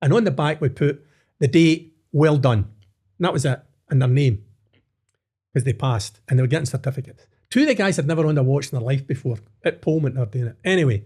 And 0.00 0.12
on 0.12 0.24
the 0.24 0.30
back, 0.30 0.60
we 0.60 0.68
put 0.68 1.04
the 1.40 1.48
date, 1.48 1.94
well 2.12 2.38
done. 2.38 2.70
And 3.18 3.24
that 3.24 3.32
was 3.32 3.44
it, 3.44 3.60
and 3.90 4.00
their 4.00 4.08
name, 4.08 4.44
because 5.52 5.64
they 5.64 5.72
passed 5.72 6.20
and 6.28 6.38
they 6.38 6.42
were 6.42 6.48
getting 6.48 6.66
certificates. 6.66 7.26
Two 7.50 7.62
of 7.62 7.66
the 7.66 7.74
guys 7.74 7.96
had 7.96 8.06
never 8.06 8.26
owned 8.26 8.38
a 8.38 8.42
watch 8.42 8.72
in 8.72 8.78
their 8.78 8.86
life 8.86 9.06
before. 9.06 9.38
At 9.64 9.82
Polmont, 9.82 10.14
they 10.14 10.20
were 10.20 10.26
doing 10.26 10.46
it. 10.46 10.56
Anyway, 10.64 11.04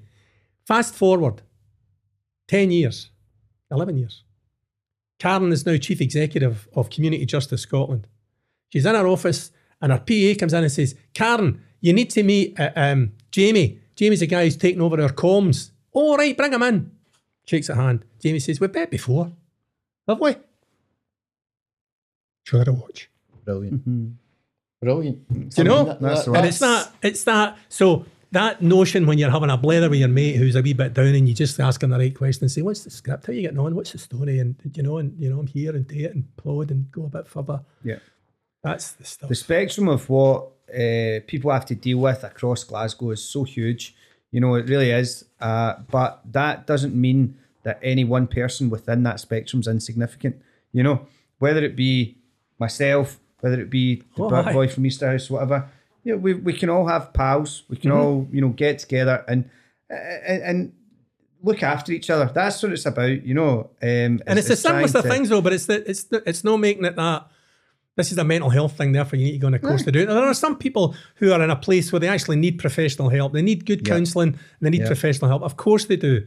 fast 0.66 0.94
forward 0.94 1.42
10 2.48 2.70
years, 2.70 3.10
11 3.70 3.96
years. 3.96 4.24
Karen 5.18 5.52
is 5.52 5.64
now 5.64 5.76
chief 5.76 6.00
executive 6.00 6.68
of 6.74 6.90
Community 6.90 7.24
Justice 7.24 7.62
Scotland. 7.62 8.08
She's 8.68 8.86
in 8.86 8.94
her 8.94 9.06
office 9.06 9.52
and 9.82 9.92
her 9.92 9.98
PA 9.98 10.38
comes 10.38 10.54
in 10.54 10.62
and 10.62 10.72
says, 10.72 10.94
Karen, 11.12 11.62
you 11.80 11.92
need 11.92 12.08
to 12.10 12.22
meet 12.22 12.58
uh, 12.58 12.70
um, 12.76 13.12
Jamie. 13.30 13.80
Jamie's 13.96 14.20
the 14.20 14.26
guy 14.26 14.44
who's 14.44 14.56
taking 14.56 14.80
over 14.80 15.00
our 15.02 15.10
comms. 15.10 15.72
All 15.92 16.16
right, 16.16 16.36
bring 16.36 16.52
him 16.52 16.62
in. 16.62 16.90
Shakes 17.44 17.66
her 17.66 17.74
hand. 17.74 18.04
Jamie 18.22 18.38
says, 18.38 18.60
We've 18.60 18.72
met 18.72 18.90
before. 18.90 19.32
Have 20.08 20.20
we? 20.20 20.36
Show 22.44 22.58
her 22.58 22.70
a 22.70 22.72
watch. 22.72 23.10
Brilliant. 23.44 23.80
Mm-hmm. 23.80 24.08
Brilliant. 24.80 25.28
Do 25.28 25.62
you 25.62 25.64
know? 25.64 25.96
That's 26.00 26.26
And 26.26 26.46
it's 26.46 26.58
that, 26.60 26.92
it's 27.02 27.24
that, 27.24 27.58
so 27.68 28.06
that 28.32 28.62
notion 28.62 29.06
when 29.06 29.18
you're 29.18 29.30
having 29.30 29.50
a 29.50 29.56
blather 29.56 29.90
with 29.90 30.00
your 30.00 30.08
mate 30.08 30.36
who's 30.36 30.56
a 30.56 30.62
wee 30.62 30.72
bit 30.72 30.94
down 30.94 31.14
and 31.14 31.28
you 31.28 31.34
just 31.34 31.60
ask 31.60 31.82
him 31.82 31.90
the 31.90 31.98
right 31.98 32.16
question 32.16 32.44
and 32.44 32.50
say, 32.50 32.62
what's 32.62 32.84
the 32.84 32.90
script? 32.90 33.26
How 33.26 33.32
you 33.32 33.42
getting 33.42 33.58
on? 33.58 33.74
What's 33.74 33.92
the 33.92 33.98
story? 33.98 34.40
And, 34.40 34.56
you 34.74 34.82
know, 34.82 34.98
and, 34.98 35.18
you 35.20 35.30
know, 35.30 35.38
I'm 35.38 35.46
here 35.46 35.74
and 35.76 35.86
do 35.86 35.96
it 35.96 36.14
and 36.14 36.36
plod 36.36 36.70
and 36.70 36.90
go 36.90 37.04
a 37.04 37.08
bit 37.08 37.28
further. 37.28 37.60
Yeah. 37.84 37.98
That's 38.62 38.92
the 38.92 39.04
stuff. 39.04 39.28
the 39.28 39.34
spectrum 39.34 39.88
of 39.88 40.08
what 40.08 40.48
uh, 40.72 41.20
people 41.26 41.50
have 41.50 41.66
to 41.66 41.74
deal 41.74 41.98
with 41.98 42.24
across 42.24 42.64
Glasgow 42.64 43.10
is 43.10 43.22
so 43.22 43.44
huge. 43.44 43.94
You 44.30 44.40
know, 44.40 44.54
it 44.54 44.66
really 44.68 44.90
is. 44.90 45.24
Uh, 45.40 45.74
but 45.90 46.20
that 46.32 46.66
doesn't 46.66 46.94
mean 46.94 47.36
that 47.64 47.78
any 47.82 48.04
one 48.04 48.26
person 48.26 48.70
within 48.70 49.02
that 49.02 49.20
spectrum 49.20 49.60
is 49.60 49.68
insignificant. 49.68 50.36
You 50.72 50.82
know, 50.82 51.06
whether 51.38 51.62
it 51.62 51.76
be 51.76 52.16
myself, 52.58 53.18
whether 53.40 53.60
it 53.60 53.68
be 53.68 54.02
the 54.16 54.22
Oh, 54.24 54.52
boy 54.52 54.68
from 54.68 54.84
Easterhouse, 54.84 55.28
whatever. 55.28 55.68
You 56.04 56.12
know, 56.12 56.18
we, 56.18 56.34
we 56.34 56.52
can 56.52 56.70
all 56.70 56.86
have 56.86 57.12
pals. 57.12 57.64
We 57.68 57.76
can 57.76 57.90
Mm-hmm. 57.90 58.00
all, 58.00 58.28
you 58.32 58.40
know, 58.40 58.48
get 58.48 58.78
together 58.78 59.24
and, 59.28 59.50
and 59.90 60.42
and 60.42 60.72
look 61.42 61.62
after 61.62 61.92
each 61.92 62.08
other. 62.08 62.30
That's 62.32 62.62
what 62.62 62.72
it's 62.72 62.86
about, 62.86 63.24
you 63.24 63.34
know. 63.34 63.70
Um, 63.82 64.20
and 64.26 64.38
it's, 64.38 64.48
the 64.48 64.56
simplest 64.56 64.94
of 64.94 65.04
things, 65.04 65.28
though, 65.28 65.40
but 65.40 65.52
it's 65.52 65.66
the, 65.66 65.88
it's 65.90 66.04
the, 66.04 66.22
it's 66.24 66.44
no 66.44 66.56
making 66.56 66.84
it 66.84 66.96
that 66.96 67.26
this 67.96 68.10
is 68.12 68.18
a 68.18 68.24
mental 68.24 68.50
health 68.50 68.76
thing, 68.76 68.92
therefore 68.92 69.18
you 69.18 69.26
need 69.26 69.32
to 69.32 69.38
go 69.38 69.46
on 69.48 69.54
a 69.54 69.58
course 69.58 69.82
to 69.84 69.92
do 69.92 70.00
it. 70.00 70.06
There 70.06 70.16
are 70.18 70.34
some 70.34 70.56
people 70.56 70.94
who 71.16 71.32
are 71.32 71.42
in 71.42 71.50
a 71.50 71.56
place 71.56 71.92
where 71.92 72.00
they 72.00 72.08
actually 72.08 72.36
need 72.36 72.58
professional 72.58 73.10
help. 73.10 73.32
They 73.32 73.42
need 73.42 73.66
good 73.66 73.86
Yeah. 73.86 73.94
counselling 73.94 74.38
they 74.60 74.70
need 74.70 74.80
Yeah. 74.82 74.86
professional 74.86 75.28
help. 75.28 75.42
Of 75.42 75.56
course 75.56 75.84
they 75.84 75.96
do. 75.96 76.26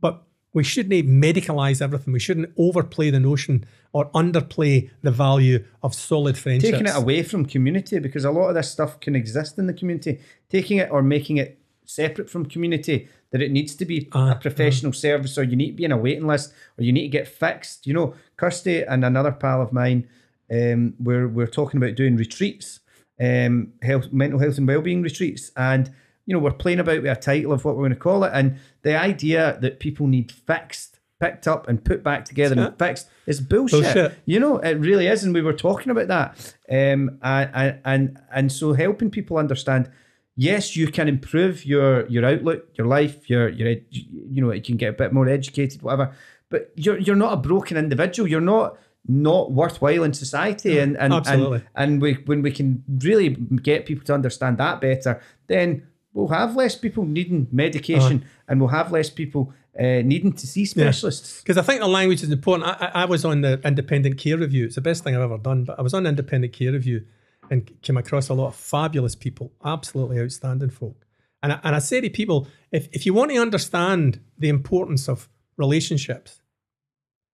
But 0.00 0.22
we 0.52 0.62
shouldn't 0.64 1.06
medicalize 1.06 1.80
everything. 1.82 2.12
We 2.12 2.18
shouldn't 2.18 2.50
overplay 2.56 3.10
the 3.10 3.20
notion 3.20 3.64
or 3.92 4.10
underplay 4.12 4.90
the 5.02 5.10
value 5.10 5.64
of 5.82 5.94
solid 5.94 6.36
friendships. 6.36 6.70
taking 6.72 6.86
it 6.86 6.96
away 6.96 7.22
from 7.22 7.46
community 7.46 7.98
because 7.98 8.24
a 8.24 8.30
lot 8.30 8.48
of 8.48 8.54
this 8.54 8.70
stuff 8.70 9.00
can 9.00 9.14
exist 9.16 9.58
in 9.58 9.66
the 9.66 9.74
community. 9.74 10.18
Taking 10.50 10.78
it 10.78 10.90
or 10.90 11.02
making 11.02 11.38
it 11.38 11.58
separate 11.86 12.28
from 12.28 12.44
community, 12.46 13.08
that 13.30 13.40
it 13.40 13.50
needs 13.52 13.74
to 13.76 13.84
be 13.84 14.08
Ah, 14.12 14.32
a 14.32 14.34
professional 14.34 14.92
service 14.92 15.38
or 15.38 15.44
you 15.44 15.56
need 15.56 15.70
to 15.72 15.76
be 15.76 15.84
in 15.84 15.92
a 15.92 15.96
waiting 15.96 16.26
list 16.26 16.52
or 16.78 16.84
you 16.84 16.92
need 16.92 17.02
to 17.02 17.08
get 17.08 17.28
fixed. 17.28 17.86
You 17.86 17.94
know, 17.94 18.14
Kirsty 18.36 18.82
and 18.82 19.04
another 19.04 19.32
pal 19.32 19.62
of 19.62 19.72
mine, 19.72 20.06
um, 20.50 20.94
we're, 20.98 21.28
we're 21.28 21.46
talking 21.46 21.78
about 21.78 21.96
doing 21.96 22.16
retreats, 22.16 22.80
um, 23.20 23.72
health, 23.82 24.12
mental 24.12 24.38
health 24.38 24.58
and 24.58 24.68
wellbeing 24.68 25.02
retreats. 25.02 25.50
And, 25.56 25.90
you 26.26 26.34
know, 26.34 26.40
we're 26.40 26.52
playing 26.52 26.80
about 26.80 27.02
with 27.02 27.10
a 27.10 27.20
title 27.20 27.52
of 27.52 27.64
what 27.64 27.76
we're 27.76 27.82
going 27.82 27.94
to 27.94 27.96
call 27.96 28.24
it. 28.24 28.32
And 28.34 28.58
the 28.82 28.98
idea 28.98 29.58
that 29.60 29.80
people 29.80 30.06
need 30.06 30.32
fixed, 30.32 30.98
picked 31.18 31.48
up 31.48 31.66
and 31.68 31.82
put 31.84 32.02
back 32.02 32.24
together 32.24 32.60
and 32.60 32.78
fixed 32.78 33.08
is 33.26 33.40
bullshit. 33.40 33.82
Bullshit. 33.82 34.18
You 34.26 34.38
know, 34.38 34.58
it 34.58 34.74
really 34.74 35.06
is, 35.06 35.24
and 35.24 35.32
we 35.32 35.40
were 35.40 35.54
talking 35.54 35.90
about 35.90 36.08
that. 36.08 36.54
Um, 36.70 37.18
and 37.22 37.50
and 37.54 37.80
and, 37.84 38.18
and 38.34 38.52
so 38.52 38.74
helping 38.74 39.10
people 39.10 39.38
understand. 39.38 39.90
Yes, 40.38 40.76
you 40.76 40.88
can 40.88 41.08
improve 41.08 41.64
your 41.64 42.06
your 42.08 42.26
outlook, 42.26 42.68
your 42.74 42.86
life, 42.86 43.30
your 43.30 43.48
your 43.48 43.68
ed- 43.68 43.86
you 43.90 44.42
know, 44.42 44.52
you 44.52 44.60
can 44.60 44.76
get 44.76 44.90
a 44.90 44.92
bit 44.92 45.14
more 45.14 45.26
educated, 45.26 45.80
whatever. 45.80 46.12
But 46.50 46.72
you're 46.76 46.98
you're 46.98 47.16
not 47.16 47.32
a 47.32 47.38
broken 47.38 47.78
individual. 47.78 48.28
You're 48.28 48.42
not 48.42 48.76
not 49.08 49.52
worthwhile 49.52 50.04
in 50.04 50.12
society. 50.12 50.78
And 50.78 50.96
and 50.96 51.12
Absolutely. 51.12 51.62
and, 51.74 51.92
and 51.92 52.02
we 52.02 52.14
when 52.26 52.42
we 52.42 52.50
can 52.50 52.84
really 53.02 53.30
get 53.30 53.86
people 53.86 54.04
to 54.06 54.14
understand 54.14 54.58
that 54.58 54.80
better, 54.80 55.20
then 55.46 55.86
we'll 56.12 56.28
have 56.28 56.56
less 56.56 56.76
people 56.76 57.04
needing 57.04 57.48
medication, 57.52 58.24
and 58.48 58.60
we'll 58.60 58.70
have 58.70 58.92
less 58.92 59.10
people 59.10 59.52
uh, 59.78 60.02
needing 60.02 60.32
to 60.32 60.46
see 60.46 60.64
specialists. 60.64 61.42
Because 61.42 61.58
I 61.58 61.62
think 61.62 61.80
the 61.80 61.88
language 61.88 62.22
is 62.22 62.30
important. 62.30 62.68
I, 62.68 62.86
I 62.86 63.02
I 63.02 63.04
was 63.04 63.24
on 63.24 63.42
the 63.42 63.60
independent 63.64 64.18
care 64.18 64.38
review. 64.38 64.66
It's 64.66 64.76
the 64.76 64.80
best 64.80 65.04
thing 65.04 65.14
I've 65.14 65.22
ever 65.22 65.38
done. 65.38 65.64
But 65.64 65.78
I 65.78 65.82
was 65.82 65.94
on 65.94 66.06
independent 66.06 66.52
care 66.52 66.72
review 66.72 67.04
and 67.50 67.70
came 67.82 67.96
across 67.96 68.28
a 68.28 68.34
lot 68.34 68.48
of 68.48 68.56
fabulous 68.56 69.14
people, 69.14 69.52
absolutely 69.64 70.20
outstanding 70.20 70.70
folk. 70.70 71.06
And 71.42 71.52
I, 71.52 71.60
and 71.62 71.76
I 71.76 71.78
say 71.78 72.00
to 72.00 72.10
people, 72.10 72.48
if, 72.72 72.88
if 72.92 73.06
you 73.06 73.14
want 73.14 73.30
to 73.30 73.38
understand 73.38 74.20
the 74.38 74.48
importance 74.48 75.08
of 75.08 75.28
relationships, 75.56 76.40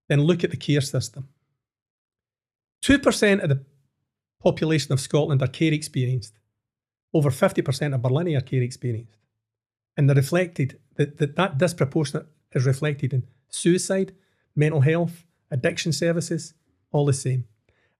then 0.09 0.21
look 0.21 0.45
at 0.45 0.51
the 0.51 0.57
care 0.57 0.81
system. 0.81 1.29
2% 2.83 3.43
of 3.43 3.49
the 3.49 3.65
population 4.43 4.93
of 4.93 5.01
Scotland 5.01 5.43
are 5.43 5.49
care 5.49 5.73
experienced. 5.73 6.39
Over 7.15 7.31
50% 7.31 7.95
of 7.95 8.01
Barlinnie 8.01 8.37
are 8.37 8.43
care 8.43 8.63
experienced. 8.63 9.17
And 9.97 10.09
they're 10.09 10.17
reflected, 10.17 10.79
that, 10.97 11.37
that, 11.37 11.59
disproportionate 11.59 12.27
is 12.53 12.67
reflected 12.67 13.13
in 13.13 13.25
suicide, 13.49 14.15
mental 14.57 14.81
health, 14.81 15.25
addiction 15.51 15.93
services, 15.93 16.55
all 16.91 17.07
the 17.07 17.13
same. 17.13 17.45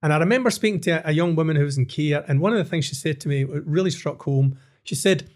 And 0.03 0.13
I 0.13 0.19
remember 0.19 0.51
speaking 0.51 0.81
to 0.81 1.09
a, 1.09 1.13
young 1.13 1.37
woman 1.37 1.57
who 1.57 1.65
was 1.65 1.79
in 1.79 1.87
care, 1.87 2.25
and 2.27 2.41
one 2.41 2.53
of 2.53 2.59
the 2.59 2.69
things 2.69 2.87
she 2.87 2.95
said 2.95 3.21
to 3.21 3.29
me 3.29 3.45
really 3.45 3.91
struck 3.91 4.23
home. 4.23 4.59
She 4.83 4.97
said, 4.97 5.31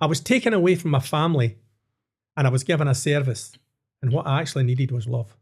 I 0.00 0.06
was 0.06 0.20
taken 0.20 0.52
away 0.52 0.74
from 0.74 0.90
my 0.90 1.00
family 1.00 1.58
and 2.36 2.46
I 2.46 2.50
was 2.50 2.64
given 2.64 2.88
a 2.88 2.94
service, 2.94 3.52
and 4.00 4.12
what 4.12 4.26
I 4.26 4.40
actually 4.40 4.64
needed 4.64 4.90
was 4.90 5.06
love. 5.06 5.36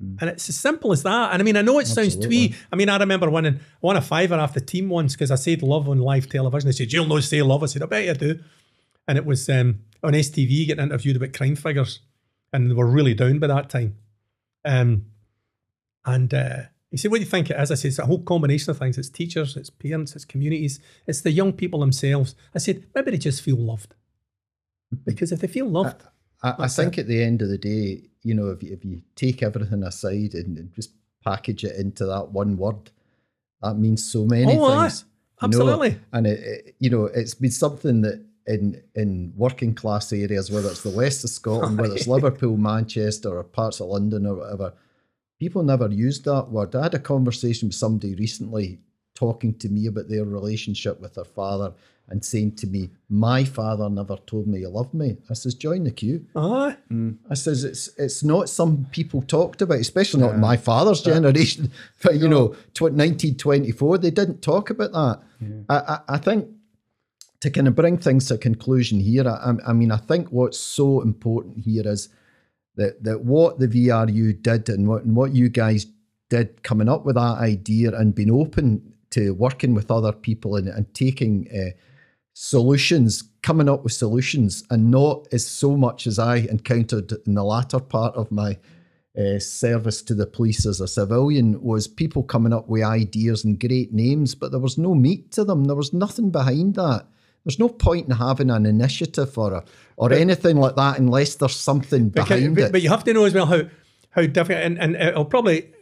And 0.00 0.30
it's 0.30 0.48
as 0.48 0.58
simple 0.58 0.92
as 0.92 1.02
that. 1.02 1.32
And 1.32 1.42
I 1.42 1.44
mean, 1.44 1.56
I 1.56 1.62
know 1.62 1.78
it 1.78 1.86
sounds 1.86 2.16
twee. 2.16 2.54
I 2.72 2.76
mean, 2.76 2.88
I 2.88 2.96
remember 2.96 3.28
winning, 3.28 3.56
I 3.56 3.78
won 3.82 3.96
a 3.96 4.00
fiver 4.00 4.36
off 4.36 4.54
the 4.54 4.60
team 4.60 4.88
once 4.88 5.14
because 5.14 5.30
I 5.30 5.34
said 5.34 5.62
love 5.62 5.88
on 5.88 5.98
live 5.98 6.28
television. 6.28 6.68
They 6.68 6.72
said, 6.72 6.92
You'll 6.92 7.06
not 7.06 7.22
say 7.22 7.42
love. 7.42 7.62
I 7.62 7.66
said, 7.66 7.82
I 7.82 7.86
bet 7.86 8.04
you 8.06 8.14
do. 8.14 8.40
And 9.06 9.18
it 9.18 9.26
was 9.26 9.48
um, 9.50 9.80
on 10.02 10.14
STV 10.14 10.66
getting 10.66 10.84
interviewed 10.84 11.16
about 11.16 11.34
crime 11.34 11.54
figures. 11.54 12.00
And 12.52 12.70
they 12.70 12.74
were 12.74 12.86
really 12.86 13.14
down 13.14 13.38
by 13.40 13.48
that 13.48 13.68
time. 13.68 13.96
Um, 14.64 15.06
and 16.06 16.32
uh, 16.32 16.62
he 16.90 16.96
said, 16.96 17.10
What 17.10 17.18
do 17.18 17.24
you 17.24 17.30
think 17.30 17.50
it 17.50 17.60
is? 17.60 17.70
I 17.70 17.74
said, 17.74 17.88
It's 17.88 17.98
a 17.98 18.06
whole 18.06 18.22
combination 18.22 18.70
of 18.70 18.78
things. 18.78 18.96
It's 18.96 19.10
teachers, 19.10 19.56
it's 19.56 19.70
parents, 19.70 20.16
it's 20.16 20.24
communities, 20.24 20.80
it's 21.06 21.20
the 21.20 21.30
young 21.30 21.52
people 21.52 21.80
themselves. 21.80 22.34
I 22.54 22.58
said, 22.58 22.86
Maybe 22.94 23.10
they 23.10 23.18
just 23.18 23.42
feel 23.42 23.58
loved. 23.58 23.94
Because 25.04 25.30
if 25.30 25.40
they 25.40 25.46
feel 25.46 25.68
loved, 25.68 26.02
I, 26.42 26.54
I 26.60 26.68
think 26.68 26.98
at 26.98 27.06
the 27.06 27.22
end 27.22 27.42
of 27.42 27.48
the 27.48 27.58
day, 27.58 28.02
you 28.22 28.34
know, 28.34 28.48
if 28.48 28.62
you, 28.62 28.72
if 28.72 28.84
you 28.84 29.02
take 29.16 29.42
everything 29.42 29.82
aside 29.82 30.34
and, 30.34 30.72
just 30.74 30.90
package 31.22 31.64
it 31.64 31.76
into 31.76 32.06
that 32.06 32.30
one 32.30 32.56
word, 32.56 32.90
that 33.62 33.74
means 33.74 34.02
so 34.10 34.24
many 34.24 34.56
Oh, 34.58 34.64
aye. 34.64 34.88
things. 34.88 35.04
you 35.42 35.48
know. 35.48 35.68
Absolutely. 35.68 36.00
And 36.12 36.26
it, 36.26 36.40
it, 36.40 36.74
you 36.78 36.88
know, 36.88 37.04
it's 37.04 37.34
been 37.34 37.50
something 37.50 38.00
that 38.02 38.24
in 38.46 38.82
in 38.94 39.32
working 39.36 39.74
class 39.74 40.12
areas, 40.14 40.50
whether 40.50 40.70
it's 40.70 40.82
the 40.82 40.90
west 40.90 41.24
of 41.24 41.30
Scotland, 41.40 41.78
whether 41.78 41.94
it's 41.94 42.06
Liverpool, 42.06 42.56
Manchester, 42.56 43.36
or 43.38 43.44
parts 43.44 43.80
of 43.80 43.88
London 43.88 44.26
or 44.26 44.36
whatever, 44.36 44.72
people 45.38 45.62
never 45.62 45.88
used 45.88 46.24
that 46.24 46.48
word. 46.50 46.74
I 46.74 46.84
had 46.84 46.94
a 46.94 46.98
conversation 46.98 47.68
with 47.68 47.76
somebody 47.76 48.14
recently 48.14 48.78
talking 49.20 49.52
to 49.62 49.68
me 49.68 49.86
about 49.86 50.08
their 50.08 50.24
relationship 50.24 51.00
with 51.00 51.14
their 51.14 51.30
father 51.40 51.72
and 52.08 52.24
saying 52.24 52.56
to 52.56 52.66
me, 52.66 52.90
My 53.08 53.44
father 53.44 53.88
never 53.88 54.16
told 54.26 54.46
me 54.46 54.60
he 54.60 54.66
loved 54.66 54.94
me. 54.94 55.18
I 55.30 55.34
says, 55.34 55.54
Join 55.54 55.84
the 55.84 55.90
queue. 55.90 56.24
aye. 56.34 56.76
Hmm. 56.88 57.12
I 57.28 57.34
says 57.34 57.62
it's 57.64 57.84
it's 57.98 58.22
not 58.24 58.48
some 58.48 58.86
people 58.90 59.20
talked 59.22 59.60
about, 59.62 59.78
especially 59.78 60.22
not 60.22 60.38
my 60.38 60.56
father's 60.56 61.02
generation. 61.02 61.70
But 62.02 62.14
you 62.22 62.28
know, 62.28 62.48
tw- 62.74 62.96
1924, 62.96 63.98
they 63.98 64.10
didn't 64.10 64.40
talk 64.40 64.70
about 64.70 64.92
that. 64.92 65.16
I, 65.68 65.76
I 65.94 65.96
I 66.16 66.18
think 66.26 66.48
to 67.40 67.50
kind 67.50 67.68
of 67.68 67.74
bring 67.74 67.96
things 67.98 68.26
to 68.28 68.34
a 68.34 68.38
conclusion 68.38 69.00
here, 69.00 69.26
I, 69.28 69.54
I 69.70 69.72
mean, 69.72 69.90
I 69.92 70.00
think 70.10 70.28
what's 70.38 70.58
so 70.58 71.00
important 71.02 71.58
here 71.68 71.86
is 71.86 72.08
that 72.76 73.04
that 73.04 73.18
what 73.32 73.58
the 73.58 73.68
VRU 73.68 74.42
did 74.48 74.68
and 74.68 74.88
what 74.88 75.04
and 75.04 75.14
what 75.14 75.30
you 75.40 75.48
guys 75.62 75.86
did 76.30 76.62
coming 76.62 76.88
up 76.88 77.04
with 77.04 77.16
that 77.16 77.38
idea 77.52 77.88
and 77.98 78.14
being 78.14 78.30
open 78.30 78.94
to 79.10 79.34
working 79.34 79.74
with 79.74 79.90
other 79.90 80.12
people 80.12 80.56
and, 80.56 80.68
and 80.68 80.92
taking 80.94 81.48
uh, 81.52 81.70
solutions, 82.32 83.24
coming 83.42 83.68
up 83.68 83.82
with 83.84 83.92
solutions, 83.92 84.64
and 84.70 84.90
not 84.90 85.28
as 85.32 85.46
so 85.46 85.76
much 85.76 86.06
as 86.06 86.18
I 86.18 86.36
encountered 86.36 87.12
in 87.26 87.34
the 87.34 87.44
latter 87.44 87.80
part 87.80 88.14
of 88.14 88.30
my 88.30 88.58
uh, 89.18 89.38
service 89.38 90.02
to 90.02 90.14
the 90.14 90.26
police 90.26 90.64
as 90.64 90.80
a 90.80 90.86
civilian 90.88 91.60
was 91.62 91.88
people 91.88 92.22
coming 92.22 92.52
up 92.52 92.68
with 92.68 92.82
ideas 92.82 93.44
and 93.44 93.58
great 93.58 93.92
names, 93.92 94.34
but 94.34 94.52
there 94.52 94.60
was 94.60 94.78
no 94.78 94.94
meat 94.94 95.32
to 95.32 95.44
them. 95.44 95.64
There 95.64 95.76
was 95.76 95.92
nothing 95.92 96.30
behind 96.30 96.76
that. 96.76 97.06
There's 97.44 97.58
no 97.58 97.68
point 97.68 98.06
in 98.06 98.14
having 98.14 98.50
an 98.50 98.66
initiative 98.66 99.36
or 99.36 99.54
a, 99.54 99.64
or 99.96 100.12
anything 100.12 100.56
like 100.56 100.76
that 100.76 100.98
unless 100.98 101.36
there's 101.36 101.56
something 101.56 102.10
behind 102.10 102.54
but, 102.54 102.64
it. 102.64 102.72
but 102.72 102.82
you 102.82 102.90
have 102.90 103.04
to 103.04 103.14
know 103.14 103.24
as 103.24 103.34
well 103.34 103.46
how 103.46 103.62
how 104.10 104.22
difficult 104.22 104.58
and, 104.58 104.78
and 104.78 104.96
it'll 104.96 105.24
probably 105.24 105.72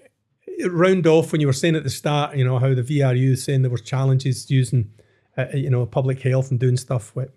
round 0.67 1.07
off 1.07 1.33
when 1.33 1.41
you 1.41 1.47
were 1.47 1.53
saying 1.53 1.77
at 1.77 1.85
the 1.85 1.91
start, 1.91 2.37
you 2.37 2.45
know, 2.45 2.59
how 2.59 2.75
the 2.75 2.83
VRU 2.83 3.33
is 3.33 3.45
saying 3.45 3.63
there 3.63 3.71
were 3.71 3.79
challenges 3.79 4.51
using 4.51 4.91
uh, 5.37 5.47
you 5.55 5.71
know 5.71 5.87
public 5.87 6.21
health 6.21 6.51
and 6.51 6.59
doing 6.59 6.77
stuff 6.77 7.15
with. 7.15 7.31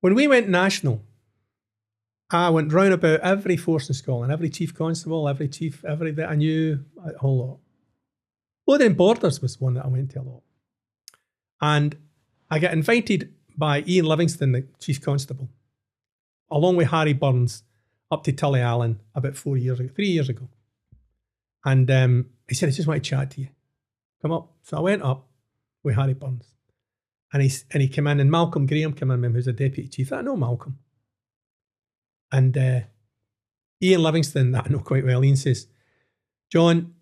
When 0.00 0.14
we 0.14 0.26
went 0.26 0.48
national, 0.48 1.02
I 2.30 2.50
went 2.50 2.72
round 2.72 2.92
about 2.92 3.20
every 3.20 3.56
force 3.56 3.88
in 3.88 3.94
Scotland, 3.94 4.32
every 4.32 4.50
chief 4.50 4.74
constable, 4.74 5.28
every 5.28 5.48
chief, 5.48 5.84
every 5.84 6.10
that 6.12 6.28
I 6.28 6.34
knew 6.34 6.84
a 7.04 7.16
whole 7.18 7.38
lot. 7.38 7.58
Lothian 8.66 8.88
and 8.88 8.96
Borders 8.96 9.40
was 9.40 9.60
one 9.60 9.74
that 9.74 9.84
I 9.84 9.88
went 9.88 10.10
to 10.12 10.20
a 10.20 10.22
lot. 10.22 10.42
And 11.60 11.96
I 12.50 12.58
got 12.58 12.72
invited 12.72 13.32
by 13.56 13.78
Iain 13.88 14.04
Livingstone, 14.04 14.52
the 14.52 14.66
chief 14.80 15.00
constable, 15.00 15.48
along 16.50 16.76
with 16.76 16.88
Harry 16.88 17.12
Burns, 17.12 17.62
up 18.10 18.24
to 18.24 18.32
Tulliallan 18.32 18.98
about 19.14 19.36
four 19.36 19.56
years 19.56 19.80
ago, 19.80 19.88
three 19.94 20.08
years 20.08 20.28
ago. 20.28 20.48
And 21.66 21.90
um, 21.90 22.26
he 22.48 22.54
said, 22.54 22.68
I 22.68 22.72
just 22.72 22.86
want 22.86 23.02
to 23.02 23.10
chat 23.10 23.32
to 23.32 23.40
you. 23.40 23.48
Come 24.22 24.32
up. 24.32 24.52
So 24.62 24.78
I 24.78 24.80
went 24.80 25.02
up 25.02 25.26
with 25.82 25.96
Harry 25.96 26.14
Burns. 26.14 26.54
And 27.32 27.42
he, 27.42 27.52
and 27.72 27.82
he 27.82 27.88
came 27.88 28.06
in, 28.06 28.20
and 28.20 28.30
Malcolm 28.30 28.66
Graham 28.66 28.92
came 28.92 29.10
in, 29.10 29.34
who's 29.34 29.48
a 29.48 29.52
deputy 29.52 29.88
chief. 29.88 30.12
I 30.12 30.22
know 30.22 30.36
Malcolm. 30.36 30.78
And 32.30 32.56
uh, 32.56 32.80
Iain 33.82 34.02
Livingstone, 34.02 34.52
that 34.52 34.66
I 34.66 34.68
know 34.70 34.78
quite 34.78 35.04
well, 35.04 35.22
Iain 35.22 35.36
says, 35.36 35.66
John, 36.50 36.94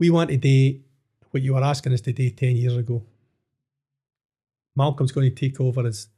we 0.00 0.10
want 0.10 0.30
to 0.30 0.36
do 0.36 0.80
what 1.30 1.44
you 1.44 1.54
were 1.54 1.62
asking 1.62 1.92
us 1.92 2.00
to 2.02 2.12
do 2.12 2.30
10 2.30 2.56
years 2.56 2.76
ago. 2.76 3.04
Malcolm's 4.74 5.12
going 5.12 5.32
to 5.32 5.34
take 5.34 5.60
over 5.60 5.86
as 5.86 6.08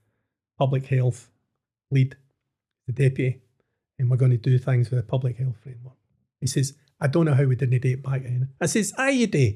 public 0.59 0.87
health 0.87 1.29
lead, 1.91 2.17
the 2.87 2.93
deputy, 2.93 3.43
and 3.99 4.11
we're 4.11 4.17
going 4.17 4.31
to 4.31 4.39
do 4.39 4.57
things 4.57 4.91
with 4.91 4.99
the 4.99 5.07
public 5.07 5.37
health 5.37 5.57
framework. 5.63 5.95
He 6.41 6.47
says, 6.47 6.75
I 7.01 7.07
don't 7.09 7.27
know 7.27 7.35
how 7.35 7.45
we 7.45 7.57
didn't 7.57 7.81
do 7.81 7.89
it 7.91 8.03
back 8.03 8.23
then. 8.23 8.49
I 8.61 8.67
says, 8.67 8.93
aye, 8.97 9.11
you 9.11 9.27
do. 9.27 9.55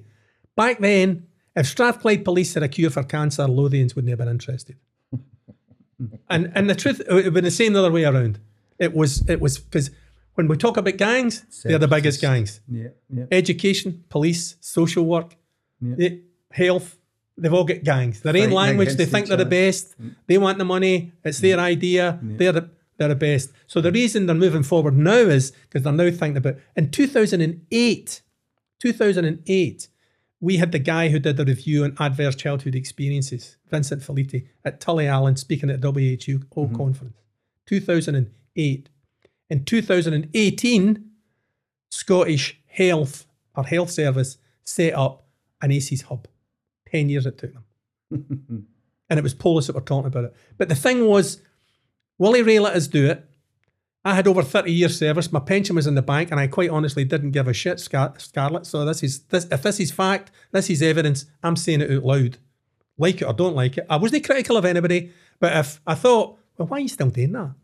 Back 0.56 0.78
then, 0.78 1.26
if 1.56 1.66
Strathclyde 1.66 2.24
police 2.24 2.54
had 2.54 2.62
a 2.62 2.68
cure 2.68 2.90
for 2.90 3.02
cancer, 3.02 3.44
Lothians 3.46 3.94
wouldn't 3.94 4.10
have 4.10 4.18
been 4.18 4.28
interested. 4.28 4.76
and 6.30 6.52
and 6.54 6.68
the 6.68 6.74
truth, 6.74 7.00
it 7.00 7.12
would 7.12 7.24
have 7.24 7.34
been 7.34 7.44
the 7.44 7.50
same 7.50 7.72
the 7.72 7.78
other 7.80 7.90
way 7.90 8.04
around. 8.04 8.38
It 8.78 8.94
was 8.94 9.28
it 9.28 9.40
was 9.40 9.58
because 9.58 9.90
when 10.34 10.48
we 10.48 10.56
talk 10.56 10.76
about 10.76 10.96
gangs, 10.96 11.44
they're 11.64 11.78
the 11.78 11.88
biggest 11.88 12.20
gangs. 12.20 12.60
Yeah, 12.68 12.88
yeah. 13.12 13.24
Education, 13.30 14.04
police, 14.08 14.56
social 14.60 15.04
work, 15.04 15.36
Yeah. 15.80 16.06
eh, 16.06 16.16
health, 16.52 16.96
they've 17.36 17.52
all 17.52 17.64
got 17.64 17.82
gangs. 17.82 18.20
Their 18.20 18.36
own 18.36 18.50
language, 18.50 18.94
they 18.94 19.04
think 19.06 19.26
they're 19.26 19.36
the 19.36 19.42
other. 19.44 19.50
best. 19.50 19.94
They 20.26 20.38
want 20.38 20.58
the 20.58 20.64
money. 20.64 21.12
It's 21.24 21.40
their 21.40 21.58
idea. 21.58 22.18
They're 22.22 22.52
the 22.52 22.70
They're 23.00 23.08
the 23.08 23.14
best. 23.14 23.50
So 23.66 23.80
the 23.80 23.90
reason 23.90 24.26
they're 24.26 24.36
moving 24.36 24.62
forward 24.62 24.94
now 24.94 25.12
is 25.12 25.52
because 25.52 25.84
they're 25.84 25.92
now 25.92 26.10
thinking 26.10 26.36
about 26.36 26.56
in 26.76 26.90
2008, 26.90 28.22
2008, 28.78 29.88
we 30.38 30.58
had 30.58 30.70
the 30.70 30.78
guy 30.78 31.08
who 31.08 31.18
did 31.18 31.38
the 31.38 31.46
review 31.46 31.84
on 31.84 31.96
adverse 31.98 32.36
childhood 32.36 32.74
experiences, 32.74 33.56
Vincent 33.70 34.02
Felitti, 34.02 34.48
at 34.66 34.82
Tulliallan 34.82 35.38
speaking 35.38 35.70
at 35.70 35.82
WHO 35.82 35.90
mm-hmm. 35.92 36.76
conference. 36.76 37.16
2008. 37.64 38.90
In 39.48 39.64
2018, 39.64 41.10
Scottish 41.90 42.60
Health 42.66 43.24
or 43.56 43.64
Health 43.64 43.90
Service 43.90 44.36
set 44.62 44.92
up 44.92 45.26
an 45.62 45.72
ACEs 45.72 46.02
hub. 46.02 46.28
10 46.90 47.08
years 47.08 47.24
it 47.24 47.38
took 47.38 47.54
them. 47.54 47.64
and 49.08 49.18
it 49.18 49.22
was 49.22 49.32
Polis 49.32 49.68
that 49.68 49.74
were 49.74 49.80
talking 49.80 50.08
about 50.08 50.24
it. 50.24 50.36
But 50.58 50.68
the 50.68 50.74
thing 50.74 51.06
was, 51.06 51.40
Willie 52.20 52.42
Rae 52.42 52.60
let 52.60 52.76
us 52.76 52.86
do 52.86 53.06
it. 53.06 53.26
I 54.04 54.14
had 54.14 54.28
over 54.28 54.42
30 54.42 54.70
years 54.70 54.98
service. 54.98 55.32
My 55.32 55.40
pension 55.40 55.74
was 55.74 55.86
in 55.86 55.94
the 55.94 56.02
bank, 56.02 56.30
and 56.30 56.38
I 56.38 56.48
quite 56.48 56.68
honestly 56.68 57.02
didn't 57.02 57.30
give 57.30 57.48
a 57.48 57.54
shit, 57.54 57.80
Scar- 57.80 58.14
Scarlett. 58.18 58.66
So 58.66 58.84
this 58.84 59.02
is 59.02 59.20
this. 59.24 59.46
If 59.50 59.62
this 59.62 59.80
is 59.80 59.90
fact, 59.90 60.30
this 60.52 60.68
is 60.68 60.82
evidence. 60.82 61.24
I'm 61.42 61.56
saying 61.56 61.80
it 61.80 61.90
out 61.90 62.04
loud. 62.04 62.36
Like 62.98 63.22
it 63.22 63.24
or 63.24 63.32
don't 63.32 63.56
like 63.56 63.78
it. 63.78 63.86
I 63.88 63.96
wasn't 63.96 64.24
critical 64.24 64.58
of 64.58 64.66
anybody, 64.66 65.12
but 65.38 65.56
if 65.56 65.80
I 65.86 65.94
thought, 65.94 66.38
well, 66.58 66.68
why 66.68 66.76
are 66.76 66.80
you 66.80 66.88
still 66.88 67.08
doing 67.08 67.32
that? 67.32 67.54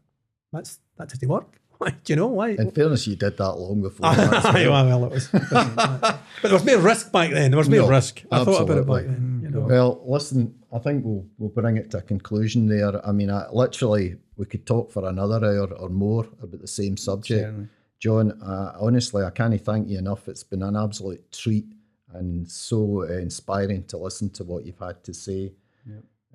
That's 0.53 0.78
that 0.97 1.11
doesn't 1.11 1.28
work. 1.28 1.61
Why? 1.78 1.91
Do 1.91 2.12
you 2.15 2.16
know 2.16 2.28
why? 2.28 2.51
In 2.53 2.70
fairness, 2.70 3.07
you 3.07 3.16
did 3.16 3.37
that 3.37 3.53
long 3.53 3.83
before. 3.83 4.11
that 4.15 4.55
well. 4.55 5.05
it 5.05 5.12
was. 5.12 5.28
but 5.53 6.20
there 6.43 6.53
was 6.55 6.65
more 6.65 6.78
risk 6.78 7.12
back 7.12 7.31
then. 7.31 7.51
There 7.51 7.59
was 7.59 7.69
more 7.69 7.81
No, 7.81 7.89
risk. 7.91 8.23
I 8.33 8.43
thought 8.45 8.62
about 8.62 8.78
it 8.78 8.87
back 8.87 9.05
then. 9.05 9.36
You. 9.57 9.66
Well, 9.66 10.03
listen, 10.07 10.55
I 10.73 10.78
think 10.78 11.05
we'll 11.05 11.27
we'll 11.39 11.51
bring 11.51 11.77
it 11.77 11.91
to 11.93 11.99
a 11.99 12.03
conclusion 12.03 12.66
there. 12.66 13.05
I 13.07 13.12
mean, 13.12 13.31
I, 13.31 13.49
literally, 13.51 14.16
we 14.37 14.47
could 14.47 14.66
talk 14.66 14.91
for 14.91 15.09
another 15.09 15.45
hour 15.45 15.73
or 15.74 15.89
more 15.89 16.27
about 16.43 16.61
the 16.61 16.69
same 16.69 16.97
subject. 16.97 17.43
Certainly. 17.43 17.69
John, 17.99 18.33
uh, 18.43 18.77
honestly, 18.78 19.24
I 19.24 19.31
can't 19.31 19.59
thank 19.61 19.89
you 19.89 19.99
enough. 19.99 20.28
It's 20.28 20.45
been 20.45 20.62
an 20.62 20.77
absolute 20.77 21.33
treat 21.33 21.66
and 22.12 22.49
so 22.51 23.03
uh, 23.09 23.12
inspiring 23.15 23.85
to 23.85 23.97
listen 23.99 24.31
to 24.31 24.45
what 24.45 24.65
you've 24.65 24.78
had 24.78 25.03
to 25.05 25.15
say. 25.15 25.53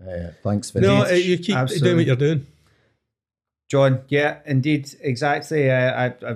Uh, 0.02 0.32
thanks 0.44 0.72
very 0.72 0.86
No, 0.86 0.98
much. 0.98 1.12
uh, 1.12 1.16
you 1.16 1.38
keep 1.38 1.56
doing 1.80 1.98
what 1.98 2.06
you're 2.06 2.16
doing. 2.16 2.48
John, 3.70 4.02
yeah, 4.08 4.40
indeed, 4.46 4.94
exactly. 5.00 5.70
Uh, 5.70 5.92
I, 5.92 6.06
I 6.28 6.36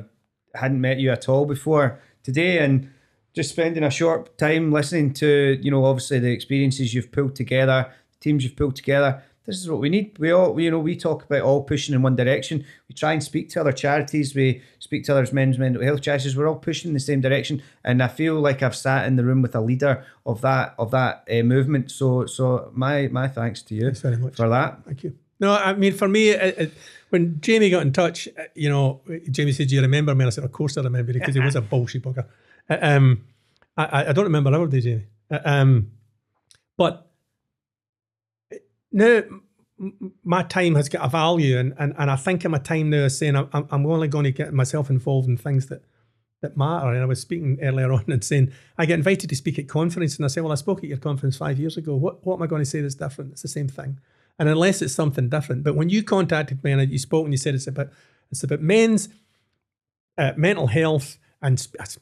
hadn't 0.54 0.80
met 0.80 1.00
you 1.00 1.12
at 1.12 1.28
all 1.28 1.46
before 1.46 2.00
today, 2.24 2.60
and 2.60 2.92
just 3.36 3.52
spending 3.52 3.84
a 3.84 3.92
short 3.92 4.38
time 4.38 4.72
listening 4.72 5.14
to, 5.14 5.60
you 5.62 5.70
know, 5.70 5.84
obviously 5.86 6.20
the 6.20 6.32
experiences 6.32 6.94
you've 6.94 7.12
pulled 7.12 7.36
together, 7.36 7.92
teams 8.22 8.44
you've 8.44 8.56
pulled 8.56 8.78
together. 8.78 9.22
This 9.46 9.58
is 9.60 9.70
what 9.70 9.80
we 9.80 9.90
need. 9.90 10.18
We 10.18 10.32
all, 10.32 10.60
you 10.60 10.72
know, 10.72 10.80
we 10.80 10.96
talk 10.96 11.24
about 11.26 11.42
all 11.42 11.62
pushing 11.62 11.94
in 11.94 12.02
one 12.02 12.16
direction. 12.16 12.66
We 12.90 12.96
try 12.96 13.14
and 13.14 13.24
speak 13.24 13.50
to 13.50 13.62
other 13.62 13.74
charities. 13.74 14.34
We 14.34 14.64
speak 14.80 15.04
to 15.04 15.16
other 15.16 15.32
men's 15.32 15.60
mental 15.60 15.84
health 15.84 16.02
charities. 16.02 16.36
We're 16.36 16.48
all 16.48 16.56
pushing 16.56 16.90
in 16.90 16.94
the 16.96 17.00
same 17.00 17.22
direction, 17.22 17.62
and 17.84 18.02
I 18.02 18.08
feel 18.08 18.40
like 18.40 18.64
I've 18.64 18.76
sat 18.76 19.06
in 19.06 19.18
the 19.18 19.24
room 19.24 19.44
with 19.44 19.54
a 19.54 19.62
leader 19.62 20.04
of 20.26 20.42
that 20.42 20.74
of 20.80 20.90
that 20.92 21.28
uh, 21.30 21.44
movement. 21.44 21.92
So, 21.92 22.26
so 22.26 22.72
my 22.74 23.08
my 23.10 23.28
thanks 23.28 23.62
to 23.64 23.76
you 23.76 23.84
Thanks 23.84 24.02
very 24.02 24.18
much. 24.18 24.36
for 24.36 24.50
that. 24.50 24.84
Thank 24.84 25.04
you. 25.04 25.16
No, 25.40 25.54
I 25.54 25.74
mean, 25.74 25.94
for 25.94 26.08
me, 26.08 26.30
it, 26.30 26.58
it, 26.58 26.74
when 27.10 27.40
Jamie 27.40 27.70
got 27.70 27.84
in 27.84 27.94
touch, 27.94 28.28
uh, 28.40 28.44
you 28.56 28.70
know, 28.70 29.02
Jamie 29.30 29.52
said, 29.52 29.68
"Do 29.68 29.76
you 29.76 29.82
remember 29.82 30.16
me?" 30.16 30.24
And 30.24 30.28
I 30.28 30.32
said, 30.32 30.44
"Of 30.44 30.54
course 30.54 30.76
I 30.76 30.82
remember 30.82 31.14
because 31.14 31.36
he 31.36 31.42
was 31.42 31.56
a 31.56 31.62
bullshit 31.62 32.02
bugger. 32.02 32.26
Uh, 32.70 32.78
Um, 32.82 33.26
I, 33.78 34.06
I- 34.10 34.14
don't 34.14 34.26
remember 34.26 34.52
did 34.68 34.84
Jamie. 34.84 35.06
Uh, 35.30 35.40
Um, 35.46 35.92
but 36.78 37.10
now 38.92 39.06
m- 39.18 39.44
m- 39.80 40.14
my 40.24 40.44
time 40.44 40.76
has 40.76 40.90
got 40.90 41.06
a 41.06 41.10
value, 41.10 41.58
and, 41.58 41.74
and, 41.78 41.94
and 41.98 42.10
I 42.10 42.16
think 42.16 42.46
in 42.46 42.52
my 42.52 42.58
time 42.58 42.90
now 42.90 43.08
saying 43.08 43.36
I'm, 43.36 43.50
I'm- 43.54 43.68
only 43.86 44.08
going 44.08 44.24
to 44.26 44.32
get 44.32 44.54
myself 44.54 44.90
involved 44.90 45.28
in 45.28 45.38
things 45.38 45.68
that 45.68 45.84
that 46.42 46.58
matter. 46.58 46.90
And 46.92 47.02
I 47.02 47.06
was 47.06 47.22
speaking 47.22 47.58
earlier 47.62 47.92
on 47.92 48.04
and 48.08 48.24
saying 48.24 48.52
I 48.78 48.86
get 48.86 48.96
invited 49.00 49.30
to 49.30 49.36
speak 49.36 49.58
at 49.58 49.68
conference, 49.68 50.16
and 50.18 50.26
I 50.26 50.28
say, 50.28 50.42
"Well, 50.42 50.52
I 50.52 50.56
spoke 50.56 50.80
at 50.80 50.90
your 50.90 50.98
conference 50.98 51.38
five 51.38 51.58
years 51.60 51.78
ago. 51.78 51.96
What 51.96 52.26
what 52.26 52.36
am 52.36 52.44
I 52.44 52.48
going 52.48 52.62
to 52.62 52.70
say 52.70 52.82
that's 52.82 52.96
different? 52.96 53.32
It's 53.34 53.42
the 53.42 53.48
same 53.48 53.68
thing." 53.68 54.00
And 54.38 54.50
unless 54.50 54.82
it's 54.82 54.94
something 54.94 55.30
different, 55.30 55.64
but 55.64 55.76
when 55.76 55.90
you 55.90 56.04
contacted 56.04 56.62
me 56.64 56.72
and 56.74 56.92
you 56.92 57.00
spoke 57.00 57.24
and 57.26 57.34
you 57.34 57.38
said 57.38 57.56
it's 57.56 57.68
about 57.68 57.90
it's 58.32 58.44
about 58.44 58.62
men's 58.62 59.08
uh, 60.18 60.34
mental 60.36 60.68
health 60.68 61.18
and 61.42 61.54
it's 61.58 61.98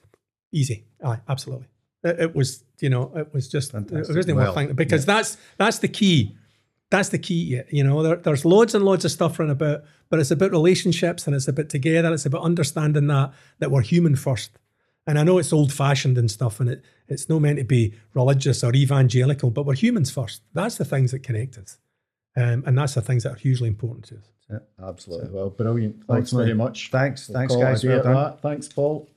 easy, 0.53 0.85
aye, 1.03 1.19
absolutely. 1.27 1.67
It, 2.03 2.19
it 2.19 2.35
was, 2.35 2.63
you 2.80 2.89
know, 2.89 3.11
it 3.15 3.34
was 3.34 3.47
just 3.47 3.73
it 3.73 3.91
wasn't 3.91 4.35
Well, 4.38 4.45
worth 4.47 4.55
thinking 4.55 4.75
because 4.75 5.05
that's 5.05 5.38
that's 5.57 5.80
the 5.80 5.88
key. 5.88 6.35
That's 6.89 7.09
the 7.09 7.17
key. 7.17 7.61
You 7.71 7.84
know, 7.84 8.03
there, 8.03 8.17
there's 8.17 8.45
loads 8.45 8.75
and 8.75 8.85
loads 8.85 9.03
of 9.03 9.11
stuff 9.11 9.39
running 9.39 9.53
about, 9.53 9.84
but 10.09 10.19
it's 10.19 10.30
about 10.31 10.51
relationships 10.51 11.25
and 11.25 11.35
it's 11.35 11.47
about 11.47 11.69
together. 11.69 12.13
It's 12.13 12.25
about 12.25 12.43
understanding 12.43 13.07
that 13.07 13.34
that 13.59 13.71
we're 13.71 13.81
human 13.81 14.15
first. 14.15 14.51
And 15.07 15.19
I 15.19 15.23
know 15.23 15.38
it's 15.38 15.51
old 15.51 15.73
fashioned 15.73 16.17
and 16.17 16.30
stuff, 16.30 16.59
and 16.59 16.69
it 16.69 16.84
it's 17.07 17.27
not 17.30 17.39
meant 17.41 17.57
to 17.57 17.65
be 17.65 17.93
religious 18.13 18.63
or 18.63 18.73
evangelical, 18.75 19.49
but 19.49 19.65
we're 19.65 19.73
humans 19.75 20.11
first. 20.11 20.41
That's 20.53 20.77
the 20.77 20.85
things 20.85 21.11
that 21.11 21.23
connect 21.23 21.57
us. 21.57 21.77
Um, 22.38 22.63
and 22.65 22.77
that's 22.77 22.93
the 22.95 23.01
things 23.01 23.23
that 23.23 23.34
are 23.34 23.35
hugely 23.35 23.67
important 23.67 24.05
to 24.05 24.15
us. 24.15 24.30
Yeah, 24.49 24.88
Absolutely. 24.88 25.30
Well, 25.31 25.49
brilliant. 25.49 26.03
Thanks 26.05 26.31
very 26.31 26.53
much. 26.53 26.89
thanks- 26.91 27.27
We'll 27.30 27.38
thanks, 27.39 27.53
call 27.53 27.61
it 27.61 27.65
a 27.65 27.69
guys. 27.71 27.81
day 27.81 27.88
Well 27.89 28.03
that. 28.13 28.41
Thanks, 28.41 28.67
Paul. 28.67 29.07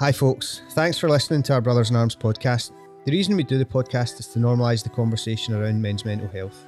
Hi, 0.00 0.12
folks. 0.12 0.62
Thanks 0.74 0.96
for 0.96 1.08
listening 1.08 1.42
to 1.42 1.54
our 1.54 1.60
Brothers 1.60 1.90
in 1.90 1.96
Arms 1.96 2.14
podcast. 2.14 2.70
The 3.04 3.10
reason 3.10 3.34
we 3.34 3.42
do 3.42 3.58
the 3.58 3.64
podcast 3.64 4.20
is 4.20 4.28
to 4.28 4.38
normalise 4.38 4.84
the 4.84 4.90
conversation 4.90 5.54
around 5.54 5.82
men's 5.82 6.04
mental 6.04 6.28
health. 6.28 6.66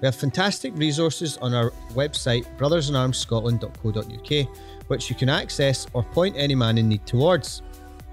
We 0.00 0.06
have 0.06 0.16
fantastic 0.16 0.74
resources 0.74 1.36
on 1.42 1.52
our 1.52 1.72
website, 1.92 2.46
brothersinarmscotland.co.uk, 2.56 4.48
which 4.88 5.10
you 5.10 5.14
can 5.14 5.28
access 5.28 5.86
or 5.92 6.04
point 6.04 6.36
any 6.38 6.54
man 6.54 6.78
in 6.78 6.88
need 6.88 7.04
towards. 7.04 7.60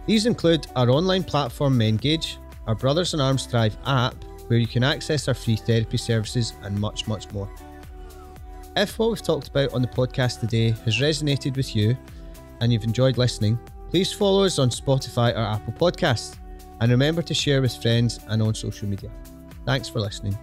These 0.05 0.25
include 0.25 0.67
our 0.75 0.89
online 0.89 1.23
platform 1.23 1.79
Mengage, 1.79 2.35
our 2.67 2.75
Brothers 2.75 3.13
in 3.13 3.21
Arms 3.21 3.45
Thrive 3.45 3.77
app, 3.85 4.21
where 4.47 4.59
you 4.59 4.67
can 4.67 4.83
access 4.83 5.29
our 5.29 5.33
free 5.33 5.55
therapy 5.55 5.95
services, 5.95 6.55
and 6.63 6.77
much, 6.77 7.07
much 7.07 7.31
more. 7.31 7.49
If 8.75 8.99
what 8.99 9.11
we've 9.11 9.21
talked 9.21 9.47
about 9.47 9.73
on 9.73 9.81
the 9.81 9.87
podcast 9.87 10.41
today 10.41 10.71
has 10.83 10.99
resonated 10.99 11.55
with 11.55 11.73
you 11.73 11.95
and 12.59 12.73
you've 12.73 12.83
enjoyed 12.83 13.17
listening, 13.17 13.57
please 13.91 14.11
follow 14.11 14.45
us 14.45 14.57
on 14.57 14.69
Spotify 14.69 15.33
or 15.33 15.39
Apple 15.39 15.73
Podcasts. 15.73 16.37
And 16.79 16.91
remember 16.91 17.21
to 17.21 17.33
share 17.33 17.61
with 17.61 17.75
friends 17.75 18.19
and 18.29 18.41
on 18.41 18.55
social 18.55 18.87
media. 18.87 19.11
Thanks 19.65 19.87
for 19.87 19.99
listening. 19.99 20.35